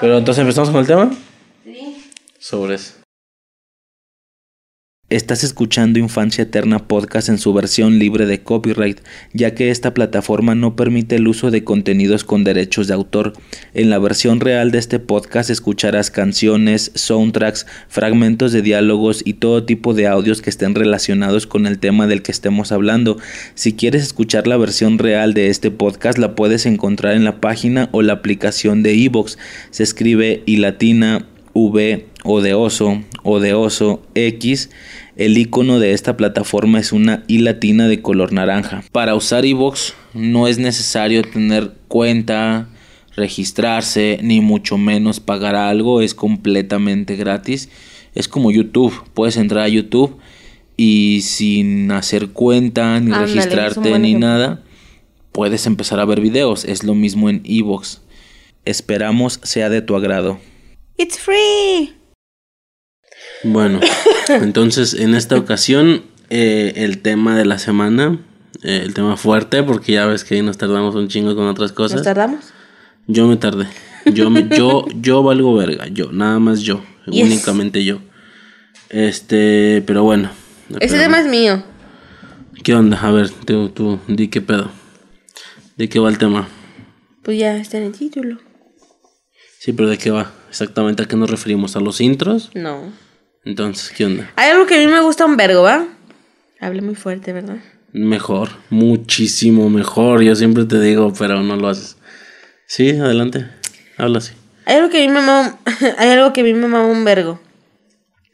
[0.00, 1.10] Pero entonces empezamos con el tema.
[1.64, 2.12] Sí.
[2.38, 3.01] Sobre eso.
[5.12, 8.98] Estás escuchando Infancia Eterna Podcast en su versión libre de copyright,
[9.34, 13.34] ya que esta plataforma no permite el uso de contenidos con derechos de autor.
[13.74, 19.64] En la versión real de este podcast escucharás canciones, soundtracks, fragmentos de diálogos y todo
[19.64, 23.18] tipo de audios que estén relacionados con el tema del que estemos hablando.
[23.54, 27.90] Si quieres escuchar la versión real de este podcast, la puedes encontrar en la página
[27.92, 29.36] o la aplicación de iVoox.
[29.72, 34.70] Se escribe y latina V o de oso o de oso X.
[35.16, 38.82] El icono de esta plataforma es una I latina de color naranja.
[38.92, 42.68] Para usar iVoox no es necesario tener cuenta,
[43.14, 47.68] registrarse, ni mucho menos pagar algo, es completamente gratis.
[48.14, 50.18] Es como YouTube, puedes entrar a YouTube
[50.76, 54.62] y sin hacer cuenta, ni Ándale, registrarte, ni nada,
[55.32, 56.64] puedes empezar a ver videos.
[56.64, 57.98] Es lo mismo en iVoox.
[58.64, 60.38] Esperamos sea de tu agrado.
[60.96, 62.01] It's free.
[63.44, 63.80] Bueno,
[64.28, 68.18] entonces en esta ocasión eh, el tema de la semana,
[68.62, 71.70] eh, el tema fuerte, porque ya ves que ahí nos tardamos un chingo con otras
[71.70, 72.02] ¿Nos cosas.
[72.02, 72.52] tardamos?
[73.06, 73.66] Yo me tardé.
[74.12, 77.24] Yo, me, yo, yo valgo verga, yo, nada más yo, Yes.
[77.26, 77.98] únicamente yo.
[78.90, 80.30] Este, pero bueno.
[80.80, 81.62] Ese tema es mío.
[82.62, 82.98] ¿Qué onda?
[83.00, 84.70] A ver, tú, tú, di qué pedo.
[85.76, 86.48] ¿De qué va el tema?
[87.22, 88.38] Pues ya está en el título.
[89.58, 90.30] Sí, pero ¿de qué va?
[90.48, 92.50] Exactamente a qué nos referimos, a los intros.
[92.54, 92.92] No.
[93.44, 94.30] Entonces, ¿qué onda?
[94.36, 95.86] Hay algo que a mí me gusta un vergo, ¿va?
[96.60, 97.56] Hablé muy fuerte, ¿verdad?
[97.92, 100.22] Mejor, muchísimo mejor.
[100.22, 101.96] Yo siempre te digo, pero no lo haces.
[102.66, 103.46] Sí, adelante.
[103.98, 104.32] Habla así.
[104.64, 105.58] Hay algo que a mí me mama,
[105.98, 107.40] hay algo que a mí me mama un vergo.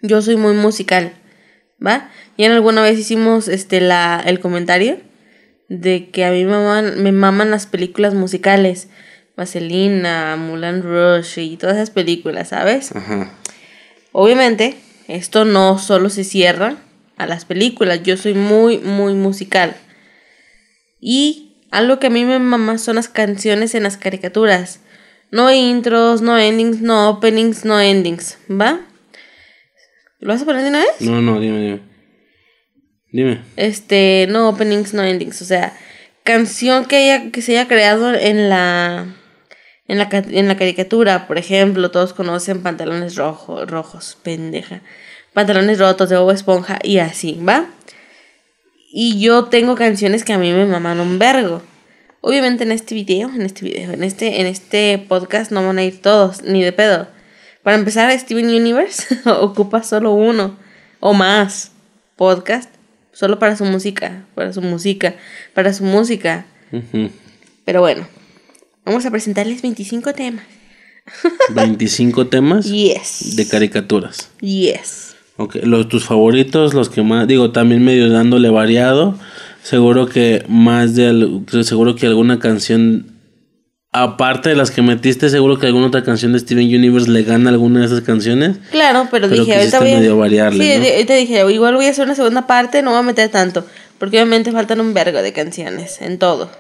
[0.02, 1.12] Yo soy muy musical,
[1.84, 2.10] ¿va?
[2.36, 5.00] Y en alguna vez hicimos este la el comentario
[5.68, 8.88] de que a mí me maman, me maman las películas musicales.
[9.36, 12.94] Vaselina, Mulan Rush y todas esas películas, ¿sabes?
[12.94, 13.32] Ajá.
[14.12, 14.76] Obviamente,
[15.08, 16.76] esto no solo se cierra
[17.16, 18.02] a las películas.
[18.02, 19.74] Yo soy muy, muy musical.
[21.00, 24.80] Y algo que a mí me mama son las canciones en las caricaturas.
[25.30, 28.38] No intros, no endings, no openings, no endings.
[28.50, 28.80] ¿Va?
[30.20, 31.00] ¿Lo vas a poner de una vez?
[31.00, 31.80] No, no, dime, dime.
[33.10, 33.40] Dime.
[33.56, 35.40] Este, no openings, no endings.
[35.40, 35.74] O sea,
[36.22, 39.06] canción que, haya, que se haya creado en la,
[39.88, 41.26] en la, en la caricatura.
[41.26, 44.82] Por ejemplo, todos conocen pantalones rojo, rojos, pendeja.
[45.32, 47.66] Pantalones rotos de Bob Esponja y así, ¿va?
[48.90, 51.62] Y yo tengo canciones que a mí me maman un vergo.
[52.20, 55.84] Obviamente en este video, en este video, en este, en este podcast no van a
[55.84, 57.08] ir todos, ni de pedo.
[57.62, 60.56] Para empezar, Steven Universe ocupa solo uno
[61.00, 61.72] o más
[62.16, 62.70] podcast
[63.12, 65.14] solo para su música, para su música,
[65.52, 66.46] para su música.
[67.64, 68.06] Pero bueno,
[68.88, 70.44] vamos a presentarles 25 temas.
[71.54, 73.36] 25 temas Yes.
[73.36, 74.30] de caricaturas.
[74.40, 75.14] Yes.
[75.36, 79.18] Ok, los, tus favoritos, los que más, digo, también medio dándole variado.
[79.62, 83.18] Seguro que más de, seguro que alguna canción
[83.92, 87.50] aparte de las que metiste, seguro que alguna otra canción de Steven Universe le gana
[87.50, 88.56] alguna de esas canciones.
[88.70, 90.50] Claro, pero, dije, ahorita voy a...
[90.50, 93.66] sí, ahorita dije, igual voy a hacer una segunda parte, no voy a meter tanto,
[93.98, 96.50] porque obviamente faltan un vergo de canciones en todo.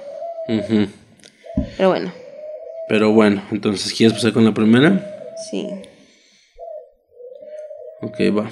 [1.76, 2.12] Pero bueno.
[2.88, 5.04] Pero bueno, entonces, ¿quieres pasar con la primera?
[5.50, 5.68] Sí.
[8.00, 8.50] Ok, va.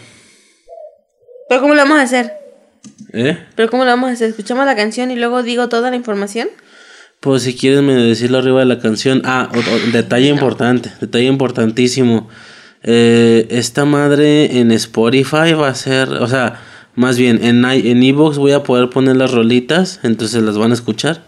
[1.48, 2.32] ¿Pero cómo lo vamos a hacer?
[3.12, 3.38] ¿Eh?
[3.54, 4.30] ¿Pero cómo lo vamos a hacer?
[4.30, 6.48] ¿Escuchamos la canción y luego digo toda la información?
[7.20, 9.22] Pues si quieres me decirlo arriba de la canción.
[9.24, 9.50] Ah,
[9.92, 12.28] detalle importante, detalle importantísimo.
[12.82, 16.60] Eh, esta madre en Spotify va a ser, o sea,
[16.94, 20.74] más bien en en Evox voy a poder poner las rolitas, entonces las van a
[20.74, 21.22] escuchar.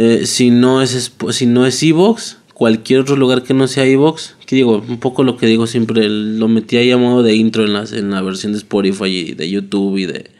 [0.00, 4.36] Eh, si no es si no es Evox, cualquier otro lugar que no sea Evox,
[4.46, 7.64] que digo, un poco lo que digo siempre, lo metí ahí a modo de intro
[7.64, 10.30] en, las, en la versión de Spotify y de YouTube y de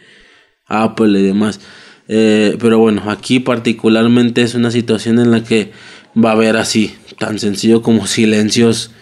[0.67, 1.59] Apple y demás.
[2.07, 5.73] Eh, pero bueno, aquí particularmente es una situación en la que
[6.17, 8.93] va a haber así, tan sencillo como silencios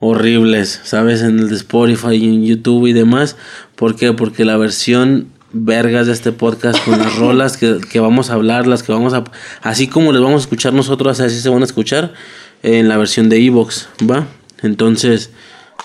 [0.00, 1.22] horribles, ¿sabes?
[1.22, 3.38] En el de Spotify y en YouTube y demás.
[3.74, 4.12] ¿Por qué?
[4.12, 8.66] Porque la versión vergas de este podcast con las rolas que, que, vamos a hablar,
[8.66, 9.24] las que vamos a...
[9.62, 12.12] Así como les vamos a escuchar nosotros, así se van a escuchar
[12.62, 14.26] en la versión de Evox, ¿va?
[14.62, 15.30] Entonces,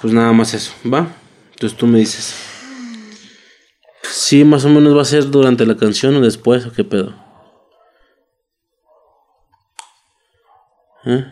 [0.01, 1.07] pues nada más eso, ¿va?
[1.53, 2.35] Entonces tú me dices.
[4.01, 7.15] Sí, más o menos va a ser durante la canción o después, o qué pedo.
[11.05, 11.25] ¿Eh?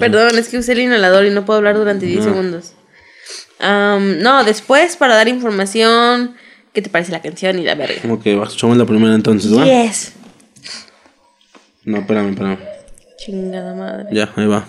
[0.00, 2.74] Perdón, es que usé el inhalador y no puedo hablar durante 10 segundos.
[3.60, 6.36] no, después para dar información,
[6.74, 8.02] qué te parece la canción y la verga.
[8.12, 9.64] Ok, escuchamos la primera entonces, ¿va?
[9.64, 10.12] Yes.
[11.84, 12.58] No, espérame, espérame.
[13.16, 14.08] Chingada madre.
[14.12, 14.66] Ya, ahí va.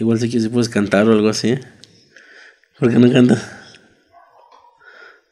[0.00, 1.58] Igual si quieres puedes cantar o algo así.
[2.78, 3.52] ¿Por qué no cantas?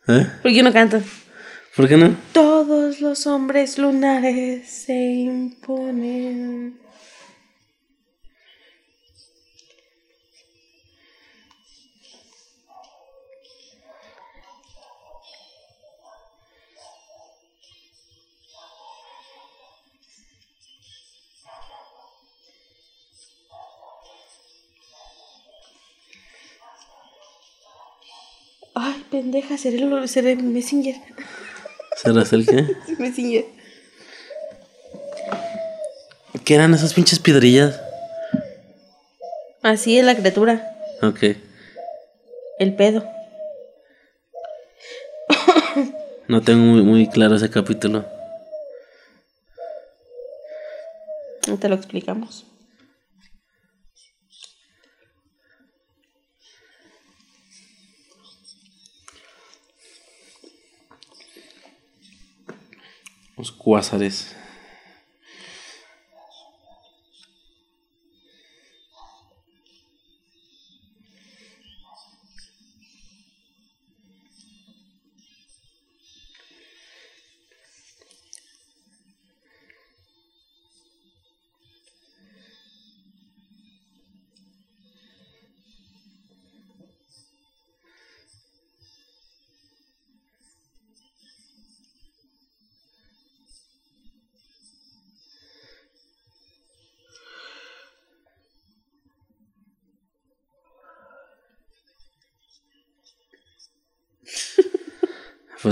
[0.08, 0.26] ¿Eh?
[0.42, 1.04] ¿Por qué no cantas?
[1.74, 2.14] ¿Por qué no?
[2.34, 6.78] Todos los hombres lunares se imponen.
[29.10, 30.96] Pendeja, seré, el, seré Messenger.
[31.96, 32.66] ¿Serás el qué?
[32.98, 33.44] Messenger.
[36.44, 37.80] ¿Qué eran esas pinches piedrillas?
[39.62, 40.76] Así es la criatura.
[41.02, 41.36] Ok.
[42.58, 43.04] El pedo.
[46.28, 48.04] No tengo muy, muy claro ese capítulo.
[51.46, 52.44] No te lo explicamos.
[63.38, 64.34] Los cuásares.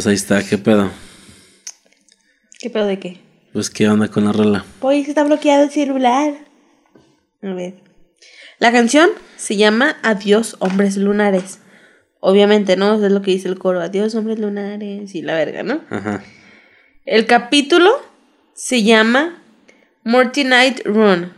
[0.07, 0.93] Pues ahí está, ¿qué pedo?
[2.61, 3.21] ¿Qué pedo de qué?
[3.53, 4.65] Pues qué onda con la rola.
[4.79, 6.33] Pues está bloqueado el celular.
[7.43, 7.75] A ver.
[8.61, 11.59] La canción se llama Adiós, hombres lunares.
[12.21, 13.05] Obviamente, ¿no?
[13.05, 13.81] es lo que dice el coro.
[13.81, 15.13] Adiós, hombres lunares.
[15.13, 15.81] Y la verga, ¿no?
[15.91, 16.23] Ajá.
[17.05, 17.91] El capítulo
[18.55, 19.43] se llama
[20.05, 21.33] Morty Night Run.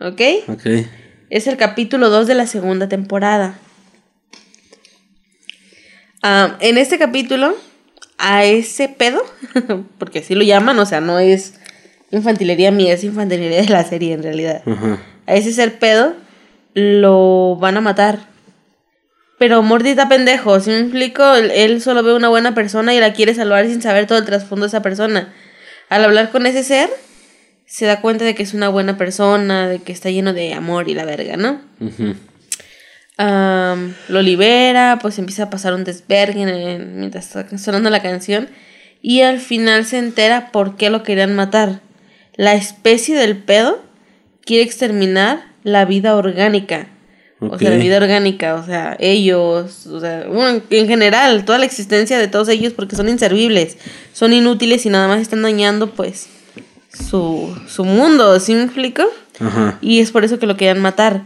[0.00, 0.22] ¿Ok?
[0.48, 0.66] Ok.
[1.28, 3.58] Es el capítulo 2 de la segunda temporada.
[6.22, 7.54] Ah, en este capítulo
[8.18, 9.22] a ese pedo,
[9.98, 11.54] porque así lo llaman, o sea, no es
[12.10, 14.62] infantilería mía, es infantilería de la serie en realidad.
[15.26, 16.14] A ese ser pedo
[16.74, 18.18] lo van a matar.
[19.38, 23.12] Pero Morty está pendejo, si me explico, él, solo ve una buena persona y la
[23.12, 25.32] quiere salvar sin saber todo el trasfondo de esa persona.
[25.88, 26.90] Al hablar con ese ser,
[27.64, 30.88] se da cuenta de que es una buena persona, de que está lleno de amor
[30.88, 31.60] y la verga, ¿no?
[33.18, 36.46] Lo libera, pues empieza a pasar un desvergue
[36.78, 38.48] mientras está sonando la canción.
[39.02, 41.80] Y al final se entera por qué lo querían matar.
[42.36, 43.82] La especie del pedo
[44.44, 46.88] quiere exterminar la vida orgánica.
[47.40, 50.26] O sea, la vida orgánica, o sea, ellos, o sea,
[50.70, 53.76] en general, toda la existencia de todos ellos porque son inservibles,
[54.12, 56.28] son inútiles y nada más están dañando pues
[56.92, 59.04] su, su mundo, ¿sí me explico?
[59.38, 59.78] Ajá.
[59.80, 61.22] Y es por eso que lo querían matar.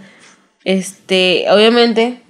[0.64, 2.22] Este, obviamente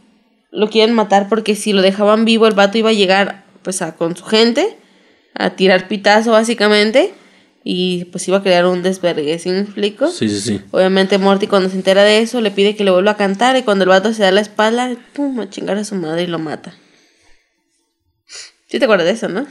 [0.50, 3.96] lo quieren matar porque si lo dejaban vivo el vato iba a llegar pues a,
[3.96, 4.76] con su gente
[5.34, 7.12] a tirar pitazo básicamente
[7.64, 10.08] y pues iba a crear un desvergue, ¿sí me explico?
[10.08, 10.60] Sí, sí, sí.
[10.72, 13.62] Obviamente Morty cuando se entera de eso le pide que le vuelva a cantar y
[13.62, 16.38] cuando el vato se da la espalda, pum, a chingar a su madre y lo
[16.38, 16.74] mata.
[18.68, 19.46] ¿Sí te acuerdas de eso, no?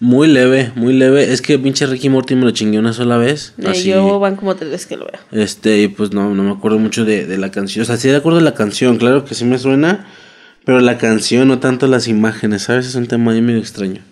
[0.00, 1.32] Muy leve, muy leve.
[1.32, 3.54] Es que pinche Ricky Morty me lo chingué una sola vez.
[3.58, 5.20] Eh, yo van como tres veces que lo veo.
[5.32, 7.82] Este, y pues no, no me acuerdo mucho de, de la canción.
[7.82, 10.06] O sea, sí de acuerdo de la canción, claro que sí me suena.
[10.64, 12.86] Pero la canción, no tanto las imágenes, ¿sabes?
[12.86, 14.02] Es un tema ahí medio extraño.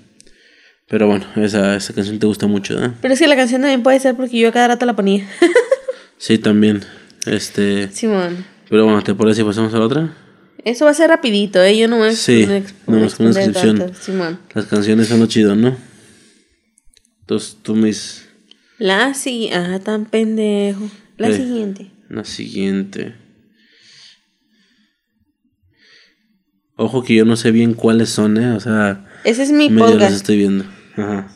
[0.88, 2.92] Pero bueno, esa, esa canción te gusta mucho, ¿eh?
[3.02, 5.28] Pero es que la canción también puede ser porque yo a cada rato la ponía.
[6.18, 6.82] sí, también.
[7.26, 7.90] Este.
[7.92, 8.44] Simón.
[8.70, 10.14] Pero bueno, ¿te parece si pasamos a la otra?
[10.66, 11.78] Eso va a ser rapidito, ¿eh?
[11.78, 12.44] Yo no voy a Sí,
[12.88, 14.40] no más con una descripción.
[14.52, 15.76] Las canciones son lo chido, ¿no?
[17.20, 18.26] Entonces tú mis...
[18.76, 19.56] La siguiente...
[19.56, 20.90] Ah, tan pendejo.
[21.18, 21.92] La siguiente.
[22.08, 23.14] La siguiente.
[26.74, 28.50] Ojo que yo no sé bien cuáles son, ¿eh?
[28.50, 29.06] O sea...
[29.22, 30.16] Ese es mi medio podcast.
[30.16, 30.64] estoy viendo.
[30.96, 31.32] Ajá.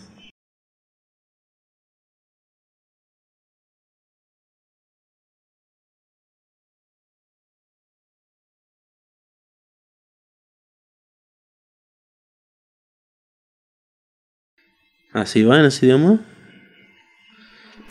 [15.13, 16.21] ¿Así va en ese idioma?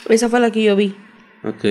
[0.07, 0.95] Esa fue la que yo vi.
[1.43, 1.65] Ok.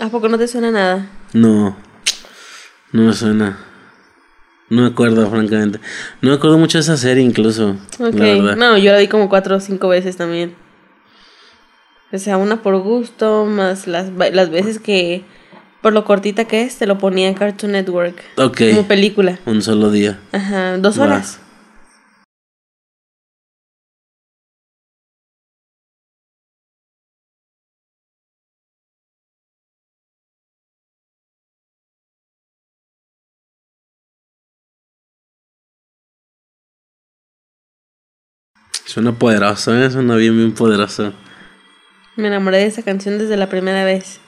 [0.00, 1.06] ¿A poco no te suena nada?
[1.34, 1.76] No,
[2.92, 3.73] no me suena.
[4.70, 5.78] No me acuerdo, francamente.
[6.20, 7.76] No me acuerdo mucho de esa serie, incluso.
[7.98, 10.54] No, yo la vi como cuatro o cinco veces también.
[12.12, 15.24] O sea, una por gusto, más las, las veces que,
[15.82, 18.22] por lo cortita que es, te lo ponía en Cartoon Network.
[18.36, 18.60] Ok.
[18.70, 19.38] Como película.
[19.46, 20.18] Un solo día.
[20.32, 21.40] Ajá, dos horas.
[38.94, 39.90] Suena poderoso, ¿eh?
[39.90, 41.12] Suena bien, bien poderoso.
[42.14, 44.20] Me enamoré de esa canción desde la primera vez.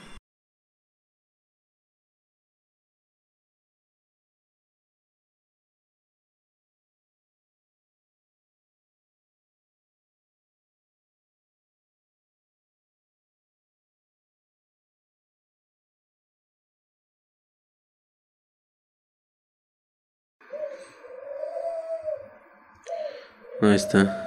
[23.63, 24.26] Ahí está.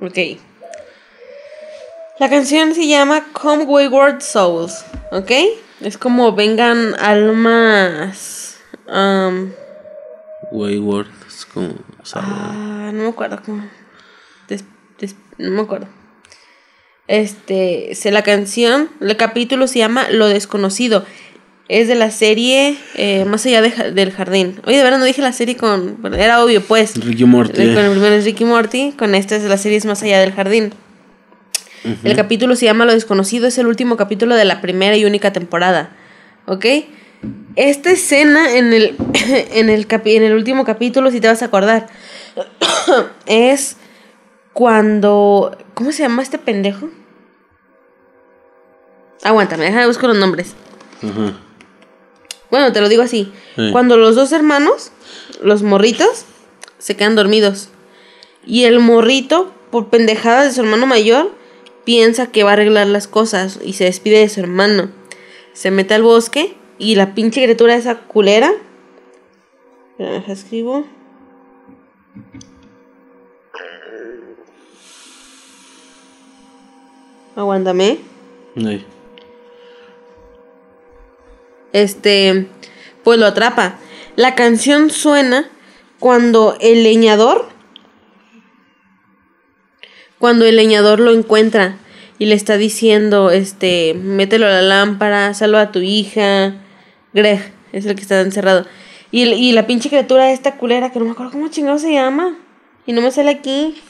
[0.00, 0.18] Ok.
[2.18, 5.30] La canción se llama Come Wayward Souls, ¿ok?
[5.80, 8.58] Es como vengan almas...
[8.86, 9.52] Um,
[10.50, 11.74] Wayward, es como...
[12.14, 13.68] ah, no me acuerdo cómo...
[15.38, 15.88] no me acuerdo.
[17.08, 21.04] Este, se la canción, el capítulo se llama Lo desconocido.
[21.68, 24.60] Es de la serie eh, Más allá del jardín.
[24.66, 26.00] Oye, de verdad no dije la serie con.
[26.00, 26.94] Bueno, era obvio, pues.
[26.94, 27.74] Ricky Morty.
[27.74, 28.92] Con el primero es Ricky Morty.
[28.96, 30.72] Con esta es de la serie Más allá del jardín.
[32.02, 33.46] El capítulo se llama Lo desconocido.
[33.46, 35.90] Es el último capítulo de la primera y única temporada.
[36.46, 36.66] ¿Ok?
[37.56, 38.96] Esta escena en el,
[39.52, 41.88] en el, en el último capítulo, si te vas a acordar,
[43.26, 43.76] es
[44.52, 45.56] cuando.
[45.74, 46.88] ¿Cómo se llama este pendejo?
[49.22, 50.54] Aguántame, déjame buscar los nombres.
[51.02, 51.45] Ajá.
[52.50, 53.32] Bueno, te lo digo así.
[53.72, 54.92] Cuando los dos hermanos,
[55.42, 56.24] los morritos,
[56.78, 57.70] se quedan dormidos.
[58.46, 61.32] Y el morrito, por pendejadas de su hermano mayor,
[61.84, 64.90] piensa que va a arreglar las cosas y se despide de su hermano.
[65.52, 68.52] Se mete al bosque y la pinche criatura de esa culera.
[69.98, 70.84] Deja escribo.
[77.34, 77.98] Aguántame
[81.76, 82.46] este,
[83.04, 83.78] pues lo atrapa.
[84.16, 85.48] La canción suena
[86.00, 87.48] cuando el leñador,
[90.18, 91.76] cuando el leñador lo encuentra
[92.18, 96.54] y le está diciendo, este, mételo a la lámpara, salva a tu hija,
[97.12, 98.66] Greg es el que está encerrado.
[99.10, 102.38] Y, y la pinche criatura esta culera, que no me acuerdo cómo chingado se llama.
[102.86, 103.82] Y no me sale aquí.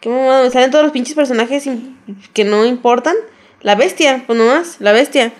[0.00, 0.42] ¿Qué mamada?
[0.42, 1.68] Me salen todos los pinches personajes
[2.32, 3.16] que no importan.
[3.60, 5.32] La bestia, pues nomás, la bestia.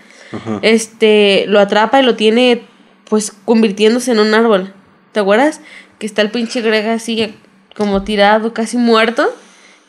[0.63, 2.63] Este, lo atrapa y lo tiene,
[3.09, 4.73] pues, convirtiéndose en un árbol.
[5.13, 5.61] ¿Te acuerdas?
[5.99, 7.35] Que está el pinche Greg así,
[7.77, 9.29] como tirado, casi muerto.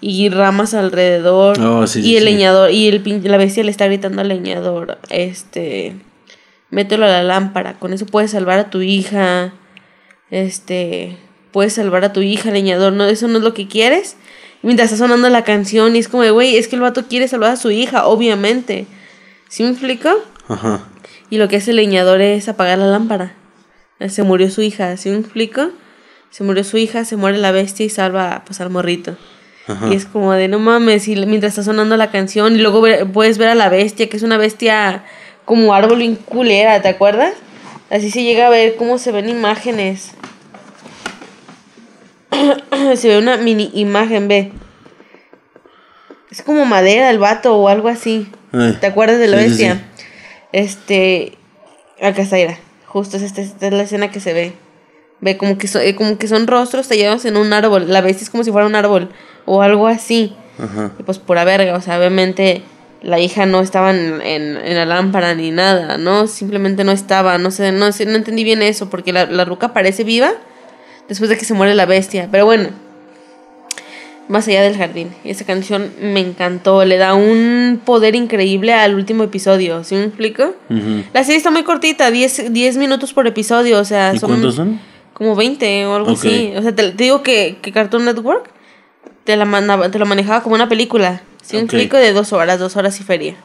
[0.02, 1.60] Y ramas alrededor.
[1.60, 2.30] Oh, sí, y sí, el sí.
[2.30, 5.98] leñador, y el la bestia le está gritando al leñador, este,
[6.70, 9.54] mételo a la lámpara, con eso puedes salvar a tu hija,
[10.32, 11.18] este,
[11.52, 14.16] puedes salvar a tu hija, leñador, no, eso no es lo que quieres.
[14.64, 17.08] Y mientras está sonando la canción, y es como de, güey, es que el vato
[17.08, 18.88] quiere salvar a su hija, obviamente.
[19.50, 20.10] ¿Sí me explico?
[20.48, 20.82] Ajá.
[21.32, 23.34] Y lo que hace el leñador es apagar la lámpara.
[24.08, 25.72] Se murió su hija, ¿sí me explico?
[26.30, 29.18] Se murió su hija, se muere la bestia y salva pues al morrito.
[29.92, 33.38] Y es como de no mames, y mientras está sonando la canción, y luego puedes
[33.38, 35.04] ver a la bestia, que es una bestia
[35.46, 37.34] como árbol bien culera, ¿te acuerdas?
[37.92, 40.14] Así se llega a ver cómo se ven imágenes.
[42.96, 44.52] se ve una mini imagen, ve.
[46.32, 48.28] Es como madera el vato o algo así.
[48.52, 49.74] Ay, ¿Te acuerdas de la sí, bestia?
[49.98, 50.06] sí.
[50.52, 51.38] Este.
[52.02, 52.58] Acá está, mira.
[52.86, 54.54] Justo es esta, esta es la escena que se ve.
[55.22, 57.92] Ve como que, so- eh, como que son rostros tallados en un árbol.
[57.92, 59.10] La bestia es como si fuera un árbol.
[59.46, 60.36] O algo así.
[60.58, 60.92] Ajá.
[60.98, 61.76] Y pues pura verga.
[61.76, 62.64] O sea, obviamente
[63.02, 66.28] la hija no estaba en, en, en la lámpara ni nada, ¿no?
[66.28, 67.38] Simplemente no estaba.
[67.38, 68.90] No sé, no sé, no entendí bien eso.
[68.90, 70.32] Porque la, la ruca parece viva.
[71.08, 72.28] Después de que se muere la bestia.
[72.32, 72.70] Pero bueno.
[74.30, 75.10] Más allá del jardín.
[75.26, 76.86] Esa canción me encantó.
[76.86, 79.84] Le da un poder increíble al último episodio.
[79.84, 80.54] ¿Sí me explico?
[81.14, 84.56] La serie está muy cortita, 10, 10 minutos por episodio, o sea, ¿Y son cuántos
[84.56, 84.80] son?
[85.14, 86.54] como 20 o algo así.
[86.56, 88.52] O sea, te, te digo que, que Cartoon Network
[89.24, 91.24] te, la te lo manejaba como una película.
[91.42, 91.74] ¿Sí me Ok.
[91.74, 91.98] explico?
[91.98, 93.36] De dos horas, dos horas y feria.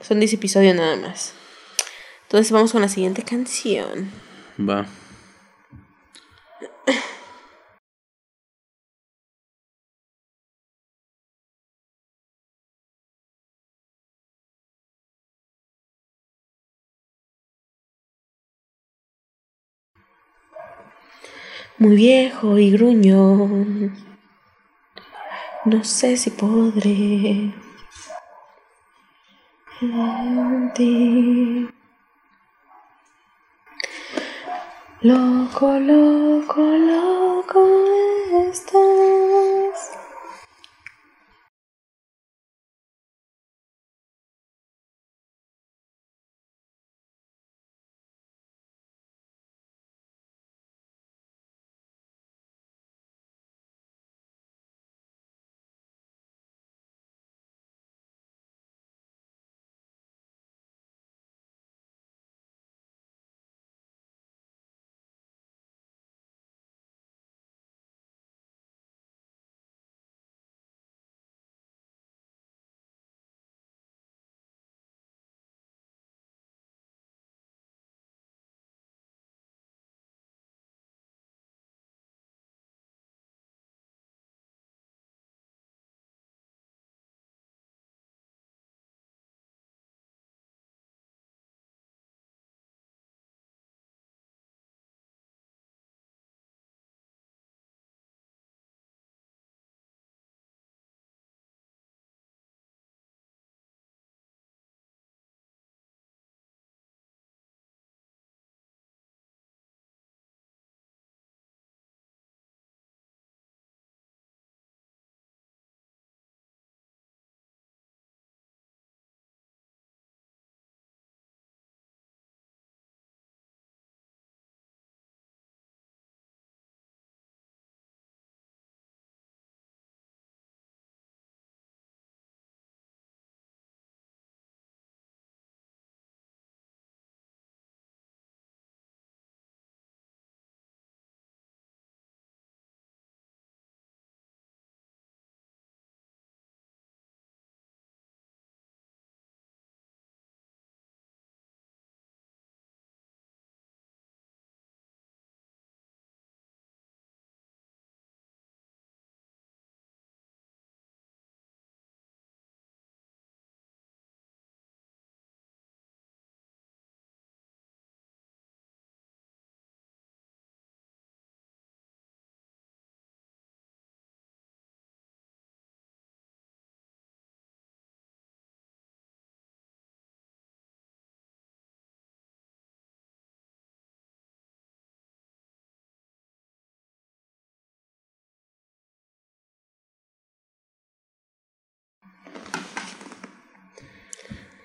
[0.00, 1.32] Son 10 episodios nada más.
[2.24, 4.10] Entonces vamos con la siguiente canción.
[4.60, 4.86] Va.
[21.76, 23.92] Muy viejo y gruñón.
[25.64, 27.52] No sé si podré.
[29.80, 31.68] en ti.
[35.00, 37.60] Loco, loco, loco
[38.50, 39.23] estás.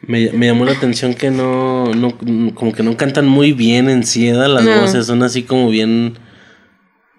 [0.10, 2.18] Me, me llamó la atención que no, no,
[2.56, 4.82] como que no cantan muy bien en Cieda, las No.
[4.82, 6.18] voces son así como bien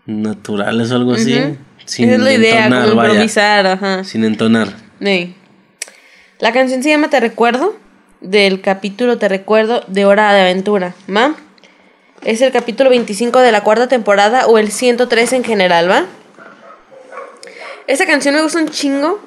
[0.06, 1.40] naturales o algo así.
[1.84, 4.02] Sin Esa es la idea, entonar, como vaya, improvisar, ajá.
[4.02, 4.68] sin entonar.
[5.00, 5.34] Sí.
[6.40, 7.76] La canción se llama Te Recuerdo,
[8.20, 11.36] del capítulo Te Recuerdo de Hora de Aventura, ¿va?
[12.24, 16.06] Es el capítulo 25 de la cuarta temporada o el 103 en general, ¿va?
[17.86, 19.20] Esta canción me gusta un chingo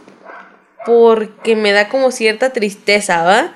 [0.86, 3.54] porque me da como cierta tristeza, ¿va?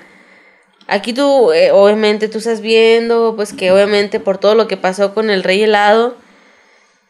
[0.87, 5.13] Aquí tú, eh, obviamente, tú estás viendo, pues que obviamente por todo lo que pasó
[5.13, 6.15] con el Rey Helado,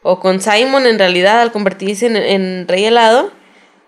[0.09, 3.31] o con Simon en realidad al convertirse en, Rey Helado,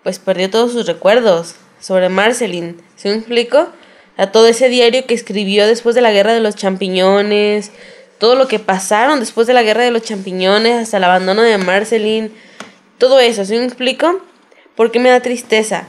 [0.02, 2.76] pues perdió todos sus recuerdos sobre Marceline.
[2.96, 3.68] ¿Sí me explico?
[4.16, 7.70] A todo ese diario que escribió después de la guerra de los champiñones,
[8.18, 11.56] todo lo que pasaron después de la guerra de los champiñones, hasta el abandono de
[11.56, 12.30] Marceline,
[12.98, 14.20] todo eso, ¿sí me explico?
[14.76, 15.88] ¿Por qué me da tristeza?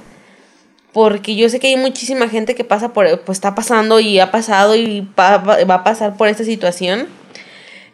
[0.94, 4.30] Porque yo sé que hay muchísima gente que pasa por, pues está pasando y ha
[4.32, 7.08] pasado y va, va- a pasar por esta situación.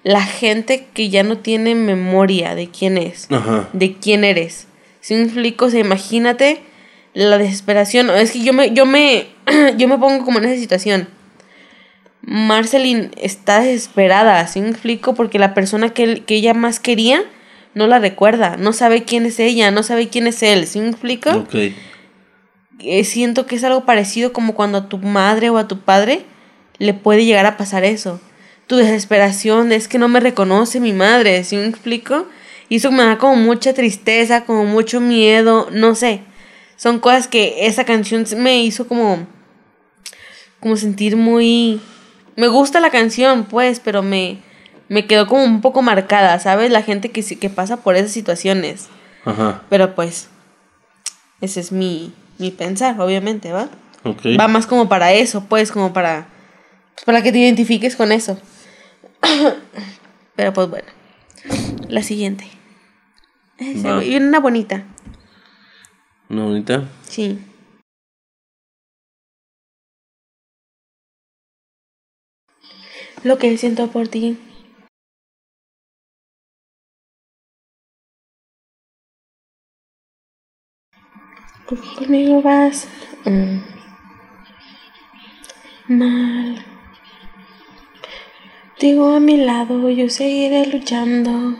[0.04, 3.68] La gente que ya no tiene memoria de quién es Ajá.
[3.74, 4.68] de quién eres.
[5.02, 6.60] Si me explico, o sea, imagínate
[7.14, 8.10] la desesperación.
[8.10, 9.28] Es que yo me, yo me,
[9.78, 11.08] yo me pongo como en esa situación.
[12.22, 15.14] Marceline está desesperada, ¿sí me explico?
[15.14, 17.22] Porque la persona que, él- que ella más quería
[17.74, 20.90] no la recuerda, no sabe quién es ella, no sabe quién es él, ¿sí me
[20.90, 21.30] explico?
[21.32, 21.56] Ok.
[22.80, 26.26] Eh, siento que es algo parecido como cuando a tu madre o a tu padre
[26.78, 28.20] le puede llegar a pasar eso.
[28.68, 32.28] Tu desesperación de es que no me reconoce mi madre, ¿sí me explico?
[32.70, 36.22] Y eso me da como mucha tristeza, como mucho miedo, no sé.
[36.76, 39.26] Son cosas que esa canción me hizo como
[40.60, 41.80] como sentir muy
[42.36, 44.40] me gusta la canción, pues, pero me
[44.90, 46.72] me quedó como un poco marcada, ¿sabes?
[46.72, 48.88] La gente que que pasa por esas situaciones.
[49.26, 49.64] Ajá.
[49.70, 50.30] Pero pues,
[51.42, 53.70] ese es mi, mi pensar, obviamente, ¿va?
[54.40, 56.28] Va más como para eso, pues, como para,
[56.96, 58.40] pues, para que te identifiques con eso.
[60.36, 60.88] Pero pues bueno,
[61.90, 62.48] la siguiente.
[63.58, 64.04] Esa.
[64.04, 64.84] Y una bonita,
[66.30, 66.84] Una bonita.
[67.08, 67.40] sí.
[73.24, 74.38] Lo que siento por ti.
[81.68, 82.88] Conmigo vas
[83.26, 83.60] mm,
[85.90, 86.66] mal.
[88.80, 91.60] Digo a mi lado, yo seguiré luchando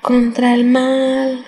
[0.00, 1.44] contra el mal.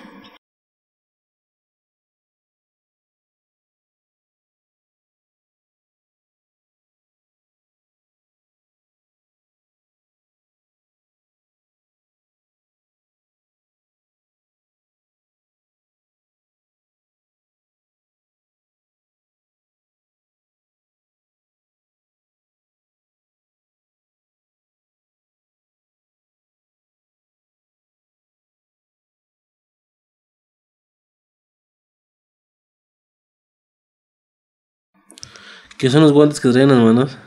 [35.77, 37.17] ¿Qué son los guantes que traen las manos?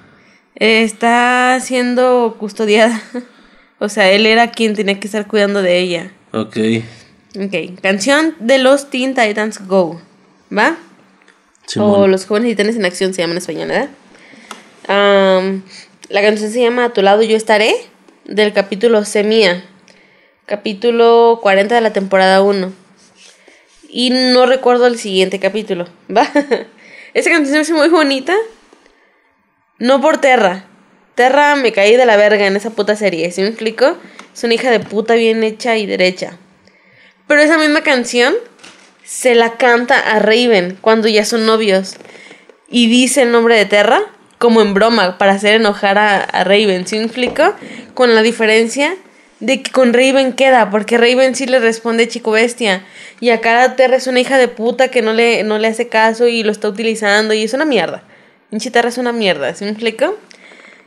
[0.56, 3.00] Eh, Está siendo custodiada.
[3.80, 6.10] O sea, él era quien tenía que estar cuidando de ella.
[6.32, 6.56] Ok.
[7.40, 10.00] Ok, canción de los Teen Titans Go.
[10.50, 10.70] ¿Va?
[10.70, 12.10] O Simón.
[12.10, 13.88] Los jóvenes titanes en acción se llama en español, ¿verdad?
[16.08, 17.72] La canción se llama A tu lado yo estaré,
[18.24, 19.62] del capítulo Semía,
[20.46, 22.72] capítulo 40 de la temporada 1.
[23.90, 26.28] Y no recuerdo el siguiente capítulo, ¿va?
[27.14, 28.34] Esa canción se me hace muy bonita.
[29.78, 30.64] No por Terra.
[31.14, 33.96] Terra me caí de la verga en esa puta serie, ¿sí me explico?
[34.32, 36.38] Es una hija de puta bien hecha y derecha.
[37.26, 38.34] Pero esa misma canción
[39.04, 41.96] se la canta a Raven cuando ya son novios.
[42.68, 44.02] Y dice el nombre de Terra
[44.38, 46.86] como en broma para hacer enojar a, a Raven.
[46.86, 47.54] ¿Sí me explico?
[47.94, 48.94] Con la diferencia
[49.40, 52.84] de que con Raven queda, porque Raven sí le responde chico bestia.
[53.20, 55.88] Y acá la Terra es una hija de puta que no le, no le hace
[55.88, 58.02] caso y lo está utilizando y es una mierda.
[58.50, 60.16] Pinche Terra es una mierda, ¿sí me explico?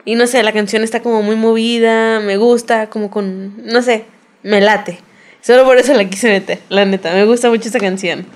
[0.04, 4.04] Y no sé, la canción está como muy movida, me gusta, como con, no sé,
[4.42, 4.98] me late.
[5.40, 8.26] Solo por eso la quise meter, la neta, me gusta mucho esta canción.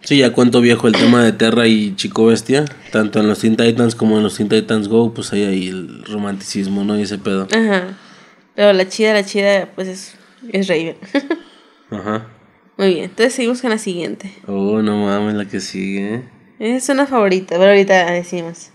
[0.00, 2.66] Sí, ya cuento viejo el tema de Terra y Chico Bestia.
[2.92, 6.04] Tanto en los Teen Titans como en los Teen Titans Go, pues hay ahí el
[6.04, 6.98] romanticismo, ¿no?
[6.98, 7.48] Y ese pedo.
[7.50, 7.96] Ajá.
[8.54, 10.14] Pero la chida, la chida, pues es,
[10.52, 10.96] es Raven.
[11.90, 12.28] Ajá.
[12.76, 14.32] Muy bien, entonces seguimos con la siguiente.
[14.46, 16.22] Oh, no mames, la que sigue.
[16.58, 18.70] Es una favorita, pero ahorita decimos.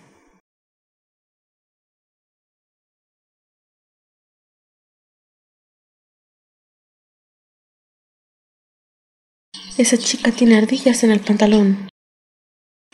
[9.77, 11.89] Esa chica tiene ardillas en el pantalón.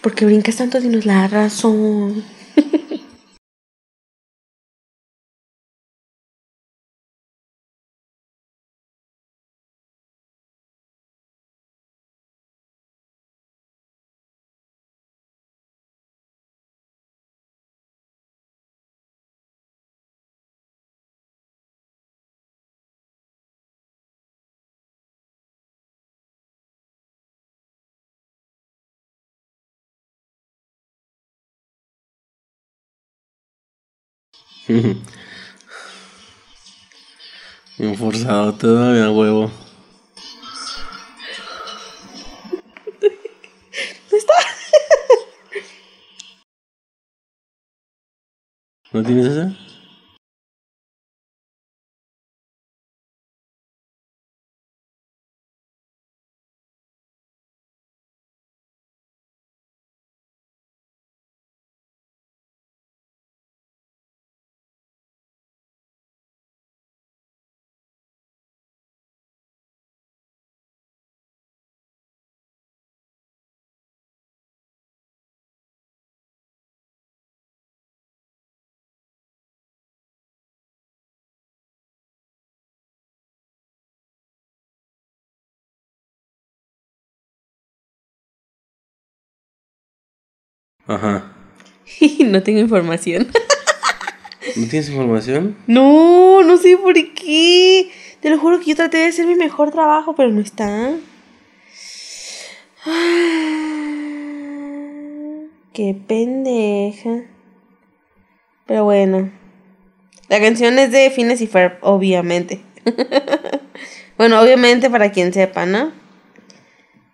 [0.02, 2.24] Porque brincas tanto, dinos la razón.
[37.78, 39.52] Bien forzado todavía, huevo.
[44.12, 44.34] está?
[48.92, 49.56] ¿No tienes esa?
[90.88, 91.36] Ajá.
[92.26, 93.28] no tengo información.
[94.56, 95.58] ¿No tienes información?
[95.68, 97.92] No, no sé por qué.
[98.20, 100.94] Te lo juro que yo traté de hacer mi mejor trabajo, pero no está.
[105.74, 107.24] Qué pendeja.
[108.66, 109.32] Pero bueno.
[110.30, 112.62] La canción es de Fines y Ferb, obviamente.
[114.18, 115.92] bueno, obviamente para quien sepa, ¿no?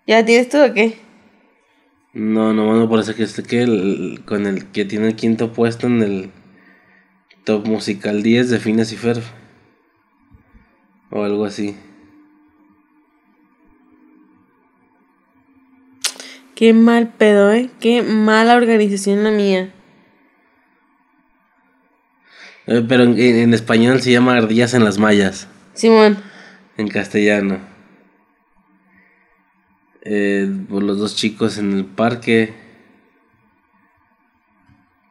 [0.06, 0.98] ¿Ya tienes tú o qué?
[2.14, 5.88] No, no, no, parece que este que el, con el que tiene el quinto puesto
[5.88, 6.32] en el
[7.46, 9.24] top musical 10 de Fines y Ferb.
[11.10, 11.76] O algo así.
[16.56, 17.70] Qué mal pedo, ¿eh?
[17.80, 19.74] Qué mala organización la mía.
[22.68, 25.48] Eh, pero en, en, español se llama Ardillas en las Mallas.
[25.74, 26.18] Simón.
[26.78, 27.60] En castellano.
[30.04, 32.54] Eh, por los dos chicos en el parque.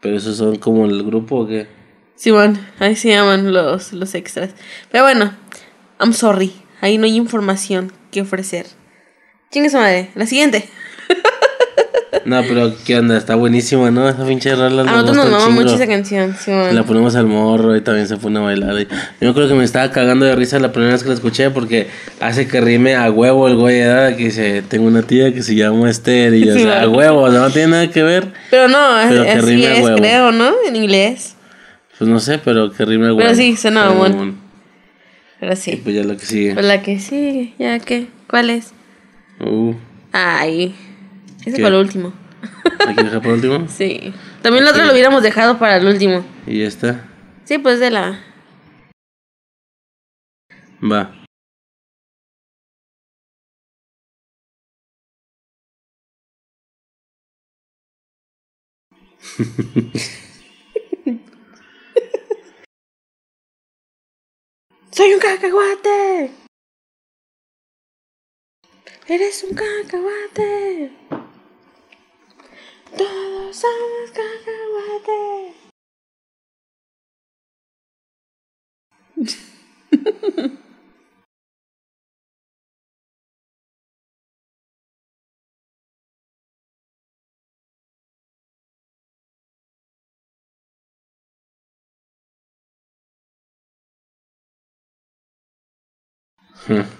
[0.01, 1.69] Pero esos son como el grupo o qué?
[2.17, 4.55] Simón, ahí se llaman los, los extras.
[4.91, 5.35] Pero bueno,
[5.99, 6.52] I'm sorry.
[6.81, 8.67] Ahí no hay información que ofrecer.
[9.51, 10.10] Chingue su madre.
[10.15, 10.69] La siguiente.
[12.24, 13.16] No, pero ¿qué onda?
[13.16, 14.08] Está buenísima, ¿no?
[14.08, 14.82] Esa pinche rola.
[14.82, 18.16] A nosotros nos mama mucho esa canción, sí, La ponemos al morro y también se
[18.16, 18.74] pone a bailar.
[19.20, 21.89] Yo creo que me estaba cagando de risa la primera vez que la escuché porque
[22.20, 25.55] hace que rime a huevo el güey de que dice, tengo una tía que se
[25.55, 28.32] llama Esther y yo, sí, a huevo, no tiene nada que ver.
[28.50, 29.99] Pero no, pero que así rime es, a huevo.
[29.99, 30.52] creo, ¿no?
[30.66, 31.36] En inglés.
[31.99, 33.20] Pues no sé, pero que rime a huevo.
[33.20, 34.34] Pero sí, suena bueno.
[35.40, 35.73] Pero sí.
[35.73, 36.55] Y pues ya la que sigue.
[36.55, 38.08] Pues la que sigue, ya qué.
[38.28, 38.73] ¿Cuál es?
[39.40, 39.74] Uh.
[40.12, 40.74] Ay.
[41.44, 42.12] Ese fue el último.
[42.86, 43.67] ¿Hay que dejar por último?
[43.69, 44.12] Sí.
[44.43, 46.25] También el otro lo hubiéramos dejado para el último.
[46.47, 47.05] ¿Y esta?
[47.44, 48.20] Sí, pues de la.
[50.83, 51.15] Va.
[64.93, 66.31] Soy un cacahuate.
[69.09, 70.91] Eres un cacahuate.
[72.97, 75.55] Todos somos cacahuate.
[96.67, 97.00] Hmm.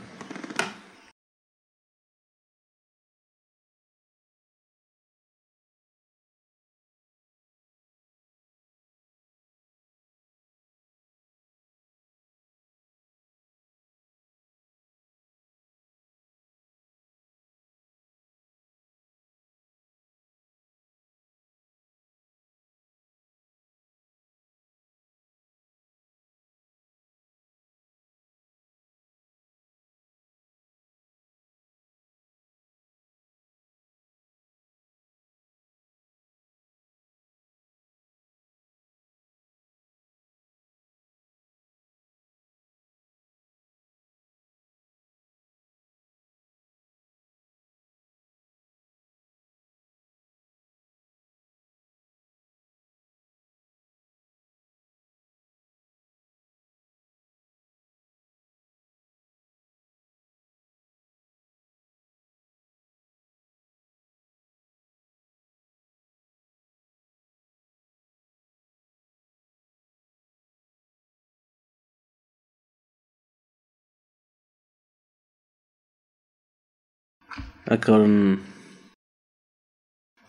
[77.71, 78.37] Ah.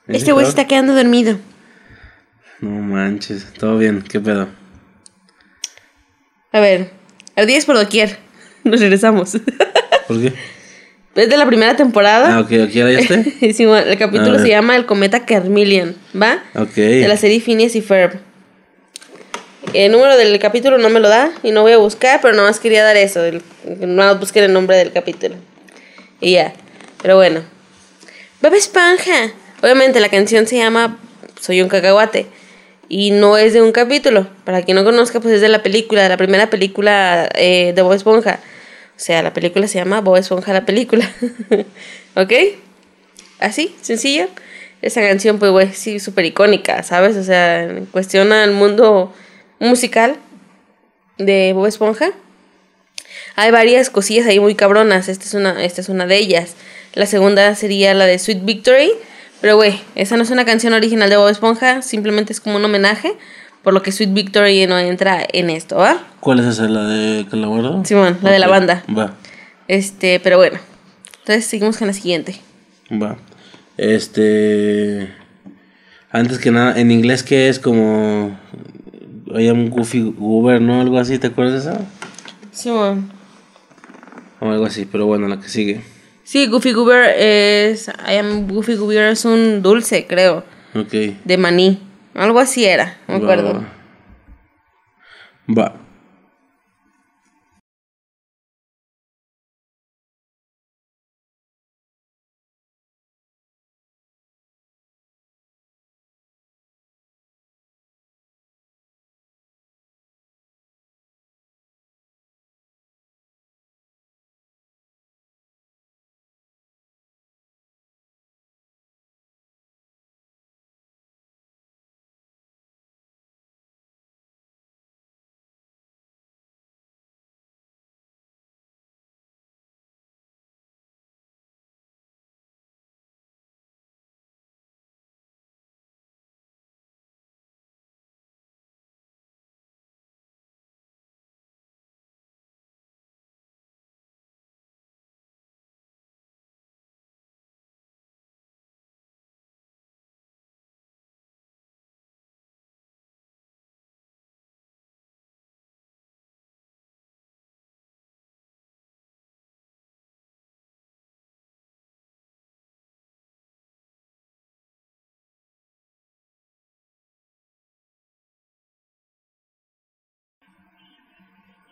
[0.08, 1.40] Este güey se está quedando dormido.
[2.60, 4.48] No manches, todo bien, ¿qué pedo?
[6.52, 6.92] A ver,
[7.36, 8.18] 10 por doquier.
[8.64, 9.32] Nos regresamos.
[10.08, 10.34] ¿Por qué?
[11.16, 12.38] Es de la primera temporada.
[12.38, 12.88] Ah, ok, ¿aquí ya
[13.54, 16.44] sí, bueno, el capítulo se llama El cometa Carmilian, ¿va?
[16.56, 16.76] Ok.
[16.76, 18.20] De la serie Phineas y Ferb.
[19.74, 22.48] El número del capítulo no me lo da y no voy a buscar, pero nada
[22.50, 23.24] más quería dar eso.
[23.26, 23.42] el-
[23.80, 25.36] no busqué el nombre del capítulo.
[26.20, 26.54] Y ya.
[27.02, 27.44] Pero bueno.
[28.42, 29.32] Bob Esponja.
[29.62, 31.00] Obviamente la canción se llama
[31.40, 32.28] Soy un cacahuate.
[32.90, 34.28] Y no es de un capítulo.
[34.44, 37.82] Para quien no conozca, pues es de la película, de la primera película eh, de
[37.82, 38.40] Bob Esponja.
[38.96, 41.10] O sea, la película se llama Bob Esponja la película.
[42.16, 42.34] ¿Ok?
[43.40, 44.28] Así, sencillo.
[44.82, 47.16] Esa canción, pues, güey, sí, súper icónica, ¿sabes?
[47.16, 49.14] O sea, cuestiona el mundo
[49.60, 50.18] musical
[51.18, 52.12] de Bob Esponja.
[53.36, 55.08] Hay varias cosillas ahí muy cabronas.
[55.08, 56.56] Esta es una, esta es una de ellas.
[56.94, 58.92] La segunda sería la de Sweet Victory.
[59.42, 61.82] Pero, güey, esa no es una canción original de Bob Esponja.
[61.82, 63.14] Simplemente es como un homenaje.
[63.64, 66.02] Por lo que Sweet Victory no entra en esto, ¿va?
[66.20, 66.68] ¿Cuál es esa?
[66.68, 67.84] ¿La de Calabardo?
[67.86, 68.84] Simón, la de la banda.
[68.96, 69.14] Va,
[69.68, 70.58] Este, pero bueno.
[71.20, 72.40] Entonces seguimos con la siguiente.
[72.92, 73.18] va.
[73.78, 75.14] Este.
[76.12, 77.60] Antes que nada, en inglés, ¿qué es?
[77.60, 78.38] Como.
[79.38, 80.82] I am Goofy Goober, ¿no?
[80.82, 81.80] Algo así, ¿te acuerdas de eso?
[82.52, 83.12] Simón.
[84.40, 85.82] O algo así, pero bueno, la que sigue.
[86.32, 87.90] Sí, Goofy Goober es.
[87.90, 90.46] I am Goofy Goober es un dulce, creo.
[90.74, 90.94] Ok.
[91.26, 91.78] De maní.
[92.14, 93.66] Algo así era, me acuerdo.
[95.50, 95.81] Va.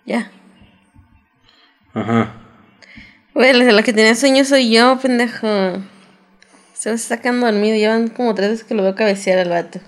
[0.05, 0.31] Ya.
[1.93, 2.35] Ajá.
[3.33, 5.47] Güey, la que tenía sueño soy yo, pendejo.
[6.73, 7.75] Se me está sacando dormido.
[7.75, 9.79] Llevan como tres veces que lo veo cabecear al vato.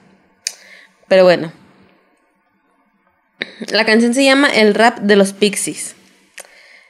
[1.07, 1.51] Pero bueno.
[3.71, 5.95] La canción se llama El rap de los Pixies.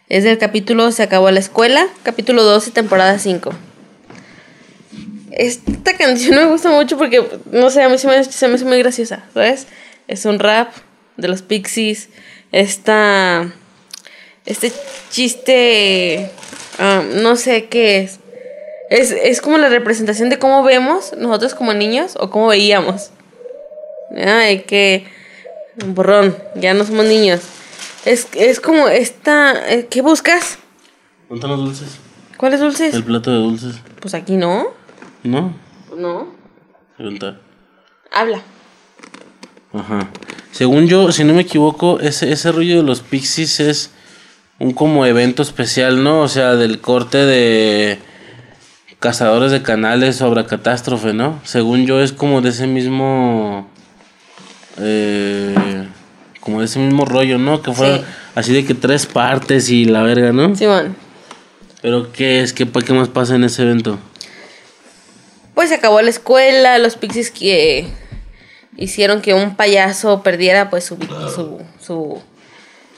[0.09, 3.51] Es del capítulo Se acabó la escuela, capítulo 12, temporada 5.
[5.31, 8.65] Esta canción me gusta mucho porque, no sé, a mí se me, se me hace
[8.65, 9.67] muy graciosa, ¿sabes?
[10.07, 10.73] Es un rap
[11.17, 12.09] de los Pixies.
[12.51, 13.51] Esta.
[14.45, 14.71] Este
[15.09, 16.31] chiste.
[16.79, 18.19] ah, no sé qué es.
[18.89, 19.11] es.
[19.11, 23.11] Es como la representación de cómo vemos nosotros como niños o cómo veíamos.
[24.17, 25.05] Ay, que.
[25.85, 27.41] Borrón, ya no somos niños.
[28.03, 29.71] Es, es como esta.
[29.71, 30.57] eh, ¿Qué buscas?
[31.29, 31.97] ¿Dónde están los dulces?
[32.35, 32.93] ¿Cuáles dulces?
[32.93, 33.75] El plato de dulces.
[34.01, 34.67] Pues aquí no.
[35.23, 35.53] ¿No?
[35.95, 36.33] No.
[36.97, 37.39] Pregunta.
[38.11, 38.41] Habla.
[39.73, 40.09] Ajá.
[40.51, 43.91] Según yo, si no me equivoco, ese, ese rollo de los Pixies es
[44.59, 46.21] un como evento especial, ¿no?
[46.21, 47.99] O sea, del corte de
[48.99, 51.39] Cazadores de Canales sobre Catástrofe, ¿no?
[51.45, 53.67] Según yo es como de ese mismo...
[54.77, 55.87] eh,
[56.41, 57.61] como de ese mismo rollo, ¿no?
[57.61, 58.01] Que Sí.
[58.35, 60.55] así de que tres partes y la verga, ¿no?
[60.55, 60.95] Simón.
[61.81, 62.53] Pero ¿qué es?
[62.53, 63.97] ¿Qué, qué más pasa en ese evento?
[65.55, 67.87] Pues se acabó la escuela, los pixies que
[68.77, 70.97] hicieron que un payaso perdiera pues su
[71.33, 72.21] su su,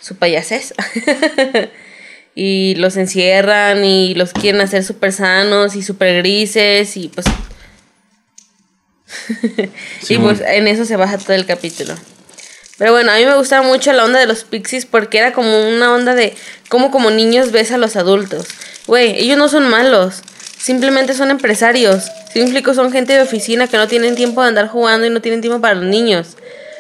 [0.01, 0.73] su payasés.
[2.35, 7.27] y los encierran y los quieren hacer súper sanos y súper grises y pues
[10.09, 11.95] y pues en eso se baja todo el capítulo.
[12.77, 15.67] Pero bueno, a mí me gustaba mucho la onda de los pixies porque era como
[15.69, 16.35] una onda de
[16.69, 18.47] cómo como niños ves a los adultos.
[18.87, 20.23] Güey, ellos no son malos,
[20.63, 22.09] simplemente son empresarios.
[22.31, 25.09] Si me explico, son gente de oficina que no tienen tiempo de andar jugando y
[25.09, 26.37] no tienen tiempo para los niños.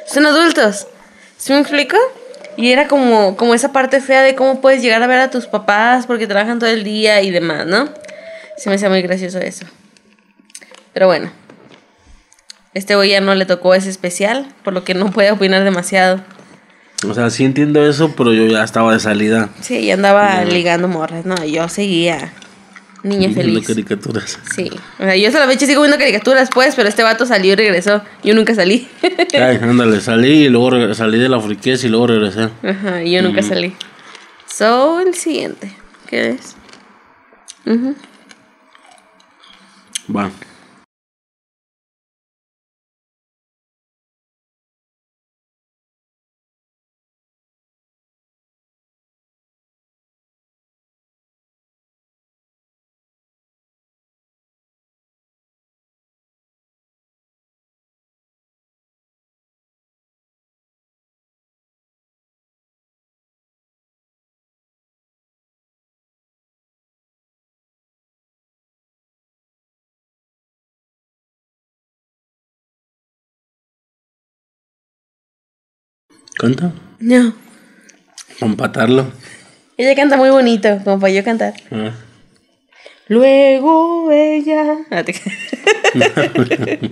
[0.07, 0.87] Son adultos.
[1.37, 1.97] ¿Sí me explico?
[2.55, 5.47] Y era como, como esa parte fea de cómo puedes llegar a ver a tus
[5.47, 7.89] papás porque trabajan todo el día y demás, ¿no?
[8.55, 9.65] Se me hace muy gracioso eso.
[10.93, 11.29] Pero bueno.
[12.73, 16.21] Este güey ya no le tocó ese especial, por lo que no puede opinar demasiado.
[17.05, 19.49] O sea, sí entiendo eso, pero yo ya estaba de salida.
[19.59, 21.25] Sí, ya andaba ligando morras.
[21.25, 22.31] No, yo seguía
[23.03, 23.67] niña Viendo feliz.
[23.67, 24.39] caricaturas.
[24.55, 24.71] Sí.
[24.99, 27.55] O sea, yo hasta la fecha sigo viendo caricaturas, pues, pero este vato salió y
[27.55, 28.01] regresó.
[28.23, 28.87] Yo nunca salí.
[29.33, 32.49] Ay, ándale, salí y luego salí de la friquez y luego regresé.
[32.63, 33.75] Ajá, y yo nunca salí.
[34.47, 35.71] So, el siguiente.
[36.07, 36.55] ¿Qué es?
[37.65, 37.95] Ujú.
[40.15, 40.29] Va.
[76.43, 76.73] ¿Canta?
[76.99, 77.33] No.
[78.37, 79.07] Para empatarlo.
[79.77, 81.53] Ella canta muy bonito, como para yo cantar.
[81.71, 81.93] Ah.
[83.07, 84.75] Luego ella.
[84.91, 85.13] Ah, te-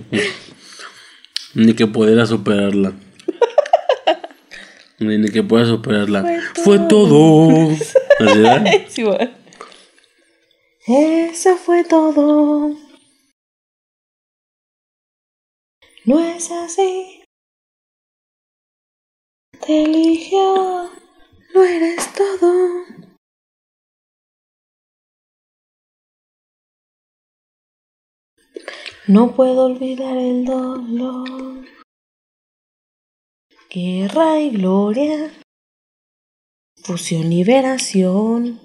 [1.54, 2.94] Ni que pudiera superarla.
[4.98, 6.24] Ni, que pueda superarla.
[6.64, 7.72] Fue todo.
[7.72, 8.64] ¿Así era?
[8.88, 9.30] Sí, bueno.
[10.86, 12.74] Eso fue todo.
[16.06, 17.21] No es así.
[19.64, 20.90] Te eligió.
[21.54, 22.84] No eres todo.
[29.06, 31.64] No puedo olvidar el dolor.
[33.70, 35.32] Guerra y gloria.
[36.82, 38.60] Fusión y liberación.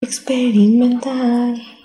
[0.00, 1.77] Experimentar.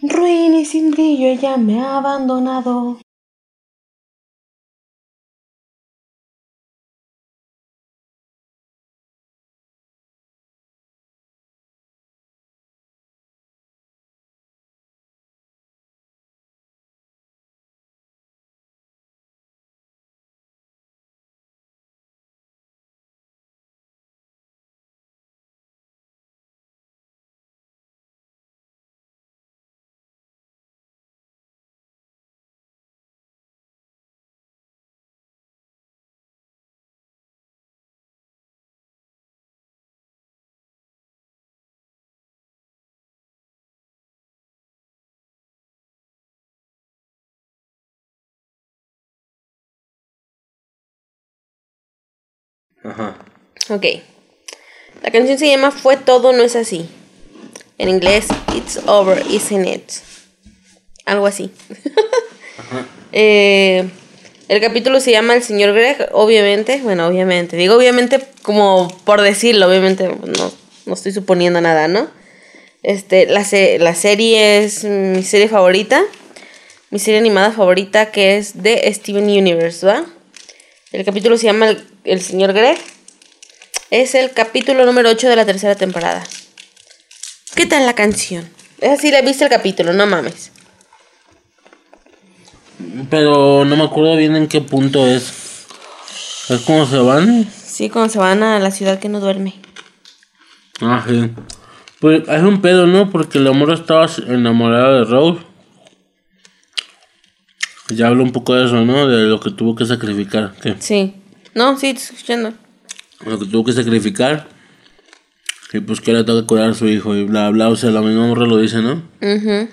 [0.00, 2.98] Ruin y sin brillo ella me ha abandonado.
[52.88, 53.16] Ajá.
[53.70, 53.84] Ok.
[55.02, 56.88] La canción se llama Fue todo, no es así.
[57.78, 58.26] En inglés,
[58.56, 59.90] It's over, isn't it?
[61.04, 61.50] Algo así.
[63.12, 63.88] Eh,
[64.48, 66.80] el capítulo se llama El señor Greg, obviamente.
[66.82, 67.56] Bueno, obviamente.
[67.56, 70.52] Digo obviamente como por decirlo, obviamente no,
[70.86, 72.08] no estoy suponiendo nada, ¿no?
[72.82, 76.02] Este, la, se- la serie es mi serie favorita.
[76.90, 80.04] Mi serie animada favorita que es de Steven Universe, ¿va?
[80.92, 82.78] El capítulo se llama El, El señor Greg.
[83.90, 86.22] Es el capítulo número 8 de la tercera temporada.
[87.54, 88.48] ¿Qué tal la canción?
[88.80, 90.52] Es así, la viste el capítulo, no mames.
[93.10, 95.66] Pero no me acuerdo bien en qué punto es.
[96.48, 97.48] ¿Es cómo se van?
[97.50, 99.54] Sí, cuando se van a la ciudad que no duerme.
[100.80, 101.30] Ah, sí.
[102.00, 103.10] Pues es un pedo, ¿no?
[103.10, 105.42] Porque el amor estaba enamorada de Rose.
[107.88, 109.08] Ya hablo un poco de eso, ¿no?
[109.08, 110.54] De lo que tuvo que sacrificar.
[110.62, 110.76] ¿Qué?
[110.78, 111.14] Sí.
[111.58, 112.54] No, sí, te estoy escuchando.
[113.26, 114.46] Lo que tuvo que sacrificar.
[115.72, 117.68] Y pues que le toca cuidar a su hijo y bla, bla.
[117.68, 119.02] O sea, la misma morra lo dice, ¿no?
[119.20, 119.68] Ujú.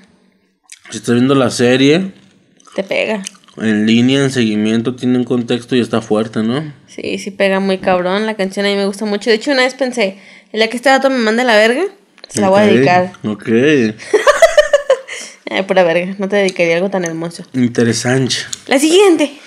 [0.90, 2.12] Si estás viendo la serie
[2.76, 3.22] Te pega.
[3.58, 6.74] en línea, en seguimiento, tiene un contexto y está fuerte, ¿no?
[6.88, 8.26] Sí, sí pega muy cabrón.
[8.26, 9.30] La canción a mí me gusta mucho.
[9.30, 10.18] De hecho, una vez pensé,
[10.54, 11.84] en la que este dato me manda la verga,
[12.30, 13.12] se la voy a dedicar.
[13.24, 13.48] Ok.
[15.52, 16.16] Ay, pura verga.
[16.18, 17.46] No te dedicaría a algo tan hermoso.
[17.54, 18.38] Interesante.
[18.66, 19.40] La siguiente.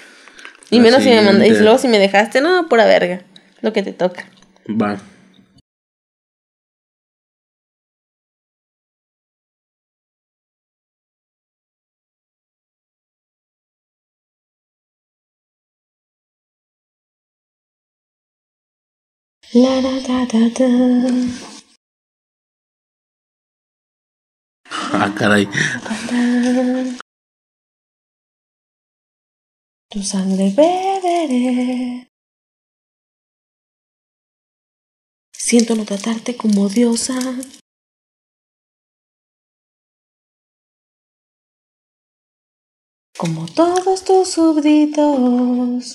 [0.71, 1.35] Y La menos si me mandas.
[1.35, 1.63] Y siguiente.
[1.63, 3.23] luego si me dejaste, no, pura verga.
[3.61, 4.27] Lo que te toca.
[4.69, 4.99] Va.
[19.55, 21.13] La da da da da.
[24.93, 25.49] Ah, caray.
[29.99, 32.09] Tu sangre beberé.
[35.33, 37.18] Siento no tratarte como diosa.
[43.18, 45.94] Como todos tus súbditos.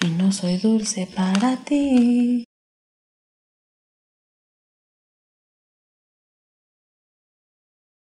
[0.00, 2.44] Y no soy dulce para ti.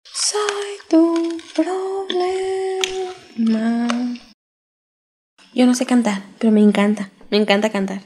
[0.06, 2.83] Soy tu problema.
[3.36, 3.46] Yo
[5.66, 7.10] no sé cantar, pero me encanta.
[7.32, 8.02] Me encanta cantar.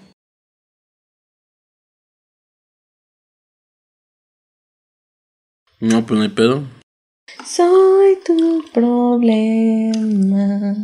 [5.80, 6.64] No, pues no hay pedo.
[7.46, 10.76] Soy tu problema.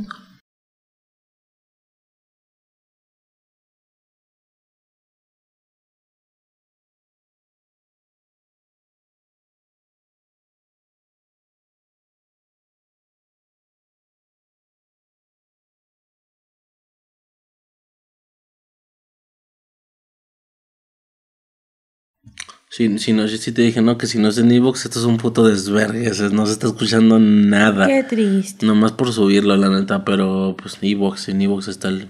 [22.76, 25.06] Si, si, no, si te dije, no, que si no es en Evox, esto es
[25.06, 26.10] un puto desvergue.
[26.32, 27.86] No se está escuchando nada.
[27.86, 28.66] Qué triste.
[28.66, 32.08] Nomás por subirlo, la neta, pero pues Evox, en Evox está el,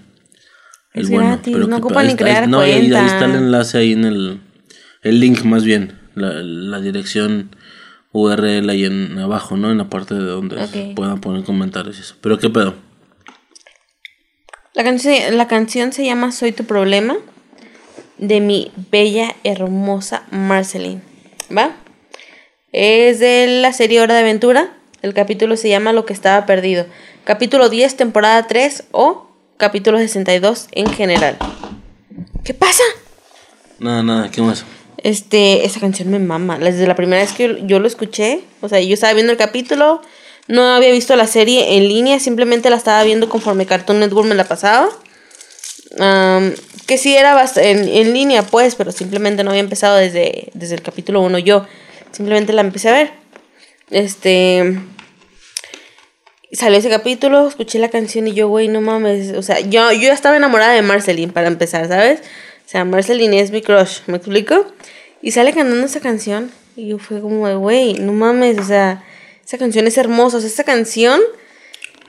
[0.94, 1.28] el Es bueno.
[1.28, 2.14] gratis, pero no que- ocupan ahí
[2.46, 4.40] ni no, ahí- está el enlace ahí en el,
[5.02, 7.54] el link más bien, la, la dirección
[8.12, 9.70] URL ahí en abajo, ¿no?
[9.70, 12.14] En la parte de donde puedan poner comentarios y eso.
[12.22, 12.74] Pero qué pedo.
[14.72, 17.16] La canción, la canción se llama Soy tu problema
[18.18, 21.02] de mi bella, hermosa Marceline.
[21.56, 21.76] ¿Va?
[22.72, 24.74] Es de la serie Hora de Aventura.
[25.02, 26.86] El capítulo se llama Lo que estaba perdido.
[27.24, 31.36] Capítulo 10, temporada 3 o capítulo 62 en general.
[32.42, 32.82] ¿Qué pasa?
[33.78, 34.64] Nada, nada, ¿qué más?
[34.98, 36.58] Este, esa canción me mama.
[36.58, 40.00] Desde la primera vez que yo lo escuché, o sea, yo estaba viendo el capítulo,
[40.48, 44.34] no había visto la serie en línea, simplemente la estaba viendo conforme Cartoon Network me
[44.34, 44.88] la pasaba.
[45.98, 46.54] Am,
[46.86, 50.82] que sí era en, en línea, pues, pero simplemente no había empezado desde, desde el
[50.82, 51.66] capítulo 1 yo.
[52.12, 53.12] Simplemente la empecé a ver.
[53.90, 54.78] Este.
[56.52, 59.36] Salió ese capítulo, escuché la canción y yo, güey, no mames.
[59.36, 62.20] O sea, yo, yo estaba enamorada de Marceline para empezar, ¿sabes?
[62.20, 64.66] O sea, Marceline es mi crush, ¿me explico?
[65.20, 69.04] Y sale cantando esa canción y yo fue como, de, güey, no mames, o sea,
[69.44, 70.38] esa canción es hermosa.
[70.38, 71.20] O sea, esa canción,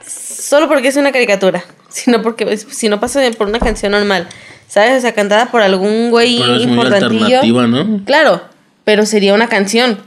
[0.05, 1.65] solo porque es una caricatura,
[1.95, 4.27] sino porque, si no pasa por una canción normal,
[4.67, 4.97] ¿sabes?
[4.97, 7.39] O sea, cantada por algún güey Pero es muy importantillo.
[7.39, 8.03] alternativa, ¿no?
[8.05, 8.41] Claro,
[8.83, 9.99] pero sería una canción.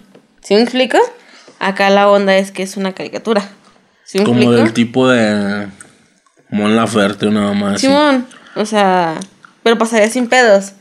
[0.42, 0.98] ¿Sí me explico?
[1.58, 3.48] Acá la onda es que es una caricatura.
[4.04, 4.62] ¿Sí me Como explico?
[4.62, 5.68] del tipo de
[6.50, 7.86] Mon Laferte, una mamá así.
[7.86, 9.18] Simón, o sea,
[9.62, 10.72] pero pasaría sin pedos.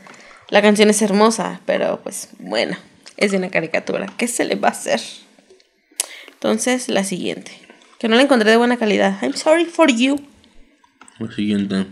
[0.50, 2.76] La canción es hermosa, pero pues bueno,
[3.16, 4.06] es de una caricatura.
[4.18, 5.00] ¿Qué se le va a hacer?
[6.34, 7.52] Entonces, la siguiente.
[7.98, 9.16] Que no la encontré de buena calidad.
[9.22, 10.20] I'm sorry for you.
[11.26, 11.86] Siguiente.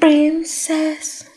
[0.00, 1.28] Princess.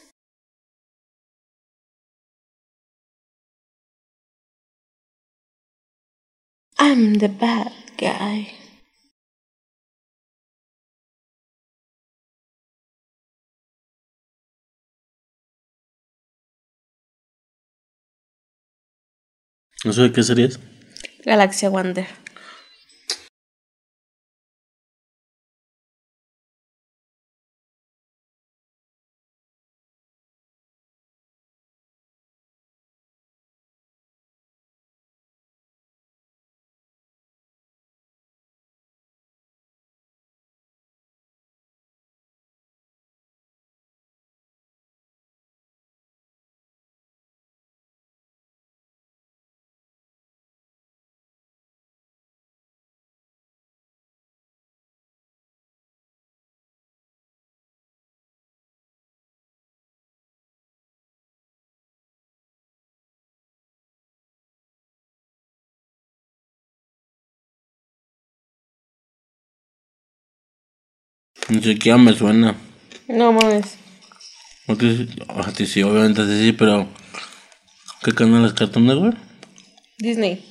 [6.79, 8.58] I'm the bad guy.
[19.81, 20.59] Sé de qué serías.
[21.23, 22.05] Galaxia Wonder.
[71.49, 72.55] Ni siquiera me suena.
[73.07, 73.77] No mames.
[74.77, 76.87] Ti, sí- obviamente sí, pero.
[78.03, 79.17] ¿Qué canal es Cartoon Network?
[79.97, 80.45] Disney.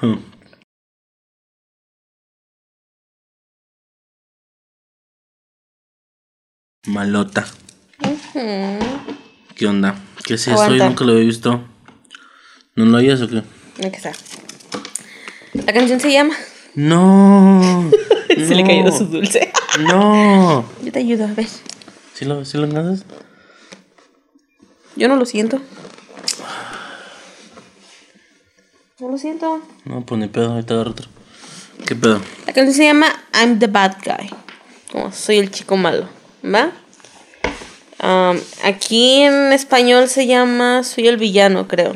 [0.00, 0.16] Hmm.
[6.86, 7.46] Malota.
[9.54, 9.96] ¿Qué onda?
[10.24, 10.74] ¿Qué es eso?
[10.74, 11.64] Yo nunca lo había visto.
[12.74, 13.38] ¿No lo oyes o qué?
[13.78, 14.12] Aquí está.
[15.54, 16.34] La canción se llama.
[16.74, 17.90] No.
[18.28, 19.50] Se le no, cayó su dulce.
[19.80, 20.68] No.
[20.82, 21.48] Yo te ayudo, a ver.
[22.12, 22.66] ¿Sí lo, sí lo?
[24.96, 25.62] Yo no lo siento.
[28.98, 29.60] No lo siento.
[29.84, 31.06] No, pues ni pedo, ahorita agarro otro.
[31.86, 32.18] ¿Qué pedo?
[32.46, 34.30] La canción se llama I'm the Bad Guy.
[34.90, 36.08] Como soy el chico malo.
[36.42, 36.72] ¿Va?
[37.98, 41.90] Am, aquí en español se llama Soy el villano, creo.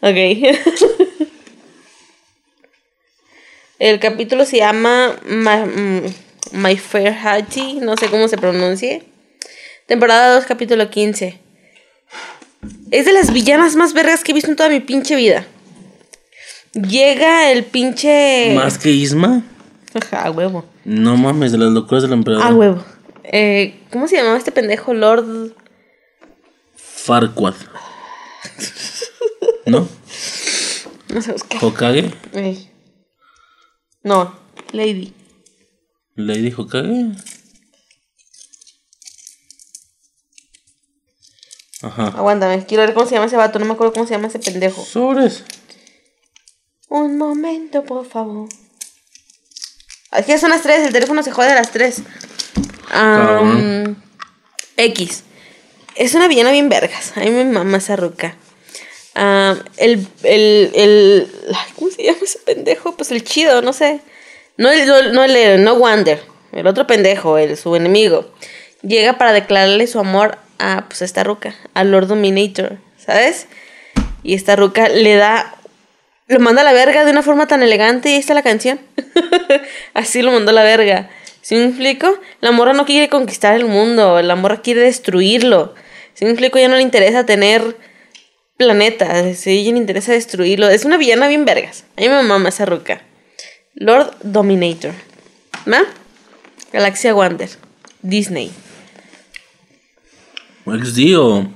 [0.00, 0.16] ok.
[3.78, 6.06] el capítulo se llama My, mm,
[6.52, 7.80] My Fair Hattie.
[7.82, 9.02] No sé cómo se pronuncie.
[9.86, 11.43] Temporada 2, capítulo 15.
[12.90, 15.46] Es de las villanas más vergas que he visto en toda mi pinche vida.
[16.74, 18.54] Llega el pinche.
[18.54, 19.42] ¿Más que Isma?
[19.94, 20.64] Ajá, a huevo.
[20.84, 22.44] No mames, de las locuras del emperador.
[22.44, 22.84] A huevo.
[23.24, 24.92] Eh, ¿Cómo se llamaba este pendejo?
[24.92, 25.54] Lord.
[26.76, 27.54] Farquaad.
[29.66, 29.88] ¿No?
[31.08, 31.58] No sé qué.
[31.60, 32.12] ¿Hokage?
[32.32, 32.68] Eh.
[34.02, 34.34] No,
[34.72, 35.14] Lady.
[36.16, 37.12] ¿Lady Hokage?
[41.84, 42.14] Ajá.
[42.16, 43.58] Aguántame, quiero ver cómo se llama ese vato.
[43.58, 44.84] No me acuerdo cómo se llama ese pendejo.
[44.84, 45.44] Sobres.
[46.88, 48.48] Un momento, por favor.
[50.10, 52.02] Aquí ya son las 3, el teléfono se jode a las 3.
[52.88, 54.02] Cabrón.
[54.76, 55.24] X.
[55.96, 57.16] Es una villana bien vergas.
[57.16, 58.36] A mí me mama esa ruca.
[59.14, 61.32] El, el, el.
[61.76, 62.96] ¿Cómo se llama ese pendejo?
[62.96, 64.00] Pues el chido, no sé.
[64.56, 66.22] No el, no, no el no Wander.
[66.52, 68.30] El otro pendejo, el, su enemigo.
[68.82, 73.46] Llega para declararle su amor a pues a esta ruca, a Lord Dominator, ¿sabes?
[74.22, 75.54] Y esta ruca le da
[76.26, 78.80] lo manda a la verga de una forma tan elegante y ahí está la canción.
[79.94, 81.10] Así lo mandó a la verga.
[81.42, 82.18] ¿Sí me explico?
[82.40, 85.74] La morra no quiere conquistar el mundo, la morra quiere destruirlo.
[86.14, 86.58] ¿Sí me explico?
[86.58, 87.76] Ya no le interesa tener
[88.56, 90.68] planetas, sí, ella le interesa destruirlo.
[90.68, 91.84] Es una villana bien vergas.
[91.98, 93.02] A mí me mama esa ruca.
[93.74, 94.92] Lord Dominator.
[95.66, 95.78] ¿No?
[96.72, 97.50] Galaxia Wander.
[98.00, 98.50] Disney.
[100.66, 101.52] ¿XD o,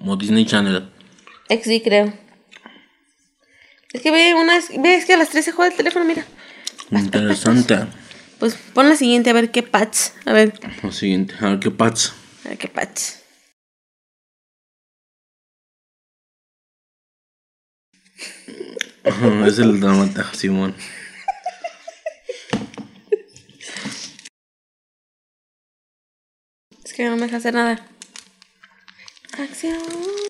[0.00, 0.88] o Disney Channel?
[1.48, 2.12] XD creo.
[3.92, 6.24] Es que ve, una, ve, es que a las 3 se juega el teléfono, mira.
[6.90, 7.76] Interesante.
[8.38, 10.10] Pues pon la siguiente a ver qué patch.
[10.26, 10.52] A ver,
[10.82, 12.12] Lo siguiente, a ver qué pats.
[12.44, 13.00] a ver qué patch.
[19.46, 20.74] Es el dramata, Simón.
[26.84, 27.86] Es que no me deja hacer nada.
[29.38, 30.26] Acción.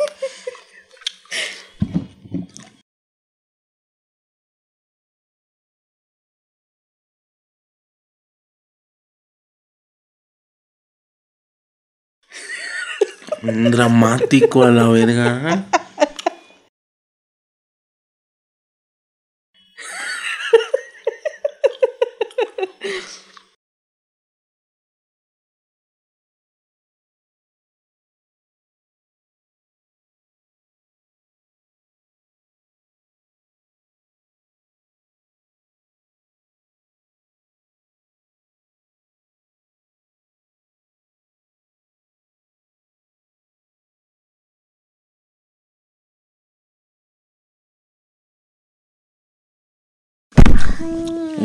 [13.44, 15.66] dramático a la verga.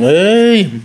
[0.01, 0.81] ¡Ey!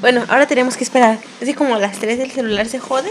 [0.00, 1.18] Bueno, ahora tenemos que esperar.
[1.40, 3.10] Es que como a las 3 el celular se jode,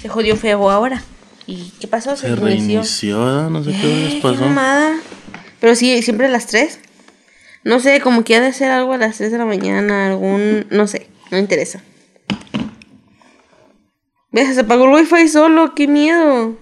[0.00, 1.02] se jodió feo ahora.
[1.46, 2.16] ¿Y qué pasó?
[2.16, 3.50] Se reinició, ¿verdad?
[3.50, 4.40] no sé qué les qué pasó.
[4.40, 4.98] mamada.
[5.60, 6.80] Pero sí, siempre a las 3.
[7.64, 10.66] No sé, como que ha de hacer algo a las 3 de la mañana, algún...
[10.70, 11.82] No sé, no me interesa.
[14.32, 14.54] ¿Ves?
[14.54, 16.56] Se apagó el wifi solo, qué miedo.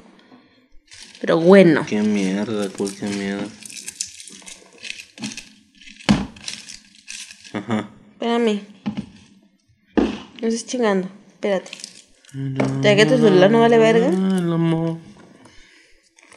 [1.20, 1.84] Pero bueno.
[1.86, 3.46] Qué mierda, cuál qué mierda.
[7.52, 7.90] Ajá.
[8.12, 8.60] Espérame.
[10.40, 11.10] No estés chingando.
[11.28, 11.70] Espérate.
[12.82, 14.06] ¿Ya que tu celular no vale verga?
[14.06, 14.98] El amor.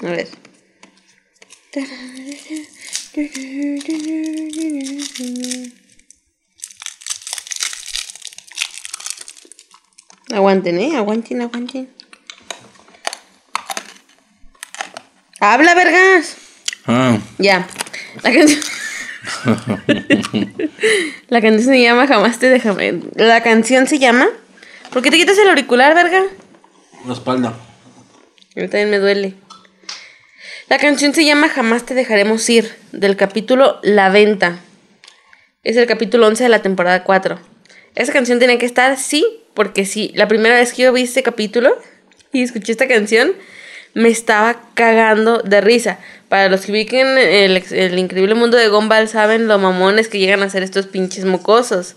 [0.01, 0.27] A ver.
[10.31, 12.02] Aguanten, eh, aguanten, aguanten.
[15.43, 16.38] Habla, vergas.
[16.85, 17.67] Ah, Ya.
[18.22, 18.61] La canción.
[21.27, 23.01] la canción se llama Jamás te dejaré.
[23.15, 24.30] La canción se llama.
[24.93, 26.23] ¿Por qué te quitas el auricular, verga?
[27.05, 27.49] la espalda.
[27.49, 29.33] A mí también me duele.
[30.69, 34.59] La canción se llama Jamás te dejaremos ir, del capítulo La Venta.
[35.65, 37.38] Es el capítulo 11 de la temporada 4.
[37.95, 40.13] Esa canción tenía que estar, sí, porque sí.
[40.15, 41.77] La primera vez que yo vi este capítulo
[42.31, 43.33] y escuché esta canción,
[43.93, 45.99] me estaba cagando de risa.
[46.30, 50.41] Para los que ubiquen el, el increíble mundo de Gumball, saben lo mamones que llegan
[50.41, 51.95] a ser estos pinches mocosos.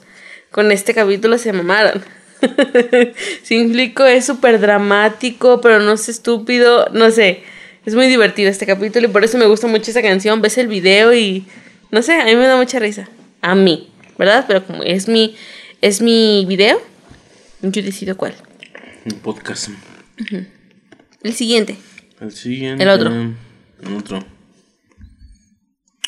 [0.51, 2.05] Con este capítulo se mamaron.
[3.45, 7.43] Flico, es súper dramático, pero no es estúpido, no sé.
[7.87, 10.43] Es muy divertido este capítulo y por eso me gusta mucho esta canción.
[10.43, 11.47] Ves el video y
[11.91, 13.09] no sé, a mí me da mucha risa.
[13.43, 14.45] A mí, ¿verdad?
[14.49, 15.37] Pero como es mi,
[15.81, 16.81] es mi video,
[17.63, 18.35] yo decido cuál.
[19.05, 19.71] Un podcast.
[21.27, 21.77] El siguiente.
[22.21, 22.85] El siguiente.
[22.85, 23.11] El otro.
[23.11, 24.25] El otro.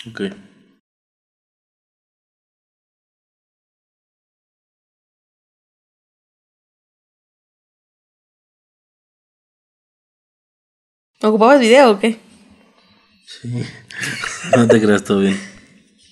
[0.09, 0.21] Ok.
[11.21, 12.17] ¿Ocupabas video o qué?
[14.57, 15.41] No te creas todo bien.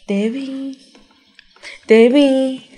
[0.09, 0.81] Te vi,
[1.87, 2.69] te vi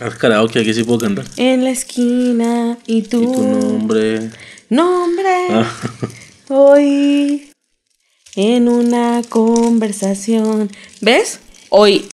[0.00, 1.24] Haz karaoke, aquí sí puedo cantar.
[1.36, 4.30] en la esquina y Y tu nombre.
[4.70, 5.70] nombre Ah,
[6.48, 7.50] oí
[8.36, 10.70] en una conversación.
[11.00, 11.40] ¿Ves?
[11.68, 12.08] Hoy.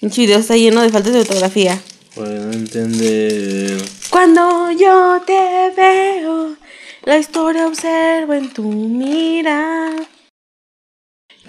[0.00, 1.80] El video está lleno de faltas de ortografía.
[2.14, 3.82] puedo entender.
[4.10, 6.56] Cuando yo te veo,
[7.04, 9.90] la historia observo en tu mira.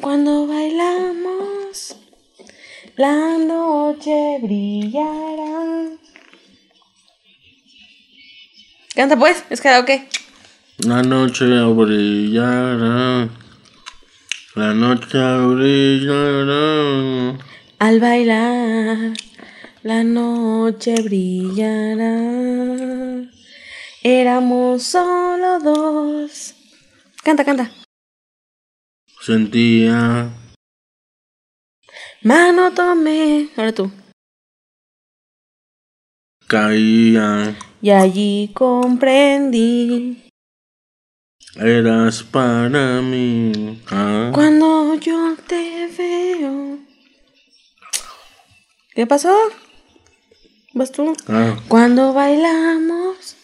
[0.01, 1.95] Cuando bailamos,
[2.95, 5.97] la noche brillará.
[8.95, 10.07] Canta pues, es karaoke.
[10.79, 13.29] La noche brillará.
[14.55, 16.63] La noche brillará.
[17.79, 19.13] Al bailar,
[19.81, 22.13] la noche brillará.
[24.03, 26.53] Éramos solo dos.
[27.23, 27.71] Canta, canta.
[29.21, 30.29] Sentía.
[32.23, 33.49] Mano tomé.
[33.57, 33.91] Ahora tú.
[36.47, 37.57] Caía.
[37.81, 40.23] Y allí comprendí.
[41.55, 43.81] Eras para mí.
[43.91, 44.31] Ah.
[44.33, 46.79] Cuando yo te veo.
[48.95, 49.35] ¿Qué pasó?
[50.73, 51.13] ¿Vas tú?
[51.27, 51.59] Ah.
[51.67, 53.35] Cuando bailamos.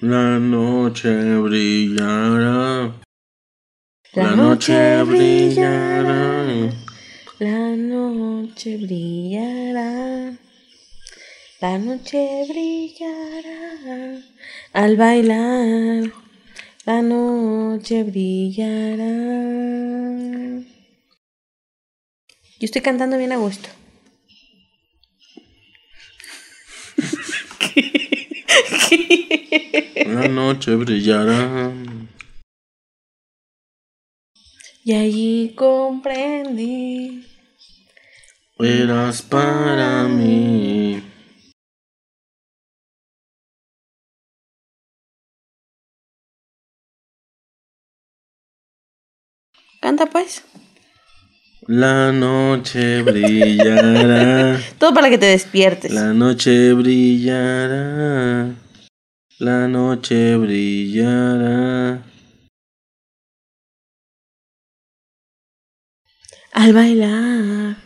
[0.00, 2.92] La noche brillará.
[4.12, 6.85] La La noche brillará.
[7.38, 10.38] La noche brillará.
[11.60, 14.22] La noche brillará.
[14.72, 16.10] Al bailar.
[16.86, 19.04] La noche brillará.
[22.58, 23.68] Yo estoy cantando bien a gusto.
[30.06, 31.70] La noche brillará.
[34.88, 37.26] Y allí comprendí.
[38.60, 41.02] Eras para mí.
[49.80, 50.44] Canta pues.
[51.66, 54.60] La noche brillará.
[54.78, 55.90] Todo para que te despiertes.
[55.90, 58.54] La noche brillará.
[59.40, 62.05] La noche brillará.
[66.56, 67.76] Al bailar,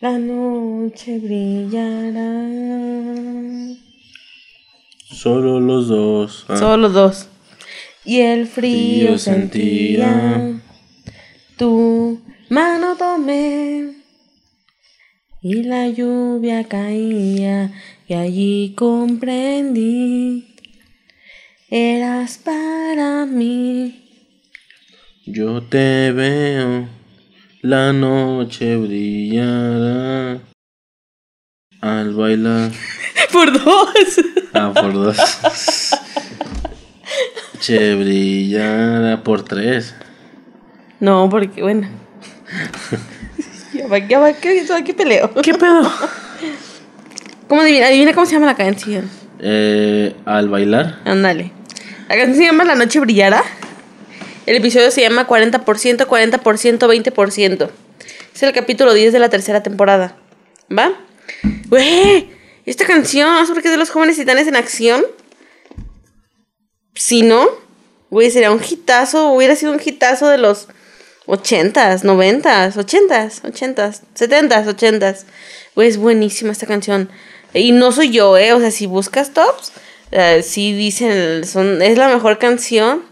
[0.00, 2.48] la noche brillará.
[5.08, 6.44] Solo los dos.
[6.48, 6.56] Ah.
[6.56, 7.28] Solo dos.
[8.04, 10.32] Y el frío Frío sentía.
[10.32, 10.62] sentía.
[11.56, 13.92] Tu mano tomé.
[15.40, 17.70] Y la lluvia caía.
[18.08, 20.56] Y allí comprendí.
[21.70, 24.02] Eras para mí.
[25.24, 27.01] Yo te veo.
[27.62, 30.40] La noche brillará.
[31.80, 32.72] Al bailar.
[33.32, 33.88] Por dos.
[34.52, 35.16] Ah, por dos.
[37.60, 39.94] Che brillará por tres.
[40.98, 41.88] No, porque bueno.
[43.72, 45.32] ya va, ya va, ¿qué, qué peleo?
[45.40, 45.88] ¿Qué pedo?
[47.46, 47.86] ¿Cómo adivina?
[47.86, 49.08] Adivina cómo se llama la canción.
[49.38, 50.98] Eh, al bailar.
[51.04, 51.52] Ándale.
[52.08, 53.44] La canción se llama La Noche Brillará.
[54.44, 57.70] El episodio se llama 40%, 40%, 20%.
[58.34, 60.16] Es el capítulo 10 de la tercera temporada.
[60.76, 60.92] ¿Va?
[61.68, 62.28] Güey,
[62.66, 65.04] esta canción, ¿sabes qué es de los jóvenes titanes en acción?
[66.94, 67.48] Si no,
[68.10, 70.68] güey, sería un hitazo, hubiera sido un hitazo de los
[71.26, 75.24] 80s, 90s, 80s, 80s, 70s, 80s.
[75.76, 77.08] Güey, es buenísima esta canción.
[77.54, 78.52] Y no soy yo, ¿eh?
[78.54, 79.72] O sea, si buscas tops,
[80.10, 83.02] eh, sí dicen, son, es la mejor canción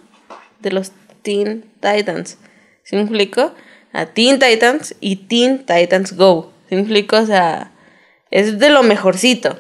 [0.61, 0.93] de los
[1.23, 2.39] Teen Titans.
[2.83, 3.53] ¿Sí me explico?
[3.93, 6.53] A Teen Titans y Teen Titans Go.
[6.69, 7.17] ¿Sí me explico?
[7.17, 7.73] O sea,
[8.31, 9.59] es de lo mejorcito.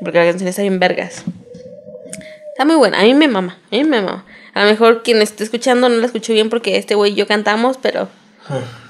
[0.00, 1.24] Porque la canción está bien vergas.
[2.50, 3.00] Está muy buena.
[3.00, 3.58] A mí me mama.
[3.70, 4.24] A mí me mama.
[4.54, 7.26] A lo mejor quien esté escuchando no la escuchó bien porque este güey y yo
[7.26, 8.08] cantamos, pero.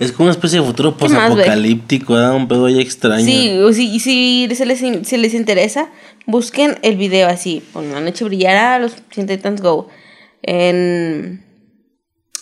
[0.00, 2.30] Es como una especie de futuro post-apocalíptico, ¿eh?
[2.30, 3.24] un pedo ahí extraño.
[3.24, 5.88] Sí, y si, si, les, si les interesa,
[6.26, 7.62] busquen el video así.
[7.72, 9.88] Pon la noche brillará, los Titans Go.
[10.46, 11.44] En,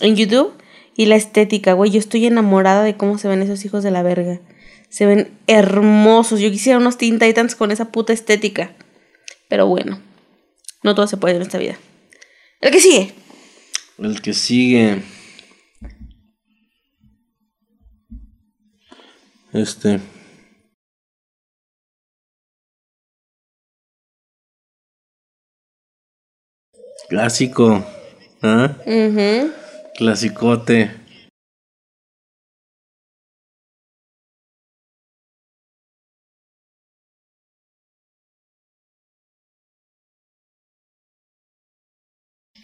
[0.00, 0.52] en YouTube.
[0.96, 1.90] Y la estética, güey.
[1.90, 4.40] Yo estoy enamorada de cómo se ven esos hijos de la verga.
[4.90, 6.40] Se ven hermosos.
[6.40, 8.72] Yo quisiera unos Teen Titans con esa puta estética.
[9.48, 10.00] Pero bueno,
[10.82, 11.78] no todo se puede en esta vida.
[12.60, 13.14] El que sigue.
[13.98, 15.02] El que sigue.
[19.52, 20.00] Este.
[27.12, 27.84] Clásico.
[28.42, 28.74] ¿Ah?
[28.86, 29.52] Uh
[29.98, 30.90] Clasicote.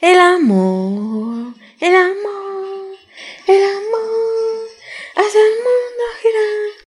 [0.00, 2.96] El amor, el amor,
[3.46, 4.68] el amor
[5.14, 6.86] hace el mundo girar.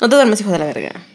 [0.00, 1.11] No te duermes, hijo de la verga.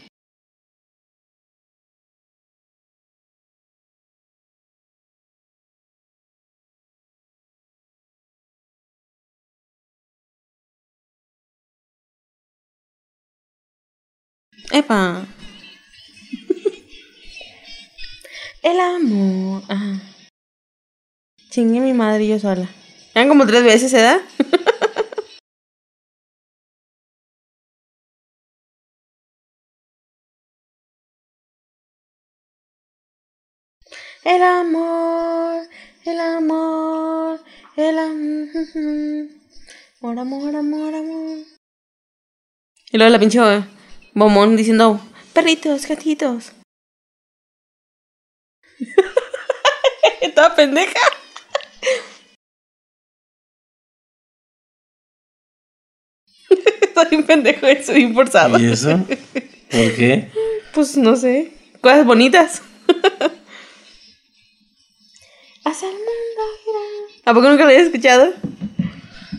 [14.90, 15.28] El
[18.80, 19.62] amor.
[19.68, 20.00] Ajá.
[21.50, 22.70] Chingue mi madre y yo sola.
[23.14, 24.22] Eran como tres veces, ¿eh?
[34.24, 35.68] el amor,
[36.06, 37.42] el amor,
[37.76, 38.48] el amor.
[40.00, 41.40] Amor, amor, amor, amor.
[42.92, 43.40] Y luego la pinche
[44.18, 45.00] Bomón diciendo,
[45.32, 46.52] perritos, gatitos.
[50.22, 51.00] Estaba pendeja.
[56.82, 58.60] Estoy bien pendejo eso, bien forzado.
[58.60, 58.98] ¿Y eso?
[59.70, 60.32] ¿Por qué?
[60.74, 61.52] Pues no sé.
[61.80, 62.64] Cosas bonitas.
[65.64, 66.08] Hasta el mundo
[67.24, 68.34] ¿A poco nunca lo habías escuchado?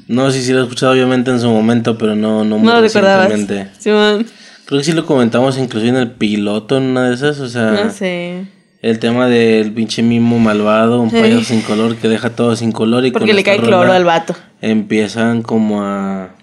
[0.06, 2.80] No, sí, sí lo he escuchado obviamente en su momento, pero no, no, no muy
[2.80, 3.72] recientemente.
[3.80, 4.37] Simón.
[4.68, 7.70] Creo que sí lo comentamos inclusive en el piloto, en una de esas, o sea...
[7.70, 8.44] No sé.
[8.82, 13.06] El tema del pinche mimo malvado, un payaso sin color que deja todo sin color
[13.06, 14.36] y Porque le cae cloro al vato.
[14.60, 16.34] Empiezan como a...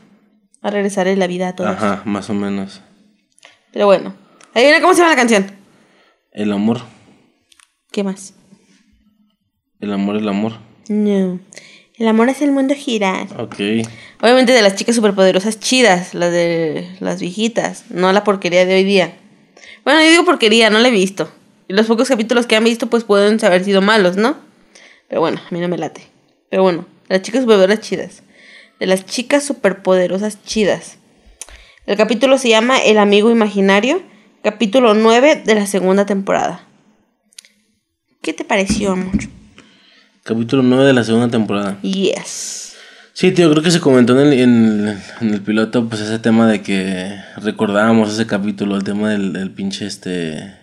[0.64, 1.70] A regresar en la vida a todos.
[1.70, 2.82] Ajá, más o menos.
[3.72, 4.16] Pero bueno.
[4.56, 5.46] Ahí viene cómo se llama la canción.
[6.32, 6.80] El amor.
[7.92, 8.34] ¿Qué más?
[9.80, 10.54] El amor, el amor.
[10.90, 11.40] No.
[11.98, 13.28] El amor es el mundo girar.
[13.40, 13.56] Ok.
[14.22, 18.84] Obviamente de las chicas superpoderosas chidas, las de las viejitas, no la porquería de hoy
[18.84, 19.16] día.
[19.86, 21.32] Bueno, yo digo porquería, no la he visto.
[21.70, 24.36] Y los pocos capítulos que han visto pues pueden haber sido malos, ¿no?
[25.08, 26.02] Pero bueno, a mí no me late.
[26.50, 28.24] Pero bueno, las chicas superpoderosas chidas.
[28.80, 30.98] De las chicas superpoderosas chidas.
[31.86, 34.02] El capítulo se llama El amigo imaginario,
[34.44, 36.68] capítulo 9 de la segunda temporada.
[38.22, 39.14] ¿Qué te pareció, amor?
[40.26, 41.80] Capítulo 9 de la segunda temporada.
[41.84, 42.76] Yes.
[43.14, 44.34] Sí, tío, creo que se comentó en el,
[45.22, 49.52] en, el piloto, pues ese tema de que recordábamos ese capítulo, el tema del, del
[49.52, 50.56] pinche este.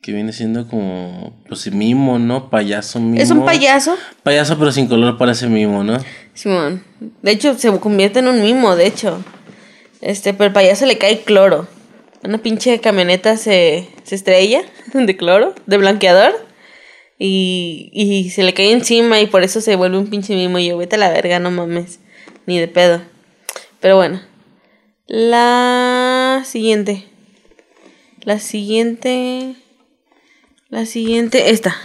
[0.00, 1.44] Que viene siendo como.
[1.46, 2.48] Pues mimo, ¿no?
[2.48, 3.20] Payaso mimo.
[3.20, 3.98] ¿Es un payaso?
[4.22, 5.98] Payaso, pero sin color parece mimo, ¿no?
[6.32, 6.82] Simón.
[7.20, 9.22] De hecho, se convierte en un mimo, de hecho.
[10.00, 11.68] Este, pero el payaso le cae cloro.
[12.22, 14.62] una pinche camioneta se, se estrella
[14.94, 16.32] de cloro, de blanqueador.
[17.18, 20.58] Y, y se le cae encima y por eso se vuelve un pinche mimo.
[20.58, 22.00] Y yo, vete a la verga, no mames.
[22.46, 23.00] Ni de pedo.
[23.80, 24.20] Pero bueno.
[25.06, 27.04] La siguiente.
[28.22, 29.54] La siguiente.
[30.70, 31.50] La siguiente.
[31.50, 31.76] Esta.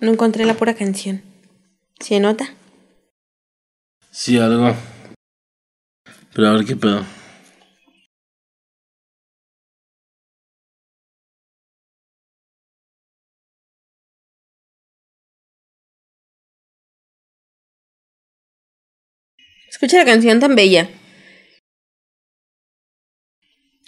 [0.00, 1.22] No encontré la pura canción.
[1.98, 2.54] ¿Se nota?
[4.10, 4.74] Sí, algo.
[6.34, 7.04] Pero a ver qué pedo.
[19.68, 20.88] Escucha la canción tan bella.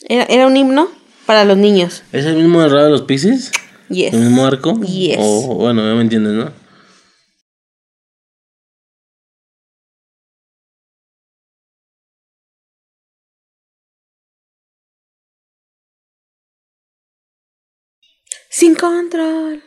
[0.08, 0.91] Era, era un himno
[1.24, 2.02] para los niños.
[2.12, 3.50] ¿Es el mismo de de los Pisces?
[3.92, 4.14] Yes.
[4.14, 4.80] ¿El mismo arco?
[4.80, 5.18] Yes.
[5.20, 6.50] O, bueno, ya me entiendes, ¿no?
[18.48, 19.62] Sin control.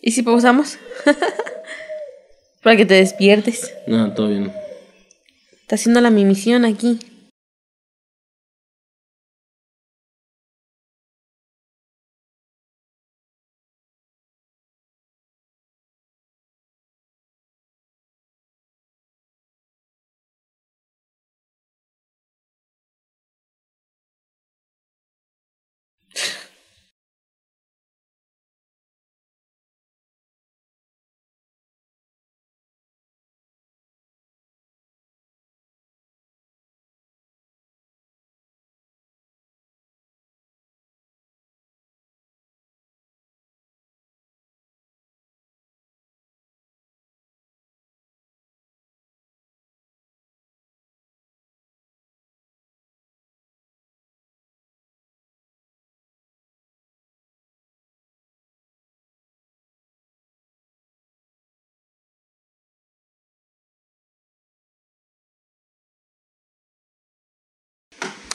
[0.00, 0.78] ¿Y si pausamos?
[2.62, 3.72] Para que te despiertes.
[3.86, 4.52] No, todo bien.
[5.62, 6.98] Está haciendo la mi misión aquí.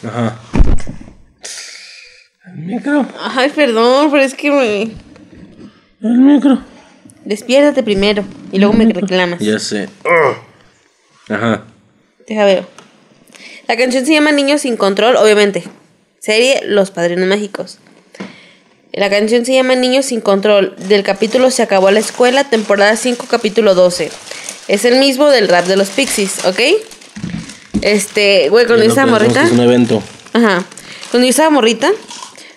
[0.06, 0.40] Ajá.
[2.46, 3.06] El micro.
[3.20, 4.82] Ay, perdón, pero es que me...
[6.02, 6.60] El micro.
[7.26, 9.40] Despiértate primero y luego me reclamas.
[9.40, 9.90] Ya sé.
[11.30, 11.64] Ajá.
[12.28, 12.66] Deja ver.
[13.68, 15.64] La canción se llama Niños sin control, obviamente.
[16.20, 17.80] Serie Los Padrinos Mágicos.
[18.92, 20.76] La canción se llama Niños sin control.
[20.88, 24.12] Del capítulo Se acabó la escuela, temporada 5, capítulo 12.
[24.68, 26.60] Es el mismo del rap de los Pixies, ¿ok?
[27.84, 29.44] Este, güey, cuando yo Ya no morrita.
[29.44, 30.02] Es un evento.
[30.32, 30.64] Ajá.
[31.12, 31.92] Cuando yo estaba morrita,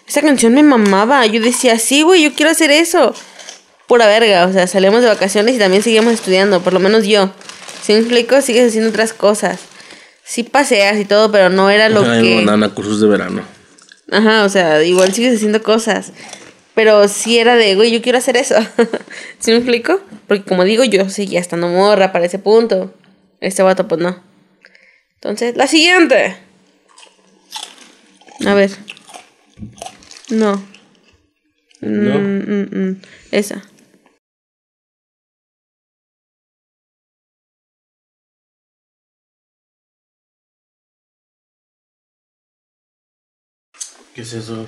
[0.06, 1.26] esa canción me mamaba.
[1.26, 3.12] Yo decía, sí, güey, yo quiero hacer eso.
[3.88, 4.46] Pura verga.
[4.46, 6.60] O sea, salíamos de vacaciones y también seguíamos estudiando.
[6.60, 7.32] Por lo menos yo.
[7.82, 9.58] Si me explico, sigues haciendo otras cosas.
[10.22, 12.44] Sí paseas y todo, pero no era lo que...
[12.44, 13.42] banana, cursos de verano.
[14.12, 16.12] Ajá, o sea, igual sigues haciendo cosas.
[16.76, 18.54] Pero sí era de, güey, yo quiero hacer eso.
[19.40, 20.00] ¿Sí me explico?
[20.28, 22.94] Porque como digo, yo seguía estando morra para ese punto.
[23.40, 24.25] Este vato, pues no.
[25.16, 26.36] Entonces, la siguiente.
[28.46, 28.70] A ver.
[30.30, 30.62] No.
[31.80, 32.18] ¿No?
[32.18, 33.02] Mm, mm, mm.
[33.32, 33.62] Esa.
[44.14, 44.66] ¿Qué es eso?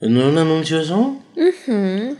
[0.00, 1.22] ¿No era un anuncio eso?
[1.36, 2.16] Ujú.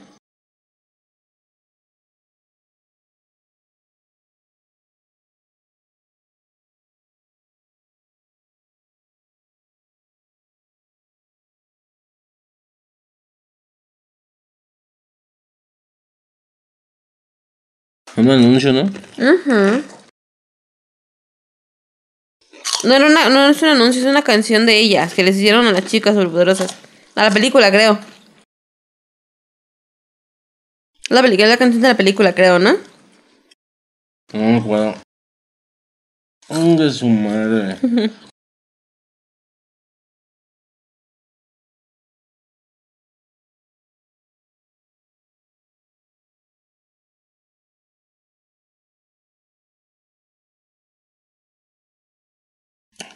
[18.18, 18.82] Un anuncio, ¿no?
[18.82, 19.84] Ujú.
[22.82, 25.66] No era una, no es un anuncio, es una canción de ellas que les hicieron
[25.66, 26.76] a las chicas superpoderosas.
[27.14, 27.96] A la película, creo.
[31.08, 32.72] La película, la canción de la película, creo, ¿no?
[34.32, 34.94] No me acuerdo.
[36.48, 37.78] De su madre.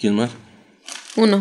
[0.02, 0.32] ¿Quién más?
[1.14, 1.40] Uno.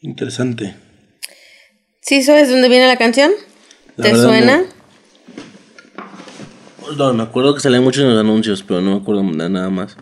[0.00, 0.74] Interesante.
[2.00, 3.32] ¿Sí sabes dónde viene la canción?
[3.96, 4.64] La ¿Te suena?
[6.96, 9.70] No, me acuerdo que salían muchos en los anuncios, pero no me acuerdo de nada
[9.70, 9.96] más.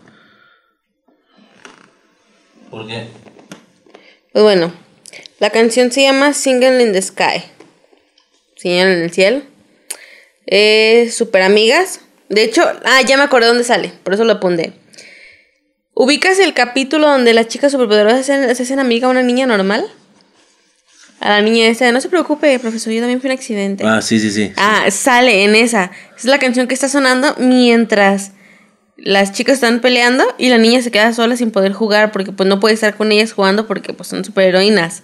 [2.69, 3.07] ¿Por qué?
[4.31, 4.71] Pues bueno,
[5.39, 7.43] la canción se llama Single in the Sky.
[8.55, 9.41] Señal en el cielo.
[10.45, 12.01] Es Super Amigas.
[12.29, 14.73] De hecho, ah, ya me acordé dónde sale, por eso lo apunté.
[15.99, 19.47] ¿Ubicas el capítulo donde las chicas superpoderosas se hacen, se hacen amiga a una niña
[19.47, 19.83] normal?
[21.19, 23.83] A la niña esa, no se preocupe, profesor, yo también fui un accidente.
[23.83, 24.51] Ah, sí, sí, sí.
[24.57, 25.89] Ah, sale en esa.
[26.15, 28.33] Es la canción que está sonando mientras
[28.97, 32.47] las chicas están peleando y la niña se queda sola sin poder jugar porque pues
[32.47, 35.01] no puede estar con ellas jugando porque pues son superheroínas.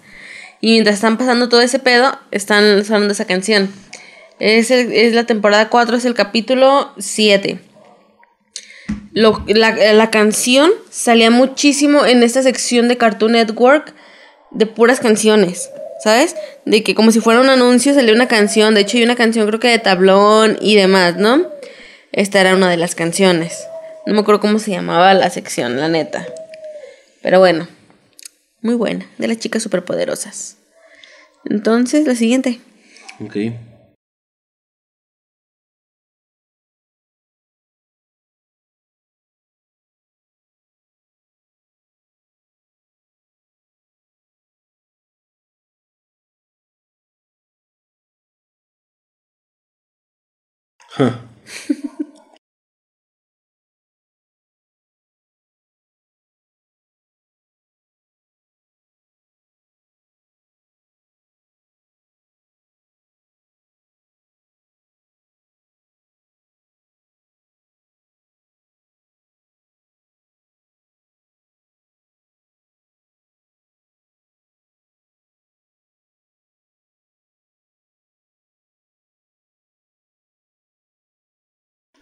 [0.61, 3.69] Y mientras están pasando todo ese pedo, están sonando esa canción.
[4.39, 7.59] Es, el- es la temporada 4, es el capítulo 7.
[9.13, 13.93] Lo- la, la canción salía muchísimo en esta sección de Cartoon Network
[14.51, 15.69] de puras canciones,
[16.03, 16.35] ¿sabes?
[16.65, 19.47] De que como si fuera un anuncio salía una canción, de hecho hay una canción
[19.47, 21.47] creo que de tablón y demás, ¿no?
[22.11, 23.65] Esta era una de las canciones.
[24.05, 26.27] No me acuerdo cómo se llamaba la sección, la neta.
[27.21, 27.67] Pero bueno,
[28.61, 30.57] muy buena, de las chicas superpoderosas.
[31.45, 32.59] Entonces, la siguiente.
[33.19, 33.35] Ok.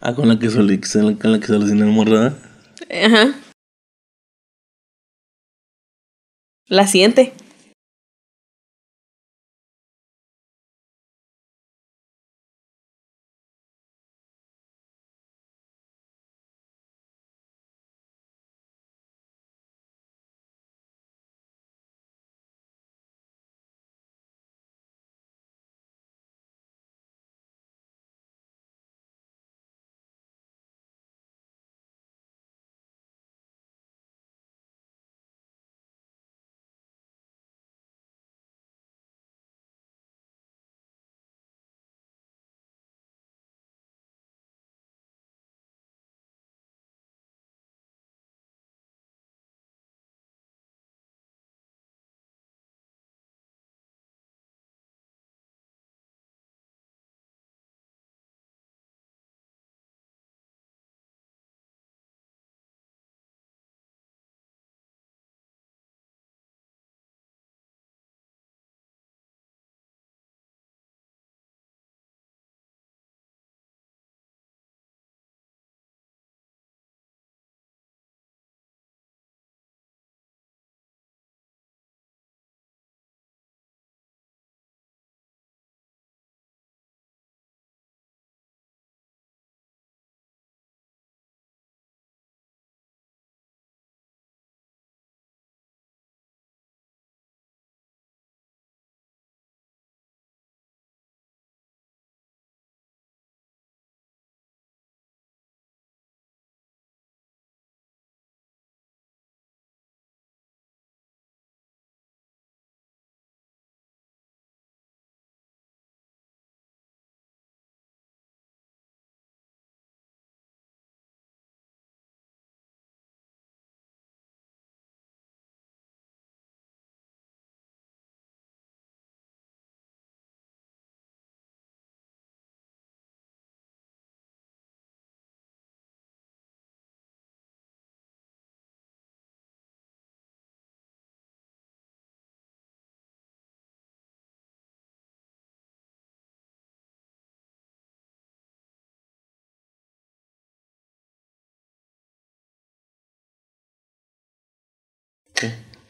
[0.03, 0.73] Ah, con la que solo,
[1.19, 2.33] con la que solo sin morada.
[2.89, 3.35] Ajá.
[6.67, 7.33] La siguiente.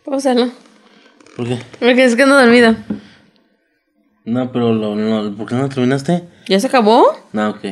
[0.03, 0.51] Pósalo.
[1.35, 1.57] ¿Por qué?
[1.79, 2.75] Porque es que ando dormido.
[4.25, 6.23] No, pero lo, no, ¿por qué no terminaste?
[6.47, 7.15] ¿Ya se acabó?
[7.33, 7.63] No, ok.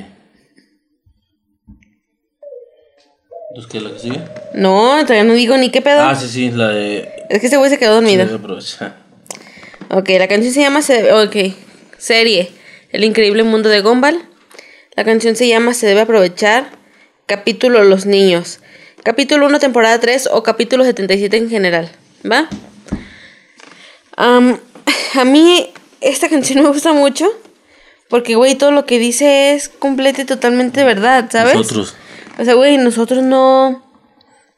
[3.50, 3.82] ¿Entonces qué?
[3.82, 4.22] ¿La que sigue?
[4.54, 6.02] No, todavía no digo ni qué pedo.
[6.02, 7.10] Ah, sí, sí, la de...
[7.30, 8.26] Es que ese güey se quedó dormido.
[8.62, 8.78] Sí.
[9.90, 10.82] Ok, la canción se llama.
[10.82, 11.36] Se- Ok,
[11.98, 12.52] serie.
[12.92, 14.20] El increíble mundo de Gumball.
[14.96, 16.70] La canción se llama Se debe aprovechar.
[17.26, 18.60] Capítulo Los niños.
[19.04, 21.90] Capítulo 1, temporada 3 o capítulo 77 en general.
[22.30, 22.50] ¿Va?
[24.18, 25.70] A mí
[26.02, 27.26] esta canción me gusta mucho.
[28.10, 31.56] Porque, güey, todo lo que dice es completa y totalmente verdad, ¿sabes?
[31.56, 31.96] Nosotros.
[32.40, 33.86] O sea, güey, nosotros no.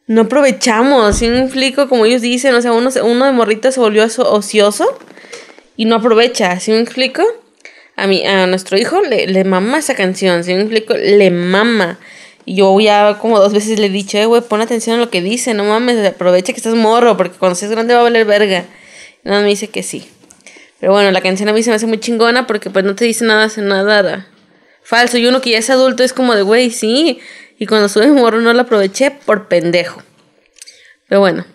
[0.08, 1.88] No aprovechamos, ¿sí me explico?
[1.88, 4.86] Como ellos dicen, o sea, uno, uno de morrito se volvió so- ocioso
[5.78, 7.24] y no aprovecha, ¿sí me explico?
[7.96, 10.96] A, mi, a nuestro hijo le, le mama esa canción, ¿sí me explico?
[10.96, 11.98] Le mama.
[12.46, 15.10] Y yo ya como dos veces le he dicho, eh, güey, pon atención a lo
[15.10, 18.26] que dice, no mames, aprovecha que estás morro, porque cuando seas grande va a valer
[18.26, 18.66] verga.
[19.24, 20.08] Y nada, me dice que sí.
[20.80, 23.06] Pero bueno, la canción a mí se me hace muy chingona porque pues no te
[23.06, 24.28] dice nada, hace nada
[24.84, 25.18] falso.
[25.18, 27.20] Y uno que ya es adulto es como de, güey, sí.
[27.60, 30.02] Y cuando sube morro no lo aproveché por pendejo.
[31.08, 31.46] Pero bueno.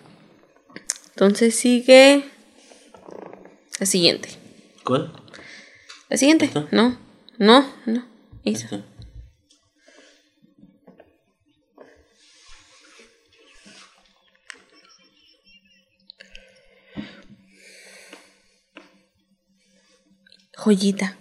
[1.09, 2.23] Entonces sigue
[3.79, 4.29] la siguiente.
[4.83, 5.11] ¿Cuál?
[6.09, 6.45] La siguiente.
[6.45, 6.67] ¿Esta?
[6.71, 6.97] No,
[7.37, 8.05] no, no.
[8.45, 8.83] Esa.
[20.67, 21.15] Joyita.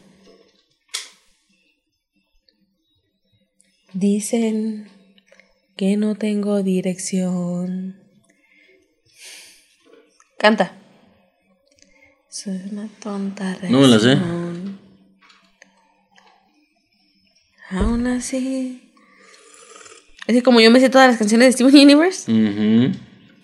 [3.92, 4.88] Dicen
[5.76, 7.96] que no tengo dirección.
[10.36, 10.72] Canta.
[12.28, 14.06] Soy una tonta No me la sé.
[14.16, 14.80] reacción.
[17.70, 18.92] Aún así.
[20.26, 22.98] Es que como yo me sé todas las canciones de Steven Universe, Ujú.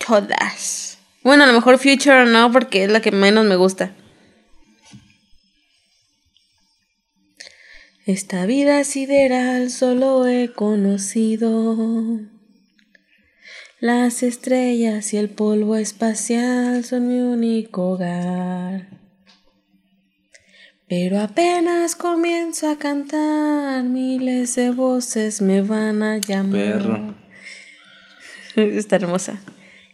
[0.04, 0.98] todas.
[1.22, 3.94] Bueno, a lo mejor Future no, porque es la que menos me gusta.
[8.04, 12.18] Esta vida sideral solo he conocido.
[13.78, 18.88] Las estrellas y el polvo espacial son mi único hogar.
[20.88, 26.52] Pero apenas comienzo a cantar, miles de voces me van a llamar.
[26.52, 27.14] Perro.
[28.56, 29.40] Está hermosa.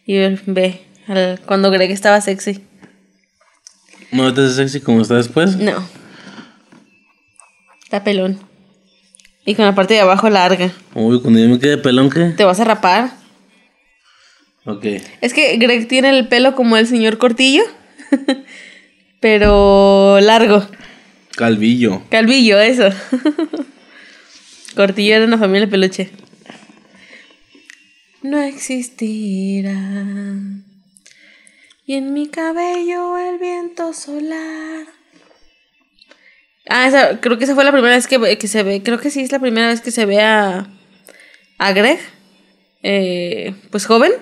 [0.06, 0.80] Y ve
[1.44, 2.64] cuando Greg estaba sexy.
[4.12, 5.56] ¿No te hace sexy como está después?
[5.56, 5.86] No.
[7.88, 8.38] Está pelón.
[9.46, 10.70] Y con la parte de abajo larga.
[10.94, 12.34] Uy, cuando yo me quede pelón, ¿qué?
[12.36, 13.12] ¿Te vas a rapar?
[14.66, 14.84] Ok.
[15.22, 17.62] Es que Greg tiene el pelo como el señor Cortillo.
[19.20, 20.66] pero largo.
[21.34, 22.02] Calvillo.
[22.10, 22.90] Calvillo, eso.
[24.76, 26.10] Cortillo era una familia peluche.
[28.20, 29.72] No existirá.
[31.86, 34.97] Y en mi cabello el viento solar.
[36.68, 38.82] Ah, esa, creo que esa fue la primera vez que, que se ve.
[38.82, 40.66] Creo que sí es la primera vez que se ve a.
[41.58, 41.98] A Greg.
[42.82, 44.12] eh, pues joven.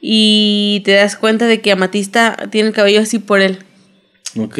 [0.00, 3.58] Y te das cuenta de que Amatista tiene el cabello así por él.
[4.38, 4.58] Ok.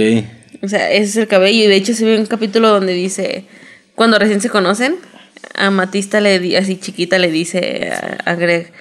[0.63, 1.65] O sea, ese es el cabello.
[1.65, 3.45] Y de hecho se ve un capítulo donde dice,
[3.97, 4.97] cuando recién se conocen,
[5.57, 8.73] a Matista le di- así chiquita le dice a, a Greg,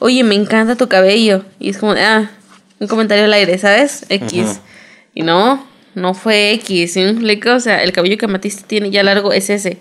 [0.00, 1.44] oye, me encanta tu cabello.
[1.60, 2.30] Y es como, ah,
[2.80, 4.04] un comentario al aire, ¿sabes?
[4.08, 4.40] X.
[4.42, 4.60] Ajá.
[5.14, 5.64] Y no,
[5.98, 7.04] no fue X, ¿sí?
[7.04, 9.78] O sea, el cabello que Matista tiene ya largo es ese.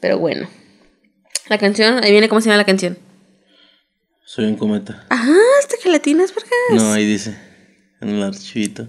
[0.00, 0.48] Pero bueno.
[1.48, 2.98] La canción, ahí viene cómo se llama la canción.
[4.24, 5.06] Soy un cometa.
[5.08, 6.50] Ajá, hasta que latinas, ¿por qué?
[6.74, 7.36] No, ahí dice.
[8.00, 8.88] En el archivito.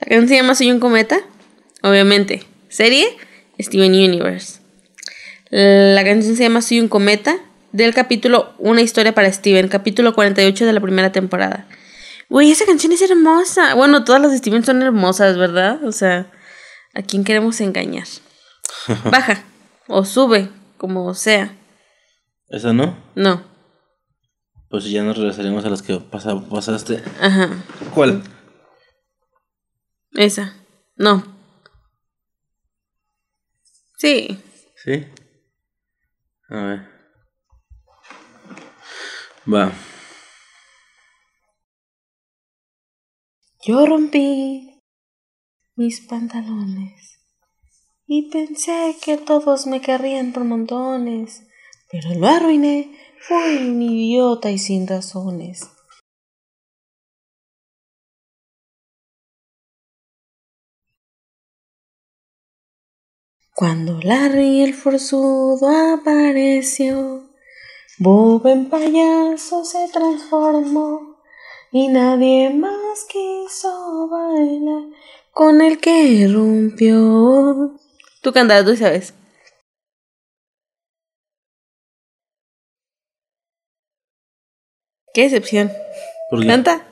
[0.00, 1.20] La canción se llama Soy un cometa.
[1.82, 2.44] Obviamente.
[2.68, 3.08] Serie
[3.58, 4.60] Steven Universe.
[5.50, 7.36] La canción se llama Soy un cometa.
[7.72, 9.68] Del capítulo Una historia para Steven.
[9.68, 11.66] Capítulo 48 de la primera temporada.
[12.28, 13.74] Güey, esa canción es hermosa.
[13.74, 15.82] Bueno, todas las de Steven son hermosas, ¿verdad?
[15.84, 16.30] O sea,
[16.94, 18.06] ¿a quién queremos engañar?
[19.10, 19.44] Baja.
[19.86, 20.50] O sube.
[20.76, 21.56] Como sea.
[22.48, 22.96] ¿Esa no?
[23.14, 23.42] No.
[24.70, 27.02] Pues ya nos regresaremos a las que pasa- pasaste.
[27.20, 27.48] Ajá.
[27.94, 28.22] ¿Cuál?
[30.12, 30.54] Esa.
[30.96, 31.24] No.
[33.96, 34.40] Sí.
[34.84, 35.06] ¿Sí?
[36.50, 36.88] A ver.
[39.52, 39.72] Va.
[43.68, 44.80] Yo rompí
[45.76, 47.20] mis pantalones
[48.06, 51.42] y pensé que todos me querrían por montones,
[51.92, 55.68] pero lo arruiné, fui un idiota y sin razones.
[63.54, 67.28] Cuando Larry el forzudo apareció,
[67.98, 71.07] Bob en payaso se transformó
[71.72, 74.84] y nadie más quiso bailar
[75.32, 77.74] con el que rompió.
[78.22, 79.14] Tú cantas, tú sabes.
[85.14, 85.70] Qué decepción.
[86.30, 86.46] ¿Por qué?
[86.46, 86.84] Canta.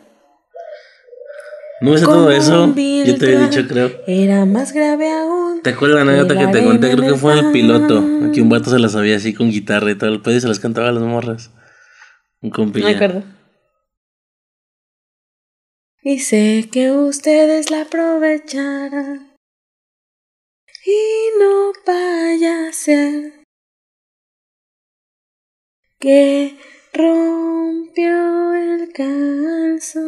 [1.81, 2.75] No Como todo eso.
[2.75, 3.91] Yo te había dicho, creo.
[4.07, 5.61] Era más grave aún.
[5.63, 6.91] ¿Te acuerdas la anécdota que te conté?
[6.93, 8.03] Creo que fue en el piloto.
[8.29, 10.49] Aquí un vato se la sabía así con guitarra y todo el pedo y se
[10.49, 11.51] las cantaba a las morras.
[12.41, 12.87] Un No compilla.
[12.87, 13.23] me acuerdo.
[16.09, 19.35] Y sé que ustedes la aprovecharán.
[20.85, 23.43] Y no vaya a ser
[25.99, 26.57] que
[26.95, 30.07] rompió el calzón.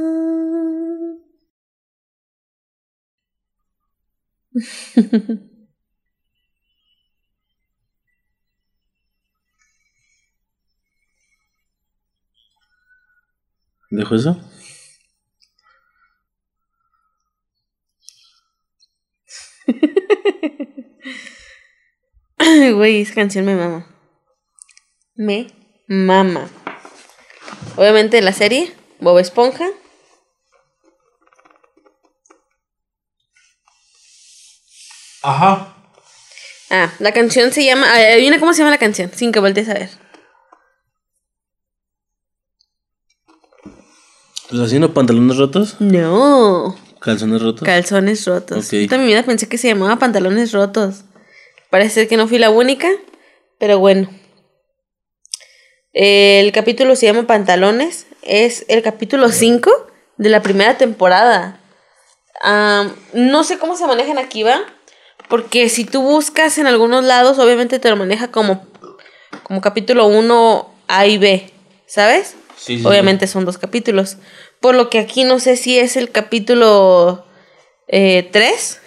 [13.90, 14.57] ¿Dejo eso?
[22.74, 23.86] Güey, esa canción me mama.
[25.14, 25.48] Me
[25.86, 26.48] mama.
[27.76, 29.68] Obviamente la serie, Bob Esponja.
[35.22, 35.74] Ajá.
[36.70, 37.92] Ah, la canción se llama.
[37.92, 39.90] Adivina cómo se llama la canción, sin que voltees a ver.
[44.48, 46.76] Pues haciendo pantalones rotos, No.
[47.00, 47.64] Calzones rotos.
[47.64, 48.66] Calzones rotos.
[48.66, 48.90] Ok.
[48.90, 51.04] Yo pensé que se llamaba pantalones rotos.
[51.70, 52.88] Parece que no fui la única,
[53.58, 54.08] pero bueno.
[55.92, 58.06] El capítulo se llama Pantalones.
[58.22, 59.70] Es el capítulo 5
[60.16, 61.60] de la primera temporada.
[62.42, 64.60] Am, no sé cómo se manejan aquí, ¿va?
[65.28, 68.66] Porque si tú buscas en algunos lados, obviamente te lo maneja como,
[69.42, 71.50] como capítulo 1 A y B,
[71.86, 72.36] ¿sabes?
[72.56, 74.16] Sí, sí, Obviamente son dos capítulos.
[74.60, 77.24] Por lo que aquí no sé si es el capítulo
[77.88, 78.80] 3.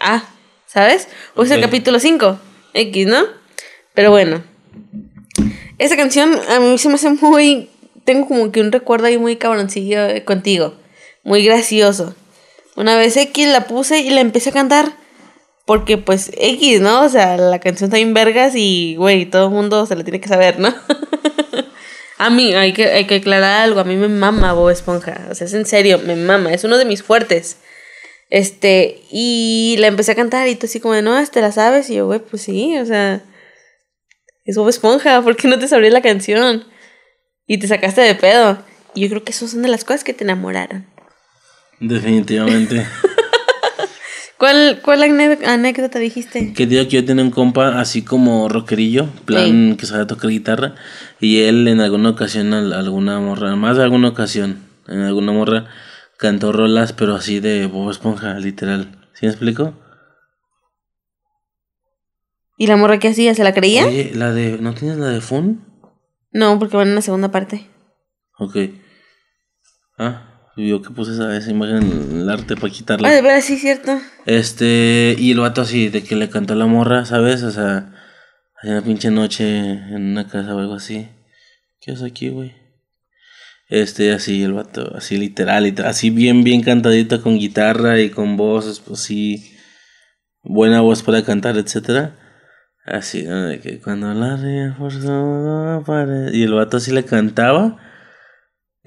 [0.00, 0.24] ah,
[0.66, 1.08] ¿sabes?
[1.34, 2.38] O es el capítulo 5.
[2.74, 3.24] X, ¿no?
[3.94, 4.44] Pero bueno.
[5.78, 7.70] Esa canción a mí se me hace muy...
[8.04, 10.74] Tengo como que un recuerdo ahí muy cabroncillo eh, contigo.
[11.24, 12.14] Muy gracioso.
[12.76, 14.92] Una vez X la puse y la empecé a cantar.
[15.64, 17.02] Porque pues X, ¿no?
[17.02, 20.20] O sea, la canción está en vergas y, güey, todo el mundo se la tiene
[20.20, 20.68] que saber, ¿no?
[22.18, 25.26] a mí, hay que, hay que aclarar algo, a mí me mama Bob Esponja.
[25.30, 27.58] O sea, es en serio, me mama, es uno de mis fuertes.
[28.30, 31.90] Este, y la empecé a cantar y tú así como de, no, ¿te la sabes?
[31.90, 33.22] Y yo, güey, pues sí, o sea,
[34.44, 36.64] es Bob Esponja, ¿por qué no te sabría la canción?
[37.46, 38.58] Y te sacaste de pedo.
[38.94, 40.86] Y yo creo que esas son de las cosas que te enamoraron.
[41.80, 42.86] Definitivamente.
[44.38, 46.52] ¿Cuál, cuál anécdota dijiste?
[46.52, 50.74] que digo que yo tenía un compa así como rockerillo, plan que sabía tocar guitarra,
[51.20, 54.58] y él en alguna ocasión, al- alguna morra, más de alguna ocasión,
[54.88, 55.66] en alguna morra,
[56.18, 59.08] cantó rolas, pero así de Bob Esponja, literal.
[59.14, 59.72] ¿Sí me explico?
[62.58, 63.34] ¿Y la morra qué hacía?
[63.34, 63.84] ¿Se la creía?
[63.86, 64.58] Oye, la de.
[64.58, 65.64] ¿No tienes la de Fun?
[66.32, 67.66] No, porque van en la segunda parte.
[68.38, 68.56] Ok.
[69.98, 70.25] Ah,
[70.56, 71.76] yo que puse esa, esa imagen
[72.10, 73.08] en el arte para quitarla.
[73.08, 73.98] Ah, de veras, sí, cierto.
[74.24, 77.42] Este, y el vato así, de que le cantó a la morra, ¿sabes?
[77.42, 77.92] O sea,
[78.62, 81.08] hay una pinche noche en una casa o algo así.
[81.80, 82.54] ¿Qué haces aquí, güey?
[83.68, 88.36] Este, así, el vato, así literal, literal, así bien, bien cantadito con guitarra y con
[88.36, 89.56] voces, pues sí,
[90.42, 92.14] buena voz para cantar, etcétera.
[92.84, 93.46] Así, ¿no?
[93.46, 97.76] De que cuando la ría forzó apare- Y el vato así le cantaba.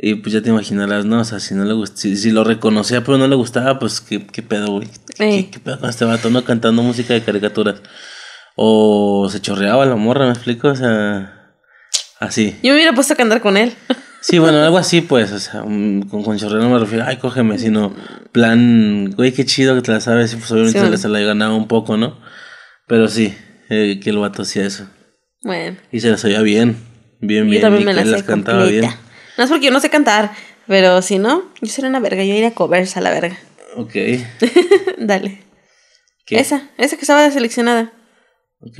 [0.01, 1.19] Y pues ya te imaginarás, ¿no?
[1.19, 3.99] O sea, si no le gust- si, si lo reconocía pero no le gustaba, pues
[3.99, 4.87] qué, qué pedo, güey.
[5.15, 5.43] ¿Qué, Ey.
[5.51, 6.43] qué pedo con este vato, no?
[6.45, 7.81] Cantando música de caricaturas.
[8.55, 10.69] O se chorreaba la morra, ¿me explico?
[10.69, 11.53] O sea,
[12.19, 12.55] así.
[12.63, 13.73] Yo me hubiera puesto a cantar con él.
[14.21, 17.15] Sí, bueno, algo así, pues, o sea, un- con, con chorreo no me refiero, ay,
[17.15, 17.95] cógeme, sino
[18.33, 20.91] plan, güey, qué chido que te la sabes, y pues obviamente Sí, se, bueno.
[20.91, 22.19] le, se la ganaba un poco, ¿no?
[22.85, 23.33] Pero sí,
[23.69, 24.89] eh, que el vato hacía eso.
[25.41, 26.75] Bueno, Y se la sabía bien,
[27.21, 28.89] bien, bien, también y me que la él sé las cantaba bien.
[29.39, 30.31] No es porque yo no sé cantar,
[30.67, 32.25] pero si no, yo sería una verga.
[32.25, 33.37] Yo iría a covers a la verga.
[33.77, 33.93] Ok.
[34.97, 35.41] Dale.
[36.25, 36.41] ¿Qué?
[36.41, 37.93] Esa, esa que estaba seleccionada.
[38.59, 38.79] Ok.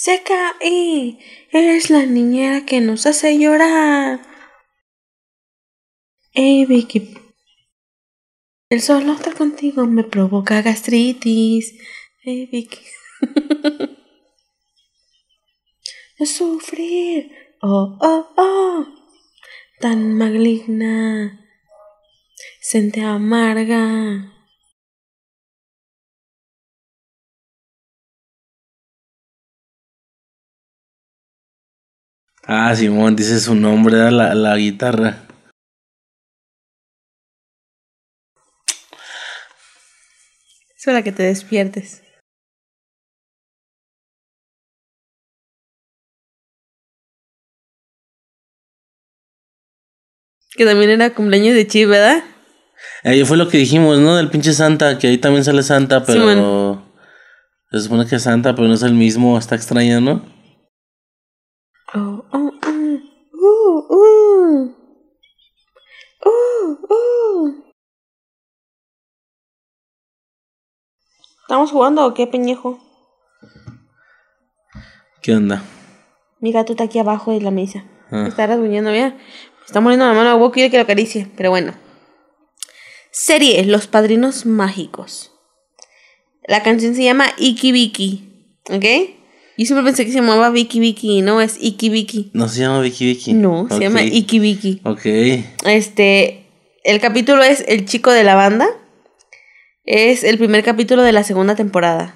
[0.00, 1.18] Se caí.
[1.52, 4.22] Es la niñera que nos hace llorar.
[6.32, 7.18] Ey, Vicky.
[8.70, 11.74] El solo estar contigo me provoca gastritis.
[12.24, 12.78] Ey, Vicky.
[16.24, 17.32] Sufrir.
[17.60, 18.86] Oh, oh, oh.
[19.80, 21.46] Tan maligna.
[22.62, 24.32] Sente amarga.
[32.52, 35.24] Ah, Simón, dice su nombre, la, la guitarra.
[40.76, 42.02] Es para que te despiertes.
[50.56, 52.24] Que también era cumpleaños de Chi, ¿verdad?
[53.04, 54.16] Ahí fue lo que dijimos, ¿no?
[54.16, 56.28] Del pinche Santa, que ahí también sale Santa, pero.
[56.28, 56.84] Simón.
[57.70, 60.40] Se supone que es Santa, pero no es el mismo, está extraño, ¿no?
[61.92, 62.80] Oh, oh, oh.
[63.42, 64.74] Uh, uh.
[66.24, 67.64] Uh, uh.
[71.50, 72.78] ¿Estamos jugando o qué, peñejo?
[75.20, 75.64] ¿Qué onda?
[76.38, 77.86] Mi gato está aquí abajo de la mesa.
[78.12, 78.22] Ah.
[78.22, 79.08] Me está rasguñando, mira.
[79.08, 81.26] Me está muriendo la mano a huevo, quiere que lo acaricie.
[81.36, 81.74] Pero bueno.
[83.10, 85.32] Serie Los Padrinos Mágicos.
[86.46, 88.52] La canción se llama Iki Biki.
[88.70, 88.84] ¿Ok?
[89.58, 91.20] Yo siempre pensé que se llamaba Vicky Vicky.
[91.20, 92.30] No, es Iki Biki.
[92.32, 93.32] No se llama Vicky Vicky.
[93.32, 94.82] No, se llama Iki Biki.
[94.84, 95.04] Ok.
[95.64, 96.46] Este,
[96.84, 98.68] el capítulo es El chico de la banda.
[99.92, 102.14] Es el primer capítulo de la segunda temporada.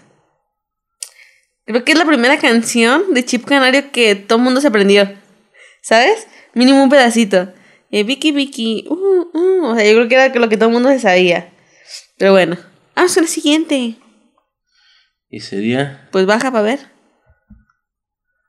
[1.67, 5.13] Creo que es la primera canción de Chip Canario que todo el mundo se aprendió.
[5.83, 6.29] ¿Sabes?
[6.55, 7.53] Mínimo un pedacito.
[7.91, 8.87] Eh, Vicky Vicky.
[8.89, 9.65] Uh, uh.
[9.65, 11.53] O sea, yo creo que era lo que todo el mundo se sabía.
[12.17, 12.57] Pero bueno.
[12.95, 13.97] Vamos con la siguiente.
[15.29, 16.09] ¿Y sería?
[16.13, 16.79] Pues baja para ver.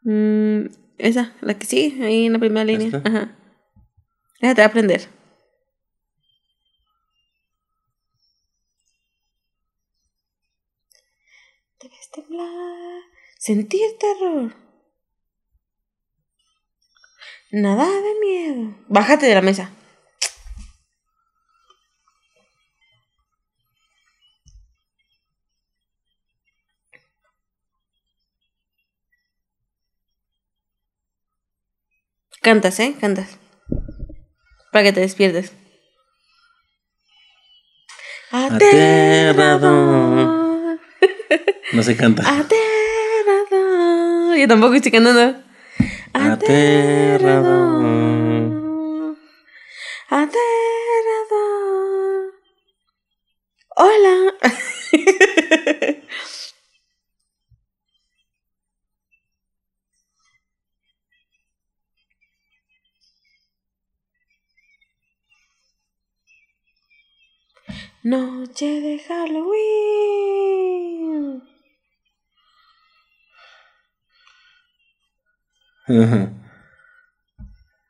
[0.04, 0.68] Mm,
[1.00, 2.90] esa, la que sigue, ahí en la primera línea.
[2.90, 3.02] ¿Esta?
[3.04, 3.36] Ajá.
[4.40, 5.15] Esa te va a aprender.
[13.46, 14.56] Sentir terror.
[17.52, 18.76] Nada de miedo.
[18.88, 19.70] Bájate de la mesa.
[32.42, 32.96] Cantas, ¿eh?
[33.00, 33.38] Cantas.
[34.72, 35.54] Para que te despiertes.
[38.32, 39.70] Aterrador.
[41.74, 42.24] No se canta.
[42.24, 42.65] Aterrador.
[44.38, 45.42] Yo tampoco estoy cantando.
[46.14, 47.56] Aterrador.
[50.10, 50.36] Aterrador.
[53.78, 54.34] Hola.
[68.04, 70.36] Noche de Halloween.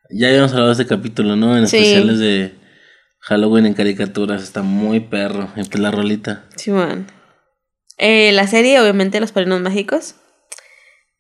[0.10, 1.58] Ya habíamos hablado de este capítulo, ¿no?
[1.58, 1.78] En Sí.
[1.78, 2.54] especiales de
[3.22, 4.44] Halloween en caricaturas.
[4.44, 5.50] Está muy perro.
[5.56, 6.44] Y pues la rolita.
[6.56, 7.08] Simón.
[7.98, 10.16] Eh, la serie, obviamente, Los Padrinos Mágicos.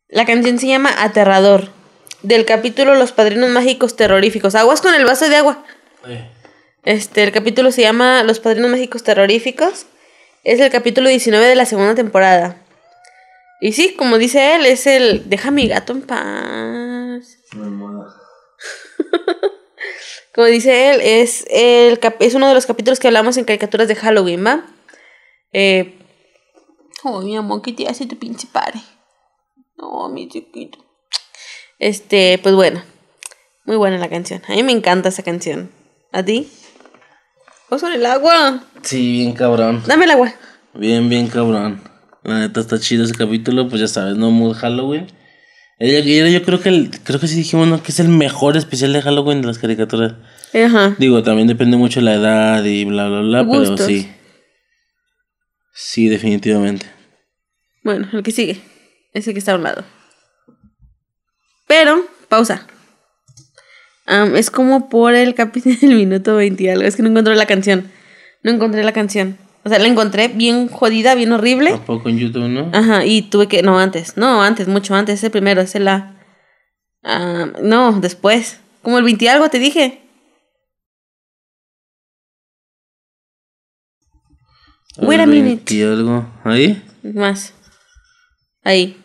[0.10, 1.70] La canción se llama Aterrador.
[2.22, 4.56] Del capítulo Los Padrinos Mágicos Terroríficos.
[4.56, 5.64] Aguas con el vaso de agua.
[6.84, 9.88] Este, el capítulo se llama Los Padrinos Mágicos Terroríficos.
[10.44, 12.58] Es el capítulo 19 de la segunda temporada.
[13.62, 17.38] Y sí, como dice él, es el Deja a mi gato en paz.
[20.34, 23.88] Como dice él, es, el cap- es uno de los capítulos que hablamos en caricaturas
[23.88, 24.66] de Halloween, ¿va?
[25.54, 25.98] Eh,
[27.04, 28.82] oh, mi amor, ¿qué te hace tu pinche padre?
[29.78, 30.80] No, mi chiquito.
[31.80, 32.84] Este, pues bueno.
[33.64, 34.42] Muy buena la canción.
[34.48, 35.72] A mí me encanta esa canción.
[36.12, 36.52] ¿A ti?
[37.70, 38.64] Vamos con el agua.
[38.84, 39.84] Sí, bien cabrón.
[39.88, 40.34] Dame el agua.
[40.74, 41.82] Bien, bien cabrón.
[42.26, 43.68] La neta está chido ese capítulo.
[43.70, 44.32] Pues ya sabes, ¿no?
[44.32, 45.08] Mood Halloween.
[45.78, 47.84] Era- era- yo creo que el, creo que sí dijimos, ¿no?
[47.84, 50.14] Que es el mejor especial de Halloween de las caricaturas.
[50.54, 50.96] Ajá.
[50.98, 53.48] Digo, también depende mucho de la edad y bla, bla, bla.
[53.50, 54.10] Pero sí.
[55.74, 56.86] Sí, definitivamente.
[57.84, 58.62] Bueno, el que sigue.
[59.14, 59.84] Ese que está a un lado.
[61.68, 62.66] Pero, pausa.
[64.36, 66.84] Es como por el capítulo del minuto 20 y algo.
[66.84, 67.92] Es que no encontré la canción.
[68.44, 69.38] No encontré la canción.
[69.66, 71.72] O sea, la encontré bien jodida, bien horrible.
[71.72, 72.70] Tampoco en YouTube, ¿no?
[72.72, 73.64] Ajá, y tuve que.
[73.64, 74.16] No, antes.
[74.16, 75.16] No, antes, mucho antes.
[75.16, 76.22] Ese primero, ese la.
[77.04, 78.60] ah, no, después.
[78.84, 80.04] Como el 20 y algo, te dije.
[84.98, 85.56] Wait a minute.
[85.56, 86.28] 20 y algo.
[86.44, 86.84] ¿Ahí?
[87.02, 87.56] Más.
[88.64, 89.02] Ahí.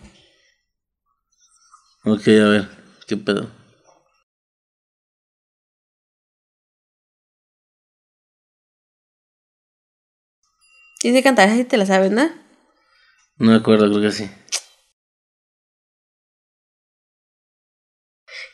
[2.04, 2.68] Ok, a ver,
[3.06, 3.50] ¿qué pedo?
[11.00, 12.28] Tienes que cantar así te la sabes, ¿no?
[13.38, 14.28] No me acuerdo, creo que sí.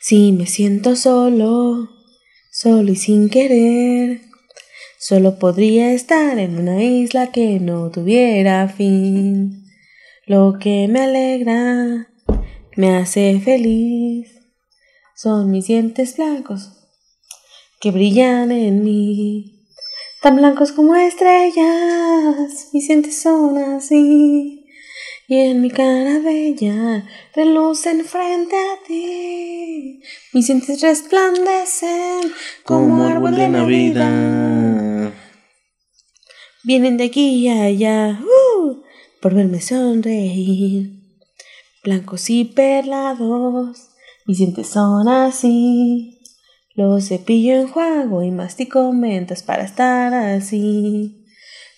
[0.01, 1.89] Si me siento solo,
[2.53, 4.21] solo y sin querer,
[5.01, 9.65] solo podría estar en una isla que no tuviera fin.
[10.25, 12.13] Lo que me alegra,
[12.77, 14.31] me hace feliz,
[15.17, 16.71] son mis dientes blancos
[17.81, 19.56] que brillan en mí.
[20.27, 24.67] Tan blancos como estrellas, mis dientes son así.
[25.29, 30.01] Y en mi cara bella relucen frente a ti.
[30.33, 32.33] Mis dientes resplandecen
[32.65, 35.13] como, árbol de Navidad.
[36.65, 38.83] Vienen de aquí y allá uh,
[39.23, 40.91] por verme sonreír.
[41.85, 43.91] Blancos y perlados,
[44.27, 46.16] mis dientes son así.
[46.77, 51.25] Los cepillo, enjuago y mastico mentas para estar así.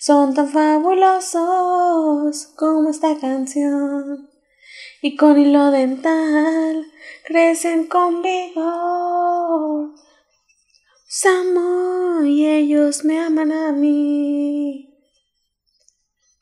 [0.00, 4.28] Son tan fabulosos como esta canción.
[5.00, 6.84] Y con hilo dental
[7.24, 9.94] crecen con vigor.
[11.06, 14.96] Los amo y ellos me aman a mí.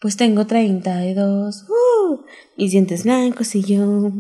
[0.01, 2.25] Pues tengo 32, uh,
[2.57, 4.13] mis dientes blancos y yo.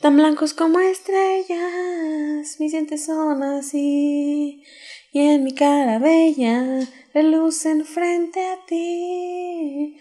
[0.00, 4.62] Tan blancos como estrellas, mis dientes son así,
[5.12, 10.00] y en mi cara bella relucen frente a ti.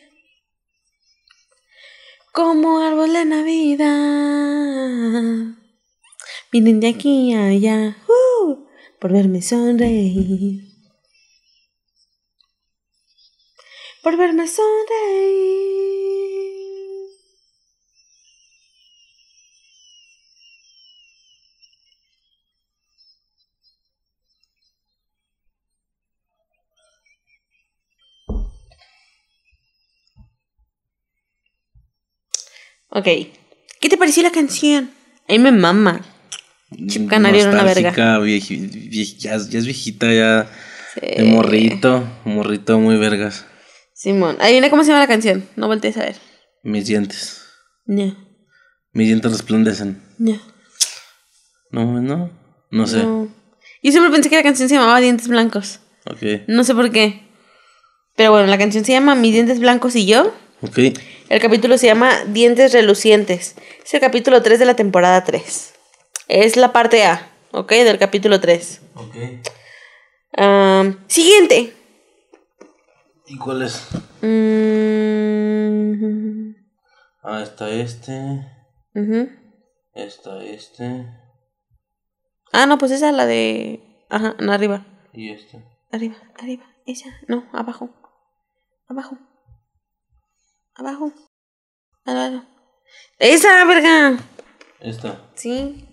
[2.32, 3.88] Como árbol de Navidad,
[6.52, 8.68] vienen de aquí a allá, uh,
[9.00, 10.62] por verme sonreír.
[14.04, 15.57] Por verme sonreír.
[32.98, 33.06] Ok.
[33.80, 34.92] ¿Qué te pareció la canción?
[35.28, 36.02] A mí me mama.
[36.88, 38.20] Chip Canario era una verga.
[38.20, 40.50] vieji- vie- ya, ya es viejita, ya.
[41.02, 43.46] De morrito, morrito muy vergas.
[43.94, 44.38] Simón.
[44.40, 45.48] Adivina cómo se llama la canción.
[45.56, 46.16] No voltees a ver.
[46.64, 47.42] Mis dientes.
[47.86, 48.16] No.
[48.94, 50.02] Mis dientes resplandecen.
[50.18, 50.40] No.
[51.72, 52.32] No, no.
[52.72, 52.98] No sé.
[53.04, 53.28] no.
[53.84, 55.80] Yo siempre pensé que la canción se llamaba Dientes Blancos.
[56.06, 56.48] Ok.
[56.48, 57.22] No sé por qué.
[58.16, 60.34] Pero bueno, la canción se llama Mis dientes blancos y yo.
[60.62, 60.80] Ok.
[61.30, 63.56] El capítulo se llama Dientes relucientes.
[63.84, 65.74] Es el capítulo 3 de la temporada 3.
[66.28, 67.70] Es la parte A, ¿ok?
[67.72, 68.82] Del capítulo 3.
[68.96, 69.16] Ok.
[71.08, 71.74] Siguiente.
[73.26, 73.88] ¿Y cuál es?
[74.22, 74.88] Mm,
[77.24, 78.14] Ah, está este.
[78.96, 79.30] ujú.
[79.94, 81.08] Está este.
[82.54, 83.82] Ah, no, pues esa es la de...
[84.10, 84.86] Ajá, no, arriba.
[85.12, 85.62] Y este.
[85.92, 86.64] Arriba, arriba.
[86.86, 87.10] Esa.
[87.28, 87.90] No, abajo.
[88.88, 89.18] Abajo.
[90.78, 91.12] Abajo.
[92.06, 92.46] Abajo.
[93.18, 94.18] Esa, verga.
[94.80, 95.20] Esta.
[95.36, 95.84] Sí.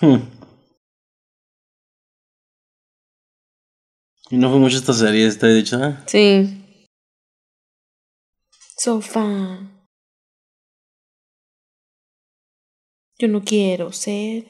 [0.00, 0.16] Hmm.
[4.30, 5.98] Y no fue mucho esta serie, está dicho, ¿eh?
[6.06, 6.86] Sí.
[8.78, 9.73] Sofá.
[13.24, 14.44] Yo no quiero ser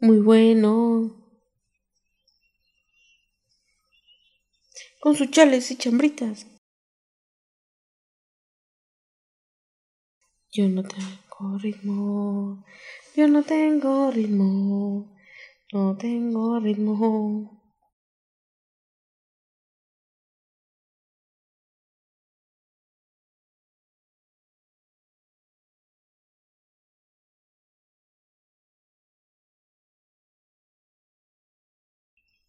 [0.00, 1.14] muy bueno.
[5.00, 6.46] Con sus chales y chambritas.
[10.50, 12.64] Yo no tengo ritmo.
[13.14, 15.14] Yo no tengo ritmo.
[15.74, 17.63] No tengo ritmo.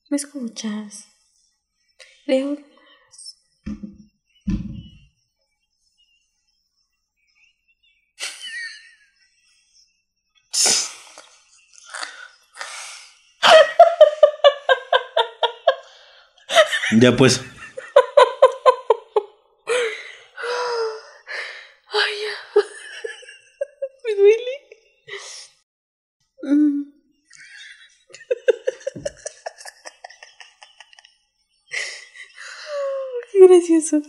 [0.09, 1.07] ¿Me escuchas?
[2.27, 2.57] Leo.
[17.01, 17.41] Ya pues.
[21.91, 22.61] Ay, ya.
[24.05, 24.55] Me duele.
[26.43, 26.85] Mm.
[33.47, 34.01] gracioso.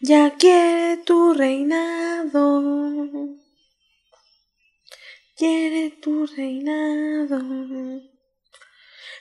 [0.00, 2.62] Ya quiere tu reinado.
[5.36, 7.38] Quiere tu reinado.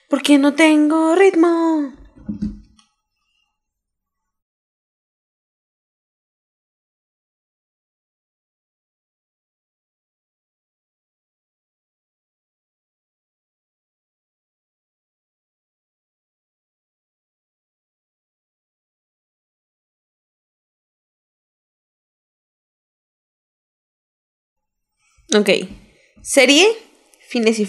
[0.09, 2.02] Porque no tengo ritmo.
[25.33, 25.49] Ok.
[26.21, 26.67] Serie,
[27.27, 27.67] Phineas y.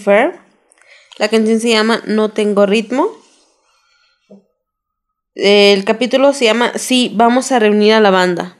[1.17, 3.09] La canción se llama No tengo ritmo.
[5.33, 8.57] El capítulo se llama Sí, vamos a reunir a la banda.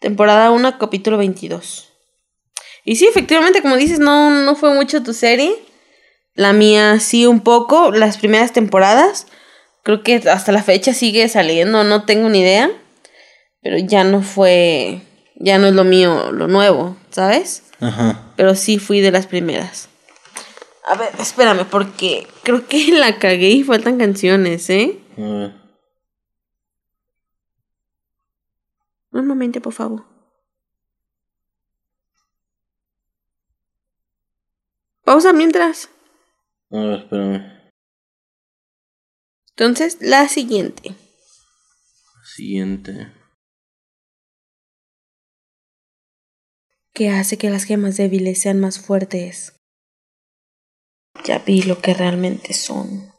[0.00, 1.92] Temporada 1, capítulo 22.
[2.84, 5.54] Y sí, efectivamente, como dices, no, no fue mucho tu serie.
[6.34, 9.26] La mía sí un poco, las primeras temporadas.
[9.82, 12.70] Creo que hasta la fecha sigue saliendo, no tengo ni idea.
[13.62, 15.00] Pero ya no fue,
[15.36, 17.62] ya no es lo mío, lo nuevo, ¿sabes?
[17.84, 18.32] Ajá.
[18.36, 19.90] Pero sí fui de las primeras.
[20.86, 24.98] A ver, espérame, porque creo que la cagué y faltan canciones, ¿eh?
[25.18, 25.54] A ver.
[29.12, 30.04] Un momento, por favor.
[35.04, 35.90] Pausa mientras.
[36.70, 37.72] A ver, espérame.
[39.50, 40.94] Entonces, la siguiente.
[42.24, 43.12] Siguiente.
[46.94, 49.60] ¿Qué hace que las gemas débiles sean más fuertes?
[51.24, 53.10] Ya vi lo que realmente son.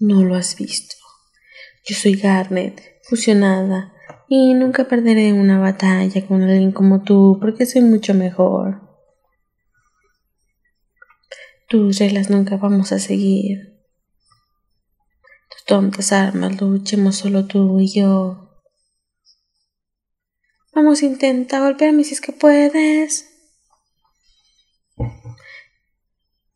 [0.00, 0.96] No lo has visto.
[1.86, 3.94] Yo soy Garnet, fusionada,
[4.28, 8.80] y nunca perderé una batalla con alguien como tú, porque soy mucho mejor.
[11.68, 13.80] Tus reglas nunca vamos a seguir.
[15.50, 18.49] Tus tontas armas luchemos solo tú y yo.
[20.72, 23.26] Vamos, intenta golpearme si es que puedes.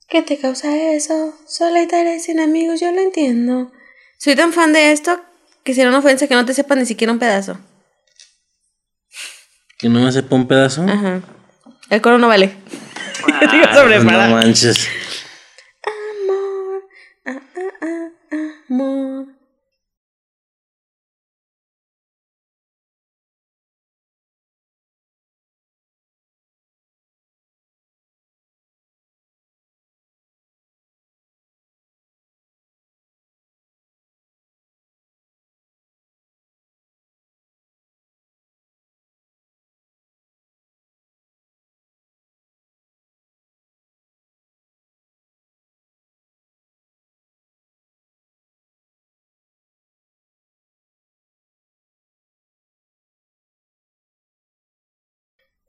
[0.09, 1.34] ¿Qué te causa eso?
[1.47, 3.73] Solitaria y sin amigos, yo lo entiendo.
[4.18, 5.20] Soy tan fan de esto
[5.65, 7.59] que será una ofensa que no te sepa ni siquiera un pedazo.
[9.78, 10.84] ¿Que no me sepa un pedazo?
[10.84, 11.20] Ajá.
[11.91, 12.55] El coro no vale.
[13.26, 14.89] Ah, no manches.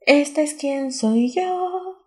[0.06, 1.98] Esta es quien soy yo.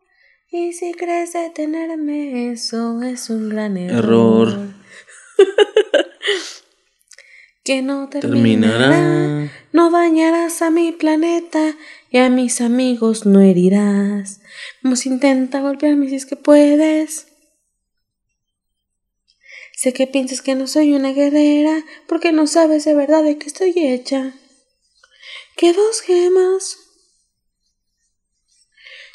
[0.49, 4.47] Y si crees detenerme, eso es un gran error.
[4.47, 4.73] Error.
[7.63, 8.89] que no terminará.
[8.89, 9.51] Terminará.
[9.73, 11.75] No dañarás a mi planeta
[12.09, 14.39] y a mis amigos no herirás.
[14.81, 17.27] Vamos, intenta golpearme si es que puedes.
[19.75, 23.47] Sé que piensas que no soy una guerrera porque no sabes de verdad de qué
[23.47, 24.33] estoy hecha.
[25.57, 26.88] Que dos gemas.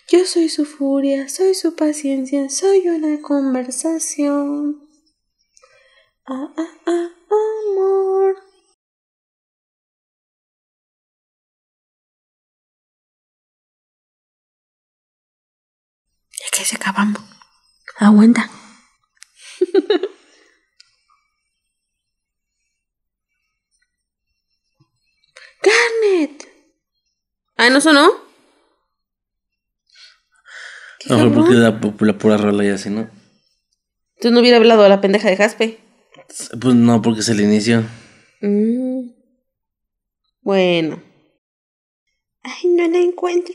[0.09, 4.87] Yo soy su furia, soy su paciencia, soy una conversación.
[6.27, 8.37] Ah, ah, ah, amor.
[16.33, 17.23] Ya que se acabamos.
[17.99, 18.51] Aguanta.
[25.63, 26.47] Garnet.
[27.57, 28.34] Ah, ¿no sonó?
[31.07, 33.09] ¿Qué No porque la, la pura rola y así, ¿no?
[34.21, 35.79] Tú no hubiera hablado a la pendeja de Jaspe.
[36.61, 37.85] Pues no, porque es el inicio.
[38.41, 39.11] Mm.
[40.41, 41.03] Bueno.
[42.43, 43.55] Ay, no la encuentro.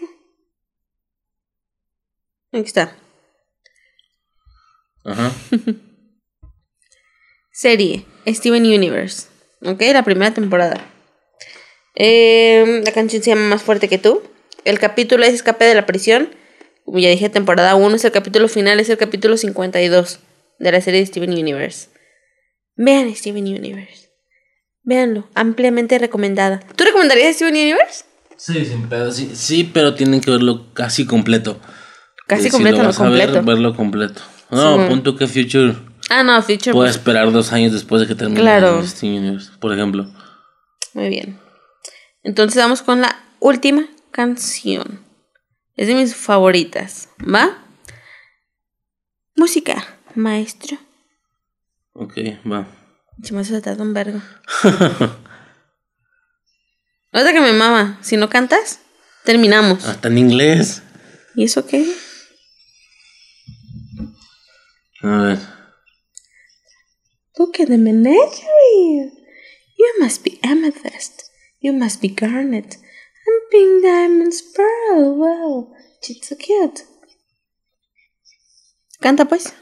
[2.52, 2.96] Aquí está.
[5.06, 5.32] Ajá.
[7.52, 8.06] Serie.
[8.28, 9.28] Steven Universe.
[9.62, 10.86] Ok, la primera temporada.
[11.96, 14.22] Eh, la canción se llama Más fuerte que tú.
[14.66, 16.30] El capítulo es Escape de la prisión.
[16.90, 20.20] Como ya dije, temporada 1 es el capítulo final, es el capítulo 52
[20.58, 21.90] de la serie de Steven Universe.
[22.78, 24.10] Vean Steven Universe.
[24.82, 26.62] Véanlo, ampliamente recomendada.
[26.76, 28.06] ¿Tú recomendarías Steven Universe?
[28.38, 31.60] Sí, sin pedo, sí, sí, pero tienen que verlo casi completo.
[32.26, 33.46] Casi Eh, completo, si lo no vas a ver, completo.
[33.46, 34.22] verlo completo.
[34.50, 35.76] No, punto que Future
[36.10, 36.72] Ah, no, Future.
[36.72, 38.84] puede pues, esperar dos años después de que termine Claro.
[38.84, 40.08] Steven Universe, por ejemplo.
[40.96, 41.40] Muy bien.
[42.24, 45.08] Entonces vamos con la última canción.
[45.80, 47.58] Es de mis favoritas, ¿va?
[49.38, 50.78] Música, maestro.
[51.94, 52.68] Ok, va.
[53.24, 54.22] Se me hace un vergo.
[57.14, 58.82] Ahorita que me mama, si no cantas,
[59.24, 59.86] terminamos.
[59.86, 60.84] Hasta en inglés.
[61.34, 61.90] ¿Y eso qué?
[65.02, 65.40] A ver.
[67.38, 69.14] Look at the menagerie.
[69.78, 71.22] You must be amethyst.
[71.62, 72.80] You must be garnet.
[73.30, 75.16] And pink diamonds pearl.
[75.16, 75.68] Wow,
[76.02, 76.84] she's so cute.
[79.04, 79.54] Canta pues.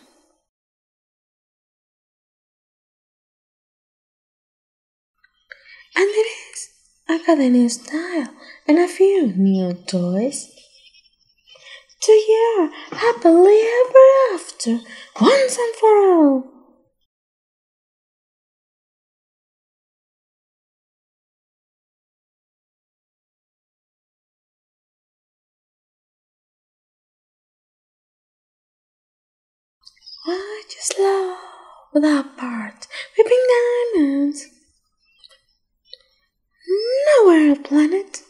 [5.96, 6.70] And it is.
[7.10, 8.34] I got a new style
[8.68, 10.50] and a few new toys.
[12.04, 14.80] To you, happily ever after,
[15.20, 16.57] once and for all.
[30.28, 31.38] I just love
[31.94, 34.46] without part, weeping diamonds.
[37.08, 38.22] Nowhere on planet.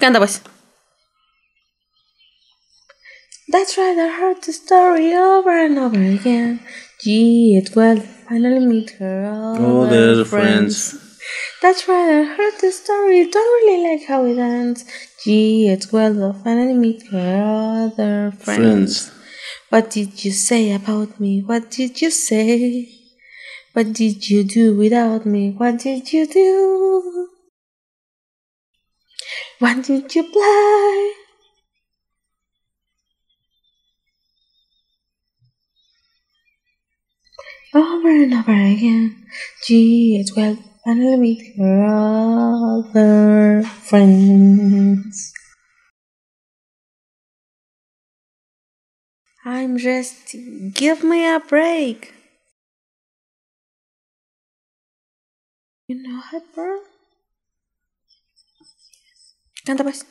[0.00, 0.40] Canta pues.
[3.50, 6.60] That's right, I heard the story over and over again.
[7.02, 9.24] Gee, it will finally meet her
[9.58, 10.90] Oh, other they're friends.
[10.90, 11.18] friends.
[11.62, 13.24] That's right, I heard the story.
[13.30, 14.84] Don't really like how it ends.
[15.24, 19.08] Gee, it's well, they'll finally meet her other friends.
[19.08, 19.17] Friends.
[19.70, 21.40] What did you say about me?
[21.40, 22.86] What did you say?
[23.74, 25.52] What did you do without me?
[25.52, 27.30] What did you do?
[29.60, 31.12] What did you play?
[37.74, 39.24] Over and over again.
[39.64, 45.32] Gee, it's well, finally meet her other friends.
[49.48, 50.72] I'm resting.
[50.74, 52.12] Give me a break.
[55.88, 56.80] You know it, bro?
[59.64, 60.04] Canta pues.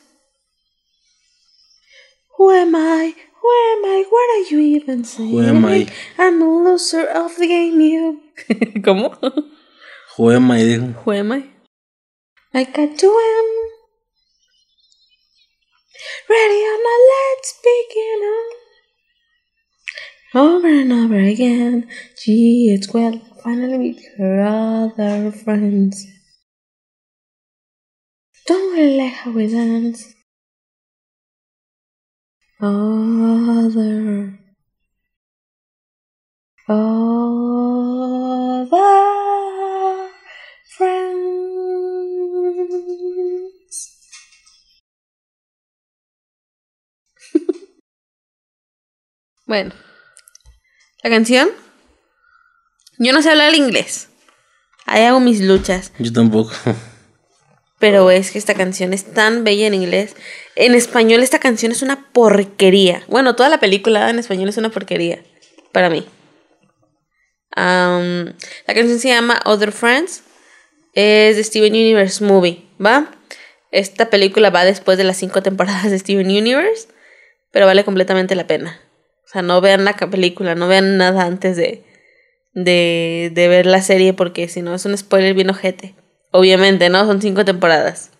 [2.36, 3.14] Who am I?
[3.40, 4.04] Who am I?
[4.10, 5.30] What are you even saying?
[5.30, 5.86] Who am I?
[6.18, 8.20] I'm a loser of the game, you.
[8.82, 9.14] ¿Cómo?
[10.16, 10.94] Juema y dijo.
[11.04, 11.46] Who am I?
[12.54, 13.46] I got to win.
[16.28, 18.20] Ready or not, let's begin.
[18.34, 18.67] on.
[20.34, 21.88] Over and over again.
[22.22, 26.06] Gee, it's well, finally meet her other friends.
[28.46, 30.14] Don't really like how we dance.
[32.60, 34.38] Other.
[36.68, 37.98] Other
[40.76, 41.48] friends.
[49.46, 49.72] bueno,
[51.08, 51.48] la canción.
[52.98, 54.08] Yo no sé hablar inglés.
[54.84, 55.92] Ahí hago mis luchas.
[55.98, 56.52] Yo tampoco.
[57.78, 60.16] Pero es que esta canción es tan bella en inglés.
[60.56, 63.04] En español esta canción es una porquería.
[63.08, 65.22] Bueno, toda la película en español es una porquería.
[65.72, 66.06] Para mí.
[67.56, 68.34] La
[68.66, 70.22] canción se llama Other Friends.
[70.92, 73.10] Es de Steven Universe Movie, ¿va?
[73.70, 76.88] Esta película va después de las cinco temporadas de Steven Universe.
[77.52, 78.80] Pero vale completamente la pena.
[79.28, 81.84] O sea, no vean la película, no vean nada antes de,
[82.54, 85.94] de, de ver la serie porque si no es un spoiler bien ojete.
[86.30, 87.04] Obviamente, ¿no?
[87.04, 88.10] Son cinco temporadas.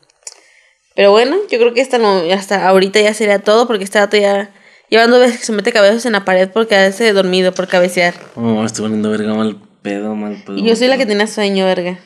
[0.95, 4.17] Pero bueno, yo creo que esta no, hasta ahorita ya sería todo porque este dato
[4.19, 4.51] ya
[4.91, 8.15] llevando veces que se mete cabezas en la pared por quedarse dormido, por cabecear.
[8.35, 10.59] Oh, estoy poniendo verga mal pedo, mal pedo.
[10.59, 11.99] Y yo soy la que tenía sueño, verga.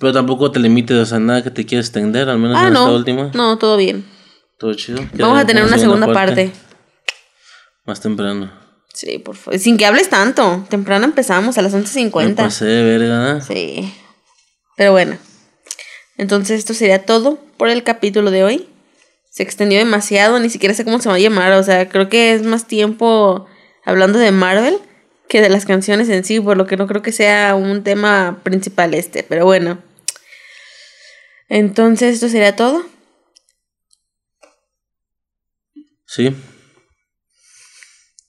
[0.00, 2.72] Pero tampoco te limites, o sea, nada que te quieras extender, al menos Ah, en
[2.74, 3.30] esta última.
[3.34, 4.04] No, todo bien.
[4.58, 5.00] Todo chido.
[5.14, 6.50] Vamos a tener una segunda parte.
[7.84, 8.52] Más temprano.
[8.94, 9.58] Sí, por favor.
[9.58, 10.64] Sin que hables tanto.
[10.68, 12.36] Temprano empezamos a las Me 11.50.
[12.36, 13.40] pasé de verga.
[13.40, 13.92] Sí.
[14.76, 15.18] Pero bueno.
[16.16, 18.68] Entonces esto sería todo por el capítulo de hoy.
[19.30, 21.52] Se extendió demasiado, ni siquiera sé cómo se va a llamar.
[21.54, 23.46] O sea, creo que es más tiempo
[23.84, 24.78] hablando de Marvel
[25.28, 28.40] que de las canciones en sí, por lo que no creo que sea un tema
[28.42, 29.22] principal este.
[29.22, 29.82] Pero bueno.
[31.48, 32.84] Entonces esto sería todo.
[36.06, 36.34] Sí.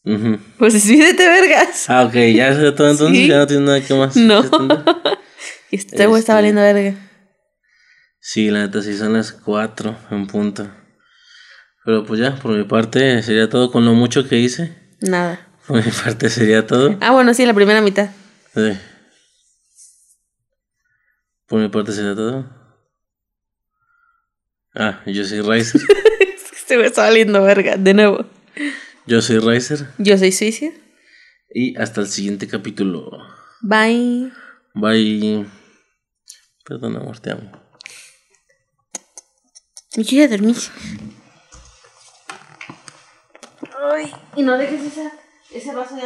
[0.06, 0.38] Ujú.
[0.57, 1.90] Pues despídete, vergas.
[1.90, 3.27] Ah, ok, ya es todo entonces, Sí.
[3.27, 4.15] ya no tienes nada que más.
[4.15, 4.43] No.
[5.72, 6.93] Y este güey está Este- valiendo verga.
[8.19, 10.69] Sí, la neta, sí son las 4 en punto.
[11.83, 14.77] Pero pues ya, por mi parte sería todo con lo mucho que hice.
[15.01, 15.48] Nada.
[15.67, 16.95] Por mi parte sería todo.
[17.01, 18.09] Ah, bueno, sí, la primera mitad.
[18.53, 18.77] Sí.
[21.48, 22.45] Por mi parte sería todo.
[24.75, 25.82] Ah, yo soy Riser.
[26.56, 27.75] Este güey está valiendo verga.
[27.77, 28.25] De nuevo.
[29.06, 29.88] Yo soy Riser.
[29.98, 30.72] Yo soy Suicia.
[31.53, 33.11] Y hasta el siguiente capítulo.
[33.61, 34.32] Bye.
[34.73, 35.45] Bye.
[36.65, 37.51] Perdón, amor, te amo.
[39.95, 40.56] Me quiero dormir.
[43.91, 45.11] Ay, y no dejes esa,
[45.53, 46.01] ese vaso de